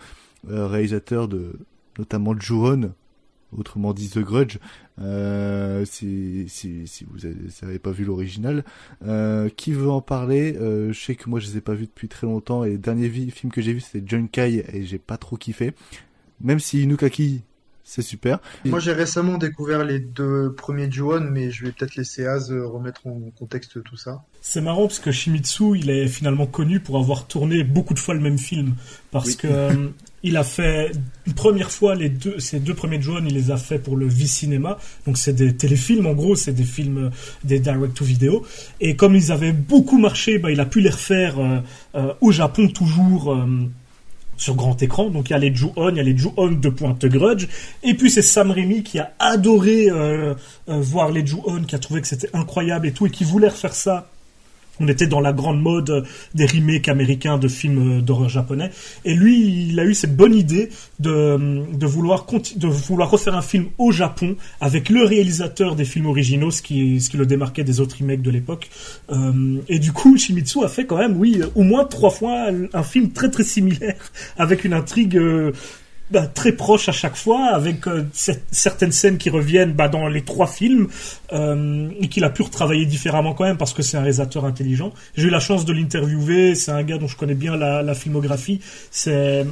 [0.46, 1.52] réalisateur de
[1.98, 2.92] notamment Ju-On,
[3.56, 4.58] autrement dit The Grudge,
[5.86, 6.46] si,
[7.08, 7.18] vous
[7.62, 8.62] n'avez pas vu l'original.
[9.56, 10.54] qui veut en parler?
[10.54, 13.08] Je sais que moi je les ai pas vus depuis très longtemps et le dernier
[13.08, 15.72] film que j'ai vu c'était Junkai et j'ai pas trop kiffé.
[16.42, 17.42] Même si Inukaki
[17.88, 18.38] c'est super.
[18.66, 22.66] Moi, j'ai récemment découvert les deux premiers Ju-On, mais je vais peut-être laisser Az euh,
[22.66, 24.24] remettre en contexte tout ça.
[24.42, 28.12] C'est marrant parce que Shimizu, il est finalement connu pour avoir tourné beaucoup de fois
[28.12, 28.74] le même film.
[29.10, 29.88] Parce que euh,
[30.22, 30.92] il a fait
[31.26, 34.06] une première fois les deux, ces deux premiers Ju-On, il les a fait pour le
[34.06, 34.76] V-Cinéma.
[35.06, 37.10] Donc c'est des téléfilms en gros, c'est des films, euh,
[37.44, 38.44] des direct-to-video.
[38.82, 41.36] Et comme ils avaient beaucoup marché, bah, il a pu les refaire
[42.20, 43.34] au Japon toujours
[44.38, 45.10] sur grand écran.
[45.10, 47.48] Donc il y a les Ju-On, il y a les Ju-On de Pointe Grudge.
[47.82, 50.34] Et puis c'est Sam Raimi qui a adoré euh,
[50.68, 53.48] euh, voir les Ju-On, qui a trouvé que c'était incroyable et tout, et qui voulait
[53.48, 54.08] refaire ça
[54.80, 58.70] on était dans la grande mode des remakes américains de films d'horreur japonais.
[59.04, 62.26] Et lui, il a eu cette bonne idée de, vouloir,
[63.10, 67.64] refaire un film au Japon avec le réalisateur des films originaux, ce qui, le démarquait
[67.64, 68.70] des autres remakes de l'époque.
[69.10, 72.82] Euh, et du coup, Shimizu a fait quand même, oui, au moins trois fois un
[72.82, 73.96] film très très similaire
[74.36, 75.52] avec une intrigue euh,
[76.10, 78.04] bah, très proche à chaque fois, avec euh,
[78.50, 80.88] certaines scènes qui reviennent bah, dans les trois films,
[81.32, 84.92] euh, et qu'il a pu retravailler différemment quand même, parce que c'est un réalisateur intelligent.
[85.16, 87.94] J'ai eu la chance de l'interviewer, c'est un gars dont je connais bien la, la
[87.94, 88.60] filmographie.
[88.90, 89.46] C'est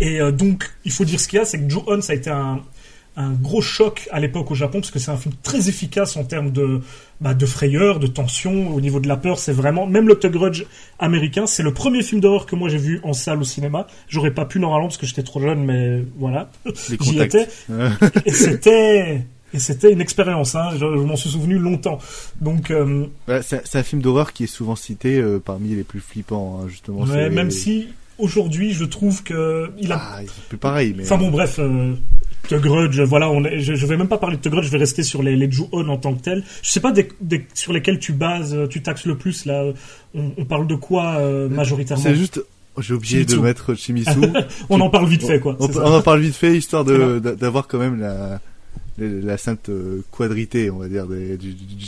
[0.00, 2.12] Et euh, donc, il faut dire ce qu'il y a, c'est que Joe Hunt, ça
[2.12, 2.60] a été un,
[3.16, 6.24] un gros choc à l'époque au Japon, parce que c'est un film très efficace en
[6.24, 6.80] termes de
[7.20, 10.64] bah, de frayeur, de tension, au niveau de la peur, c'est vraiment même le Grudge
[10.98, 13.86] américain, c'est le premier film d'horreur que moi j'ai vu en salle au cinéma.
[14.08, 16.50] J'aurais pas pu normalement parce que j'étais trop jeune, mais voilà,
[17.00, 17.48] j'y étais.
[18.24, 20.70] et c'était et c'était une expérience, hein.
[20.78, 21.98] je, m'en suis souvenu longtemps.
[22.40, 23.06] Donc, euh...
[23.42, 27.00] c'est un film d'horreur qui est souvent cité euh, parmi les plus flippants, hein, justement.
[27.00, 30.00] Ouais, même si aujourd'hui, je trouve que il a.
[30.00, 31.02] Ah, c'est plus pareil, mais.
[31.02, 31.94] Enfin bon, bref, euh,
[32.48, 34.78] The Grudge, voilà, on je, je, vais même pas parler de The Grudge, je vais
[34.78, 36.44] rester sur les, les Ju-On en tant que tel.
[36.62, 37.08] Je sais pas des,
[37.54, 39.64] sur lesquels tu bases, tu taxes le plus là.
[40.14, 42.02] On, on parle de quoi euh, majoritairement?
[42.02, 42.42] C'est juste,
[42.78, 44.20] j'ai oublié de mettre Shimizu.
[44.68, 45.56] on en parle vite fait quoi.
[45.60, 48.40] On, en parle vite fait histoire de d'avoir quand même la
[48.98, 51.86] la sainte euh, quadrité, on va dire, du, du, du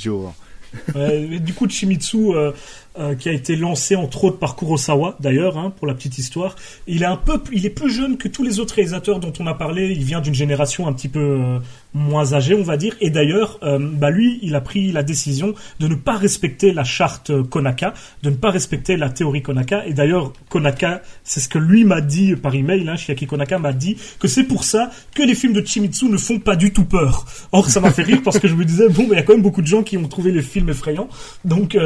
[0.96, 2.52] euh, du coup, Shimizu, euh,
[2.98, 6.56] euh, qui a été lancé entre autres par Kurosawa, d'ailleurs, hein, pour la petite histoire,
[6.86, 9.46] il est un peu, il est plus jeune que tous les autres réalisateurs dont on
[9.46, 9.92] a parlé.
[9.92, 11.58] Il vient d'une génération un petit peu euh,
[11.94, 12.94] moins âgée, on va dire.
[13.00, 16.84] Et d'ailleurs, euh, bah lui, il a pris la décision de ne pas respecter la
[16.84, 19.86] charte Konaka, de ne pas respecter la théorie Konaka.
[19.86, 22.88] Et d'ailleurs, Konaka, c'est ce que lui m'a dit par email.
[22.88, 26.16] Hein, Shiaki Konaka m'a dit que c'est pour ça que les films de Shimizu ne
[26.16, 27.26] font pas du tout peur.
[27.52, 29.34] Or, ça m'a fait rire parce que je me disais bon, il y a quand
[29.34, 31.08] même beaucoup de gens qui ont trouvé les films effrayants.
[31.44, 31.76] Donc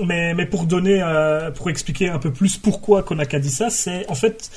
[0.00, 4.08] mais, mais pour donner, euh, pour expliquer un peu plus pourquoi Konaka dit ça, c'est
[4.08, 4.50] en fait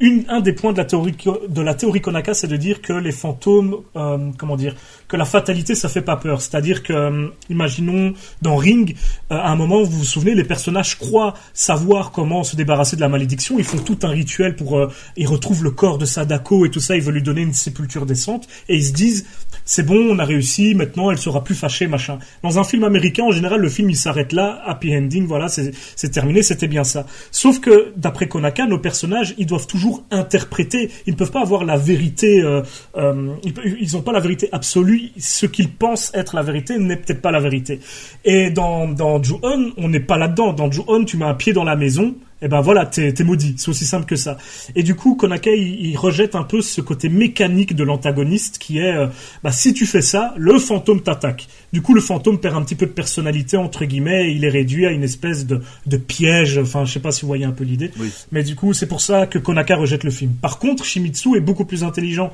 [0.00, 1.16] un des points de la théorie
[1.48, 4.74] de la théorie Konaka, c'est de dire que les fantômes, euh, comment dire,
[5.08, 6.42] que la fatalité, ça fait pas peur.
[6.42, 8.94] C'est-à-dire que, euh, imaginons dans Ring,
[9.32, 13.00] euh, à un moment, vous vous souvenez, les personnages croient savoir comment se débarrasser de
[13.00, 13.58] la malédiction.
[13.58, 14.78] Ils font tout un rituel pour,
[15.16, 16.94] ils retrouvent le corps de Sadako et tout ça.
[16.96, 19.26] Ils veulent lui donner une sépulture décente et ils se disent,
[19.64, 20.74] c'est bon, on a réussi.
[20.74, 22.18] Maintenant, elle sera plus fâchée, machin.
[22.42, 26.10] Dans un film américain, en général, le film il s'arrête là, happy ending, voilà, c'est
[26.10, 27.06] terminé, c'était bien ça.
[27.30, 30.90] Sauf que d'après Konaka, nos personnages, ils doivent toujours interpréter.
[31.06, 32.42] Ils ne peuvent pas avoir la vérité.
[32.42, 32.62] Euh,
[32.96, 33.34] euh,
[33.80, 35.10] ils n'ont pas la vérité absolue.
[35.18, 37.80] Ce qu'ils pensent être la vérité n'est peut-être pas la vérité.
[38.24, 40.52] Et dans dans Ju-On, on n'est pas là-dedans.
[40.52, 43.54] Dans Ju-On, tu mets un pied dans la maison et eh ben voilà, t'es maudit.
[43.56, 44.36] C'est aussi simple que ça.
[44.74, 48.94] Et du coup, Konaka, il, rejette un peu ce côté mécanique de l'antagoniste qui est,
[48.94, 49.06] euh,
[49.42, 51.48] bah, si tu fais ça, le fantôme t'attaque.
[51.72, 54.50] Du coup, le fantôme perd un petit peu de personnalité, entre guillemets, et il est
[54.50, 56.58] réduit à une espèce de, de piège.
[56.58, 57.90] Enfin, je sais pas si vous voyez un peu l'idée.
[58.32, 60.32] Mais du coup, c'est pour ça que Konaka rejette le film.
[60.32, 62.30] Par contre, Shimizu est beaucoup plus intelligent.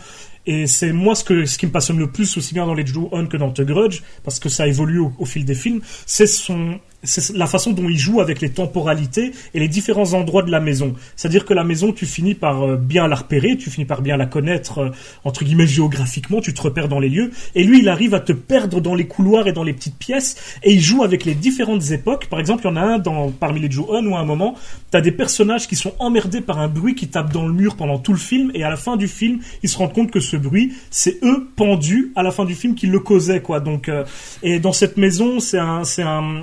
[0.47, 2.85] Et c'est moi ce, que, ce qui me passionne le plus, aussi bien dans les
[2.85, 6.27] Ju-On que dans The Grudge, parce que ça évolue au, au fil des films, c'est
[6.27, 10.51] son c'est la façon dont il joue avec les temporalités et les différents endroits de
[10.51, 10.95] la maison.
[11.17, 14.17] C'est-à-dire que la maison, tu finis par euh, bien la repérer, tu finis par bien
[14.17, 14.91] la connaître, euh,
[15.25, 17.33] entre guillemets, géographiquement, tu te repères dans les lieux.
[17.55, 20.59] Et lui, il arrive à te perdre dans les couloirs et dans les petites pièces.
[20.63, 22.27] Et il joue avec les différentes époques.
[22.27, 24.55] Par exemple, il y en a un dans, parmi les Ju-On où à un moment,
[24.91, 27.99] t'as des personnages qui sont emmerdés par un bruit qui tape dans le mur pendant
[27.99, 28.51] tout le film.
[28.55, 31.49] Et à la fin du film, ils se rendent compte que ce bruit, c'est eux
[31.57, 33.61] pendus à la fin du film qui le causaient, quoi.
[33.61, 34.05] Donc, euh,
[34.43, 36.43] et dans cette maison, c'est un, c'est un,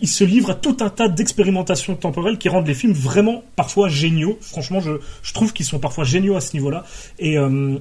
[0.00, 3.88] il se livre à tout un tas d'expérimentations temporelles qui rendent les films vraiment parfois
[3.88, 4.38] géniaux.
[4.40, 6.84] Franchement, je, je trouve qu'ils sont parfois géniaux à ce niveau-là.
[7.18, 7.78] Et, euh,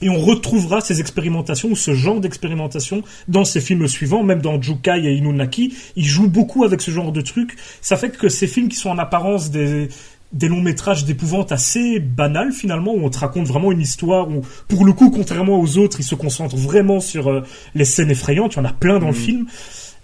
[0.00, 4.60] et on retrouvera ces expérimentations ou ce genre d'expérimentation dans ces films suivants, même dans
[4.60, 5.74] Jukai et Inunaki.
[5.96, 7.56] Ils jouent beaucoup avec ce genre de trucs.
[7.80, 9.88] Ça fait que ces films qui sont en apparence des,
[10.32, 14.42] des longs métrages d'épouvante assez banals finalement où on te raconte vraiment une histoire où
[14.66, 17.42] pour le coup contrairement aux autres ils se concentrent vraiment sur euh,
[17.74, 19.46] les scènes effrayantes il y en a plein dans le film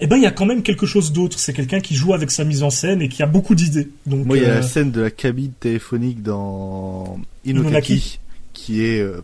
[0.01, 2.31] eh ben il y a quand même quelque chose d'autre c'est quelqu'un qui joue avec
[2.31, 4.55] sa mise en scène et qui a beaucoup d'idées donc moi il y a euh,
[4.57, 8.21] la scène de la cabine téléphonique dans Inokaki, Inokaki.
[8.53, 9.21] qui est euh,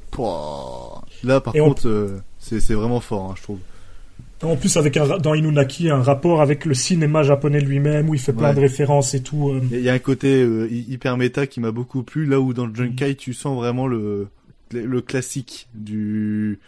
[1.23, 3.59] là par Et on- contre euh, c'est vraiment fort hein, je trouve
[4.43, 8.21] En plus, avec un, dans Inunaki, un rapport avec le cinéma japonais lui-même, où il
[8.21, 8.55] fait plein Ouais.
[8.55, 9.49] de références et tout.
[9.51, 9.63] euh.
[9.73, 12.53] Il y a un côté euh, hy- hyper méta qui m'a beaucoup plu, là où
[12.53, 14.29] dans le Junkai tu sens vraiment le,
[14.73, 16.59] le classique du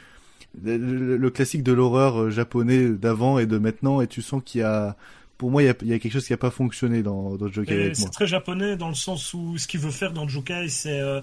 [0.65, 4.65] le, classique de l'horreur euh, japonais d'avant et de maintenant, et tu sens qu'il y
[4.65, 4.97] a
[5.39, 7.37] pour moi il y a, il y a quelque chose qui a pas fonctionné dans
[7.37, 7.65] dans moi.
[7.95, 11.21] C'est très japonais dans le sens où ce qu'il veut faire dans Jukai, c'est euh,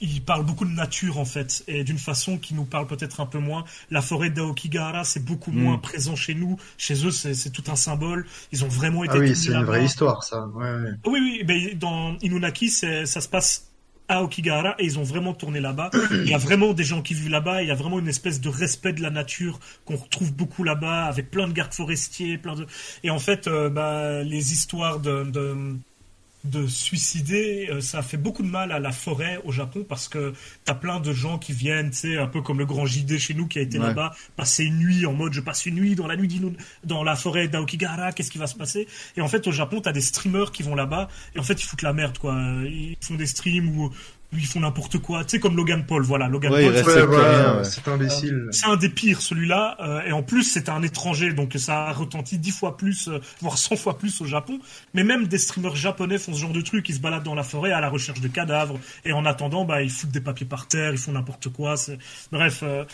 [0.00, 3.26] il parle beaucoup de nature en fait et d'une façon qui nous parle peut-être un
[3.26, 3.64] peu moins.
[3.90, 5.62] La forêt d'Aokigahara, c'est beaucoup Mm.
[5.62, 6.58] moins présent chez nous.
[6.76, 8.26] Chez eux, c'est tout un symbole.
[8.52, 10.46] Ils ont vraiment été Ah oui, c'est une vraie histoire, ça.
[10.54, 10.90] Ouais, ouais.
[11.06, 13.70] Oui, oui, ben, dans Inunaki, ça se passe
[14.08, 15.90] à Okigahara et ils ont vraiment tourné là-bas.
[16.12, 17.62] Il y a vraiment des gens qui vivent là-bas.
[17.62, 21.06] Il y a vraiment une espèce de respect de la nature qu'on retrouve beaucoup là-bas,
[21.06, 22.66] avec plein de gardes forestiers, plein de.
[23.02, 25.76] Et en fait, euh, bah, les histoires de, de
[26.50, 30.32] de suicider, euh, ça fait beaucoup de mal à la forêt au Japon parce que
[30.64, 33.34] t'as plein de gens qui viennent, tu sais, un peu comme le grand JD chez
[33.34, 33.86] nous qui a été Ouais.
[33.88, 36.40] là-bas, passer une nuit en mode je passe une nuit dans la nuit
[36.84, 38.86] dans la forêt d'Aokigahara, qu'est-ce qui va se passer?
[39.16, 41.64] Et en fait au Japon t'as des streamers qui vont là-bas et en fait ils
[41.64, 42.34] foutent la merde quoi,
[42.64, 43.90] ils font des streams où
[44.38, 46.74] ils font n'importe quoi, tu sais comme Logan Paul, voilà, Logan Ouais, Paul.
[46.84, 47.92] c'est- ouais.
[47.92, 48.46] Imbécile.
[48.50, 49.76] c'est un des pires, celui-là.
[49.80, 53.18] euh, et en plus, c'est un étranger, donc ça a retenti dix fois plus, euh,
[53.40, 54.58] voire 100 fois plus au Japon.
[54.94, 56.88] Mais même des streamers japonais font ce genre de truc.
[56.88, 58.78] Ils se baladent dans la forêt à la recherche de cadavres.
[59.04, 61.76] Et en attendant, bah, ils foutent des papiers par terre, ils font n'importe quoi.
[61.76, 61.98] c'est-
[62.32, 62.84] Bref, euh,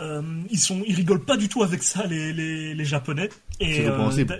[0.00, 3.30] euh, ils sont, ils rigolent pas du tout avec ça, les, les, les Japonais.
[3.60, 3.96] Et euh,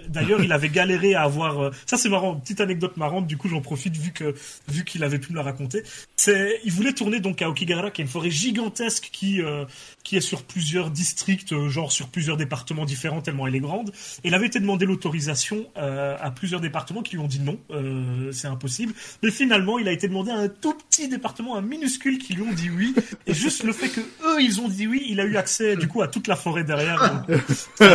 [0.09, 1.59] d'ailleurs, il avait galéré à avoir.
[1.62, 2.35] euh, Ça, c'est marrant.
[2.36, 3.27] Petite anecdote marrante.
[3.27, 4.35] Du coup, j'en profite vu que
[4.69, 5.83] vu qu'il avait pu me la raconter.
[6.17, 9.65] C'est, il voulait tourner donc à Okigahara, qui est une forêt gigantesque qui euh,
[10.05, 13.91] qui est sur plusieurs districts, euh, genre sur plusieurs départements différents tellement elle est grande.
[14.23, 17.59] Et il avait été demandé l'autorisation euh, à plusieurs départements qui lui ont dit non,
[17.70, 18.93] euh, c'est impossible.
[19.23, 22.43] Mais finalement, il a été demandé à un tout petit département, un minuscule, qui lui
[22.43, 22.95] ont dit oui.
[23.27, 25.89] Et juste le fait que eux, ils ont dit oui, il a eu accès du
[25.89, 27.25] coup à toute la forêt derrière.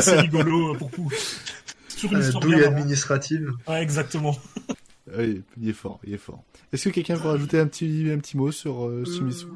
[0.01, 1.10] C'est rigolo pour pour-
[1.87, 2.77] sur une Euh, histoire douille bien marrante.
[2.79, 3.51] administrative.
[3.67, 4.37] Ouais, exactement.
[5.17, 6.41] Oui, il est fort, il est fort.
[6.71, 9.47] Est-ce que quelqu'un veut rajouter un petit un petit mot sur euh, Sumisu?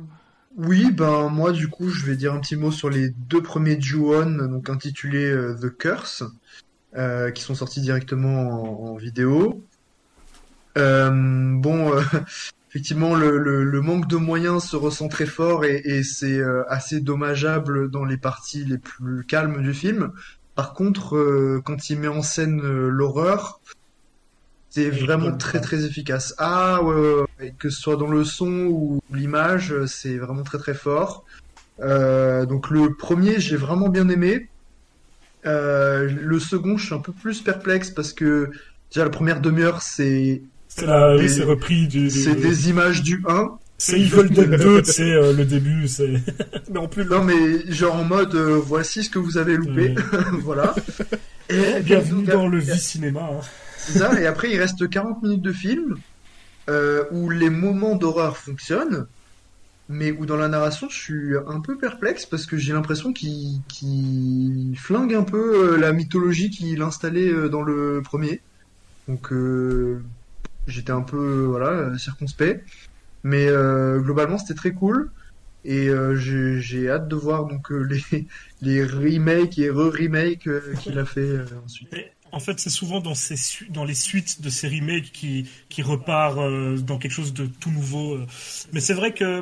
[0.58, 3.80] Oui, ben moi du coup je vais dire un petit mot sur les deux premiers
[3.80, 6.24] Ju-On, donc intitulés euh, The Curse,
[6.98, 9.64] euh, qui sont sortis directement en, en vidéo.
[10.78, 11.10] Euh,
[11.58, 12.02] bon, euh,
[12.70, 16.64] effectivement le, le- le manque de moyens se ressent très fort et, et c'est euh,
[16.68, 20.12] assez dommageable dans les parties les plus calmes du film.
[20.56, 23.60] Par contre, euh, quand il met en scène euh, l'horreur,
[24.70, 26.34] c'est vraiment très très efficace.
[26.38, 30.44] Ah ouais, ouais, ouais, que ce soit dans le son ou l'image, euh, c'est vraiment
[30.44, 31.26] très très fort.
[31.82, 34.50] Euh, donc le premier, j'ai vraiment bien aimé.
[35.44, 38.50] Le second, je suis un peu plus perplexe parce que
[38.92, 42.10] déjà la première demi-heure, c'est C'est la- oui, des- c'est repris du.
[42.10, 43.58] c'est des images du 1.
[43.88, 46.20] C'est Evil Dead 2, tu sais, euh, le début, c'est.
[46.72, 47.06] mais en plus.
[47.06, 49.94] Non mais genre en mode euh, voici ce que vous avez loupé,
[50.42, 50.74] voilà.
[51.50, 53.30] Et Bienvenue donc, dans le vie cinéma.
[53.32, 53.42] hein.
[53.78, 55.98] C'est ça, et après il reste 40 minutes de film
[56.68, 59.06] euh, où les moments d'horreur fonctionnent,
[59.88, 63.60] mais où dans la narration je suis un peu perplexe parce que j'ai l'impression qu'il
[63.68, 68.42] qu'il flingue un peu euh, la mythologie qu'il installait dans le premier.
[69.08, 69.32] Donc
[70.66, 72.64] j'étais un peu voilà circonspect,
[73.26, 75.12] mais euh, globalement c'était très cool.
[75.68, 78.28] Et euh, j'ai hâte de voir donc euh, les,
[78.62, 80.48] les remakes et re-remakes
[80.82, 81.92] qu'il a fait ensuite.
[81.92, 83.36] Et en fait, c'est souvent dans, ces
[83.70, 87.72] dans les suites de ces remakes qui, qui repart euh, dans quelque chose de tout
[87.72, 88.20] nouveau.
[88.74, 89.42] Mais c'est vrai que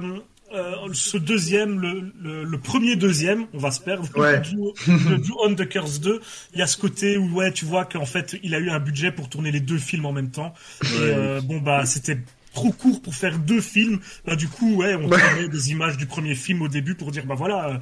[0.54, 4.08] euh, ce deuxième, le, le, le premier deuxième, on va se perdre.
[4.16, 4.42] Ouais.
[4.88, 6.22] le Ju on the Curse 2,
[6.54, 8.80] il y a ce côté où ouais, tu vois qu'en fait, il a eu un
[8.80, 10.54] budget pour tourner les deux films en même temps.
[10.84, 12.20] Et euh, bon bah, c'était
[12.54, 14.00] trop court pour faire deux films.
[14.26, 17.26] Bah, du coup, ouais, on tournait des images du premier film au début pour dire
[17.26, 17.78] bah voilà, euh,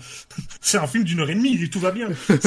[0.61, 2.07] c'est un film d'une heure et demie, et tout va bien.
[2.29, 2.37] Oui,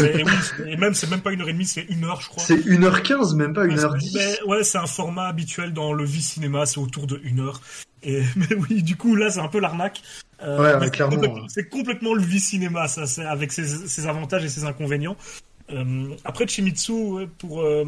[0.67, 2.43] et même c'est même pas une heure et demie, c'est une heure, je crois.
[2.43, 4.01] C'est 1h15, même pas Ouais, 1h10.
[4.12, 7.41] c'est- mais ouais, c'est un format habituel dans le vie cinéma, c'est autour de une
[7.41, 7.61] heure.
[8.03, 10.03] Et mais oui, du coup là, c'est un peu l'arnaque.
[10.43, 11.49] Euh, Ouais, c'est clairement, complètement-.
[11.49, 15.17] C'est complètement le vie cinéma, ça, c'est avec ses, ses avantages et ses inconvénients.
[15.70, 16.93] Euh, après Chimitsu,
[17.39, 17.85] pour euh,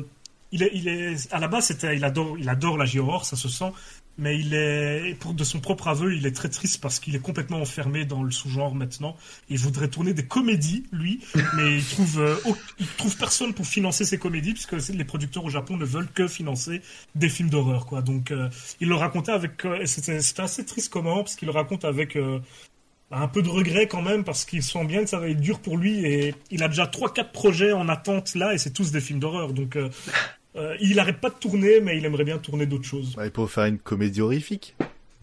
[0.53, 3.37] il est, il est à la base, c'était, il adore, il adore la J-horror, ça
[3.37, 3.73] se sent.
[4.19, 7.61] Mais il est, de son propre aveu, il est très triste parce qu'il est complètement
[7.61, 9.17] enfermé dans le sous-genre maintenant.
[9.51, 11.21] Il voudrait tourner des comédies, lui,
[11.57, 12.37] mais il trouve, euh,
[12.79, 16.29] il trouve personne pour financer ses comédies puisque les producteurs au Japon ne veulent que
[16.29, 16.81] financer
[17.15, 18.03] des films d'horreur, quoi.
[18.03, 18.49] Donc, euh,
[18.81, 22.41] il le racontait avec, euh, c'était, assez triste comment, parce qu'il le raconte avec euh,
[23.11, 25.61] un peu de regret quand même parce qu'il sent bien que ça va être dur
[25.61, 28.91] pour lui et il a déjà trois, quatre projets en attente là et c'est tous
[28.91, 29.53] des films d'horreur.
[29.53, 29.79] Donc,
[30.57, 33.15] euh, il arrête pas de tourner, mais il aimerait bien tourner d'autres choses.
[33.17, 34.75] Ouais, pour faire une comédie horrifique.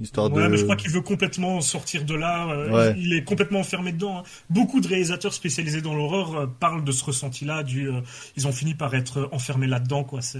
[0.01, 0.47] Histoire Ouais, de...
[0.49, 2.49] mais je crois qu'il veut complètement sortir de là.
[2.51, 2.93] euh, Ouais.
[2.97, 4.17] il, il est complètement enfermé dedans.
[4.19, 4.23] hein.
[4.49, 7.63] Beaucoup de réalisateurs spécialisés dans l'horreur euh, parlent de ce ressenti-là.
[7.63, 7.89] Du,
[8.35, 10.21] ils ont fini par être enfermés là-dedans, quoi.
[10.21, 10.39] C'est.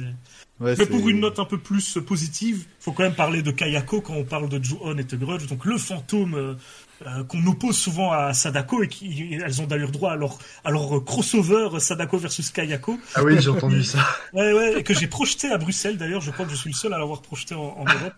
[0.60, 4.02] Ouais, mais pour une note un peu plus positive, faut quand même parler de Kayako
[4.02, 6.58] quand on parle de Ju-on et The Grudge, donc le fantôme
[7.06, 10.72] euh, qu'on oppose souvent à Sadako et qui elles ont d'ailleurs droit à leur, à
[10.72, 12.98] leur crossover Sadako versus Kayako.
[13.16, 14.00] Ah oui, j'ai entendu ça.
[14.34, 16.22] Ouais, ouais, et que j'ai projeté à Bruxelles d'ailleurs.
[16.22, 18.14] Je crois que je suis le seul à l'avoir projeté en, en Europe.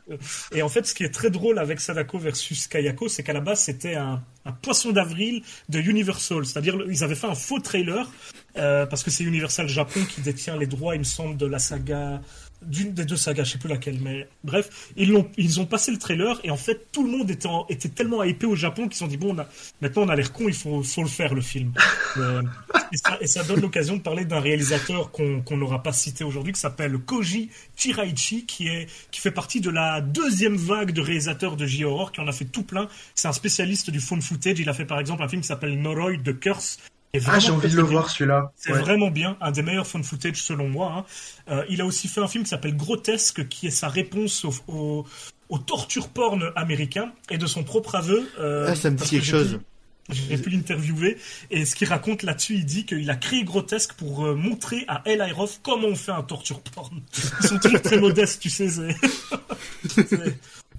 [0.53, 3.41] Et en fait, ce qui est très drôle avec Sadako versus Kayako, c'est qu'à la
[3.41, 6.45] base, c'était un, un poisson d'avril de Universal.
[6.45, 8.09] C'est-à-dire, ils avaient fait un faux trailer,
[8.57, 11.59] euh, parce que c'est Universal Japon qui détient les droits, il me semble, de la
[11.59, 12.21] saga
[12.67, 15.91] d'une des deux sagas, je sais plus laquelle, mais bref, ils l'ont, ils ont passé
[15.91, 18.83] le trailer et en fait tout le monde était, en- était tellement hypé au Japon
[18.83, 19.47] qu'ils se sont dit bon, on a,
[19.81, 21.73] maintenant on a l'air con, il faut, faut le faire le film.
[22.17, 22.41] Euh,
[22.93, 26.53] et, ça, et ça donne l'occasion de parler d'un réalisateur qu'on n'aura pas cité aujourd'hui,
[26.53, 31.57] qui s'appelle Koji Chiraichi, qui est qui fait partie de la deuxième vague de réalisateurs
[31.57, 32.87] de J-horror, qui en a fait tout plein.
[33.13, 34.59] C'est un spécialiste du phone footage.
[34.59, 36.79] Il a fait par exemple un film qui s'appelle Noroi de Curse.
[37.27, 37.91] Ah, j'ai envie de le bien.
[37.91, 38.51] voir celui-là.
[38.55, 38.79] C'est Ouais.
[38.79, 40.93] vraiment bien, un des meilleurs phone footage selon moi.
[40.97, 41.05] hein.
[41.49, 44.53] Euh, il a aussi fait un film qui s'appelle Grotesque, qui est sa réponse au,
[44.67, 45.05] au,
[45.49, 48.29] au torture porn américain et de son propre aveu.
[48.39, 49.59] euh, Ah, ça me dit quelque chose.
[50.09, 51.17] J'ai pu l'interviewer
[51.49, 55.01] et ce qu'il raconte là-dessus, il dit qu'il a créé Grotesque pour euh, montrer à
[55.05, 57.01] El Irof comment on fait un torture porn.
[57.41, 58.67] Ils sont toujours très modestes, tu sais.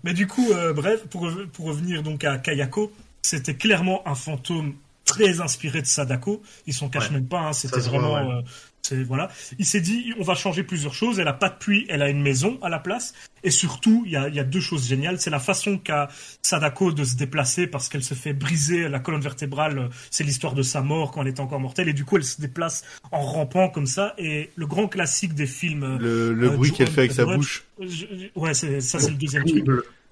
[0.04, 2.92] Mais du coup, euh, bref, pour, pour revenir donc à Kayako,
[3.22, 4.74] c'était clairement un fantôme
[5.06, 6.42] très inspiré de Sadako.
[6.66, 7.14] Ils s'en cachent Ouais.
[7.14, 7.40] même pas.
[7.40, 8.14] hein, C'était voit, vraiment.
[8.14, 8.34] ouais.
[8.34, 8.42] euh,
[8.82, 9.30] c'est voilà.
[9.58, 11.18] Il s'est dit, on va changer plusieurs choses.
[11.18, 13.14] Elle a pas de puits, elle a une maison à la place.
[13.42, 15.18] Et surtout, il y a, y a deux choses géniales.
[15.20, 16.08] C'est la façon qu'a
[16.42, 19.90] Sadako de se déplacer parce qu'elle se fait briser la colonne vertébrale.
[20.10, 21.88] C'est l'histoire de sa mort quand elle était encore mortelle.
[21.88, 24.14] Et du coup, elle se déplace en rampant comme ça.
[24.18, 25.98] Et le grand classique des films.
[25.98, 27.64] Le, le euh, bruit qu'elle fait avec sa bouche.
[27.80, 29.64] je- Ouais, c'est, ça c'est le deuxième truc.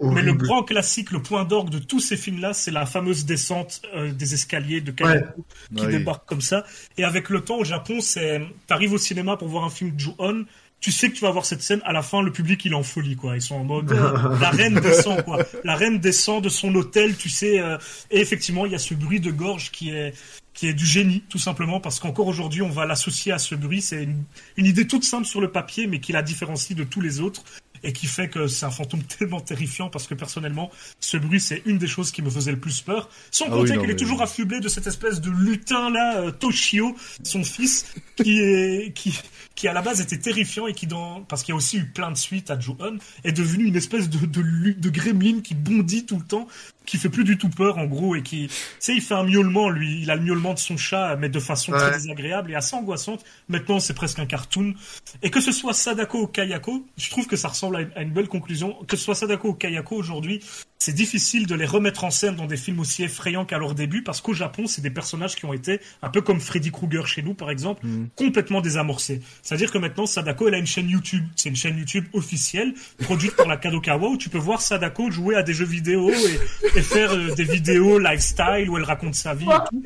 [0.04, 0.14] Horrible.
[0.20, 3.82] Mais le grand classique, le point d'orgue de tous ces films-là, c'est la fameuse descente
[3.94, 5.44] euh, des escaliers de Kayako
[5.76, 5.92] qui Oui.
[5.92, 6.64] débarque comme ça.
[6.98, 9.98] Et avec le temps au Japon, c'est t'arrives au cinéma pour voir un film de
[10.00, 10.44] Ju-on,
[10.80, 11.80] tu sais que tu vas voir cette scène.
[11.86, 13.36] À la fin, le public il est en folie quoi.
[13.36, 15.38] Ils sont en mode euh, la reine descend quoi.
[15.64, 17.58] La reine descend de son hôtel, tu sais.
[17.58, 17.78] euh,
[18.10, 20.12] et effectivement, il y a ce bruit de gorge qui est
[20.52, 23.82] qui est du génie, tout simplement, parce qu'encore aujourd'hui, on va l'associer à ce bruit.
[23.82, 24.22] C'est une,
[24.56, 27.42] une idée toute simple sur le papier, mais qui la différencie de tous les autres
[27.84, 31.62] et qui fait que c'est un fantôme tellement terrifiant parce que personnellement, ce bruit, c'est
[31.66, 33.08] une des choses qui me faisait le plus peur.
[33.30, 35.90] Sans Ah compter oui, qu'il non, est mais- toujours affublé de cette espèce de lutin
[35.90, 39.18] là, euh, Toshio, son fils, qui est qui
[39.54, 41.86] qui à la base était terrifiant et qui dans parce qu'il y a aussi eu
[41.86, 45.54] plein de suites à Ju-on est devenu une espèce de de, lu- de gremlin qui
[45.54, 46.48] bondit tout le temps,
[46.86, 49.24] qui fait plus du tout peur en gros et qui, tu sais, il fait un
[49.24, 52.54] miaulement lui, il a le miaulement de son chat mais de façon très désagréable et
[52.54, 53.24] assez angoissante.
[53.48, 54.74] Maintenant, c'est presque un cartoon.
[55.22, 58.02] Et que ce soit Sadako ou Kayako, je trouve que ça ressemble à une, à
[58.02, 58.76] une belle conclusion.
[58.86, 60.40] Que ce soit Sadako ou Kayako aujourd'hui,
[60.84, 64.02] c'est difficile de les remettre en scène dans des films aussi effrayants qu'à leur début
[64.02, 67.22] parce qu'au Japon, c'est des personnages qui ont été, un peu comme Freddy Krueger chez
[67.22, 69.22] nous par exemple, complètement désamorcés.
[69.42, 71.24] C'est-à-dire que maintenant, Sadako, elle a une chaîne YouTube.
[71.36, 75.36] C'est une chaîne YouTube officielle, produite par la Kadokawa, où tu peux voir Sadako jouer
[75.36, 79.34] à des jeux vidéo et, et faire euh, des vidéos lifestyle où elle raconte sa
[79.34, 79.82] vie et tout.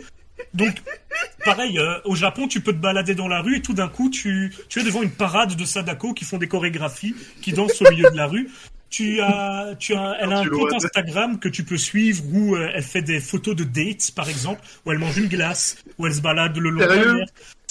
[0.54, 0.76] Donc,
[1.44, 4.08] pareil, euh, au Japon, tu peux te balader dans la rue et tout d'un coup,
[4.10, 7.90] tu, tu es devant une parade de Sadako qui font des chorégraphies, qui dansent au
[7.90, 8.48] milieu de la rue.
[8.90, 10.72] Tu as, tu as, elle a un compte.
[10.72, 14.62] Instagram que tu peux suivre où euh, elle fait des photos de dates, par exemple,
[14.86, 17.26] où elle mange une glace, où elle se balade le long de la mer.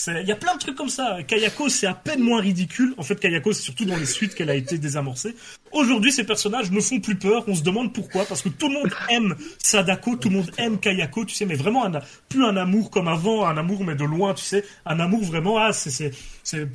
[0.08, 1.18] Il y a plein de trucs comme ça.
[1.28, 2.94] Kayako, c'est à peine moins ridicule.
[2.98, 5.36] En fait, Kayako, c'est surtout dans les suites qu'elle a été désamorcée.
[5.72, 7.44] Aujourd'hui, ces personnages ne font plus peur.
[7.48, 10.80] On se demande pourquoi, parce que tout le monde aime Sadako, tout le monde aime
[10.80, 14.04] Kayako, tu sais, mais vraiment un, plus un amour comme avant, un amour mais de
[14.04, 16.12] loin, tu sais, un amour vraiment, ah, c'est,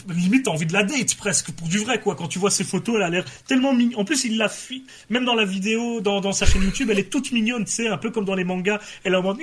[0.08, 2.14] limite t'as envie de la date presque pour du vrai quoi.
[2.14, 4.00] Quand tu vois ses photos, elle a l'air tellement mignonne.
[4.00, 6.98] En plus, il l'a fait, même dans la vidéo, dans, dans sa chaîne YouTube, elle
[6.98, 8.80] est toute mignonne, tu sais, un peu comme dans les mangas.
[9.04, 9.38] Elle est en mode,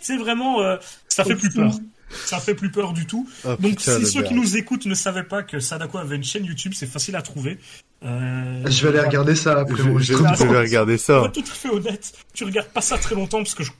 [0.00, 0.76] c'est vraiment, euh,
[1.08, 1.72] ça fait plus peur
[2.10, 3.28] ça fait plus peur du tout.
[3.44, 6.24] Oh, Donc putain, si ceux qui nous écoutent ne savaient pas que Sadako avait une
[6.24, 7.58] chaîne YouTube, c'est facile à trouver.
[8.04, 10.34] Euh, Je vais aller regarder ça après Je- l'enregistrement.
[10.34, 11.18] je vais regarder ça.
[11.18, 13.72] Pour être tout à fait honnête, tu regardes pas ça très longtemps parce que je-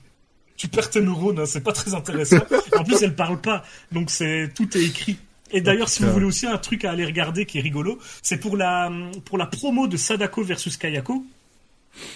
[0.57, 2.37] tu perds tes neurones, hein, c'est pas très intéressant.
[2.77, 5.17] en plus, elle parle pas, donc c'est tout est écrit.
[5.51, 8.37] Et d'ailleurs, si vous voulez aussi un truc à aller regarder qui est rigolo, c'est
[8.37, 8.91] pour la
[9.25, 11.23] pour la promo de Sadako versus Kayako.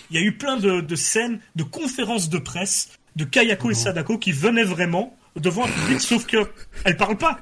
[0.09, 3.75] Il y a eu plein de, de scènes, de conférences de presse de Kayako et
[3.75, 6.37] Sadako qui venaient vraiment devant un public, sauf que
[6.85, 7.39] elle parle pas.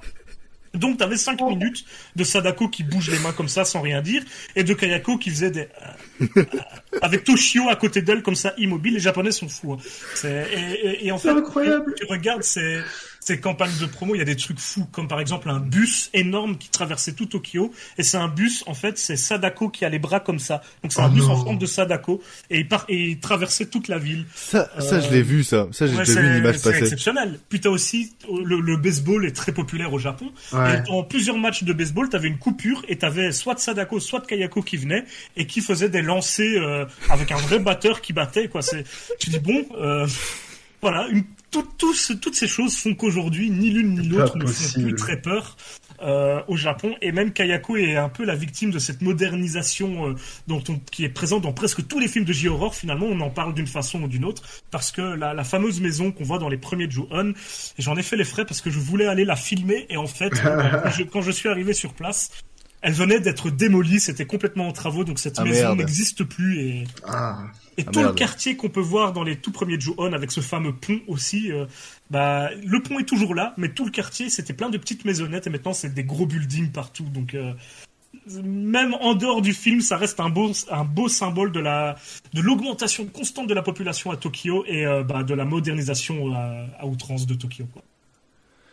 [0.73, 1.85] Donc t'avais 5 minutes
[2.15, 4.21] de Sadako qui bouge les mains comme ça sans rien dire
[4.55, 5.67] et de Kayako qui faisait des
[6.21, 6.43] euh,
[7.01, 8.93] avec Toshio à côté d'elle comme ça immobile.
[8.95, 9.73] Les Japonais sont fous.
[9.73, 9.77] hein.
[10.27, 11.95] Et- et en fait, incroyable.
[11.97, 12.79] tu regardes ces,
[13.27, 16.09] ces campagnes de promo, il y a des trucs fous comme par exemple un bus
[16.13, 19.89] énorme qui traversait tout Tokyo et c'est un bus en fait c'est Sadako qui a
[19.89, 20.61] les bras comme ça.
[20.81, 23.65] Donc c'est un Oh bus en forme de Sadako et il part et il traversait
[23.65, 24.25] toute la ville.
[24.33, 25.67] Ça, ça, Euh, je l'ai vu, ça.
[25.73, 26.83] Ça, j'ai Ouais, vu une c'est- image c'est passer.
[26.83, 27.39] exceptionnel.
[27.49, 30.31] Puis t'as aussi le, le baseball est très populaire au Japon.
[30.53, 30.77] Ouais.
[30.77, 34.61] Et dans plusieurs matchs de baseball, t'avais une coupure et t'avais soit Sadako, soit Kayako
[34.61, 35.03] qui venait
[35.35, 38.47] et qui faisait des lancers euh, avec un vrai batteur qui battait.
[38.47, 38.85] Quoi, c'est.
[39.19, 40.07] Tu dis bon, euh,
[40.81, 44.45] voilà, une, tout- tout ce- toutes ces choses font qu'aujourd'hui ni l'une ni l'autre ne
[44.45, 45.55] font plus très peur.
[46.03, 46.93] euh, au Japon.
[47.01, 50.15] Et même Kayako est un peu la victime de cette modernisation euh,
[50.47, 53.31] dont on, qui est présente dans presque tous les films de J-horror finalement on en
[53.31, 56.49] parle d'une façon ou d'une autre parce que la, la fameuse maison qu'on voit dans
[56.49, 57.33] les premiers Ju-on
[57.79, 59.87] j'en ai fait les frais parce que je voulais aller la filmer.
[59.89, 60.29] Et en fait
[60.83, 62.29] quand, je, quand je suis arrivé sur place
[62.87, 66.83] elle venait d'être démolie c'était complètement en travaux donc cette Ah, maison n'existe plus et
[67.05, 67.39] Ah.
[67.77, 70.39] et Ah, tout le quartier qu'on peut voir dans les tout premiers Ju-on avec ce
[70.39, 71.65] fameux pont aussi, euh,
[72.09, 75.47] bah, le pont est toujours là, mais tout le quartier c'était plein de petites maisonnettes
[75.47, 77.03] et maintenant c'est des gros buildings partout.
[77.03, 77.51] Donc euh,
[78.41, 81.95] même en dehors du film, ça reste un beau, un beau symbole de la
[82.33, 86.65] de l'augmentation constante de la population à Tokyo et euh, bah, de la modernisation à,
[86.79, 87.65] à outrance de Tokyo.
[87.73, 87.81] Quoi.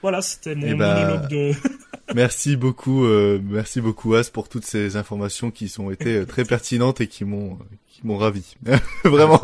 [0.02, 1.52] Voilà, c'était mon Eh bah, monologue de.
[2.14, 6.44] Merci beaucoup, euh, merci beaucoup As pour toutes ces informations qui sont été euh, très
[6.44, 7.58] pertinentes et qui m'ont
[7.88, 8.56] qui m'ont ravi.
[9.04, 9.40] Vraiment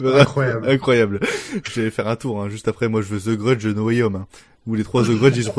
[0.00, 0.68] Incroyable.
[0.70, 1.20] incroyable.
[1.72, 2.48] Je vais faire un tour hein.
[2.48, 2.88] juste après.
[2.88, 4.16] Moi, je veux The Grudge No Way Home.
[4.16, 4.26] Hein,
[4.66, 5.50] où les trois The Grudge ils,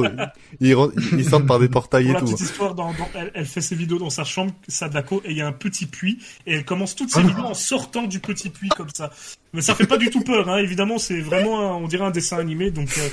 [0.61, 0.75] ils,
[1.19, 2.25] ils sortent par des portails Pour et la tout.
[2.25, 2.45] petite hein.
[2.49, 5.41] histoire, dans, dans- elle, elle fait ses vidéos dans sa chambre, Sadako, et il y
[5.41, 7.27] a un petit puits, et elle commence toutes ses Oh.
[7.27, 9.11] vidéos en sortant du petit puits comme ça.
[9.53, 10.57] Mais ça fait pas du tout peur, hein.
[10.57, 13.07] évidemment, c'est vraiment, un- on dirait un dessin animé, donc euh,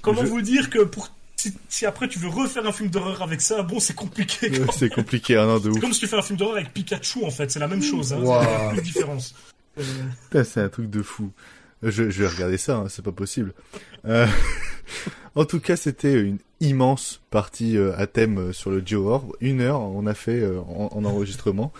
[0.00, 1.10] comment Je- vous dire que pour
[1.40, 4.52] si, si après tu veux refaire un film d'horreur avec ça, bon, c'est compliqué.
[4.76, 5.80] C'est compliqué, hein, non, de C'est ouf.
[5.80, 8.12] comme si tu fais un film d'horreur avec Pikachu, en fait, c'est la même chose,
[8.12, 8.20] hein.
[8.20, 8.42] Wow.
[8.42, 9.34] Il y a plus de différence.
[9.78, 11.30] Euh, c'est un truc de fou.
[11.82, 13.54] Je, je vais regarder ça, hein, c'est pas possible.
[14.04, 14.26] Euh,
[15.34, 19.34] en tout cas, c'était une immense partie euh, à thème euh, sur le Horror.
[19.40, 21.72] Une heure, on a fait euh, en, en enregistrement.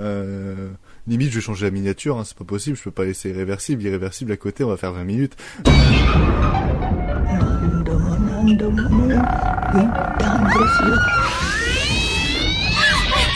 [0.00, 0.68] Euh,
[1.08, 2.76] limite, je vais changer la miniature, hein, c'est pas possible.
[2.76, 4.62] Je peux pas laisser irréversible, irréversible à côté.
[4.62, 5.36] On va faire 20 minutes.
[8.48, 10.88] 何度も言ったんですよ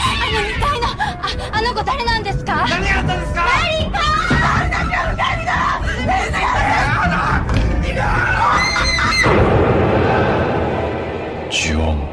[0.09, 1.21] あのみたいなあ
[1.53, 2.65] あの子誰なんですか？
[2.67, 3.43] 何があったんですか？
[3.45, 3.99] 何か？
[4.31, 5.53] 何だ何だ
[11.51, 12.12] Juon.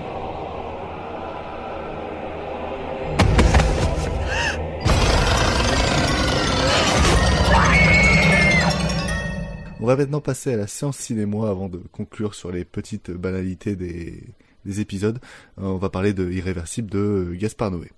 [9.83, 13.77] On va maintenant passer à la séance cinéma avant de conclure sur les petites banalités
[13.77, 14.23] des,
[14.67, 15.19] des épisodes.
[15.59, 17.91] Euh, on va parler de Irréversible de Gaspard Noé.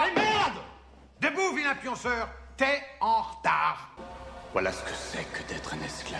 [0.00, 0.58] Mais merde
[1.20, 3.94] Debout, vilain pionceur T'es en retard
[4.54, 6.18] Voilà ce que c'est que d'être un esclave.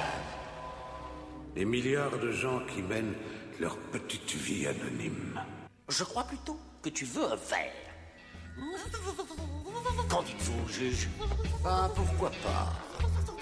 [1.55, 3.15] Des milliards de gens qui mènent
[3.61, 5.41] leur petite vie anonyme.
[5.89, 7.73] Je crois plutôt que tu veux un verre.
[10.09, 11.09] Qu'en dites-vous, juge?
[11.65, 12.73] Ben, pourquoi pas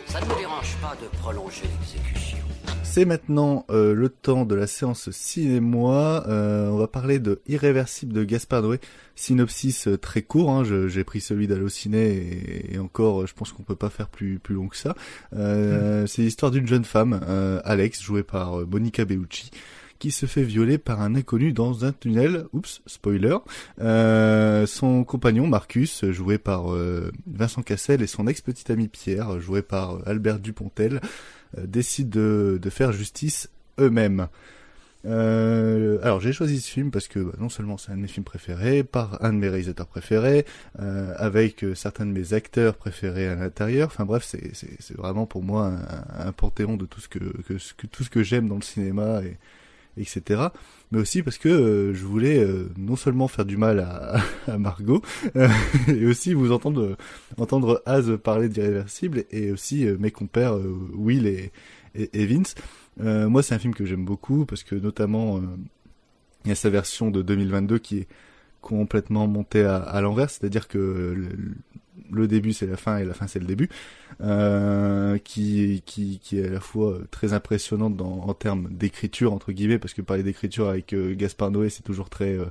[0.06, 2.38] Ça ne me dérange pas de prolonger l'exécution.
[2.82, 6.24] C'est maintenant euh, le temps de la séance cinéma.
[6.28, 8.80] Euh, on va parler de Irréversible de Gaspard Noé.
[9.14, 10.50] Synopsis euh, très court.
[10.50, 14.38] Hein, J'ai pris celui d'Allociné et, et encore, je pense qu'on peut pas faire plus
[14.38, 14.94] plus long que ça.
[15.34, 19.50] Euh, C'est l'histoire d'une jeune femme, euh, Alex, jouée par euh, Monica Bellucci,
[20.00, 22.46] qui se fait violer par un inconnu dans un tunnel.
[22.52, 23.36] Oups, spoiler.
[23.80, 29.62] Euh, son compagnon Marcus, joué par euh, Vincent Cassel, et son ex-petit ami Pierre, joué
[29.62, 31.00] par Albert Dupontel,
[31.56, 34.26] euh, décident de, faire justice eux-mêmes.
[35.06, 38.08] Euh, alors j'ai choisi ce film parce que bah, non seulement c'est un de mes
[38.08, 40.44] films préférés, par un de mes réalisateurs préférés,
[40.78, 43.88] euh, avec euh, certains de mes acteurs préférés à l'intérieur.
[43.88, 45.72] Enfin bref, c'est vraiment pour moi
[46.18, 48.62] un, un panthéon de tout ce que, que, que tout ce que j'aime dans le
[48.62, 49.38] cinéma et
[49.96, 50.48] etc.
[50.92, 55.02] Mais aussi parce que euh, je voulais euh, non seulement faire du mal à, Margot,
[55.36, 55.48] euh,
[55.88, 56.96] et aussi vous entendre
[57.38, 60.58] entendre Az parler d'irréversible, et aussi mes compères
[60.94, 61.52] Will et,
[61.94, 62.54] et, Vince.
[62.98, 65.40] Moi, c'est un film que j'aime beaucoup parce que notamment
[66.44, 68.08] il y a sa version de 2022 qui est
[68.60, 71.16] complètement montée à, l'envers, c'est-à-dire que
[72.10, 73.68] le début c'est la fin et la fin c'est le début,
[74.20, 79.94] euh, qui, qui, est à la fois très impressionnante en termes d'écriture entre guillemets, parce
[79.94, 82.46] que parler d'écriture avec euh, Gaspard Noé c'est toujours très euh,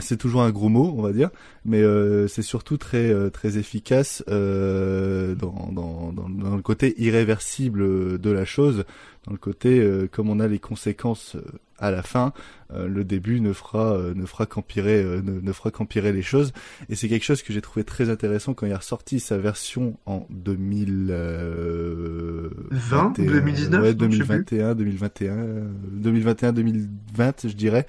[0.00, 1.30] c'est toujours un gros mot, on va dire,
[1.64, 8.18] mais euh, c'est surtout très euh, très efficace euh, dans, dans, dans, le côté irréversible
[8.18, 8.84] de la chose,
[9.24, 11.36] dans le côté euh, comme on a les conséquences
[11.78, 12.32] à la fin,
[12.72, 16.52] euh, le début ne fera ne fera qu'empirer ne, ne, fera qu'empirer les choses,
[16.88, 19.98] et c'est quelque chose que j'ai trouvé très intéressant quand il a ressorti sa version
[20.06, 25.36] en 2020, 2019, ouais, 2021, 2021,
[25.92, 27.86] 2021, 2020, je dirais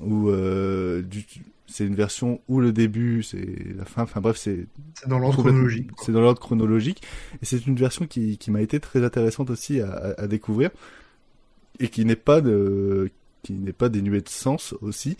[0.00, 1.24] où euh, du,
[1.66, 5.42] c'est une version où le début c'est la fin enfin bref c'est c'est dans l'ordre
[5.42, 7.02] chronologique c'est dans l'ordre chronologique.
[7.42, 10.70] Et c'est une version qui, qui m'a été très intéressante aussi à, à, à découvrir
[11.80, 13.10] et qui n'est pas de
[13.42, 15.16] qui n'est pas dénuée de sens aussi.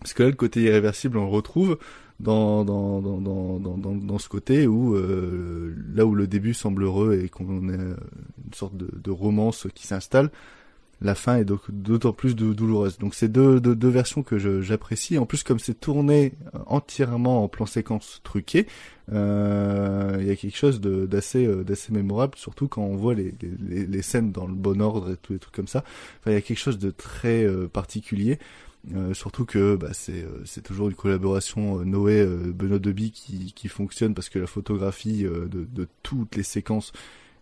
[0.00, 1.78] Parce que là le côté irréversible on le retrouve
[2.20, 2.64] dans
[4.18, 8.76] ce côté où euh, là où le début semble heureux et qu'on a une sorte
[8.76, 10.30] de romance qui s'installe
[11.00, 12.98] la fin est d'autant plus douloureuse.
[12.98, 15.18] Donc c'est deux, deux, deux, versions que j'apprécie.
[15.18, 16.32] En plus, comme c'est tourné
[16.66, 18.66] entièrement en plan séquence truqué,
[19.12, 23.86] euh, il y a quelque chose d'assez d'assez mémorable, surtout quand on voit les, les,
[23.86, 25.84] les, scènes dans le bon ordre et tous les trucs comme ça.
[26.20, 28.38] Enfin, il y a quelque chose de très euh, particulier.
[28.94, 34.14] Euh, surtout que bah, c'est c'est toujours une collaboration Noé Benoît Deby qui qui fonctionne
[34.14, 36.92] parce que la photographie de, de toutes les séquences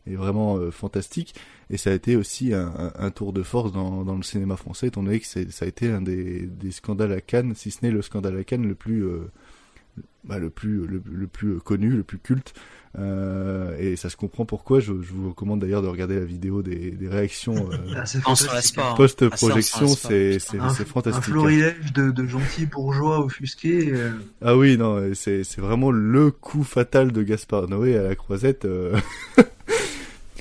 [0.06, 1.34] est vraiment euh, fantastique.
[1.70, 4.56] Et ça a été aussi un, un, un tour de force dans, dans, le cinéma
[4.56, 7.78] français étant donné que ça a été un des, des, scandales à Cannes si ce
[7.82, 9.30] n'est le scandale à Cannes le plus euh,
[10.24, 12.54] bah, le plus le, le, plus connu le plus culte.
[12.96, 14.78] Euh, et ça se comprend pourquoi.
[14.78, 19.88] Je, je vous recommande d'ailleurs de regarder la vidéo des, des réactions ah, post projection
[19.88, 24.10] c'est c'est fantastique un florilège de, de gentils bourgeois offusqués euh...
[24.42, 28.64] ah oui non c'est c'est vraiment le coup fatal de Gaspard Noé à la croisette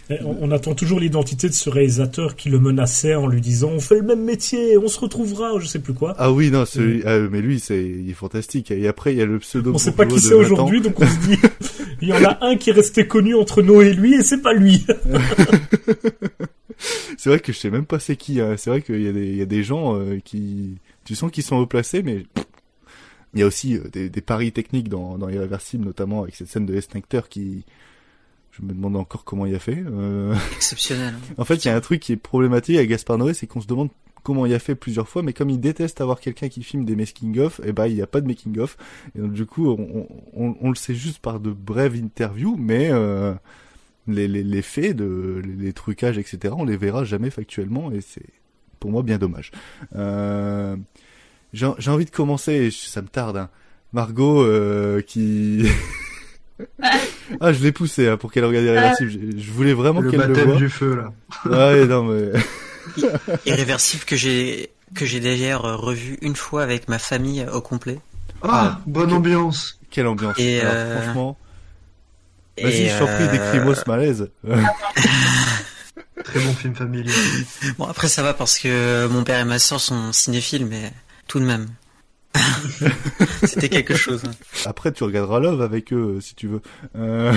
[0.10, 3.80] on, on, attend toujours l'identité de ce réalisateur qui le menaçait en lui disant on
[3.80, 6.14] fait le même métier, on se retrouvera, je sais plus quoi.
[6.18, 7.08] Ah oui, non, celui, mmh.
[7.08, 8.72] ah, mais lui, c'est, il est fantastique.
[8.72, 9.72] Et après, il y a le pseudo.
[9.74, 11.38] On sait pas qui c'est aujourd'hui, donc on se dit,
[12.02, 14.42] il y en a un qui est resté connu entre Noé et lui, et c'est
[14.42, 14.86] pas lui.
[17.18, 18.42] c'est vrai que je sais même pas c'est qui.
[18.42, 18.56] Hein.
[18.58, 20.76] C'est vrai qu'il y a des, il y a des gens euh, qui,
[21.06, 22.26] tu sens qu'ils sont haut placés, mais
[23.34, 26.50] il y a aussi euh, des, des, paris techniques dans, dans Irréversible, notamment avec cette
[26.50, 27.64] scène de extincteur qui,
[28.54, 29.84] je me demande encore comment il a fait.
[29.86, 30.36] Euh...
[30.56, 31.16] Exceptionnel.
[31.38, 33.62] en fait, il y a un truc qui est problématique avec Gaspard Noé, c'est qu'on
[33.62, 33.90] se demande
[34.22, 36.96] comment il a fait plusieurs fois, mais comme il déteste avoir quelqu'un qui filme des
[36.96, 38.78] making-of, et eh ben il n'y a pas de making-of.
[39.16, 42.90] Et donc du coup, on, on, on, le sait juste par de brèves interviews, mais
[42.92, 43.34] euh,
[44.08, 48.02] les, les, les, faits, de, les, les, trucages, etc., on les verra jamais factuellement, et
[48.02, 48.26] c'est
[48.80, 49.52] pour moi bien dommage.
[49.96, 50.78] Euh,
[51.52, 53.38] J'ai envie de commencer, ça me tarde.
[53.38, 53.50] Hein.
[53.94, 55.66] Margot euh, qui
[57.40, 59.12] ah, je l'ai poussé hein, pour qu'elle regarde Irréversible.
[59.12, 60.56] Je, je voulais vraiment qu'elle le voie.
[60.56, 61.12] du feu là.
[61.50, 62.32] ouais, non mais.
[63.46, 68.00] Irréversible que j'ai que j'ai d'ailleurs revu une fois avec ma famille au complet.
[68.42, 69.16] Ah, ah bonne que...
[69.16, 69.80] ambiance.
[69.90, 70.38] Quelle ambiance.
[70.38, 71.02] Et Alors, euh...
[71.02, 71.38] franchement.
[72.62, 74.30] Vas-y, je t'en prie, décris-moi ce malaise.
[76.24, 77.14] Très bon film familial.
[77.78, 80.94] Bon, après ça va parce que mon père et ma soeur sont cinéphiles, mais
[81.28, 81.68] tout de même.
[83.44, 84.24] C'était quelque chose.
[84.66, 86.62] Après, tu regarderas Love avec eux si tu veux.
[86.96, 87.34] Euh...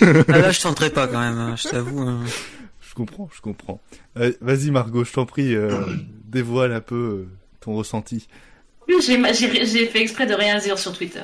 [0.00, 2.00] ah là, je tenterai pas quand même, hein, je t'avoue.
[2.00, 2.24] Hein.
[2.80, 3.80] Je comprends, je comprends.
[4.16, 5.84] Euh, Vas-y, Margot, je t'en prie, euh,
[6.24, 7.28] dévoile un peu euh,
[7.60, 8.26] ton ressenti.
[8.88, 11.22] J'ai fait exprès de rien dire sur Twitter.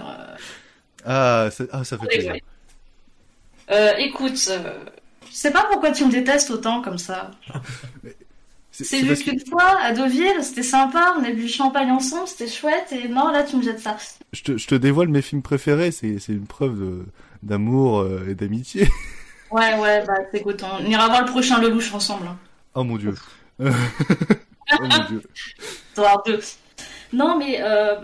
[1.04, 2.36] Ah, ça, ah, ça fait plaisir.
[3.70, 7.32] Euh, écoute, je sais pas pourquoi tu me détestes autant comme ça.
[8.84, 9.48] C'est juste qu'une que...
[9.48, 13.30] fois, à Deauville, c'était sympa, on a bu du champagne ensemble, c'était chouette, et non,
[13.30, 13.96] là, tu me jettes ça.
[14.32, 17.04] Je te, je te dévoile mes films préférés, c'est une preuve
[17.42, 18.88] d'amour euh, et d'amitié.
[19.52, 22.26] Ouais, ouais, bah écoute, on ira voir le prochain Lelouch ensemble.
[22.26, 22.36] Hein.
[22.74, 23.14] Oh mon dieu.
[23.60, 23.64] oh
[24.80, 25.22] mon dieu.
[27.12, 27.94] Non, mais euh,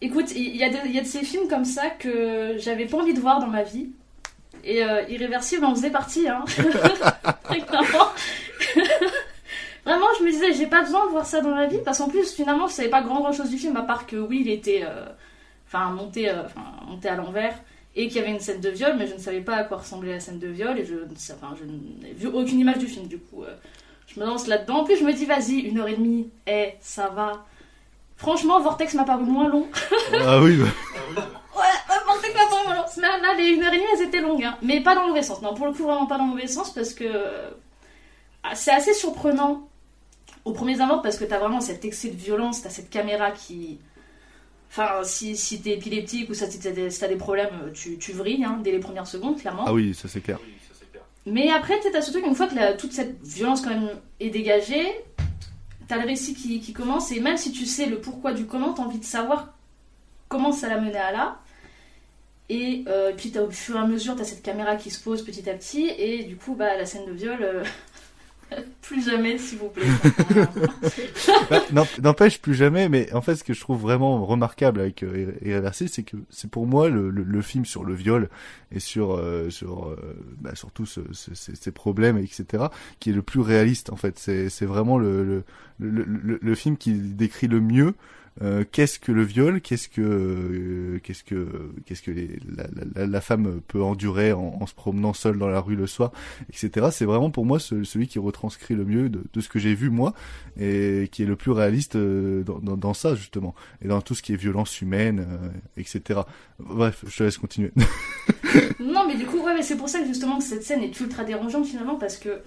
[0.00, 3.20] écoute, il y, y, a de ces films comme ça que j'avais pas envie de
[3.20, 3.88] voir dans ma vie.
[4.64, 6.44] Et euh, Irréversible en faisait partie, hein.
[9.84, 12.08] Vraiment, je me disais, j'ai pas besoin de voir ça dans la vie, parce qu'en
[12.08, 14.50] plus, finalement, je savais pas grand grand chose du film, à part que oui, il
[14.50, 15.06] était euh,
[15.66, 16.42] enfin monté, euh,
[16.86, 17.54] monté à l'envers,
[17.96, 19.78] et qu'il y avait une scène de viol, mais je ne savais pas à quoi
[19.78, 20.94] ressemblait la scène de viol, et je,
[21.34, 23.42] enfin, je n'ai vu aucune image du film, du coup.
[23.42, 23.54] euh,
[24.06, 24.80] je me lance là-dedans.
[24.80, 27.44] En plus, je me dis, vas-y, une heure et demie, eh, ça va.
[28.16, 29.66] Franchement, Vortex m'a paru moins long.
[30.20, 30.68] Ah oui, bah.
[31.56, 32.84] Ouais, Vortex m'a paru moins long.
[32.98, 34.44] Là, là, les une heure et demie, elles étaient longues.
[34.44, 34.56] hein.
[34.62, 35.42] Mais pas dans le mauvais sens.
[35.42, 37.04] Non, pour le coup, vraiment pas dans le mauvais sens, parce que
[38.44, 39.68] ah, c'est assez surprenant
[40.44, 43.78] au premier abord, parce que t'as vraiment cet excès de violence, t'as cette caméra qui.
[44.70, 48.12] Enfin, si, si t'es épileptique ou ça, si t'as des, si des problèmes, tu, tu
[48.12, 49.64] vrilles hein, dès les premières secondes, clairement.
[49.66, 50.38] Ah oui, ça c'est clair.
[51.26, 54.30] Mais après, t'as ce truc, une fois que la- toute cette violence quand même est
[54.30, 54.86] dégagée,
[55.86, 58.72] t'as le récit qui, qui commence, et même si tu sais le pourquoi du comment,
[58.72, 59.54] t'as envie de savoir
[60.28, 61.38] comment ça l'a mené à là.
[62.48, 65.48] Et euh, puis au fur et à mesure, t'as cette caméra qui se pose petit
[65.48, 67.62] à petit, et du coup, bah, la scène de viol, euh,
[68.82, 69.84] plus jamais, s'il vous plaît.
[71.50, 71.60] Bah,
[72.02, 75.32] N'empêche plus jamais, mais en fait, ce que je trouve vraiment remarquable avec euh,
[75.72, 78.28] c'est que c'est pour moi le, film sur le viol
[78.70, 79.96] et sur euh, euh,
[80.40, 82.64] bah, sur tous ce- ce- ces, problèmes, etc.,
[83.00, 83.90] qui est le plus réaliste.
[83.90, 85.44] En fait, c'est vraiment le
[86.54, 87.94] film qui décrit le mieux.
[88.40, 89.60] Euh, qu'est-ce que le viol?
[89.60, 91.46] Qu'est-ce que euh, qu'est-ce que
[91.84, 95.48] qu'est-ce que les, la, la, la femme peut endurer en, en se promenant seule dans
[95.48, 96.12] la rue le soir,
[96.48, 96.86] etc.
[96.92, 99.74] C'est vraiment pour moi ce- celui qui retranscrit le mieux de, de ce que j'ai
[99.74, 100.14] vu moi
[100.58, 103.54] et qui est le plus réaliste euh, dans, dans, dans ça justement
[103.84, 106.20] et dans tout ce qui est violence humaine, euh, etc.
[106.58, 107.72] Bref, je te laisse continuer.
[108.80, 110.98] non, mais du coup, ouais, mais c'est pour ça que justement que cette scène est
[111.00, 112.40] ultra dérangeante finalement, parce que,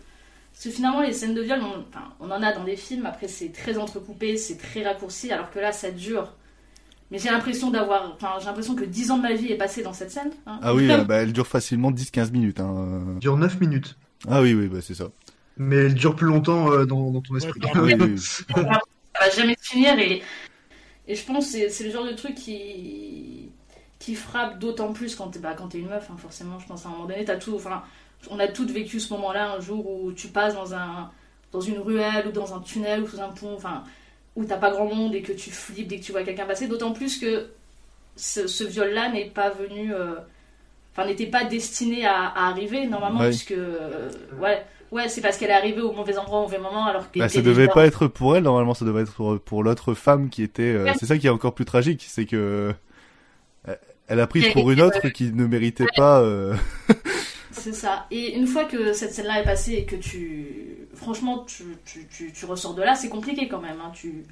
[0.56, 3.06] parce que finalement, les scènes de viol, on, enfin, on en a dans des films,
[3.06, 6.32] après c'est très entrecoupé, c'est très raccourci, alors que là, ça dure.
[7.11, 8.14] Mais j'ai l'impression d'avoir.
[8.16, 10.32] Enfin, j'ai l'impression que 10 ans de ma vie est passé dans cette scène.
[10.48, 10.59] hein.
[10.64, 12.59] ah oui, euh, bah, elle dure facilement 10-15 minutes.
[12.59, 13.03] Hein.
[13.14, 13.95] Elle dure 9 minutes.
[14.27, 15.09] Ah oui, oui, bah, c'est ça.
[15.58, 17.59] Mais elle dure plus longtemps euh, dans, dans ton esprit.
[17.74, 18.17] Ah oui, oui.
[18.17, 20.22] ça va jamais se finir et,
[21.08, 23.50] et je pense que c'est- le genre de truc qui,
[24.00, 26.59] qui frappe d'autant plus quand t'es bah, quand t'es une meuf, hein, forcément.
[26.59, 27.84] Je pense à un moment donné, t'as tout, enfin,
[28.30, 31.10] on a toutes vécu ce moment-là, un jour où tu passes dans, un,
[31.52, 33.84] dans une ruelle ou dans un tunnel ou sous un pont, enfin,
[34.35, 36.68] où t'as pas grand monde et que tu flippes dès que tu vois quelqu'un passer,
[36.68, 37.48] d'autant plus que
[38.16, 39.94] ce, ce viol-là n'est pas venu.
[39.94, 40.16] euh,
[40.98, 43.27] Enfin, n'était pas destiné à, à arriver normalement, Ouais.
[43.27, 43.52] puisque.
[43.52, 44.64] euh, ouais,
[44.94, 47.19] ouais c'est parce qu'elle est arrivée au mauvais endroit au mauvais moment, alors que.
[47.19, 50.30] Bah, ça devait pas être pour elle normalement, ça devait être pour, pour l'autre femme
[50.30, 50.64] qui était.
[50.64, 50.94] euh.
[50.98, 52.74] C'est ça qui est encore plus tragique, c'est que
[53.68, 53.76] euh,
[54.08, 56.22] elle a pris pour une autre qui ne méritait pas.
[56.22, 56.56] euh,
[57.58, 58.06] C'est ça.
[58.11, 60.48] Et une fois que cette scène-là est passée et que tu.
[60.93, 63.77] Franchement, tu, tu, tu, tu ressors de là, c'est compliqué quand même.
[63.84, 63.92] hein.
[63.93, 64.24] Tu...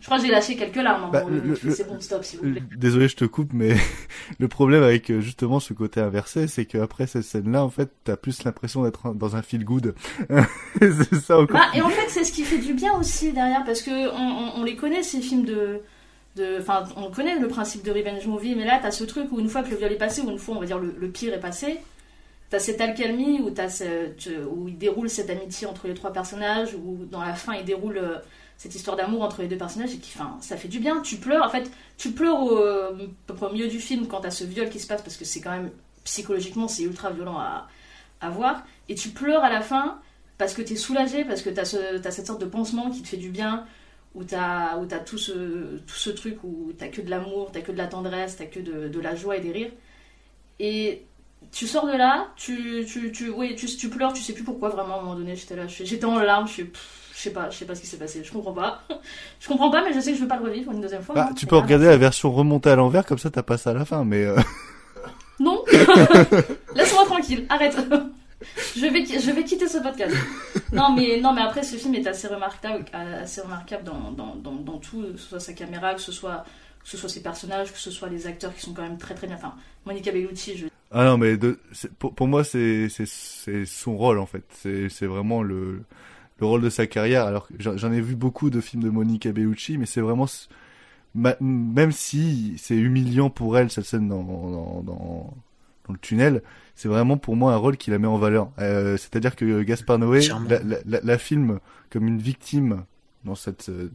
[0.00, 1.04] Je crois que j'ai lâché quelques larmes.
[1.04, 1.24] hein, Bah,
[1.70, 2.62] C'est bon, stop, s'il vous plaît.
[2.76, 3.76] Désolé, je te coupe, mais
[4.40, 8.16] le problème avec euh, justement ce côté inversé, c'est qu'après cette scène-là, en fait, t'as
[8.16, 9.94] plus l'impression d'être dans un feel good.
[10.80, 11.56] c'est ça encore.
[11.56, 14.16] Bah, et en fait, c'est ce qui fait du bien aussi derrière, parce que on,
[14.56, 15.80] on- on les connaît, ces films de.
[16.36, 19.38] de- Enfin, on connaît le principe de revenge movie, mais là, t'as ce truc où
[19.38, 21.08] une fois que le viol est passé, ou une fois, on va dire, le, le
[21.08, 21.78] pire est passé,
[22.52, 23.50] t'as cette alcalmie où,
[24.18, 27.64] tu- où il déroule cette amitié entre les trois personnages, où dans la fin, il
[27.64, 28.18] déroule euh,
[28.58, 31.00] cette histoire d'amour entre les deux personnages, et qui, enfin, ça fait du bien.
[31.00, 33.08] Tu pleures, en fait, tu pleures au, euh,
[33.52, 35.70] milieu du film quand t'as ce viol qui se passe, parce que c'est quand même,
[36.04, 37.68] psychologiquement, c'est ultra violent à,
[38.30, 39.98] voir, et tu pleures à la fin
[40.36, 43.08] parce que t'es soulagé, parce que t'as ce, t'as cette sorte de pansement qui te
[43.08, 43.64] fait du bien,
[44.14, 47.72] où t'as, t'as tout, ce, tout ce truc où t'as que de l'amour, t'as que
[47.72, 49.72] de la tendresse, t'as que de, de la joie et des rires.
[50.60, 51.06] Et
[51.52, 54.70] tu sors de là, tu, tu, tu, oui, tu, tu pleures, tu sais plus pourquoi
[54.70, 56.70] vraiment à un moment donné, j'étais là, j'étais en larmes, je suis,
[57.14, 58.82] je sais pas, je sais pas ce qui s'est passé, je comprends pas.
[59.40, 61.14] je comprends pas, mais je sais que je veux pas le revivre une deuxième fois.
[61.14, 63.74] Bah, tu peux regarder la version remontée à l'envers, comme ça t'as pas ça à
[63.74, 64.24] la fin, mais.
[64.24, 64.36] euh,
[65.40, 65.64] Non
[66.74, 67.76] Laisse-moi tranquille, arrête
[68.76, 70.14] je vais, je vais quitter ce podcast.
[70.72, 74.52] Non mais, non, mais après, ce film est assez remarquable, assez remarquable dans, dans, dans,
[74.52, 76.44] dans tout, que ce soit sa caméra, que ce soit,
[76.82, 79.14] que ce soit ses personnages, que ce soit les acteurs qui sont quand même très
[79.14, 79.36] très bien.
[79.36, 79.54] Enfin,
[79.86, 80.66] Monica Bellucci, je...
[80.94, 81.58] Ah non, mais de,
[81.98, 82.88] pour, pour moi, c'est
[83.66, 84.44] son rôle en fait.
[84.88, 85.82] C'est vraiment le
[86.40, 87.24] le rôle de sa carrière.
[87.26, 90.26] Alors j'en ai vu beaucoup de films de Monica Bellucci, mais c'est vraiment
[91.14, 95.34] ma- même si c'est humiliant pour elle cette scène dans dans dans,
[95.86, 96.42] dans le tunnel,
[96.74, 98.50] c'est vraiment pour moi un rôle qui la met en valeur.
[98.58, 100.48] Euh, C'est-à-dire que Gaspard Noé Charmant.
[100.48, 101.58] la, la, la- la filme
[101.90, 102.84] comme une victime
[103.24, 103.90] dans cette euh,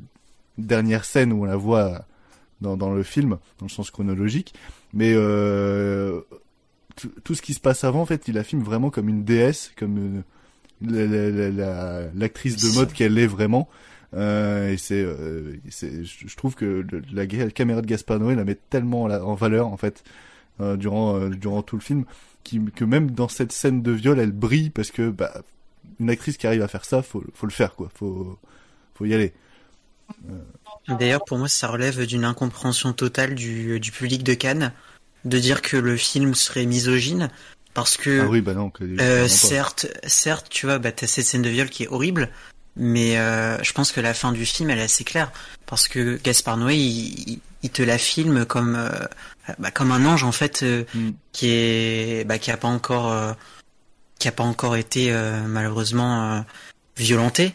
[0.58, 2.06] dernière scène où on la voit
[2.62, 4.54] dans, dans le film, dans le sens chronologique,
[4.94, 6.22] mais euh,
[7.24, 9.72] tout, ce qui se passe avant, en fait, il la filme vraiment comme une déesse,
[9.78, 10.24] comme
[10.82, 13.70] la- l'actrice de mode qu'elle est vraiment.
[14.14, 19.04] Euh, et c'est, euh, je trouve que la, caméra de Gaspard Noé la met tellement
[19.04, 20.04] en, valeur en fait
[20.62, 22.06] euh, durant euh, durant tout le film
[22.76, 25.42] que même dans cette scène de viol, elle brille parce que bah,
[26.00, 27.90] une actrice qui arrive à faire ça, faut, faut le faire, quoi.
[27.94, 28.40] Faut,
[28.96, 29.34] faut y aller.
[30.88, 34.72] D'ailleurs, pour moi, ça relève d'une incompréhension totale du public de Cannes
[35.28, 37.30] de dire que le film serait misogyne
[37.74, 41.26] parce que ah oui, bah non, que, euh, certes, certes, tu vois, bah t'as cette
[41.26, 42.30] scène de viol qui est horrible,
[42.76, 45.32] mais euh, je pense que la fin du film elle est assez claire
[45.68, 48.90] parce que Gaspard Noé il, il te la filme comme euh,
[49.60, 51.12] bah, comme un ange en fait Mm.
[51.34, 53.36] qui est bah, qui a pas encore
[54.18, 55.12] qui a pas encore été
[55.48, 56.44] malheureusement
[56.96, 57.54] violenté.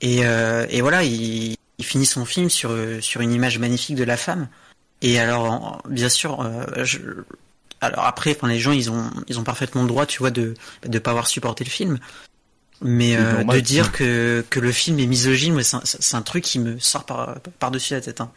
[0.00, 4.16] Et et voilà il, il finit son film sur sur une image magnifique de la
[4.16, 4.48] femme
[5.02, 6.98] et alors en- bien sûr euh, je,
[7.80, 10.54] alors après enfin les gens ils ont ils ont parfaitement le droit tu vois de
[10.84, 11.98] de pas avoir supporté le film
[12.80, 16.78] mais euh, de dire que que le film est misogyne c'est un, truc qui me
[16.78, 18.30] sort par par dessus la tête hein.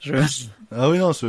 [0.00, 0.14] Je...
[0.70, 1.26] Ah oui, non, c'est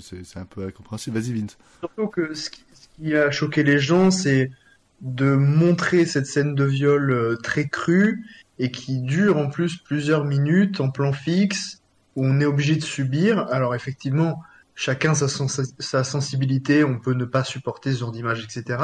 [0.00, 1.18] c'est- c'est un peu incompréhensible.
[1.18, 1.56] Vas-y, Vince.
[1.80, 4.52] Surtout que ce qui, ce qui a choqué les gens, c'est
[5.00, 8.24] de montrer cette scène de viol euh, très crue
[8.60, 11.80] et qui dure en plus plusieurs minutes en plan fixe
[12.16, 13.46] où on est obligé de subir.
[13.50, 14.42] Alors effectivement,
[14.74, 18.78] chacun sa, sens- sa sensibilité, on peut ne pas supporter ce genre d'image, etc.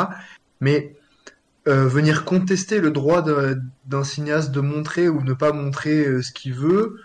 [0.61, 0.95] Mais
[1.69, 3.25] euh, venir contester le droit
[3.85, 6.97] d'un cinéaste de montrer ou ne pas montrer euh, ce qu'il veut,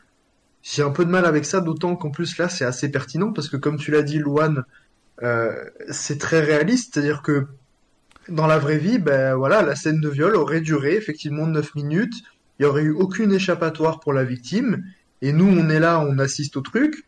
[0.63, 3.49] j'ai un peu de mal avec ça, d'autant qu'en plus là c'est assez pertinent parce
[3.49, 4.63] que comme tu l'as dit, Louane,
[5.23, 5.53] euh,
[5.89, 7.47] c'est très réaliste, c'est-à-dire que
[8.29, 12.15] dans la vraie vie, ben voilà, la scène de viol aurait duré effectivement 9 minutes,
[12.59, 14.83] il y aurait eu aucune échappatoire pour la victime,
[15.21, 17.05] et nous on est là, on assiste au truc,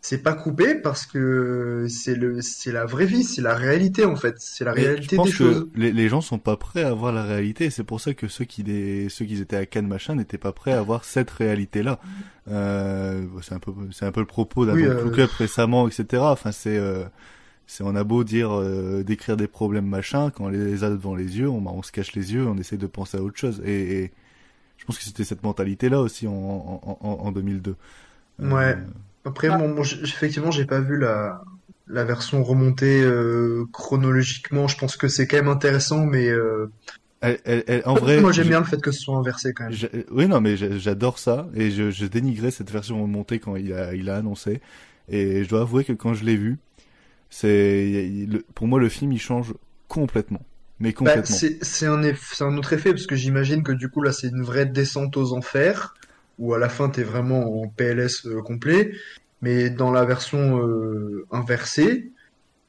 [0.00, 4.14] c'est pas coupé parce que c'est le, c'est la vraie vie, c'est la réalité en
[4.16, 5.68] fait, c'est la Mais réalité je pense des choses.
[5.74, 7.68] les, les gens sont pas prêts à voir la réalité.
[7.68, 10.52] C'est pour ça que ceux qui les, ceux qui étaient à Cannes machin n'étaient pas
[10.52, 11.98] prêts à voir cette réalité-là.
[12.48, 16.22] Euh, c'est un peu, c'est un peu le propos d'un Oui, euh, Up récemment, etc.
[16.22, 17.04] Enfin, c'est, euh,
[17.66, 21.14] c'est on a beau dire, euh, décrire des problèmes machin, quand on les a devant
[21.16, 23.36] les yeux, on, bah, on se cache les yeux, on essaie de penser à autre
[23.36, 23.60] chose.
[23.64, 24.12] Et, et
[24.78, 27.76] je pense que c'était cette mentalité-là aussi en, en, en, en 2002.
[28.40, 28.76] Euh, Ouais.
[29.24, 31.42] Après, bon, bon, j- effectivement, j'ai pas vu la,
[31.88, 34.68] la version remontée euh, chronologiquement.
[34.68, 36.70] Je pense que c'est quand même intéressant, mais euh,
[37.20, 39.64] Elle, elle- elle- en vrai, moi j'aime bien le fait que ce soit inversé quand
[39.64, 39.72] même.
[39.72, 43.56] Je- oui, non, mais j'a- j'adore ça et je, je dénigrais cette version remontée quand
[43.56, 44.60] il a, il a annoncé.
[45.08, 46.58] Et je dois avouer que quand je l'ai vu,
[47.30, 48.08] c'est,
[48.54, 49.54] pour moi, le film il change
[49.88, 50.42] complètement,
[50.80, 51.24] mais Bah, complètement.
[51.24, 54.42] c'est c'est un un autre effet parce que j'imagine que du coup là c'est une
[54.42, 55.94] vraie descente aux enfers
[56.38, 58.92] où à la fin t'es vraiment en PLS euh, complet,
[59.42, 62.12] mais dans la version euh, inversée,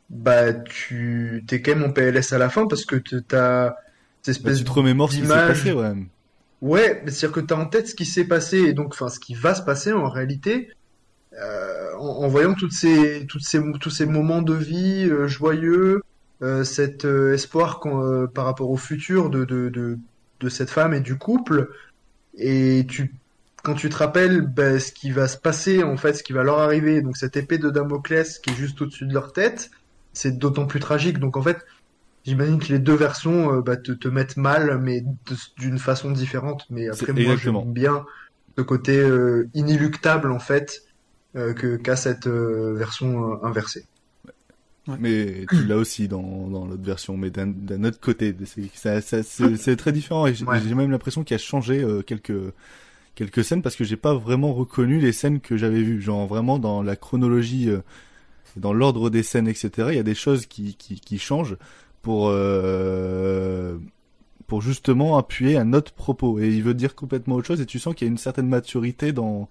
[0.10, 3.76] bah tu t'es quand même en PLS à la fin parce que t'as
[4.24, 5.94] cette Bah, espèce tu te remémores ce qui s'est passé, ouais.
[6.62, 9.20] Ouais, mais c'est-à-dire que t'as en tête ce qui s'est passé et donc enfin ce
[9.20, 10.70] qui va se passer en réalité
[11.40, 16.02] euh, en, en voyant toutes ces toutes ces tous ces moments de vie euh, joyeux,
[16.64, 19.98] cet euh, espoir qu'on, euh, par rapport au futur de, de de
[20.40, 21.70] de cette femme et du couple
[22.38, 23.14] et tu
[23.62, 26.44] quand tu te rappelles ben, ce qui va se passer en fait, ce qui va
[26.44, 29.70] leur arriver, donc cette épée de Damoclès qui est juste au-dessus de leur tête,
[30.14, 31.20] c'est d'autant plus tragique.
[31.20, 31.58] Donc en fait,
[32.26, 35.04] J'imagine que les deux versions euh, bah, te, te mettent mal, mais
[35.58, 36.66] d'une façon différente.
[36.70, 38.06] Mais après, moi, j'aime bien
[38.58, 40.84] ce côté euh, inéluctable, en fait,
[41.36, 43.38] euh, que qu'a cette euh, version euh,
[45.00, 48.36] Mais tu l'as aussi dans, dans l'autre version, mais d'un autre côté.
[48.74, 50.60] C'est- très différent et j'ai Ouais.
[50.76, 52.34] même l'impression qu'il a changé euh, quelques
[53.16, 56.02] quelques scènes parce que j'ai pas vraiment reconnu les scènes que j'avais vues.
[56.02, 57.80] Genre vraiment dans la chronologie, euh,
[58.56, 59.90] dans l'ordre des scènes, etc.
[59.92, 61.58] Il y a des choses qui qui, qui changent
[62.02, 63.78] pour euh,
[64.48, 67.78] pour justement appuyer un autre propos et il veut dire complètement autre chose et tu
[67.78, 69.48] sens qu'il y a une certaine maturité dans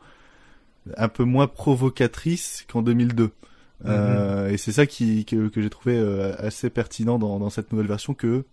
[0.97, 3.31] un peu moins provocatrice qu'en 2002.
[3.87, 7.71] Euh, et c'est ça qui, que, que j'ai trouvé euh, assez pertinent dans, dans cette
[7.73, 8.45] nouvelle version que,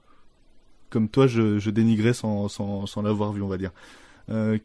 [0.89, 3.71] comme toi, je, je dénigrais sans, sans, sans l'avoir vu, on va dire.
[4.29, 4.57] Euh,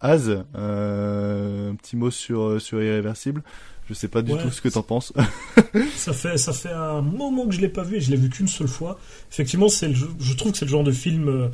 [0.00, 3.42] Az, un petit mot sur, sur Irréversible.
[3.88, 4.42] Je sais pas du Ouais.
[4.42, 5.12] tout ce que t'en penses.
[5.94, 8.28] ça fait ça fait un moment que je l'ai pas vu et je l'ai vu
[8.28, 8.98] qu'une seule fois.
[9.30, 11.50] Effectivement, c'est je trouve que c'est le genre de film.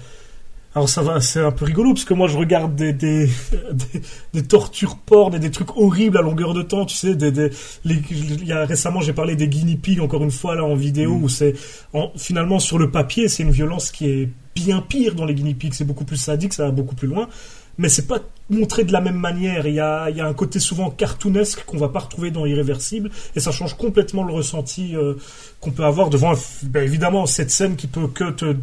[0.79, 3.27] Alors ça va, c'est un peu rigolo parce que moi je regarde des des,
[3.73, 7.15] des, des tortures porn et des trucs horribles à longueur de temps, tu sais.
[7.15, 7.51] Des, des,
[7.85, 10.75] les- il y a récemment j'ai parlé des guinea pigs encore une fois là en
[10.75, 11.55] vidéo où c'est
[11.93, 15.55] en- finalement sur le papier c'est une violence qui est bien pire dans les guinea
[15.55, 17.29] pigs, c'est beaucoup plus sadique, ça va beaucoup plus loin
[17.81, 18.19] mais c'est pas
[18.51, 19.69] montré de la même manière.
[19.69, 22.45] Il y a, il y a un côté souvent cartoonesque qu'on va pas retrouver dans
[22.45, 25.15] Irréversible, et ça change complètement le ressenti euh,
[25.61, 26.33] qu'on peut avoir devant,
[26.65, 28.57] ben, évidemment, cette scène qui peut que te,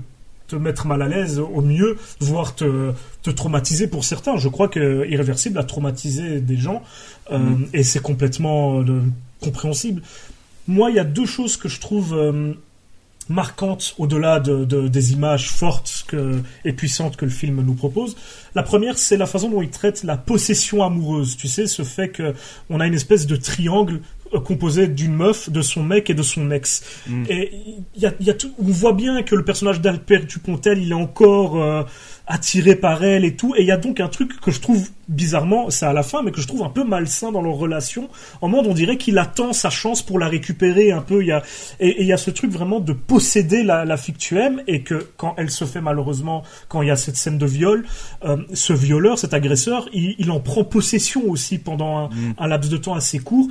[0.48, 2.92] te mettre mal à l'aise, au mieux, voire te,
[3.24, 4.38] te traumatiser pour certains.
[4.38, 6.84] Je crois que Irréversible a traumatisé des gens,
[7.32, 7.68] euh, Mhm.
[7.74, 9.02] et c'est complètement euh,
[9.42, 10.02] compréhensible.
[10.68, 12.54] Moi, il y a deux choses que je trouve euh,
[13.28, 18.16] marquantes au-delà de, de- des images fortes que, et puissantes que le film nous propose.
[18.54, 21.36] La première, c'est la façon dont il traite la possession amoureuse.
[21.36, 22.36] Tu sais, ce fait que
[22.70, 24.02] on a une espèce de triangle
[24.40, 26.84] composé d'une meuf, de son mec et de son ex.
[27.08, 27.24] Mm.
[27.30, 27.52] Et
[27.96, 30.92] il y a, y a tout, on voit bien que le personnage d'Albert Dupontel, il
[30.92, 31.84] est encore euh,
[32.28, 33.56] attiré par elle et tout.
[33.56, 36.24] Et il y a donc un truc que je trouve bizarrement, c'est à la fin,
[36.24, 38.10] mais que je trouve un peu malsain dans leur relation.
[38.42, 41.22] En mode, on dirait qu'il attend sa chance pour la récupérer un peu.
[41.22, 41.44] Il y a,
[41.80, 43.96] et il y a ce truc vraiment de posséder la, la
[44.32, 47.46] aimes et que quand elle se fait malheureusement, quand il y a cette scène de
[47.46, 47.86] viol,
[48.24, 52.72] euh, ce violeur, cet agresseur, il, il en prend possession aussi pendant un, un laps
[52.72, 53.48] de temps assez court.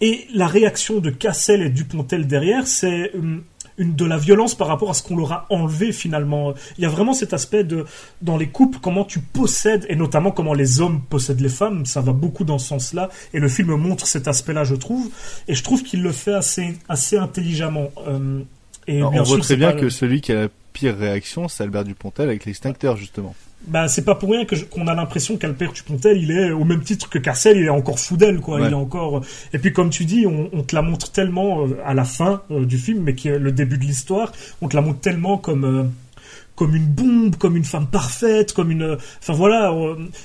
[0.00, 3.42] Et la réaction de Cassel et Dupontel derrière, c'est hum,
[3.78, 6.54] une de la violence par rapport à ce qu'on leur a enlevé finalement.
[6.78, 7.84] Il y a vraiment cet aspect de
[8.22, 11.84] dans les couples comment tu possèdes et notamment comment les hommes possèdent les femmes.
[11.86, 15.10] Ça va beaucoup dans ce sens-là et le film montre cet aspect-là, je trouve.
[15.48, 17.90] Et je trouve qu'il le fait assez assez intelligemment.
[18.08, 18.40] Euh,
[18.86, 20.48] et Alors, bien on sûr, voit très c'est bien pas- que celui qui a la
[20.72, 23.34] pire réaction, c'est Albert Dupontel avec l'extincteur, justement.
[23.66, 26.64] Bah, c'est pas pour rien que je- qu'on a l'impression qu'Albert Dupontel, il est au
[26.64, 28.58] même titre que Carcel, il est encore fou d'elle, quoi.
[28.60, 28.66] Ouais.
[28.68, 29.22] Il est encore.
[29.52, 32.42] Et puis, comme tu dis, on, on te la montre tellement euh, à la fin
[32.50, 34.30] euh, du film, mais qui est le début de l'histoire,
[34.62, 35.90] on te la montre tellement comme.
[36.56, 38.96] Comme une bombe, comme une femme parfaite, comme une...
[39.20, 39.72] Enfin voilà,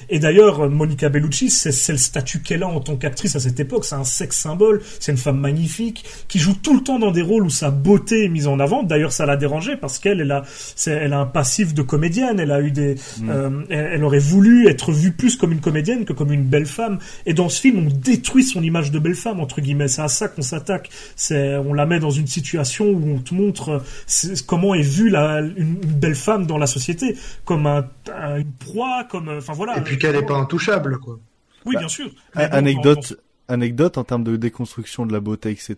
[0.10, 3.84] et d'ailleurs, Monica Bellucci, c'est le statut qu'elle a en tant qu'actrice à cette époque,
[3.85, 7.22] c'est un sexe symbole, c'est une femme magnifique, qui joue tout le temps dans des
[7.22, 10.32] rôles où sa beauté est mise en avant, d'ailleurs ça l'a dérangée, parce qu'elle elle
[10.32, 10.43] a,
[10.88, 12.95] elle a un passif de comédienne, elle a eu des...
[13.27, 16.66] euh, elle, elle aurait voulu être vue plus comme une comédienne que comme une belle
[16.66, 20.01] femme, et dans ce film, on détruit son image de belle femme, entre guillemets, c'est
[20.01, 23.82] à ça qu'on s'attaque, c'est on la met dans une situation où on te montre
[24.24, 28.38] euh, comment est vue la, une, une belle femme dans la société, comme un, un-
[28.40, 29.30] une proie, comme...
[29.30, 29.77] euh, Enfin voilà.
[29.77, 31.19] Et puis qu'elle est pas intouchable, quoi.
[31.66, 32.09] Oui, Bah, bien sûr.
[32.33, 35.75] A- Mais bon, anecdote, anecdote en termes de déconstruction de la beauté, etc.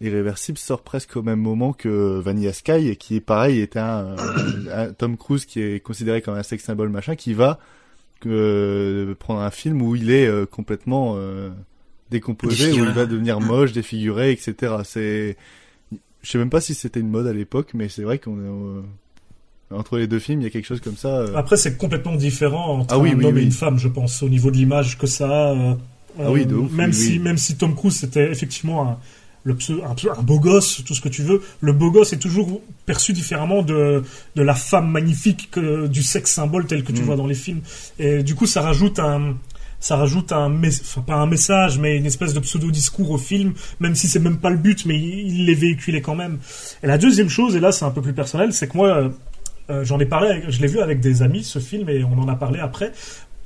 [0.00, 4.16] Irréversible sort presque au même moment que Vanilla Sky, et qui est pareil, était un,
[4.72, 7.58] un Tom Cruise qui est considéré comme un sex symbole machin, qui va
[8.26, 11.50] euh, prendre un film où il est euh, complètement euh,
[12.10, 14.74] décomposé, où il va devenir moche, défiguré, etc.
[14.84, 15.36] C'est,
[16.22, 18.48] je sais même pas si c'était une mode à l'époque, mais c'est vrai qu'on est
[18.48, 18.82] euh,
[19.72, 21.08] entre les deux films, il y a quelque chose comme ça.
[21.08, 23.40] euh, Après, c'est complètement différent entre Ah oui, un oui, homme oui.
[23.42, 25.52] et une femme, je pense, au niveau de l'image que ça a.
[25.54, 25.74] euh,
[26.18, 28.98] Ah oui, de euh, ouf, même si, même si Tom Cruise c'était effectivement un,
[29.44, 32.18] le pseu- un, un beau gosse, tout ce que tu veux, le beau gosse est
[32.18, 34.02] toujours perçu différemment de,
[34.34, 37.04] de la femme magnifique que du sexe symbole tel que tu Mm.
[37.04, 37.60] vois dans les films.
[37.98, 39.36] Et du coup, ça rajoute un,
[39.78, 43.54] ça rajoute un, enfin pas un message, mais une espèce de pseudo discours au film,
[43.78, 46.38] même si c'est même pas le but, mais il, il l'est véhiculé quand même.
[46.82, 49.10] Et la deuxième chose, et là c'est un peu plus personnel, c'est que moi,
[49.70, 52.28] euh, j'en ai parlé, je l'ai vu avec des amis ce film et on en
[52.28, 52.92] a parlé après.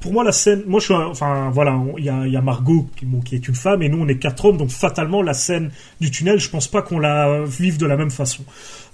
[0.00, 2.86] Pour moi, la scène, moi je suis, enfin voilà, il y a, Margot
[3.24, 5.70] qui, est une femme et nous on est quatre hommes, donc fatalement la scène
[6.00, 8.44] du tunnel, je pense pas qu'on la vive de la même façon.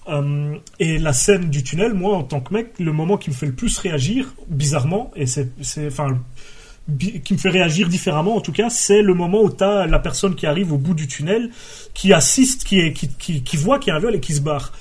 [0.08, 3.34] Euh, et la scène du tunnel, moi en tant que mec, le moment qui me
[3.34, 5.48] fait le plus réagir, bizarrement, et c'est,
[5.86, 6.16] enfin,
[6.98, 10.36] qui me fait réagir différemment en tout cas, c'est le moment où t'as la personne
[10.36, 11.50] qui arrive au bout du tunnel,
[11.92, 14.40] qui assiste, qui, est, qui, qui voit qu'il y a un viol et qui se
[14.40, 14.72] barre.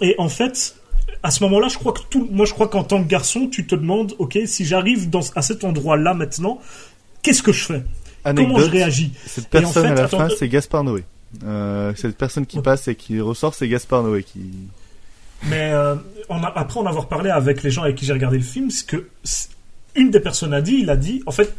[0.00, 0.77] Et en fait,
[1.22, 3.66] à ce moment-là, je crois que tout, moi je crois qu'en tant que garçon, tu
[3.66, 6.60] te demandes, ok, si j'arrive dans, à cet endroit-là maintenant,
[7.22, 7.82] qu'est-ce que je fais?
[8.24, 9.12] Comment je réagis?
[9.26, 11.04] Cette en personne fait, à la attends, fin, euh, c'est Gaspard Noé.
[11.44, 14.40] Euh, cette personne qui passe et qui ressort, c'est Gaspard Noé qui.
[15.44, 15.94] Mais euh,
[16.28, 18.70] on a- après en avoir parlé avec les gens avec qui j'ai regardé le film,
[18.70, 19.08] c'est que
[19.94, 21.54] une des personnes a dit, il a dit, en fait,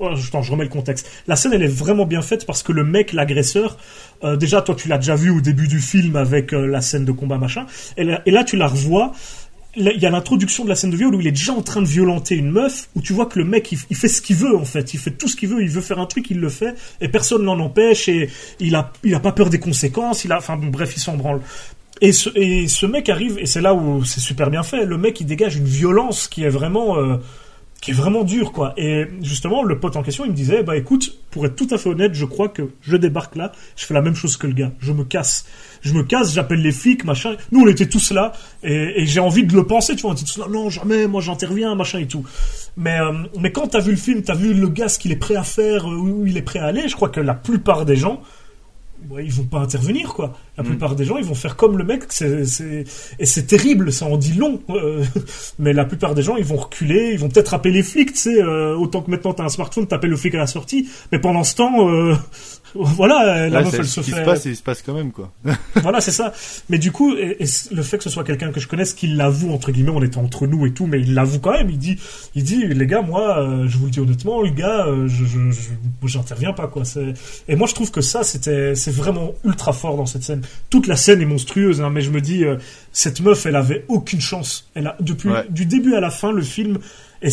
[0.00, 1.10] attends, je remets le contexte.
[1.26, 3.78] La scène, elle est vraiment bien faite parce que le mec, l'agresseur,
[4.22, 7.04] euh, déjà, toi, tu l'as déjà vu au début du film avec euh, la scène
[7.04, 9.12] de combat machin, et là, tu la revois.
[9.76, 11.82] Il y a l'introduction de la scène de viol où il est déjà en train
[11.82, 14.56] de violenter une meuf, où tu vois que le mec il, fait ce qu'il veut
[14.56, 16.48] en fait, il fait tout ce qu'il veut, il veut faire un truc, il le
[16.48, 18.30] fait, et personne n'en empêche, et
[18.60, 21.16] il a, il a pas peur des conséquences, il a, enfin bon, bref, il s'en
[21.16, 21.40] branle.
[22.00, 24.96] Et ce, et ce mec arrive, et c'est là où c'est super bien fait, le
[24.96, 27.16] mec il dégage une violence qui est vraiment, euh,
[27.84, 28.72] qui est vraiment dure quoi.
[28.78, 31.76] Et justement, le pote en question il me disait, bah écoute, pour être tout à
[31.76, 34.54] fait honnête, je crois que je débarque là, je fais la même chose que le
[34.54, 35.44] gars, je me casse.
[35.82, 37.36] Je me casse, j'appelle les flics, machin.
[37.52, 38.32] Nous, on était tous là,
[38.62, 41.06] et, et j'ai envie de le penser, tu vois, on était tous là, non, jamais,
[41.06, 42.24] moi j'interviens, machin et tout.
[42.78, 45.16] Mais, euh, mais quand t'as vu le film, t'as vu le gars, ce qu'il est
[45.16, 47.84] prêt à faire, euh, où il est prêt à aller, je crois que la plupart
[47.84, 48.22] des gens,
[49.10, 50.36] ouais, ils vont pas intervenir quoi.
[50.56, 50.66] La Mm.
[50.66, 52.84] plupart des gens ils vont faire comme le mec, c'est, c'est...
[53.18, 54.60] et c'est terrible, ça en dit long.
[54.70, 55.04] euh,
[55.58, 58.18] mais la plupart des gens ils vont reculer, ils vont peut-être appeler les flics, tu
[58.18, 60.88] sais, euh, autant que maintenant t'as un smartphone, t'appelles le flic à la sortie.
[61.12, 62.14] Mais pendant ce temps, euh,
[62.96, 64.20] voilà, la Là, meuf elle ce se qui fait.
[64.20, 65.32] se passe, il se passe quand même quoi.
[65.76, 66.32] voilà, c'est ça.
[66.68, 69.06] Mais du coup, et, et le fait que ce soit quelqu'un que je connaisse qui
[69.06, 71.70] l'avoue entre guillemets, on était entre nous et tout, mais il l'avoue quand même.
[71.70, 71.96] Il dit,
[72.34, 75.24] il dit, les gars, moi, euh, je vous le dis honnêtement, les gars, euh, je,
[75.24, 75.68] je, je-
[76.00, 76.84] moi, j'interviens pas quoi.
[76.84, 77.14] C'est...
[77.48, 80.42] Et moi, je trouve que ça, c'était, c'est vraiment ultra fort dans cette scène.
[80.70, 82.56] toute la scène est monstrueuse, hein, mais je me dis, euh,
[82.92, 84.68] cette meuf, elle avait aucune chance.
[84.74, 85.46] Elle a depuis Ouais.
[85.50, 86.78] du début à la fin le film.
[87.24, 87.30] Et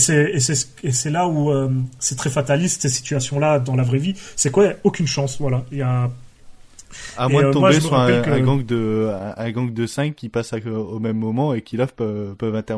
[0.91, 4.15] c'est là où euh, c'est très fataliste ces situations-là dans la vraie vie.
[4.35, 4.73] C'est quoi?
[4.83, 5.63] Aucune chance, voilà.
[5.71, 6.09] Il y a
[7.17, 9.33] À Et, moins de euh, tomber moi, sur un, rappelle que- un gang de un,
[9.45, 12.55] un gang de 5 qui passent à- au même moment et qui là peuvent, peuvent
[12.55, 12.77] inter-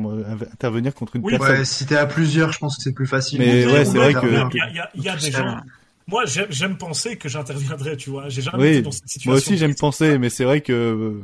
[0.54, 1.58] intervenir contre une Oui, personne.
[1.60, 3.40] Ouais, si t'es à plusieurs, je pense que c'est plus facile.
[3.40, 4.28] Mais ouais, Ou c'est vrai que-.
[4.28, 5.58] Il y a, il y a- il y a des gens.
[6.08, 8.28] Moi, j'aime j'aime penser que j'interviendrai, tu vois.
[8.30, 9.32] J'ai jamais Oui, été dans cette situation.
[9.32, 11.22] moi aussi j'aime penser, mais c'est vrai que euh,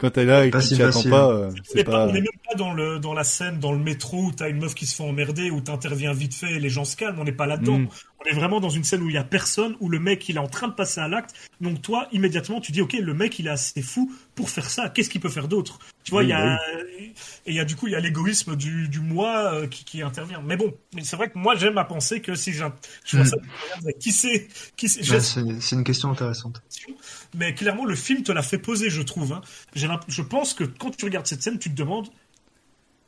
[0.00, 2.06] quand t'es là et que tu t'y attends pas, euh, On c'est est, pas, pas.
[2.06, 4.58] on est même pas dans, le, dans la scène, dans le métro où t'as une
[4.58, 7.18] meuf qui se fait emmerder, où t'interviens vite fait et les gens se calment.
[7.20, 7.78] On n'est pas là-dedans.
[7.80, 7.88] Mm.
[8.22, 10.36] On est vraiment dans une scène où il y a personne, où le mec il
[10.36, 11.34] est en train de passer à l'acte.
[11.60, 14.88] Donc toi, immédiatement, tu dis ok, le mec il est assez fou pour faire ça.
[14.90, 15.78] Qu'est-ce qu'il peut faire d'autre?
[16.04, 16.58] Tu vois, Oui, il y a bah
[17.00, 17.12] et
[17.46, 20.02] il y a du coup il y a l'égoïsme du, du moi euh, qui, qui
[20.02, 20.42] intervient.
[20.44, 22.72] Mais bon, mais c'est vrai que moi j'aime à penser que si je vois
[23.12, 23.24] Mm.
[23.24, 23.36] ça,
[23.98, 25.02] qui c'est, qui c'est.
[25.02, 26.62] Je- c'est c'est une question intéressante.
[27.34, 29.32] Mais clairement le film te l'a fait poser, je trouve.
[29.32, 29.40] hein.
[29.74, 32.08] Je pense que quand tu regardes cette scène, tu te demandes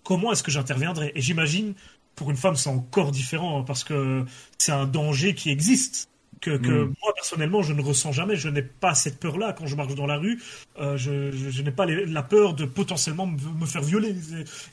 [0.04, 1.12] comment est-ce que j'interviendrai.
[1.14, 1.74] Et j'imagine
[2.14, 4.24] pour une femme c'est encore différent hein, parce que
[4.58, 6.08] c'est un danger qui existe.
[6.40, 6.94] Que, que Mm.
[7.00, 10.06] moi personnellement je ne ressens jamais, je n'ai pas cette peur-là quand je marche dans
[10.08, 10.42] la rue,
[10.80, 14.08] Euh, je, je- je n'ai pas les- la peur de potentiellement me, me faire violer.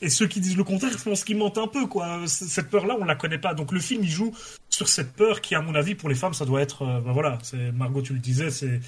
[0.00, 2.22] Et, et ceux qui disent le contraire, je pense qu'ils mentent un peu quoi.
[2.26, 4.34] Cette peur-là on la connaît pas, donc le film il joue
[4.68, 7.12] sur cette peur qui à mon avis pour les femmes ça doit être, euh, ben
[7.12, 8.80] voilà, c'est Margot tu le disais, c'est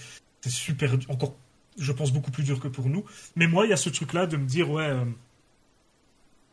[0.43, 1.35] c'est super encore
[1.79, 3.05] je pense beaucoup plus dur que pour nous
[3.35, 5.05] mais moi il y a ce truc là de me dire ouais euh,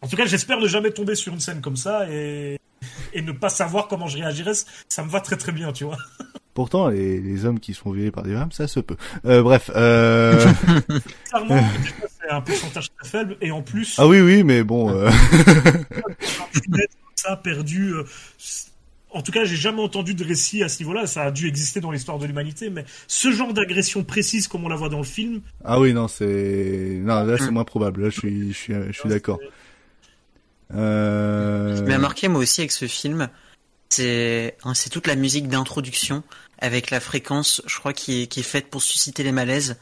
[0.01, 2.57] en tout cas j'espère ne jamais tomber sur une scène comme ça et
[3.13, 4.53] et ne pas savoir comment je réagirais
[4.87, 5.97] ça me va très très bien tu vois
[6.59, 8.97] Pourtant, les, les hommes qui sont violés par des femmes, ça se peut.
[9.23, 9.71] Euh, bref.
[9.73, 10.45] Euh...
[11.31, 14.89] c'est un pourcentage très faible et en plus ah oui, oui, mais bon.
[14.89, 15.09] euh,
[17.15, 17.93] ça perdu
[19.11, 21.07] en tout cas, j'ai jamais entendu de récit à ce niveau-là.
[21.07, 24.69] Ça a dû exister dans l'histoire de l'humanité, mais ce genre d'agression précise comme on
[24.69, 28.03] la voit dans le film, ah oui, non, c'est non, là c'est moins probable.
[28.03, 29.39] Là, je suis, je suis, je suis d'accord.
[30.73, 31.75] Euh...
[31.75, 33.29] Ce qui m'a marqué moi aussi avec ce film,
[33.89, 36.23] c'est hein, c'est toute la musique d'introduction
[36.59, 39.77] avec la fréquence, je crois, qui est, qui est faite pour susciter les malaises.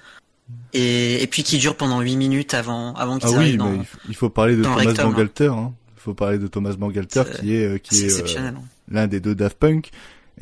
[0.71, 3.73] Et, et puis qui dure pendant 8 minutes avant, avant qu'ils Ah oui, dans...
[3.73, 5.03] il faut- il faut parler de Thomas hein.
[5.03, 5.47] Bangalter.
[5.47, 5.73] Hein.
[5.97, 8.63] Il faut parler de Thomas Bangalter qui est euh, qui c'est est euh, exceptionnel, hein.
[8.89, 9.91] L'un des deux Daft Punk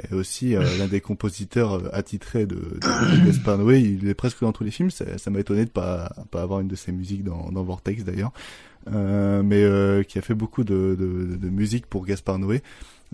[0.10, 3.80] et aussi euh, l'un des compositeurs euh, attitrés de, de, de Gaspar Noé.
[3.80, 4.92] Il est presque dans tous les films.
[4.92, 8.04] Ça ça m'a étonné de pas pas avoir une de ses musiques dans, dans Vortex
[8.04, 8.34] d'ailleurs,
[8.92, 12.62] euh, mais euh, qui a fait beaucoup de, de, de musique pour Gaspar Noé.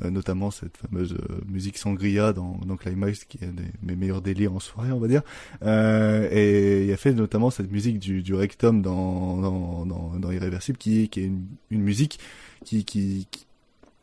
[0.04, 4.22] euh, notamment cette fameuse musique sangria dans, dans Climax qui est un des mes meilleurs
[4.22, 5.22] délires en soirée on va dire
[5.64, 10.32] euh, et il a fait notamment cette musique du, du rectum dans, dans, dans, dans
[10.32, 12.20] Irréversible qui, qui est une, une musique
[12.66, 13.46] qui, qui, qui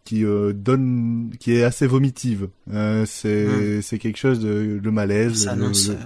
[0.09, 2.49] qui euh, donne qui est assez vomitive.
[2.73, 5.99] Euh, c'est c'est quelque chose de le malaise Ça le- annonce, le- euh,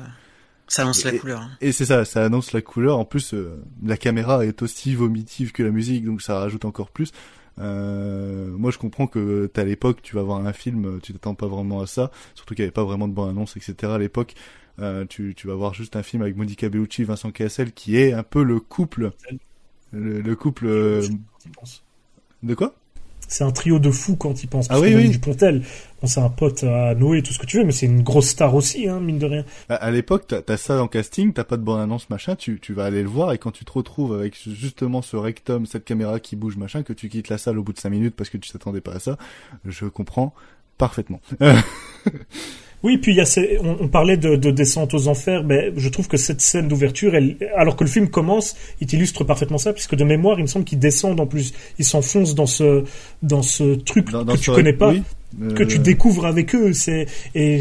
[0.66, 1.40] ça annonce la et- couleur.
[1.42, 1.50] hein.
[1.60, 2.98] et c'est ça ça annonce la couleur.
[2.98, 6.90] En plus euh, la caméra est aussi vomitive que la musique donc ça rajoute encore
[6.90, 7.12] plus.
[7.58, 11.34] Euh, moi je comprends que t'es à l'époque tu vas voir un film tu t'attends
[11.34, 13.98] pas vraiment à ça surtout qu'il y avait pas vraiment de bonne annonce etc à
[13.98, 14.34] l'époque.
[14.81, 18.14] Euh, tu, tu vas voir juste un film avec Monica Bellucci Vincent Cassel qui est
[18.14, 19.10] un peu le couple
[19.92, 21.02] le, le couple euh,
[22.42, 22.74] de quoi?
[23.33, 24.67] C'est un trio de fous quand ils pensent.
[24.69, 25.02] Ah Parce oui, que oui.
[25.05, 25.62] Denis Dupontel,
[26.01, 28.28] bon, c'est un pote à Noé, tout ce que tu veux, mais c'est une grosse
[28.28, 29.44] star aussi, hein, mine de rien.
[29.69, 32.61] À, à l'époque, t'as as ça en casting, t'as pas de bonne annonce, machin, tu,
[32.61, 35.85] tu vas aller le voir et quand tu te retrouves avec justement ce rectum, cette
[35.85, 38.28] caméra qui bouge, machin, que tu quittes la salle au bout de cinq minutes parce
[38.28, 39.17] que tu t'attendais pas à ça,
[39.65, 40.35] je comprends
[40.77, 41.20] parfaitement.
[42.83, 45.73] Oui, puis il y a ces- on, on parlait de, de descente aux enfers, mais
[45.77, 47.12] je trouve que cette scène d'ouverture,
[47.57, 50.65] alors que le film commence, il illustre parfaitement ça, puisque de mémoire, il me semble
[50.65, 52.85] qu'ils descendent en plus, ils s'enfoncent dans ce
[53.23, 55.02] dans ce truc dans que tu ce- connais pas, oui,
[55.55, 56.73] que euh, tu découvres avec eux.
[56.73, 57.55] C'est et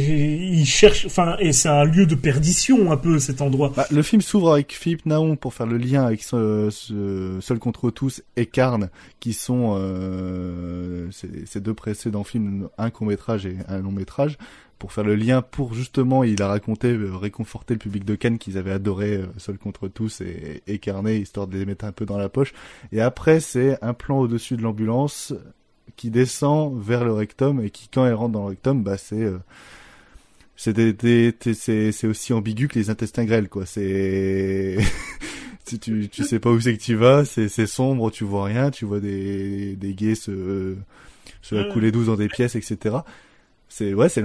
[0.53, 3.72] ils cherchent, enfin, et c'est un lieu de perdition un peu cet endroit.
[3.75, 7.59] Bah, le film s'ouvre avec Philippe Naon pour faire le lien avec ce, ce Seul
[7.59, 13.45] contre tous et Carne, qui sont euh, ces, ces deux précédents films, un court métrage
[13.45, 14.38] et un long métrage,
[14.81, 18.39] pour faire le lien pour justement, il a raconté, euh, réconforter le public de Cannes
[18.39, 21.91] qu'ils avaient adoré euh, Seul contre tous et, et Carnet, histoire de les mettre un
[21.91, 22.51] peu dans la poche.
[22.91, 25.35] Et après, c'est un plan au-dessus de l'ambulance
[25.97, 29.21] qui descend vers le rectum et qui, quand elle rentre dans le rectum, bah c'est
[29.23, 29.37] euh,
[30.55, 34.77] c'est aussi ambigu que les intestins grêles quoi c'est
[35.65, 38.45] si tu tu sais pas où c'est que tu vas c'est c'est sombre tu vois
[38.45, 40.75] rien tu vois des des gays se
[41.41, 41.73] se la Ouais.
[41.73, 42.97] couler douce dans des pièces etc
[43.74, 44.22] c'est ouais c'est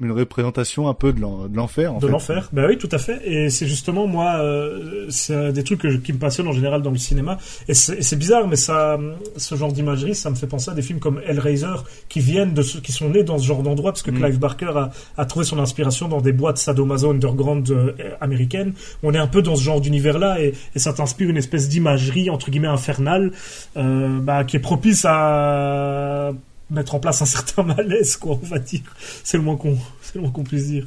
[0.00, 1.94] une représentation un peu de l'en- de l'enfer.
[1.94, 3.20] en de l'enfer, ben oui, tout à fait.
[3.24, 6.82] Et c'est justement moi, euh, c'est des trucs que je- qui me passionnent en général
[6.82, 7.38] dans le cinéma.
[7.68, 8.98] Et c'est bizarre, mais ça,
[9.36, 11.76] ce genre d'imagerie, ça me fait penser à des films comme Hellraiser
[12.08, 14.18] qui viennent de ceux qui sont nés dans ce genre d'endroit, parce que Mm.
[14.18, 18.72] Clive Barker a, a trouvé son inspiration dans des boîtes sadomaso underground euh, américaines.
[19.04, 22.28] On est un peu dans ce genre d'univers-là, et, et ça t'inspire une espèce d'imagerie
[22.28, 23.30] entre guillemets infernale,
[23.76, 26.32] euh, bah, qui est propice à
[26.72, 28.82] mettre en place un certain malaise, quoi, on va dire.
[29.24, 30.86] C'est le moins qu'on, c'est le moins qu'on puisse dire.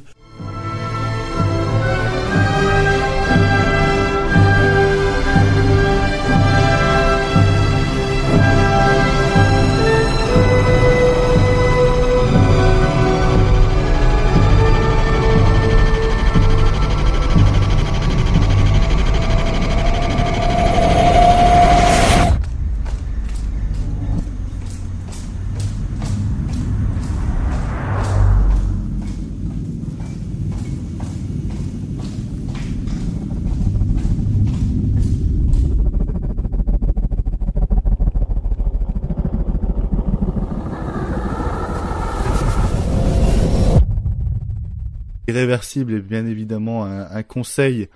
[45.46, 47.88] Irréversible est bien évidemment un, un conseil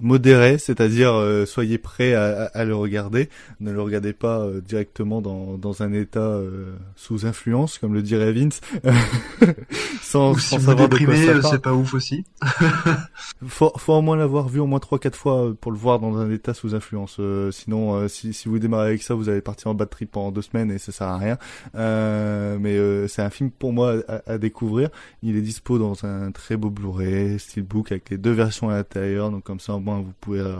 [0.00, 3.28] modéré, c'est-à-dire euh, soyez prêts à, à- à le regarder.
[3.60, 8.02] Ne le regardez pas euh, directement dans, dans un état euh, sous influence, comme le
[8.02, 8.60] dirait Vince,
[10.02, 12.24] sans, Ou sans si vous savoir de quoi déprimez, ça euh, c'est pas ouf aussi.
[13.46, 15.98] faut, faut au moins l'avoir vu au moins trois quatre fois euh, pour le voir
[16.00, 17.16] dans un état sous influence.
[17.20, 20.10] Euh, sinon, euh, si, si vous démarrez avec ça, vous allez partir en bad trip
[20.10, 21.38] pendant deux semaines et ça sert à rien.
[21.74, 24.90] Euh, mais euh, c'est un film pour moi à, à découvrir.
[25.22, 29.30] Il est dispo dans un très beau Blu-ray, Steelbook avec les deux versions à l'intérieur.
[29.30, 30.54] Donc comme ça, vous pouvez euh,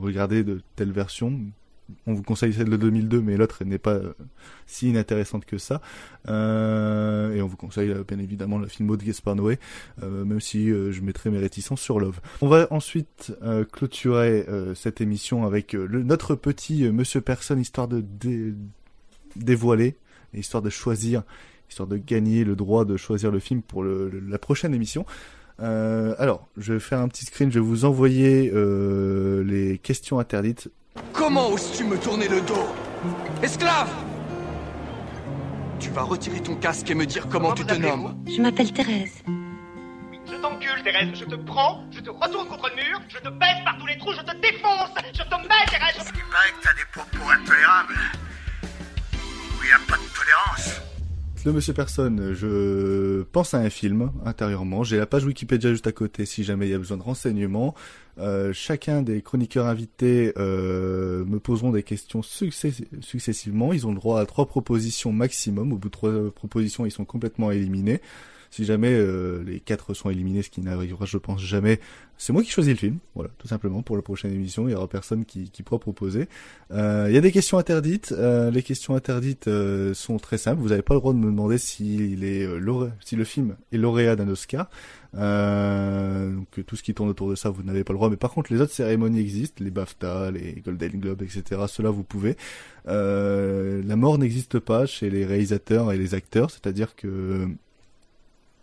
[0.00, 1.38] regarder de telles versions.
[2.06, 4.12] On vous conseille celle de 2002, mais l'autre n'est pas euh,
[4.66, 5.80] si inintéressante que ça.
[6.28, 9.58] Euh, et on vous conseille bien évidemment le film de Gaspar Noé,
[10.00, 12.20] même si je mettrai mes réticences sur Love.
[12.42, 13.32] On va ensuite
[13.72, 18.54] clôturer cette émission avec notre petit Monsieur Personne, histoire de dé-
[19.36, 19.96] dévoiler,
[20.32, 21.22] histoire de choisir,
[21.68, 25.04] histoire de gagner le droit de choisir le film pour la prochaine émission.
[25.62, 30.18] Euh, alors, je vais faire un petit screen, je vais vous envoyer euh, les questions
[30.18, 30.68] interdites.
[31.12, 32.66] Comment oses-tu me tourner le dos?
[33.42, 33.90] Esclave
[35.78, 38.16] Tu vas retirer ton casque et me dire comment, tu te nommes.
[38.26, 39.22] Je m'appelle Thérèse.
[40.26, 43.62] Je t'encule, Thérèse, je te prends, je te retourne contre le mur, je te baisse
[43.64, 45.96] par tous les trous, je te défonce, je te mets, Thérèse.
[46.14, 47.98] Il paraît que t'as des propos intolérables.
[49.12, 50.89] Où il n'y a pas de tolérance.
[51.46, 54.84] Le Monsieur Personne, je pense à un film intérieurement.
[54.84, 57.74] J'ai la page Wikipédia juste à côté si jamais il y a besoin de renseignements.
[58.18, 63.72] Euh, chacun des chroniqueurs invités euh, me poseront des questions success- successivement.
[63.72, 65.72] Ils ont le droit à trois propositions maximum.
[65.72, 68.02] Au bout de trois euh, propositions, ils sont complètement éliminés.
[68.50, 71.78] Si jamais euh, les quatre sont éliminés, ce qui n'arrivera, je pense, jamais,
[72.18, 72.98] c'est moi qui choisis le film.
[73.14, 73.82] Voilà, tout simplement.
[73.82, 76.28] Pour la prochaine émission, il y aura personne qui, qui pourra proposer.
[76.70, 78.12] Euh, il y a des questions interdites.
[78.12, 80.60] Euh, les questions interdites euh, sont très simples.
[80.60, 83.78] Vous n'avez pas le droit de me demander s'il est euh, si le film est
[83.78, 84.68] lauréat d'un Oscar.
[85.16, 88.10] Euh, donc tout ce qui tourne autour de ça, vous n'avez pas le droit.
[88.10, 91.62] Mais par contre, les autres cérémonies existent, les BAFTA, les Golden Globes, etc.
[91.68, 92.36] Cela, vous pouvez.
[92.88, 97.48] Euh, la mort n'existe pas chez les réalisateurs et les acteurs, c'est-à-dire que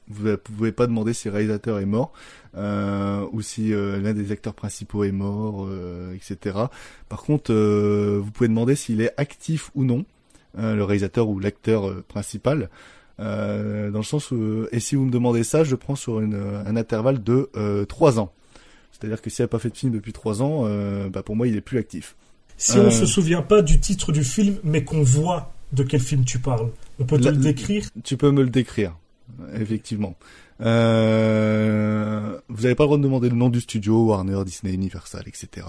[0.09, 2.11] vous ne pouvez pas demander si le réalisateur est mort
[2.55, 6.57] euh, ou si euh, l'un des acteurs principaux est mort, euh, etc.
[7.09, 10.05] Par contre, euh, vous pouvez demander s'il est actif ou non,
[10.57, 12.69] euh, le réalisateur ou l'acteur principal.
[13.19, 16.35] Euh, dans le sens où, et si vous me demandez ça, je prends sur une,
[16.35, 18.31] un intervalle de euh, 3 ans.
[18.91, 21.47] C'est-à-dire que s'il n'a pas fait de film depuis 3 ans, euh, bah pour moi,
[21.47, 22.15] il est plus actif.
[22.57, 26.25] Si on se souvient pas du titre du film, mais qu'on voit de quel film
[26.25, 26.69] tu parles,
[26.99, 27.87] on peut te La- le décrire?
[28.03, 28.97] Tu peux me le décrire,
[29.53, 30.15] effectivement.
[30.61, 35.23] Euh, vous n'avez pas le droit de demander le nom du studio, Warner, Disney, Universal,
[35.27, 35.67] etc.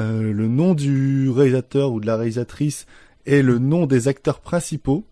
[0.00, 2.86] Euh, le nom du réalisateur ou de la réalisatrice
[3.26, 5.04] et le nom des acteurs principaux.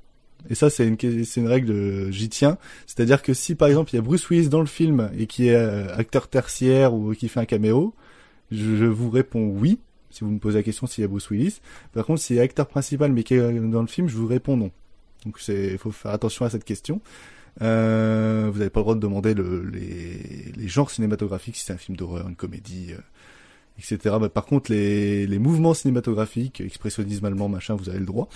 [0.51, 2.59] Et ça, c'est une, une règle, euh, j'y tiens.
[2.87, 5.49] C'est-à-dire que si, par exemple, il y a Bruce Willis dans le film et qui
[5.49, 7.95] est acteur tertiaire ou qui fait un caméo,
[8.51, 9.79] je, vous réponds oui.
[10.11, 11.61] Si vous me posez la question s'il y a Bruce Willis.
[11.93, 14.57] Par contre, s'il est acteur principal mais qui est dans le film, je vous réponds
[14.57, 14.71] non.
[15.25, 17.01] Donc c'est, faut faire attention à cette question.
[17.63, 21.73] Euh, vous n'avez pas le droit de demander le, les, les genres cinématographiques, si c'est
[21.73, 22.99] un film d'horreur, une comédie, euh,
[23.79, 24.17] etc.
[24.21, 28.29] Bah, par contre, les, les mouvements cinématographiques, expressionnisme allemand, machin, vous avez le droit.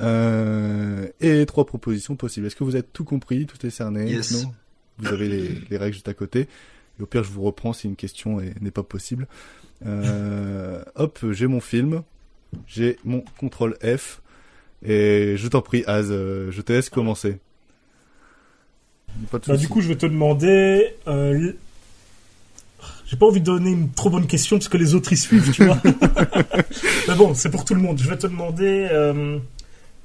[0.00, 2.46] Euh, et trois propositions possibles.
[2.46, 4.10] Est-ce que vous avez tout compris, tout est cerné?
[4.10, 4.44] Yes.
[4.44, 4.52] Non?
[4.98, 6.48] Vous avez les, les règles juste à côté.
[6.98, 9.26] Et au pire, je vous reprends si une question est- n'est pas possible.
[9.84, 12.02] Euh, hop, j'ai mon film,
[12.66, 14.22] j'ai mon contrôle F,
[14.82, 17.38] et je t'en prie, Az, je te laisse commencer.
[19.30, 20.94] Pas de Bah, du coup, je vais te demander.
[21.06, 21.56] Euh, l-
[23.06, 25.50] J'ai pas envie de donner une trop bonne question parce que les autres y suivent,
[25.52, 25.78] tu vois.
[27.08, 27.98] Mais bon, c'est pour tout le monde.
[27.98, 29.38] Je vais te demander euh,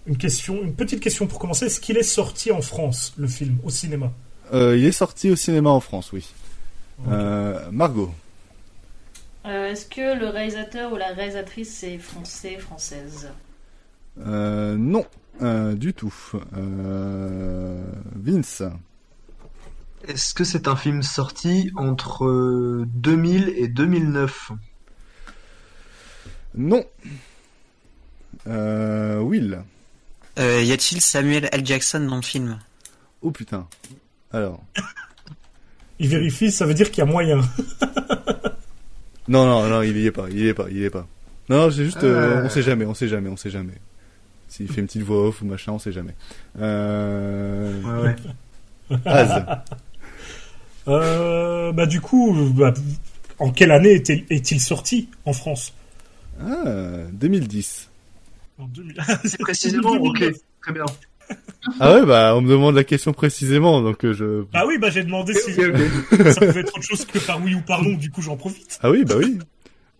[0.07, 1.65] une question, une petite question pour commencer.
[1.65, 4.11] Est-ce qu'il est sorti en France, le film, au cinéma?
[4.53, 6.27] Euh, il est sorti au cinéma en France, oui.
[7.09, 8.11] Euh, Margot.
[9.45, 13.29] Euh, Est-ce que le réalisateur ou la réalisatrice est français, française?
[14.23, 15.05] Euh, non,
[15.41, 16.13] euh, du tout.
[16.55, 17.81] Euh,
[18.15, 18.61] Vince.
[20.07, 24.51] Est-ce que c'est un film sorti entre euh, 2000 et 2009
[26.55, 26.83] Non.
[28.47, 29.61] Euh, Will.
[30.39, 31.65] Euh, y a-t-il Samuel L.
[31.65, 32.57] Jackson dans le film?
[33.21, 33.67] Oh putain.
[34.33, 34.63] Alors.
[35.99, 37.41] Il vérifie, ça veut dire qu'il y a moyen.
[39.27, 41.07] Non, non, non, il y est pas, il y est pas, il y est pas.
[41.47, 42.45] Non, non, c'est juste, euh, Euh.
[42.45, 43.75] on sait jamais, on sait jamais, on sait jamais.
[44.49, 46.15] S'il fait une petite voix off ou machin, on sait jamais.
[46.59, 47.81] Euh...
[48.03, 48.15] Ouais,
[48.89, 48.97] ouais.
[49.05, 49.45] Az.
[50.87, 52.73] Euh, bah, du coup, bah,
[53.39, 55.73] en quelle année est-il sorti en France?
[56.39, 56.63] Ah,
[57.13, 57.89] 2010.
[58.59, 58.95] En 2000.
[59.25, 60.23] C'est précisément, ok,
[60.61, 60.85] très bien.
[61.79, 64.43] Ah ouais, bah, on me demande la question précisément, donc euh, je...
[64.53, 67.61] Ah oui, bah j'ai demandé si ça pouvait être autre chose que par oui ou
[67.61, 68.79] par non, du coup j'en profite.
[68.83, 69.37] Ah oui, bah oui.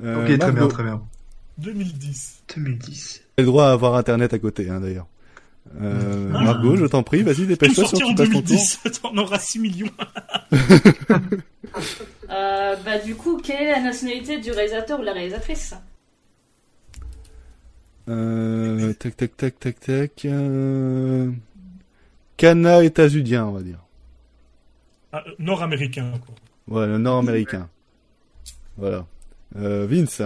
[0.03, 0.67] Euh, Ok, très bien, Margot.
[0.67, 1.01] très bien.
[1.59, 2.43] 2010.
[2.57, 3.21] 2010.
[3.37, 5.07] T'as le droit à avoir internet à côté, hein, d'ailleurs.
[5.79, 8.43] Euh, Margot, je t'en prie, vas-y, dépêche-toi, sorti sinon en tu passes ton tour.
[8.43, 9.91] 2010, t'en auras 6 millions.
[12.29, 15.73] Euh, Bah du coup, quelle est la nationalité du réalisateur ou la réalisatrice?
[18.09, 20.25] Euh, tac, tac, tac, tac, tac.
[20.25, 21.31] Euh...
[22.37, 23.79] Cana états-unien, on va dire.
[25.11, 26.79] Ah, euh, Nord-américain, quoi.
[26.79, 27.69] Ouais, le nord-américain.
[28.77, 29.05] Voilà.
[29.57, 30.21] Euh, Vince.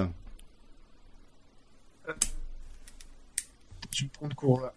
[3.92, 4.74] Tu me prends de court là.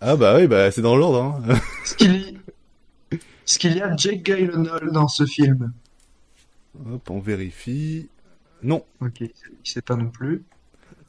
[0.00, 1.22] Ah bah oui, bah c'est dans l'ordre.
[1.22, 1.54] Hein.
[1.84, 2.38] Est-ce qu'il y...
[3.12, 5.72] Est-ce qu'il y a Jake Gyllenhaal dans ce film
[6.92, 8.08] Hop, on vérifie.
[8.62, 8.84] Non.
[9.00, 9.30] Ok, il
[9.64, 10.42] sait pas non plus.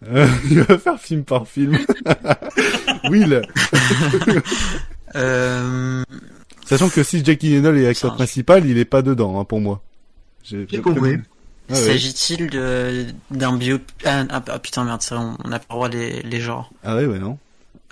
[0.08, 1.78] Euh, il va faire film par film.
[3.10, 3.42] Will.
[5.16, 6.04] Euh...
[6.66, 9.84] Sachant que si Jackie Gyllenhaal est acteur principal, il est pas dedans, hein, pour moi.
[10.44, 11.18] J'ai compris.
[11.70, 11.80] Ah ouais.
[11.80, 15.76] S'agit-il de d'un bio ah, ah, ah, putain merde ça on on n'a pas le
[15.76, 16.72] droit les les genres.
[16.84, 17.38] Ah ouais, ouais, non.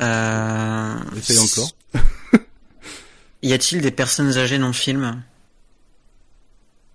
[0.02, 0.96] Euh...
[1.18, 1.72] Essaye encore.
[3.42, 5.24] Y a-t-il des personnes âgées dans le film?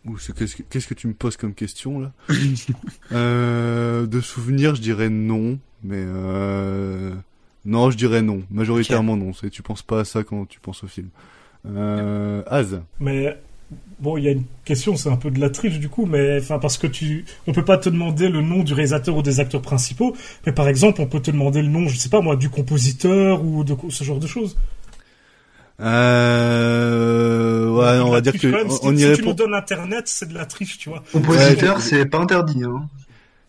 [0.04, 2.12] Ouh, c'est- qu'est-ce que, qu'est-ce que tu me poses comme question là?
[3.12, 7.14] Euh, De souvenirs, je dirais non, mais euh...
[7.64, 8.42] non, je dirais non.
[8.50, 9.32] Majoritairement non.
[9.32, 11.08] C'est, tu penses pas à ça quand tu penses au film.
[11.66, 12.42] Euh...
[12.46, 12.80] Az.
[13.00, 13.40] Mais
[13.98, 16.38] bon, il y a une question, c'est un peu de la triche du coup, mais
[16.38, 19.40] enfin parce que tu, on peut pas te demander le nom du réalisateur ou des
[19.40, 22.36] acteurs principaux, mais par exemple, on peut te demander le nom, je sais pas moi,
[22.36, 24.56] du compositeur ou de ce genre de choses.
[25.80, 27.68] Euh...
[27.70, 29.30] Ouais, on va dire que quand même, si, on si y tu répond.
[29.30, 31.02] nous donnes internet, c'est de la triche, tu vois.
[31.12, 32.62] Compositeur, c'est pas interdit.
[32.64, 32.88] Hein.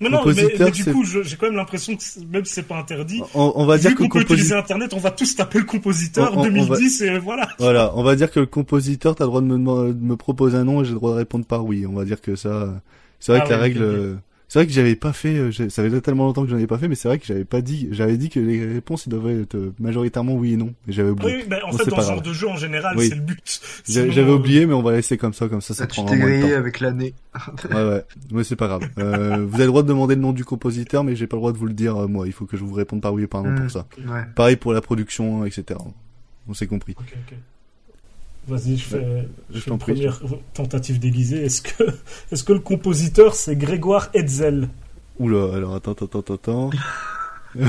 [0.01, 2.77] Non, non, mais, mais du coup, j'ai quand même l'impression que même si c'est pas
[2.77, 5.59] interdit, On, on va vu dire que qu'on peut utiliser internet, on va tous taper
[5.59, 7.48] le compositeur On- on- on va- 2010 et voilà.
[7.59, 10.57] Voilà, on va dire que le compositeur, t'as le droit de me, de me proposer
[10.57, 11.85] un nom et j'ai le droit de répondre par oui.
[11.85, 12.74] On va dire que ça,
[13.22, 14.17] c'est vrai Ah que la règle,
[14.48, 16.77] c'est vrai que j'avais pas fait, euh, ça faisait tellement longtemps que j'en ai pas
[16.77, 19.41] fait, mais c'est vrai que j'avais pas dit, j'avais dit que les réponses, ils devraient
[19.41, 21.35] être euh, majoritairement oui et non, et j'avais oublié.
[21.38, 23.07] Oui, mais en Bon, fait, c'est dans ce genre de jeu, en général, Oui.
[23.09, 23.61] c'est le but.
[23.83, 26.01] Sinon, J'avais euh, oublié, mais on va laisser comme ça, comme ça, ça Ah, tu
[26.01, 27.14] prendra t'es avec l'année.
[27.69, 28.88] Ouais, ouais, mais c'est pas grave.
[28.98, 31.41] Euh, vous avez le droit de demander le nom du compositeur, mais j'ai pas le
[31.41, 32.27] droit de vous le dire, euh, moi.
[32.27, 33.88] Il faut que je vous réponde par oui ou par non Hmm, pour ça.
[33.98, 34.22] ouais.
[34.35, 35.80] Pareil pour la production, etc.
[36.48, 36.95] On s'est compris.
[36.99, 37.38] Ok, ok.
[38.48, 39.93] Vas-y, je fais, je une prie.
[39.93, 40.19] première
[40.53, 41.43] tentative déguisée.
[41.45, 41.83] Est-ce que,
[42.32, 44.69] est-ce que le compositeur c'est Grégoire Hetzel?
[45.19, 46.69] Oula, alors attends, attends, attends, attends.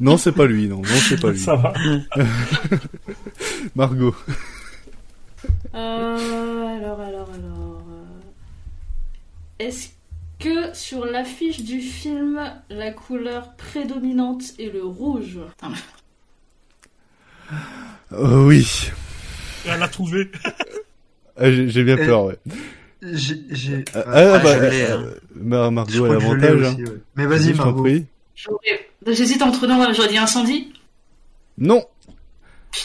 [0.00, 1.38] non, c'est pas lui, non, non, c'est pas lui.
[1.38, 1.72] Ça va.
[3.74, 4.14] Margot.
[5.74, 7.82] Euh, alors, alors, alors.
[7.90, 8.04] euh,
[9.58, 9.88] Est-ce
[10.38, 12.38] que sur l'affiche du film,
[12.68, 15.38] la couleur prédominante est le rouge?
[18.12, 18.90] Euh, oui.
[19.66, 20.30] Elle l'a trouvé.
[21.36, 22.38] Ah, J'ai bien peur, ouais.
[23.02, 23.40] J'ai.
[23.50, 25.70] j'ai- Ah, Ah, ah, bah, euh, hein.
[25.70, 26.60] Mar- Je Margot a l'avantage.
[26.60, 26.84] aussi, hein.
[26.86, 26.98] ouais.
[27.16, 27.86] Mais vas-y, Margot.
[29.06, 30.72] J'hésite entre deux, j'aurais dit incendie?
[31.58, 31.84] Non.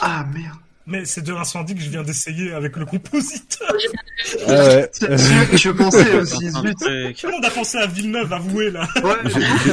[0.02, 0.58] Ah merde.
[0.90, 3.68] Mais c'est de l'incendie que je viens d'essayer avec le compositeur.
[4.48, 4.90] Ah ouais.
[5.02, 6.78] Je, je pensais aussi, zut.
[6.80, 8.88] Tout le monde a pensé à Villeneuve, avoué là.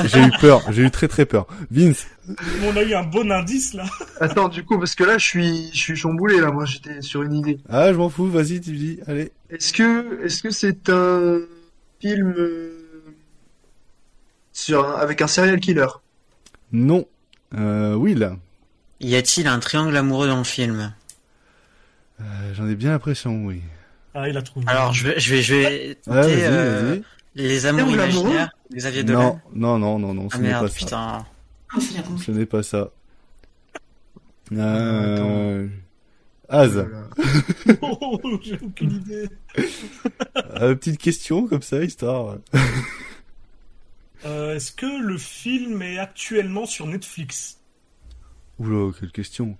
[0.07, 1.47] J'ai- eu peur, j'ai eu très très peur.
[1.71, 2.07] Vince.
[2.65, 3.85] On a eu un bon indice là.
[4.21, 6.51] Attends, du coup, parce que là, je suis, je suis chamboulé, là.
[6.51, 7.59] Moi, j'étais sur une idée.
[7.69, 9.31] Ah, je m'en fous, vas-y, tu dis, allez.
[9.51, 11.39] Est-ce que, est-ce que c'est un
[12.01, 12.73] film euh,
[14.53, 15.87] sur un- avec un serial killer?
[16.73, 17.07] Non.
[17.57, 18.31] Euh, Will.
[19.01, 20.93] Y a-t-il un triangle amoureux dans le film?
[22.21, 23.61] Euh, J'en ai bien l'impression, oui.
[24.15, 24.67] Ah, il a trouvé.
[24.69, 27.01] Alors, je vais, je vais, je vais euh,
[27.35, 29.41] les amours imaginaires, Xavier Dolan.
[29.53, 30.79] Non, non, non, non, non, ce Ah n'est merde, pas ça.
[30.79, 31.27] putain.
[31.73, 32.25] Ah, c'est bien compris.
[32.25, 32.91] Ce n'est pas ça.
[34.53, 35.69] Ah, Euh...
[36.49, 36.87] Az,
[37.83, 39.29] Oh, j'ai aucune idée.
[40.61, 42.37] euh, petite question comme ça, histoire.
[44.27, 47.59] Euh, Est-ce que le film est actuellement sur Netflix?
[48.59, 49.59] Oula, quelle question.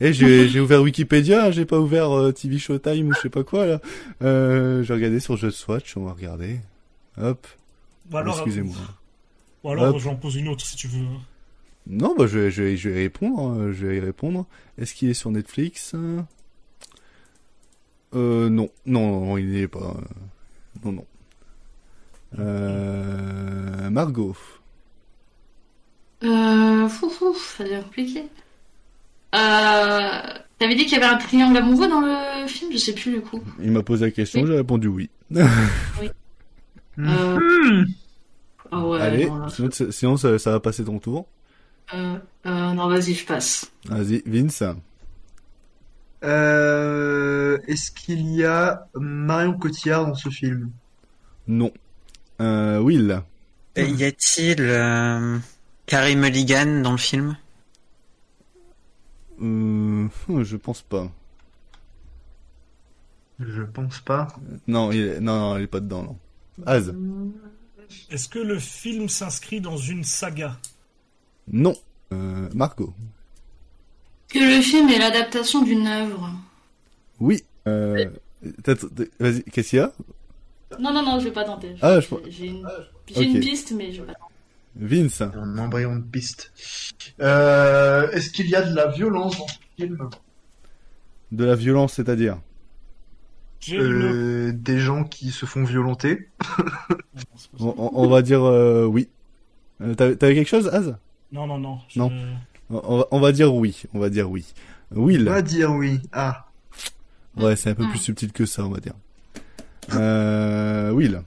[0.00, 3.30] Eh, j'ai j'ai ouvert Wikipédia, hein, j'ai pas ouvert euh, TV Showtime ou je sais
[3.30, 3.80] pas quoi là.
[4.22, 6.60] Euh, j'ai regardé sur Just Watch, on va regarder.
[7.16, 7.46] Hop.
[8.12, 8.76] Alors, Excusez-moi.
[9.62, 9.98] Ou alors Hop.
[10.00, 11.04] j'en pose une autre si tu veux.
[11.86, 13.40] Non, bah je vais, je vais, je vais y répondre.
[13.60, 14.46] hein, Je vais y répondre.
[14.78, 15.94] Est-ce qu'il est sur Netflix
[18.14, 19.94] Euh, non, non, non, il n'y est pas.
[20.84, 21.06] Non, non.
[22.38, 24.36] Euh, Margot.
[26.22, 28.24] Euh, fou, fou, ça devient compliqué.
[29.34, 30.20] Euh,
[30.58, 33.20] t'avais dit qu'il y avait un triangle amoureux dans le film, je sais plus du
[33.20, 33.42] coup.
[33.62, 35.10] Il m'a posé la question, j'ai répondu oui.
[36.00, 36.10] Oui.
[37.00, 37.84] Euh...
[38.70, 41.26] Ah ouais, Allez, non, là, sinon, ça- sinon ça, ça va passer ton tour.
[41.92, 43.70] euh, euh, non, vas-y, je passe.
[43.86, 44.62] Vas-y, Vince.
[46.22, 50.70] Euh, Est-ce qu'il y a Marion Cotillard dans ce film?
[51.46, 51.72] Non.
[52.40, 53.20] Euh, Will.
[53.76, 55.38] Et Y a-t-il euh,
[55.86, 57.36] Carey Mulligan dans le film?
[59.42, 60.08] Euh,
[60.44, 61.10] je pense pas.
[63.40, 64.28] Je pense pas.
[64.68, 66.18] Non, il est, non, non, il est pas dedans, non.
[66.66, 66.94] Az.
[68.10, 70.56] Est-ce que le film s'inscrit dans une saga?
[71.52, 71.74] Non.
[72.12, 72.92] Euh, Margot.
[74.28, 76.30] Que le film est l'adaptation d'une œuvre.
[77.20, 77.42] Oui.
[77.66, 78.06] Euh,
[79.18, 79.92] vas-y, qu'est-ce qu'il y a?
[80.78, 81.74] Non, non, non, je vais pas tenter.
[81.82, 82.66] Ah, je- J'ai j'ai une,
[83.16, 83.42] une Ok.
[83.42, 84.33] piste, mais je vais pas tenter.
[84.76, 85.22] Vince.
[85.22, 86.52] Un embryon de piste.
[87.20, 90.08] Euh, Est-ce qu'il y a de la violence dans ce film?
[91.32, 92.38] De la violence, c'est-à-dire?
[93.72, 96.28] Euh, Des gens qui se font violenter
[97.58, 99.08] on, on- on va dire euh, oui.
[99.96, 100.96] T'avais t'avais quelque chose, Az?
[101.32, 101.78] Non, non, non.
[101.88, 102.12] je- Non.
[102.70, 103.82] On va, on va dire oui.
[103.94, 104.44] On va dire oui.
[104.90, 105.28] Will.
[105.28, 106.00] On va dire oui.
[106.12, 106.46] Ah.
[107.36, 108.92] Ouais, c'est un peu plus subtil que ça, on va dire.
[109.94, 111.22] Euh, Will.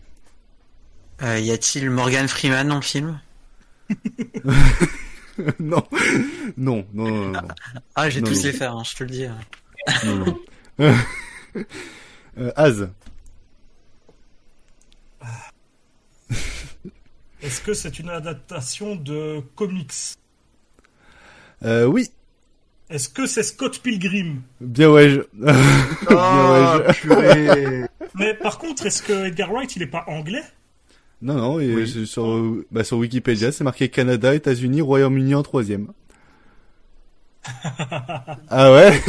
[1.23, 3.19] Euh, Y a-t-il Morgan Freeman dans le film?
[5.59, 5.83] non.
[6.57, 7.47] Non, non, non, non.
[7.95, 9.27] Ah, j'ai tous les faire, hein, je te le dis.
[10.05, 10.39] Non, non.
[12.39, 12.87] Euh, Az.
[17.41, 19.93] Est-ce que c'est une adaptation de comics
[21.63, 22.09] Euh, oui.
[22.89, 25.09] Est-ce que c'est Scott Pilgrim Bien ouais.
[25.09, 25.21] Je...
[25.33, 25.55] Bien
[26.09, 26.93] Oh, ouais.
[26.93, 27.81] je- purée.
[28.15, 30.43] Mais par contre, est-ce que Edgar Wright, il est pas anglais?
[31.21, 35.87] Non, non, et sur, bah, sur Wikipédia, c'est marqué Canada, États-Unis, Royaume-Uni en troisième.
[38.49, 39.01] ah ouais?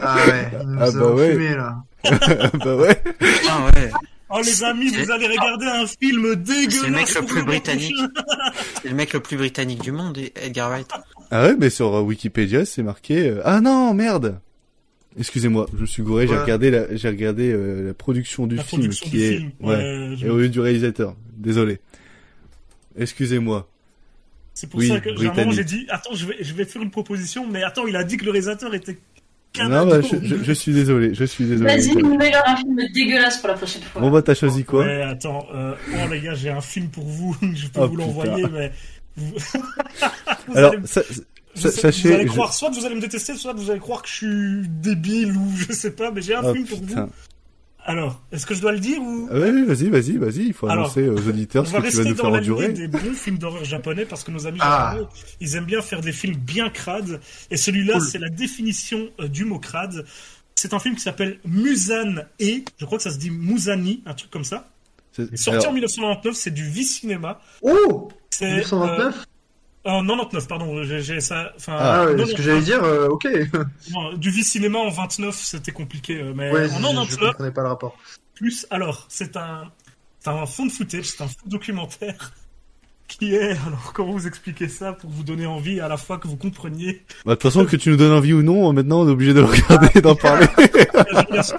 [0.00, 1.28] Ah ouais, nous Ah bah ouais.
[1.30, 1.76] enfumé, là.
[2.64, 3.02] bah ouais.
[3.48, 3.90] Ah ouais.
[4.32, 7.96] Oh les amis, vous allez regarder un film dégueulasse C'est le mec le plus britannique.
[8.82, 10.88] C'est le mec le plus britannique du monde, Edgar Wright.
[11.30, 13.28] Ah ouais, mais sur euh, Wikipédia, c'est marqué.
[13.28, 14.38] euh, Ah non, merde.
[15.18, 16.26] Excusez-moi, je me suis gouré.
[16.28, 19.36] J'ai regardé la, j'ai regardé euh, la production du La film production qui du est,
[19.38, 21.16] film, ouais, et au lieu du réalisateur.
[21.36, 21.80] Désolé.
[22.96, 23.68] Excusez-moi.
[24.54, 26.90] C'est pour Oui, ça que moment j'ai dit attends, je vais, je vais faire une
[26.90, 28.98] proposition, mais attends, il a dit que le réalisateur était Non,
[29.86, 29.86] canadien.
[29.86, 31.76] bah, je, je, je suis désolé, je suis désolé.
[31.76, 34.00] Vas-y, nous regarde un film dégueulasse pour la prochaine fois.
[34.02, 34.84] Bon bah t'as choisi quoi?
[34.84, 37.96] Ouais, attends, euh, oh les gars, j'ai un film pour vous, je peux Oh, vous
[37.96, 38.72] l'envoyer, mais
[39.16, 39.34] vous,
[40.48, 41.02] vous Alors, allez- ça-
[41.54, 44.02] sais- sachez- vous allez je- croire, soit vous allez me détester, soit vous allez croire
[44.02, 47.04] que je suis débile ou je sais pas, mais j'ai un Oh, film pour putain.
[47.06, 47.12] vous.
[47.82, 49.26] Alors, est-ce que je dois le dire ou?
[49.32, 50.46] Ah oui, vas-y, vas-y, vas-y.
[50.48, 52.22] Il faut Alors, annoncer aux auditeurs on ce va que tu vas rester nous dans
[52.24, 52.68] faire la endurer.
[52.68, 54.92] lignée des bons films d'horreur japonais parce que nos amis Ah.
[54.98, 55.08] japonais,
[55.40, 57.20] ils aiment bien faire des films bien crades.
[57.50, 58.02] Et celui-là, Cool.
[58.06, 60.04] c'est la définition euh, du mot crade.
[60.54, 62.62] C'est un film qui s'appelle Musan E.
[62.78, 64.68] Je crois que ça se dit Musani, un truc comme ça.
[65.34, 67.40] Sorti alors- en 1999, c'est du V-Cinéma.
[67.62, 69.24] Oh C'est 1929
[69.86, 70.82] euh, euh, 99, pardon.
[70.84, 71.52] J'ai ça.
[71.56, 73.26] Enfin, Ah, ouais, non, ce que j'allais dire, euh, ok.
[73.92, 76.20] non, du V-Cinéma en 29, c'était compliqué.
[76.20, 77.96] euh, Mais Ouais, en je, je 99, comprenais pas le rapport.
[78.34, 79.70] plus, alors, c'est un,
[80.20, 82.32] c'est un fond de footage, c'est un faux documentaire
[83.08, 86.18] qui est, alors, comment vous expliquer ça pour vous donner envie et à la fois
[86.18, 89.00] que vous compreniez Bah, de toute façon, que tu nous donnes envie ou non, maintenant
[89.00, 90.46] on est obligé de le regarder et d'en parler.
[91.30, 91.58] Bien sûr.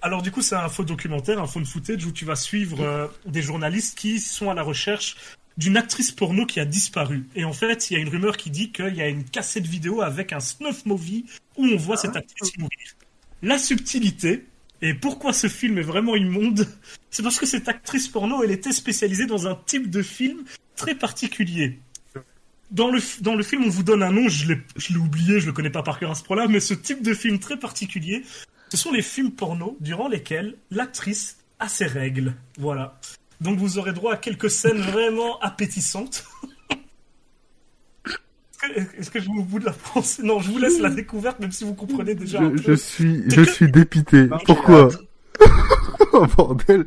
[0.00, 2.80] Alors du coup, c'est un faux documentaire, un faux de footage où tu vas suivre
[2.80, 5.16] euh, des journalistes qui sont à la recherche
[5.56, 7.26] d'une actrice porno qui a disparu.
[7.34, 9.66] Et en fait, il y a une rumeur qui dit qu'il y a une cassette
[9.66, 11.24] vidéo avec un snuff movie
[11.56, 12.78] où on voit cette actrice mourir.
[13.42, 14.46] La subtilité,
[14.80, 16.66] et pourquoi ce film est vraiment immonde,
[17.10, 20.44] c'est parce que cette actrice porno, elle était spécialisée dans un type de film
[20.76, 21.78] très particulier.
[22.70, 25.40] dans le, dans le film, on vous donne un nom, je l'ai, je l'ai oublié,
[25.40, 27.58] je le connais pas par cœur à ce point-là, mais ce type de film très
[27.58, 28.24] particulier,
[28.70, 32.34] ce sont les films porno durant lesquels l'actrice a ses règles.
[32.58, 32.98] Voilà.
[33.42, 36.24] Donc vous aurez droit à quelques scènes vraiment appétissantes.
[38.96, 41.50] Est-ce que- je vous bout de la France Non, je vous laisse la découverte, même
[41.50, 42.62] si vous comprenez déjà un Je, peu.
[42.62, 44.28] je suis, je suis dépité.
[44.46, 44.88] Pourquoi?
[46.14, 46.84] Oh bordel.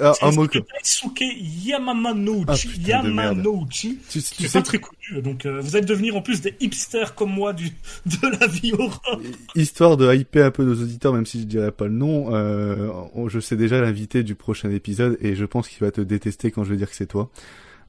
[0.00, 0.58] Ah, un mot que...
[0.58, 1.24] Daisuke
[1.64, 2.68] Yamamanouchi.
[2.74, 2.88] Ah.
[2.88, 3.98] Yamanouchi.
[4.08, 5.22] Tu- tu qui est sais pas très connu.
[5.22, 7.70] Donc, euh, vous allez devenir en plus des hipsters comme moi du,
[8.06, 9.20] de la vie horreur.
[9.54, 12.90] Histoire de hyper un peu nos auditeurs, même si je dirais pas le nom, euh,
[13.28, 16.64] je sais déjà l'invité du prochain épisode et je pense qu'il va te détester quand
[16.64, 17.30] je vais dire que c'est toi.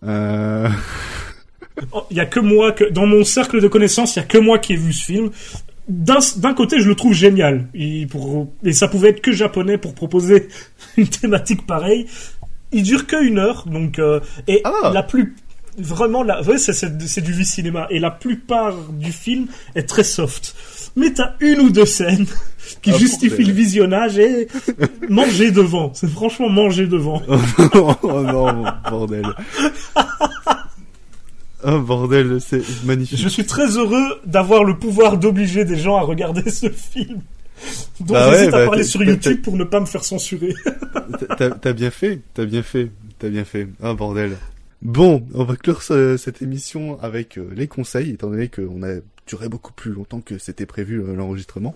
[0.03, 0.69] Euh...
[1.91, 4.25] Oh, Il y a que moi, que, dans mon cercle de connaissances, il y a
[4.25, 5.29] que moi qui ai vu ce film.
[5.87, 7.67] D'un, côté, je le trouve génial.
[7.73, 10.47] Et, pour, et ça pouvait être que japonais pour proposer
[10.97, 12.07] une thématique pareille.
[12.71, 15.35] Il dure que une heure, donc, euh, et la plus,
[15.77, 17.87] vraiment, la, ouais, c'est, du vie cinéma.
[17.89, 20.55] Et la plupart du film est très soft.
[20.95, 22.25] Mais t'as une ou deux scènes
[22.81, 24.47] qui Ah, justifient le visionnage et
[25.09, 25.91] manger devant.
[25.93, 27.21] C'est franchement manger devant.
[27.75, 29.25] oh non, bordel.
[31.67, 33.17] Oh bordel, c'est magnifique.
[33.19, 37.21] Je suis très heureux d'avoir le pouvoir d'obliger des gens à regarder ce film.
[38.01, 40.53] Donc Bah ouais, j'hésite à bah, parler sur YouTube pour ne pas me faire censurer.
[41.37, 43.67] T'as- bien fait, t'as bien fait, t'as bien fait.
[43.81, 44.35] Ah bordel.
[44.81, 48.97] Bon, on va clore ce- cette émission avec euh, les conseils, étant donné qu'on a
[49.25, 51.75] duré beaucoup plus longtemps que c'était prévu euh, l'enregistrement.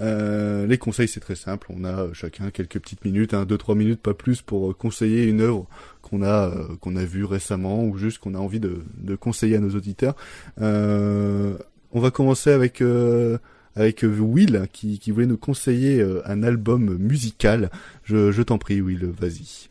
[0.00, 1.66] Euh, les conseils, c'est très simple.
[1.76, 5.24] On a chacun quelques petites minutes, un, deux, trois minutes, pas plus, pour euh, conseiller
[5.24, 5.66] une œuvre
[6.08, 9.56] qu'on a euh, qu'on a vue récemment ou juste qu'on a envie de, de conseiller
[9.56, 10.14] à nos auditeurs.
[10.60, 11.56] Euh,
[11.92, 13.38] on va commencer avec euh,
[13.74, 17.70] avec Will qui, qui voulait nous conseiller un album musical.
[18.04, 19.68] Je, t'en prie, Will, vas-y.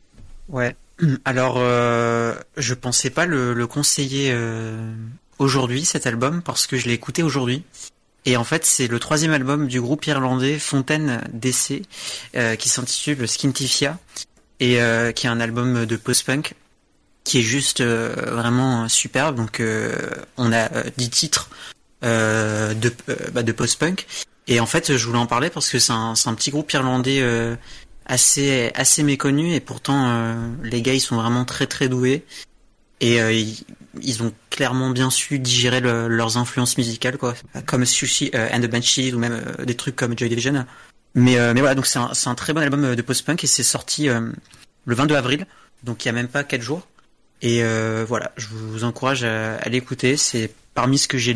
[0.48, 0.76] Ouais.
[1.26, 4.32] Alors, je pensais pas le, le conseiller
[5.40, 7.64] aujourd'hui cet album parce que je l'ai écouté aujourd'hui.
[8.26, 11.82] Et en fait, c'est le troisième album du groupe irlandais Fontaine DC
[12.60, 13.98] qui s'intitule Skintifia
[14.60, 16.54] et euh, qui est un album de post-punk
[17.24, 19.36] qui est juste euh, vraiment superbe.
[19.36, 19.98] Donc, euh,
[20.38, 21.50] on a euh, 10 titres
[22.04, 24.06] euh, de, euh, bah, de post-punk.
[24.48, 27.20] Et en fait, je voulais en parler parce que c'est un, un petit groupe irlandais
[27.22, 27.56] euh,
[28.06, 32.24] assez assez méconnu et pourtant euh, les gars ils sont vraiment très très doués
[33.02, 33.58] et euh, ils,
[34.00, 37.34] ils ont clairement bien su digérer le- leurs influences musicales quoi
[37.66, 40.68] comme Sushi euh, and the Banshees ou même euh, des trucs comme Joy Division
[41.16, 43.44] mais euh, mais voilà donc c'est un, c'est un très bon album euh, de post-punk
[43.44, 44.30] et c'est sorti euh,
[44.86, 45.48] le 22 avril.
[45.84, 46.88] Donc il y a même pas 4 jours.
[47.42, 50.18] Et euh, voilà je vous encourage à, à l'écouter.
[50.18, 51.36] C'est parmi ce que j'ai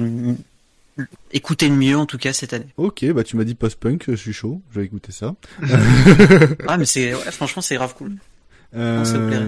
[1.31, 2.67] écouté le mieux en tout cas cette année.
[2.77, 5.35] Ok, bah tu m'as dit post-punk, je suis chaud, je vais écouter ça.
[6.67, 8.15] ah mais c'est ouais, franchement c'est grave cool.
[8.75, 9.47] Euh, ça me plairait.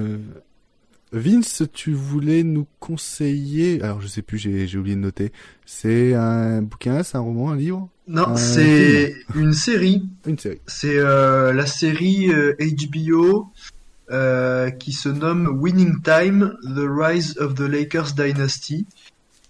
[1.12, 5.32] Vince, tu voulais nous conseiller, alors je sais plus, j'ai oublié de noter,
[5.66, 7.90] c'est un bouquin, c'est un roman, un livre?
[8.08, 10.10] Non, Un c'est une série.
[10.26, 10.60] Une série.
[10.68, 13.52] C'est euh, la série euh, HBO
[14.12, 18.86] euh, qui se nomme Winning Time: The Rise of the Lakers Dynasty.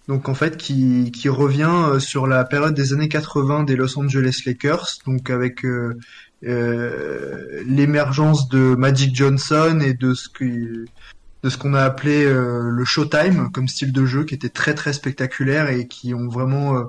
[0.08, 3.98] Donc en fait, qui, qui revient euh, sur la période des années 80 des Los
[3.98, 5.98] Angeles Lakers, donc avec euh,
[6.44, 10.84] euh, l'émergence de Magic Johnson et de ce que
[11.42, 14.74] de ce qu'on a appelé euh, le Showtime comme style de jeu, qui était très
[14.74, 16.84] très spectaculaire et qui ont vraiment euh,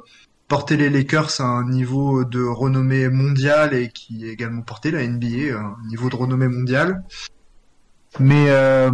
[0.47, 5.05] porté les Lakers à un niveau de renommée mondiale et qui a également porté la
[5.07, 7.03] NBA à un niveau de renommée mondiale.
[8.19, 8.91] Mais euh,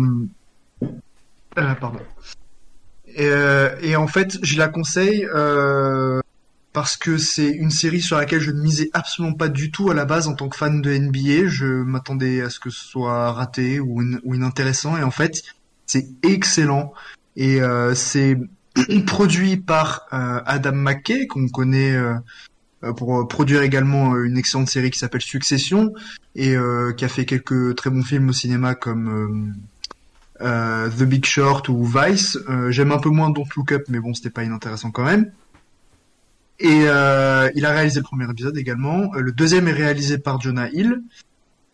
[1.57, 1.99] euh, pardon.
[3.07, 6.21] Et, euh, et en fait, je la conseille euh,
[6.73, 9.93] parce que c'est une série sur laquelle je ne misais absolument pas du tout à
[9.93, 11.47] la base en tant que fan de NBA.
[11.47, 14.97] Je m'attendais à ce que ce soit raté ou, in- ou inintéressant.
[14.97, 15.41] Et en fait,
[15.87, 16.93] c'est excellent.
[17.35, 18.37] Et euh, c'est
[19.07, 22.13] produit par euh, Adam McKay, qu'on connaît euh,
[22.83, 25.93] euh, pour produire également euh, une excellente série qui s'appelle Succession
[26.35, 29.53] et euh, qui a fait quelques très bons films au cinéma comme
[30.41, 32.37] euh, euh, The Big Short ou Vice.
[32.47, 35.31] Euh, J'aime un peu moins Don't Look Up, mais bon, c'était pas inintéressant quand même.
[36.59, 39.11] Et euh, il a réalisé le premier épisode également.
[39.15, 41.01] Euh, Le deuxième est réalisé par Jonah Hill.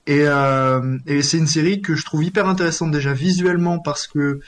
[0.08, 4.40] Et, euh, et c'est une série que je trouve hyper intéressante déjà visuellement parce que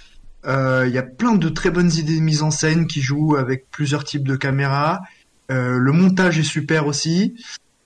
[0.45, 3.35] euh, il y a plein de très bonnes idées de mise en scène qui jouent
[3.35, 5.01] avec plusieurs types de caméras.
[5.49, 7.35] Euh, le montage est super aussi.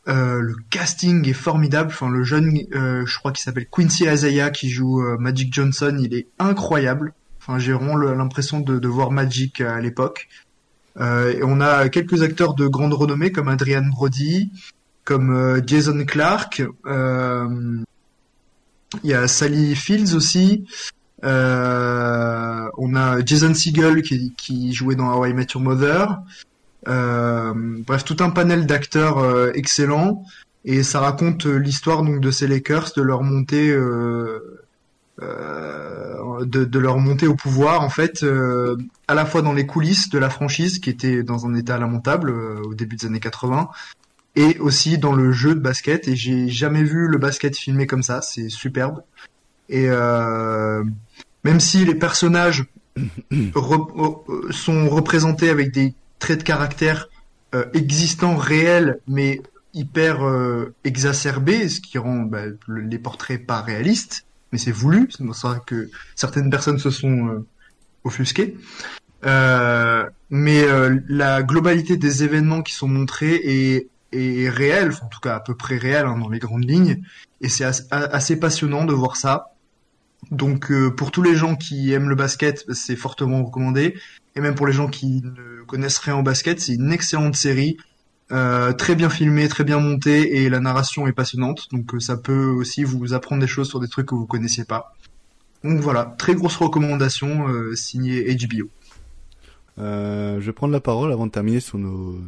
[0.08, 1.92] Le casting est formidable.
[1.94, 6.28] Enfin, le jeune, je crois qu'il s'appelle Quincy Isaiah qui joue Magic Johnson, il est
[6.38, 7.14] incroyable.
[7.40, 10.28] Enfin, j'ai vraiment l'impression de, de voir Magic à l'époque.
[11.00, 14.52] Euh, on a quelques acteurs de grande renommée comme Adrian Brody,
[15.06, 16.62] comme euh, Jason Clark.
[16.86, 17.48] euh,
[19.04, 20.66] Il y a Sally Fields aussi.
[21.24, 26.20] Euh, on a Jason Segel qui, qui jouait dans How I Met Your Mother.
[26.88, 30.26] Euh, bref, tout un panel d'acteurs euh, excellents.
[30.66, 33.76] Et ça raconte l'histoire donc de ces Lakers, de leur montée,
[35.22, 38.78] de, de leur montée au pouvoir en fait, euh,
[39.08, 42.30] à la fois dans les coulisses de la franchise qui était dans un état lamentable
[42.30, 43.70] euh, au début des années 80,
[44.36, 46.08] et aussi dans le jeu de basket.
[46.08, 49.04] Et j'ai jamais vu le basket filmé comme ça, c'est superbe.
[49.70, 50.84] Et euh,
[51.44, 52.66] même si les personnages
[53.32, 57.08] euh, sont représentés avec des traits de caractère
[57.56, 59.42] euh, existants, réels, mais
[59.74, 65.08] hyper euh, exacerbés, ce qui rend bah, le- les portraits pas réalistes, mais c'est voulu,
[65.10, 67.46] c'est pour ça que certaines personnes se sont euh,
[68.04, 68.58] offusquées.
[69.26, 75.20] Euh, mais euh, la globalité des événements qui sont montrés est, est réelle, en tout
[75.20, 77.04] cas à peu près réelle hein, dans les grandes lignes,
[77.42, 79.52] et c'est assez passionnant de voir ça.
[80.30, 83.96] Donc euh, pour tous les gens qui aiment le basket, c'est fortement recommandé.
[84.36, 87.78] Et même pour les gens qui ne connaissent rien au basket, c'est une excellente série,
[88.32, 91.68] euh, très bien filmée, très bien montée, et la narration est passionnante.
[91.72, 94.64] Donc euh, ça peut aussi vous apprendre des choses sur des trucs que vous connaissiez
[94.64, 94.94] pas.
[95.64, 98.70] Donc voilà, très grosse recommandation euh, signée HBO.
[99.80, 102.20] Euh, je vais prendre la parole avant de terminer sur nos,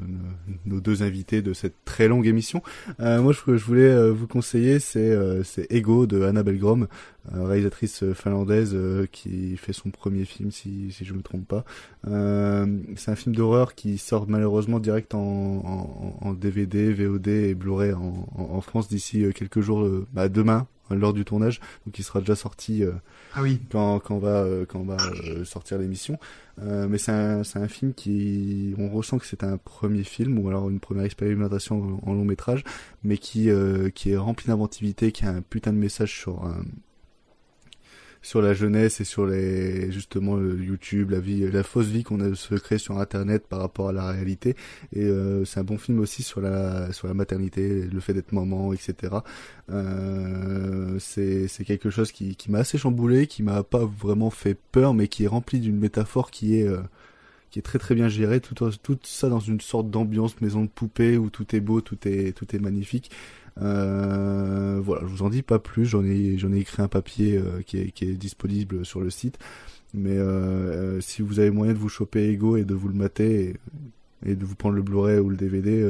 [0.66, 2.62] nos, deux invités de cette très longue émission.
[3.00, 6.88] Euh, moi, je, je voulais euh, vous conseiller, c'est euh, c'est Ego de Annabelle Grom,
[7.34, 11.66] euh, réalisatrice finlandaise euh, qui fait son premier film, si, si je me trompe pas.
[12.08, 12.66] Euh,
[12.96, 17.94] c'est un film d'horreur qui sort malheureusement direct en, en, en DVD, VOD et Blu-ray
[17.94, 22.36] en, en, France d'ici quelques jours, bah, demain lors du tournage, donc il sera déjà
[22.36, 22.92] sorti euh,
[23.34, 23.62] Ah oui.
[23.72, 24.98] quand, quand on va, euh, quand on va
[25.28, 26.18] euh, sortir l'émission.
[26.62, 30.48] Euh, mais c'est un, un film qui, on ressent que c'est un premier film ou
[30.50, 32.64] alors une première expérimentation en, long métrage,
[33.04, 36.64] mais qui, euh, qui est rempli d'inventivité, qui a un putain de message sur un,
[38.24, 42.22] sur la jeunesse et sur les justement le YouTube, la vie, la fausse vie qu'on
[42.22, 44.56] a se crée sur Internet par rapport à la réalité.
[44.94, 48.32] Et euh, c'est un bon film aussi sur la sur la maternité, le fait d'être
[48.32, 49.18] maman, etc.
[49.70, 54.58] Euh, c'est c'est quelque chose qui qui m'a assez chamboulé, qui m'a pas vraiment fait
[54.72, 56.82] peur, mais qui est rempli d'une métaphore qui est euh,
[57.52, 60.70] qui est très très bien gérée, tout, tout ça dans une sorte d'ambiance maison de
[60.70, 63.12] poupée où tout est beau, tout est tout est magnifique.
[63.62, 65.86] Euh, voilà, je vous en dis pas plus.
[65.86, 69.10] J'en ai j'en ai écrit un papier euh, qui est qui est disponible sur le
[69.10, 69.38] site.
[69.94, 73.56] Mais euh, si vous avez moyen de vous choper Ego et de vous le mater
[74.26, 75.88] et, de vous prendre le Blu-ray ou le DVD,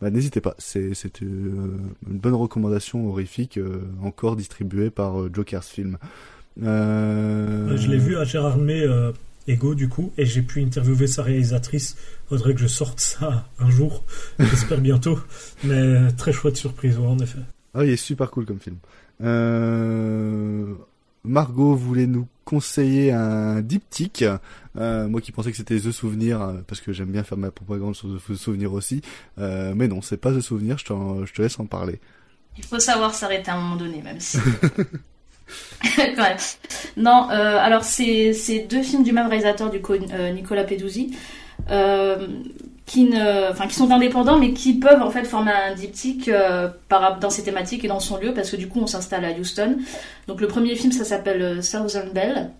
[0.00, 0.54] bah, n'hésitez pas.
[0.58, 3.60] C'est c'est une bonne recommandation horrifique,
[4.02, 5.98] encore distribuée par Joker's Film.
[6.60, 9.12] Je l'ai vu à Gérardmer euh,
[9.48, 11.96] Ego du coup, et j'ai pu interviewer sa réalisatrice.
[12.28, 14.04] Faudrait que je sorte ça un jour,
[14.38, 15.18] j'espère bientôt.
[15.64, 17.38] Mais très chouette surprise, ouais, en effet.
[17.74, 18.76] Ah, il est super cool comme film.
[19.22, 20.74] Euh...
[21.24, 24.24] Margot voulait nous conseiller un diptyque.
[24.76, 27.50] Euh, moi qui pensais que c'était The Souvenir, euh, parce que j'aime bien faire ma
[27.50, 29.02] propagande sur The Souvenir aussi.
[29.38, 32.00] Euh, mais non, c'est pas The Souvenir, je, je te laisse en parler.
[32.56, 34.38] Il faut savoir s'arrêter à un moment donné, même si.
[36.96, 41.16] Non, euh, alors c'est deux films du même réalisateur, du coup, euh, Nicolas Peduzzi,
[41.70, 42.26] euh,
[42.86, 46.30] qui ne, qui sont indépendants, mais qui peuvent en fait former un diptyque
[46.88, 49.32] par dans ses thématiques et dans son lieu, parce que du coup on s'installe à
[49.32, 49.76] Houston.
[50.26, 52.50] Donc le premier film, ça s'appelle Southern Belle,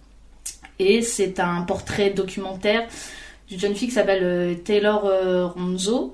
[0.79, 2.87] et c'est un portrait documentaire
[3.49, 6.13] d'une jeune fille qui s'appelle Taylor Ronzo.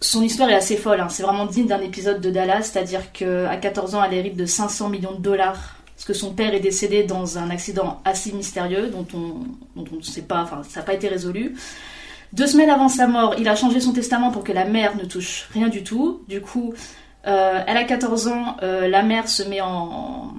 [0.00, 1.08] Son histoire est assez folle, hein.
[1.08, 4.90] c'est vraiment digne d'un épisode de Dallas, c'est-à-dire qu'à 14 ans, elle hérite de 500
[4.90, 9.04] millions de dollars, parce que son père est décédé dans un accident assez mystérieux, dont
[9.14, 9.42] on
[9.74, 11.56] dont on ne sait pas, enfin ça n'a pas été résolu.
[12.32, 15.04] Deux semaines avant sa mort, il a changé son testament pour que la mère ne
[15.04, 16.22] touche rien du tout.
[16.28, 16.72] Du coup,
[17.26, 20.34] euh, elle a 14 ans, euh, la mère se met en,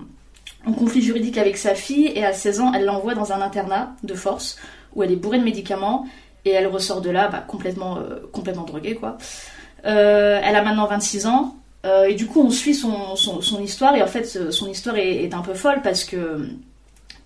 [0.78, 4.14] conflit juridique avec sa fille, et à 16 ans, elle l'envoie dans un internat de
[4.14, 4.58] force,
[4.96, 6.06] où elle est bourrée de médicaments,
[6.46, 9.18] et elle ressort de là bah, complètement, euh, complètement droguée, quoi.
[9.84, 13.95] Elle a maintenant 26 ans, euh, et du coup, on suit son, son, son histoire,
[13.95, 16.48] et en fait, son histoire est, est un peu folle parce que,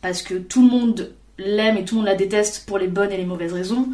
[0.02, 3.12] parce que tout le monde l'aime et tout le monde la déteste pour les bonnes
[3.12, 3.88] et les mauvaises raisons.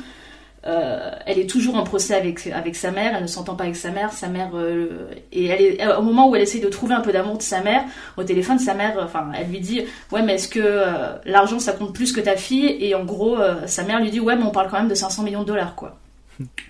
[0.67, 3.77] Euh, elle est toujours en procès avec, avec sa mère, elle ne s'entend pas avec
[3.77, 6.95] sa mère, sa mère euh, et elle est au moment où elle essaye de trouver
[6.95, 7.85] un peu d'amour de sa mère,
[8.17, 11.71] au téléphone sa mère, enfin elle lui dit ouais mais est-ce que euh, l'argent ça
[11.71, 12.75] compte plus que ta fille?
[12.81, 15.23] Et en gros sa mère lui dit ouais mais on parle quand même de 500
[15.23, 15.97] millions de dollars quoi.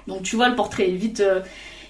[0.07, 1.23] Donc tu vois le portrait est vite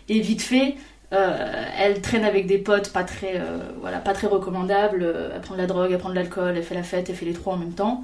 [0.08, 0.76] est vite fait.
[1.12, 5.02] Euh, elle traîne avec des potes pas très euh, voilà pas très recommandables.
[5.02, 7.16] Euh, Elle prend de la drogue, elle prend de l'alcool, elle fait la fête, elle
[7.16, 8.02] fait les trois en même temps.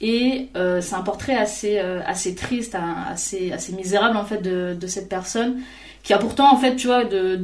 [0.00, 5.08] Et c'est un portrait assez, assez triste, un- assez, assez misérable en fait de, cette
[5.08, 5.62] personne
[6.02, 7.40] qui a pourtant en fait tu vois de,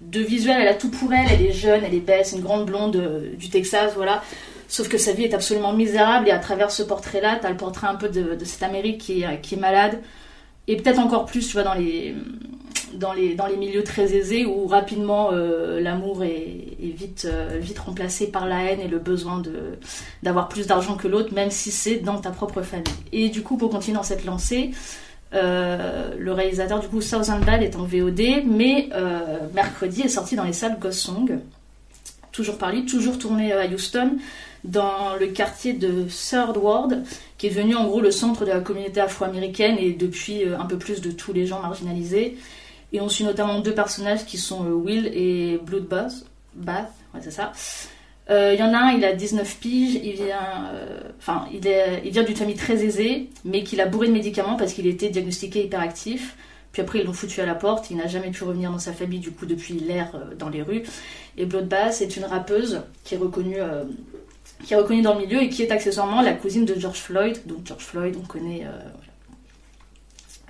[0.00, 2.42] de visuel, elle a tout pour elle, elle est jeune, elle est belle, c'est une
[2.42, 4.22] grande blonde du Texas, voilà.
[4.68, 7.88] Sauf que sa vie est absolument misérable et à travers ce portrait-là, t'as le portrait
[7.88, 9.98] un peu de, cette Amérique qui qui est malade
[10.68, 12.14] et peut-être encore plus, tu vois, dans les
[12.94, 17.78] dans les dans les milieux très aisés où rapidement euh, l'amour est, vite euh, vite
[17.78, 19.42] remplacé par la haine et le besoin
[20.22, 22.84] d'avoir plus d'argent que l'autre, même si c'est dans ta propre famille.
[23.12, 24.70] Et du coup, pour continuer dans cette lancée.
[25.32, 28.88] Euh, le réalisateur du coup Thousand Ball est en VOD, mais
[29.52, 31.40] mercredi est sorti dans les salles Ghost Song,
[32.30, 34.12] toujours par lui, toujours tourné à Houston,
[34.62, 37.02] dans le quartier de Third Ward,
[37.36, 40.76] qui est devenu en gros le centre de la communauté afro-américaine et depuis un peu
[40.76, 42.36] plus de tous les gens marginalisés.
[42.94, 46.24] Et on suit notamment deux personnages qui sont euh, Will et Bloodbath.
[46.54, 47.50] Bath, ouais, c'est ça.
[48.30, 51.00] Euh, Il y en a un, il a 19 piges, il vient, euh,
[51.52, 51.60] il,
[52.04, 55.10] il vient d'une famille très aisée, mais qu'il a bourré de médicaments parce qu'il était
[55.10, 56.36] diagnostiqué hyperactif.
[56.70, 58.92] Puis après, ils l'ont foutu à la porte, il n'a jamais pu revenir dans sa
[58.92, 60.84] famille, du coup, depuis l'ère euh, dans les rues.
[61.36, 63.58] Et Bloodbath est une rappeuse qui est reconnue,
[64.62, 67.40] qui est reconnue dans le milieu et qui est accessoirement la cousine de George Floyd.
[67.44, 68.64] Donc, George Floyd, on connaît.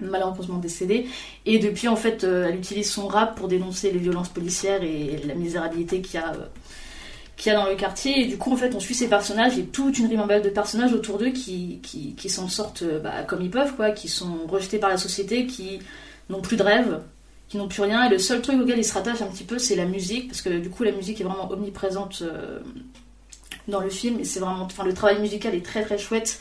[0.00, 1.06] Malheureusement décédé.
[1.46, 5.20] Et depuis en fait euh, elle utilise son rap pour dénoncer les violences policières et
[5.24, 6.46] la misérabilité qu'il y a euh,
[7.46, 8.22] y a dans le quartier.
[8.22, 9.56] Et du coup en fait on suit ces personnages.
[9.56, 13.22] Et toute une ribambelle de personnages autour d'eux qui, qui, qui s'en sortent euh, bah,
[13.22, 15.78] comme ils peuvent quoi qui sont rejetés par la société qui
[16.28, 17.00] n'ont plus de rêve
[17.48, 18.04] qui n'ont plus rien.
[18.06, 20.42] Et le seul truc auquel ils se rattachent un petit peu c'est la musique parce
[20.42, 22.24] que du coup la musique est vraiment omniprésente
[23.68, 24.18] dans le film.
[24.18, 26.40] Et c'est vraiment enfin le travail musical est très très chouette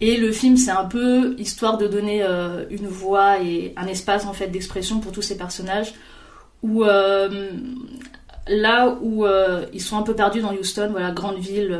[0.00, 4.24] et le film, c'est un peu histoire de donner euh, une voix et un espace
[4.24, 5.94] en fait d'expression pour tous ces personnages.
[6.62, 7.50] Où euh,
[8.48, 11.78] là où euh, ils sont un peu perdus dans Houston, voilà, grande ville,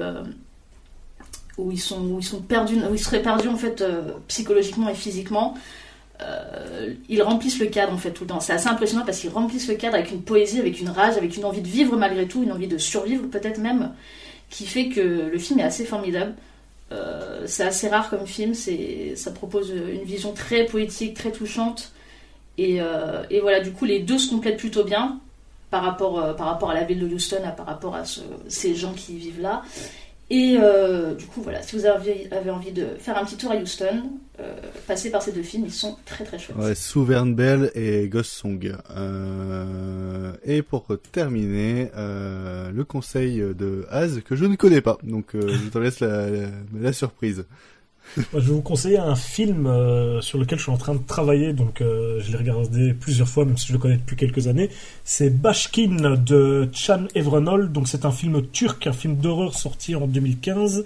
[1.57, 3.82] où ils sont où ils sont perdus, où ils seraient perdus en fait
[4.28, 5.55] psychologiquement et physiquement.
[7.08, 8.40] ils remplissent le cadre en fait tout le temps.
[8.40, 11.39] C'est assez impressionnant parce qu'ils remplissent le cadre avec une poésie, avec une rage, avec
[11.39, 13.92] une envie de vivre malgré tout, une envie de survivre peut-être même,
[14.50, 16.34] qui fait que le film est assez formidable.
[16.93, 18.55] Euh, c'est assez rare comme film,
[19.17, 21.93] ça propose une vision très poétique, très touchante.
[22.59, 25.20] Et, euh, et voilà, du coup, les deux se complètent plutôt bien
[25.70, 26.35] par rapport, euh,
[26.70, 29.62] à la ville de Houston, à- par rapport à ce- ces gens qui vivent là.
[30.33, 33.57] Et euh, du coup, voilà, si vous avez, envie de faire un petit tour à
[33.57, 34.55] Houston, euh,
[34.86, 36.57] passez par ces deux films, ils sont très très chouettes.
[36.57, 38.73] Ouais, Souvern Bell et Ghost Song.
[38.91, 44.99] Euh, et pour terminer, le conseil de Az que je ne connais pas.
[45.02, 46.47] Donc je te laisse la, la,
[46.81, 47.44] la surprise.
[48.17, 51.53] Je vais vous conseiller un film euh, sur lequel je suis en train de travailler,
[51.53, 54.71] donc euh, je l'ai regardé plusieurs fois, même si je le connais depuis quelques années.
[55.05, 60.07] C'est Bashkin de Chan Evrenol, donc c'est un film turc, un film d'horreur sorti en
[60.07, 60.85] 2015.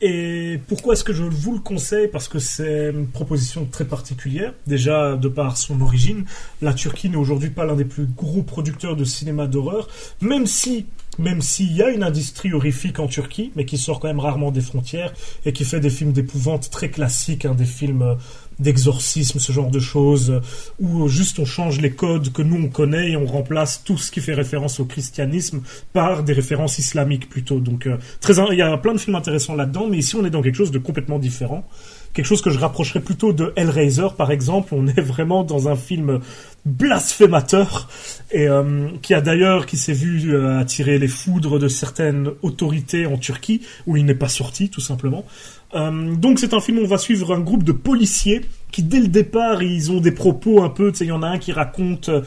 [0.00, 2.06] Et pourquoi est-ce que je vous le conseille?
[2.06, 4.52] Parce que c'est une proposition très particulière.
[4.66, 6.24] Déjà, de par son origine,
[6.62, 9.88] la Turquie n'est aujourd'hui pas l'un des plus gros producteurs de cinéma d'horreur,
[10.20, 10.86] même si
[11.18, 14.50] même s'il y a une industrie horrifique en Turquie, mais qui sort quand même rarement
[14.50, 15.12] des frontières
[15.44, 18.14] et qui fait des films d'épouvante très classiques, hein, des films euh,
[18.60, 20.40] d'exorcisme, ce genre de choses, euh,
[20.80, 24.10] où juste on change les codes que nous on connaît et on remplace tout ce
[24.10, 27.60] qui fait référence au christianisme par des références islamiques plutôt.
[27.60, 30.30] Donc euh, très, il y a plein de films intéressants là-dedans, mais ici on est
[30.30, 31.68] dans quelque chose de complètement différent.
[32.12, 34.74] Quelque chose que je rapprocherais plutôt de Hellraiser par exemple.
[34.74, 36.20] On est vraiment dans un film
[36.64, 37.88] blasphémateur
[38.30, 43.06] et euh, qui a d'ailleurs qui s'est vu euh, attirer les foudres de certaines autorités
[43.06, 45.24] en Turquie où il n'est pas sorti tout simplement.
[45.74, 49.00] Euh, donc c'est un film où on va suivre un groupe de policiers qui dès
[49.00, 51.38] le départ ils ont des propos un peu, tu sais, il y en a un
[51.38, 52.22] qui raconte euh,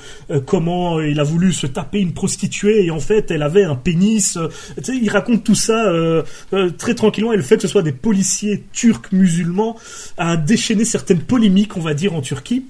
[0.46, 4.38] comment il a voulu se taper une prostituée et en fait elle avait un pénis,
[4.38, 4.48] euh,
[4.78, 6.24] tu sais, il raconte tout ça euh,
[6.78, 9.78] très tranquillement et le fait que ce soit des policiers turcs musulmans
[10.18, 12.66] a déchaîné certaines polémiques on va dire en Turquie.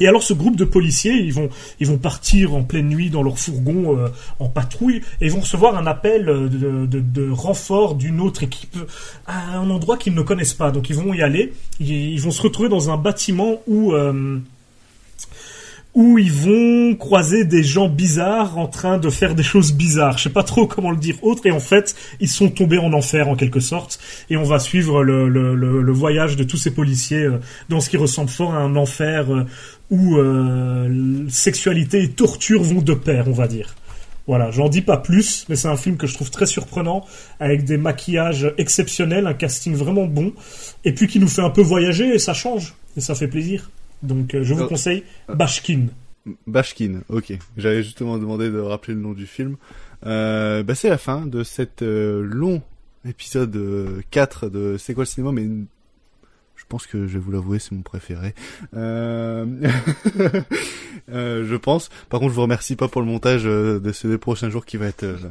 [0.00, 1.48] Et alors ce groupe de policiers, ils vont,
[1.80, 4.08] ils vont partir en pleine nuit dans leur fourgon euh,
[4.40, 8.42] en patrouille et ils vont recevoir un appel euh, de, de, de renfort d'une autre
[8.42, 8.76] équipe
[9.26, 10.70] à un endroit qu'ils ne connaissent pas.
[10.70, 13.92] Donc ils vont y aller, ils, ils vont se retrouver dans un bâtiment où...
[13.92, 14.38] euh,
[15.94, 20.16] où ils vont croiser des gens bizarres en train de faire des choses bizarres.
[20.16, 21.44] Je sais pas trop comment le dire autre.
[21.46, 23.98] Et en fait, ils sont tombés en enfer en quelque sorte.
[24.30, 27.90] Et on va suivre le, le, le, voyage de tous ces policiers euh, dans ce
[27.90, 29.44] qui ressemble fort à un enfer euh,
[29.90, 33.74] où euh, sexualité et torture vont de pair, on va dire.
[34.26, 37.04] Voilà, j'en dis pas plus, mais c'est un film que je trouve très surprenant,
[37.40, 40.32] avec des maquillages exceptionnels, un casting vraiment bon,
[40.84, 43.68] et puis qui nous fait un peu voyager, et ça change, et ça fait plaisir.
[44.02, 45.86] Donc euh, je vous Euh, conseille Bashkin.
[46.46, 47.32] Bashkin, ok.
[47.56, 49.56] J'avais justement demandé de rappeler le nom du film.
[50.06, 52.62] Euh, bah c'est la fin de cet euh, long
[53.08, 55.48] épisode euh, 4 de C'est quoi le cinéma, mais
[56.56, 58.34] je pense que je vais vous l'avouer, c'est mon préféré.
[58.76, 59.46] Euh...
[61.10, 61.88] euh, je pense.
[62.08, 64.64] Par contre, je vous remercie pas pour le montage euh, de ces deux prochains jours
[64.64, 65.28] qui va être euh, Euh,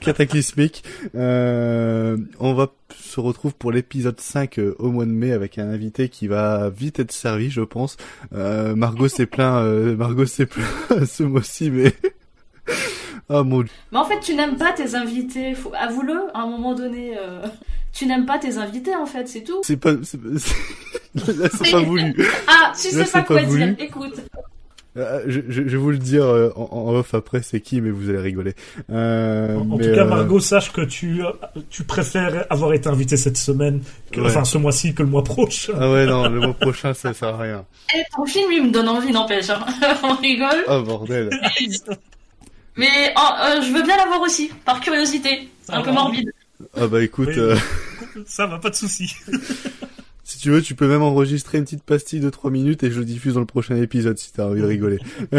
[0.00, 0.84] cataclysmique.
[1.14, 5.68] Euh, on va se retrouve pour l'épisode 5 euh, au mois de mai avec un
[5.68, 7.96] invité qui va vite être servi, je pense.
[8.34, 11.94] Euh, Margot s'est plaint, euh, Margot s'est plaint ce mois-ci, mais
[13.28, 13.72] ah mon Dieu.
[13.92, 15.54] Mais en fait, tu n'aimes pas tes invités.
[15.54, 15.72] Faut...
[15.78, 17.16] Avoue-le, à un moment donné.
[17.18, 17.46] euh,
[17.92, 19.60] Tu n'aimes pas tes invités, en fait, c'est tout.
[19.62, 19.98] C'est pas, là
[21.50, 22.14] c'est pas voulu.
[22.46, 23.72] Ah, tu Là, sais pas quoi voulu.
[23.74, 23.84] dire.
[23.86, 24.20] Écoute.
[24.96, 27.90] Euh, je, je, vais vous le dire euh, en, en off après, c'est qui, mais
[27.90, 28.54] vous allez rigoler.
[28.90, 31.20] Euh, En mais, tout cas, euh, Margot, sache que tu,
[31.70, 34.26] tu préfères avoir été invité cette semaine, que, Ouais.
[34.28, 35.74] enfin ce mois-ci que le mois prochain.
[35.78, 37.64] Ah ouais, non, le mois prochain, ça sert à rien.
[37.94, 39.50] Eh, ton film, lui, me donne envie, n'empêche.
[39.50, 39.64] hein.
[40.02, 40.64] On rigole.
[40.68, 41.30] Oh bordel.
[42.76, 45.48] Mais oh, euh, je veux bien l'avoir aussi, par curiosité.
[45.62, 46.30] C'est un Ah peu morbide.
[46.76, 47.38] Ah bah écoute, Oui.
[47.38, 47.56] euh,
[48.26, 49.14] Ça va, pas de souci.
[50.36, 52.98] Si tu veux, tu peux même enregistrer une petite pastille de 3 minutes et je
[52.98, 54.98] le diffuse dans le prochain épisode si t'as envie de rigoler.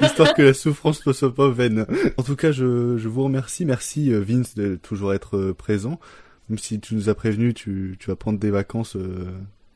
[0.00, 1.86] Histoire que la souffrance ne soit pas vaine.
[2.16, 3.64] En tout cas, je, je vous remercie.
[3.64, 6.00] Merci euh, Vince de toujours être euh, présent.
[6.48, 9.26] Même si tu nous as prévenu, tu, tu vas prendre des vacances euh,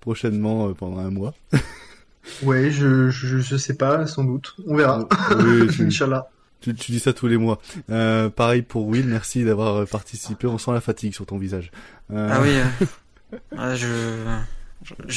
[0.01, 1.35] prochainement euh, pendant un mois.
[2.43, 4.55] Ouais, je, je, je sais pas, sans doute.
[4.67, 5.09] On verra.
[5.39, 6.28] Oui, tu- Inch'Allah.
[6.60, 7.59] Tu, tu dis ça tous les mois.
[7.89, 10.47] Euh, pareil pour Will, merci d'avoir participé.
[10.47, 11.73] On sent la fatigue sur ton visage.
[12.12, 12.85] Euh, Ah oui, euh,
[13.33, 13.86] ouais, je...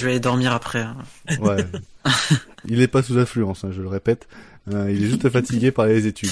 [0.05, 0.81] vais aller dormir après.
[0.81, 0.97] hein.
[1.39, 1.65] Ouais.
[2.65, 4.27] il est pas sous influence, hein, je le répète.
[4.73, 6.29] Euh, il est juste fatigué par les études.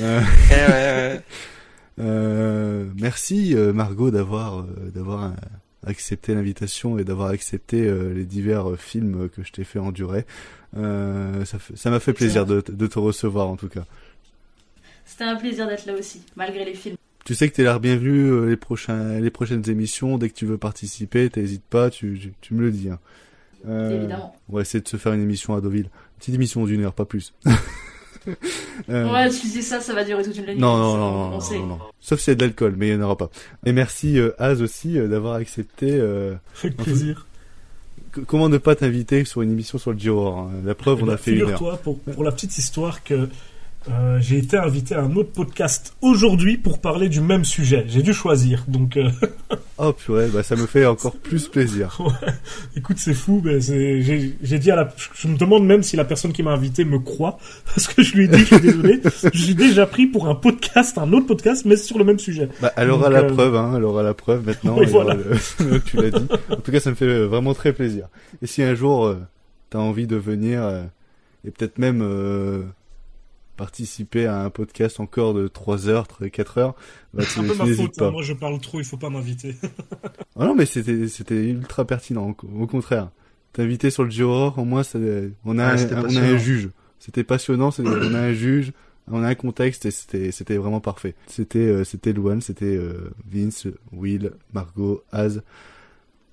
[0.00, 1.22] Euh, Eh ouais, ouais.
[2.00, 4.64] euh, merci Margot d'avoir
[4.94, 5.32] d'avoir
[5.86, 7.82] accepté l'invitation et d'avoir accepté
[8.14, 10.24] les divers films que je t'ai fait endurer.
[10.76, 13.84] Euh, ça fait- ça m'a fait plaisir de, de te recevoir en tout cas.
[15.04, 16.96] C'était un plaisir d'être là aussi, malgré les films.
[17.24, 20.18] Tu sais que t'es la bienvenue euh, les prochains les prochaines émissions.
[20.18, 22.90] Dès que tu veux participer, t'hésites pas, tu, tu, tu me le dis.
[22.90, 22.98] Hein.
[23.66, 24.36] Euh, Évidemment.
[24.50, 25.86] On va essayer de se faire une émission à Deauville.
[25.86, 27.32] Une petite émission d'une heure, pas plus.
[28.88, 30.56] Euh, Ouais, tu dis ça, ça va durer toute une nuit.
[30.56, 31.78] Non, non, non, on- non.
[32.00, 33.28] Sauf s'il y a de l'alcool, mais il n'y en aura pas.
[33.66, 35.90] Et merci euh, Az aussi euh, d'avoir accepté.
[35.90, 37.26] Euh, Avec plaisir.
[38.26, 40.50] Comment ne pas t'inviter sur une émission sur le Giro hein?
[40.64, 41.48] La preuve, on ben, a fait une heure.
[41.48, 43.28] Figure-toi, pour, pour la petite histoire, que
[43.90, 47.84] euh, j'ai été invité à un autre podcast aujourd'hui pour parler du même sujet.
[47.88, 49.10] J'ai dû choisir, donc euh,
[49.78, 51.96] Oh purée, bah ça me fait encore plus plaisir.
[52.00, 52.32] ouais.
[52.76, 53.42] écoute, c'est fou.
[53.44, 56.84] J'ai j'ai dit à la, je me demande même si la personne qui m'a invité
[56.84, 59.00] me croit, parce que je lui ai dit, je suis désolé,
[59.34, 62.48] suis déjà pris pour un podcast, un autre podcast, mais sur le même sujet.
[62.62, 64.76] Bah, elle aura Donc, la euh, preuve, hein, elle aura la preuve maintenant.
[64.78, 65.14] Oui, voilà.
[65.14, 66.26] le- tu l'as dit.
[66.50, 68.08] En tout cas, ça me fait euh, vraiment très plaisir.
[68.42, 69.14] Et si un jour
[69.74, 70.84] t'as envie de venir euh,
[71.44, 72.62] et peut-être même euh,
[73.56, 76.74] participer à un podcast encore de 3 heures, 4 heures,
[77.12, 77.96] bah, C'est un peu ma faute.
[77.96, 78.08] pas.
[78.08, 79.54] hein, moi, je parle trop, il faut pas m'inviter.
[80.36, 82.34] Ah non, mais c'était c'était ultra pertinent.
[82.58, 83.10] Au contraire,
[83.52, 84.98] t'inviter sur le Giro, au moins, ça,
[85.44, 86.70] on a un, on a un juge.
[86.98, 87.70] C'était passionnant.
[87.78, 88.72] on a un juge,
[89.08, 91.14] on a un contexte et c'était c'était vraiment parfait.
[91.28, 95.42] C'était euh, c'était Luan, c'était euh, Vince, Will, Margot, Az.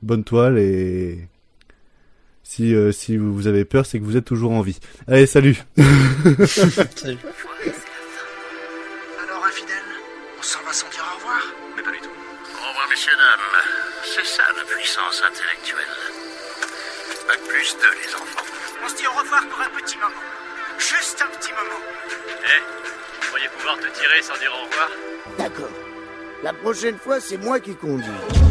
[0.02, 1.28] Bonne toile et
[2.44, 4.80] si euh, si vous avez peur, c'est que vous êtes toujours en vie.
[5.08, 5.64] Allez, salut.
[5.78, 5.88] Salut.
[9.24, 9.78] Alors, infidèle,
[10.40, 11.42] on s'en va sans dire au revoir
[11.76, 12.10] Mais pas du tout.
[12.10, 13.64] Au revoir, messieurs, dames.
[14.04, 15.96] C'est ça la puissance intellectuelle.
[17.28, 18.46] Bac plus 2, les enfants.
[18.84, 20.26] On se dit au revoir pour un petit moment.
[20.78, 21.82] Juste un petit moment.
[22.44, 22.62] Eh,
[23.22, 24.90] vous croyez pouvoir te tirer sans dire au revoir?
[25.38, 25.72] D'accord.
[26.44, 28.51] La prochaine fois, c'est moi qui conduis.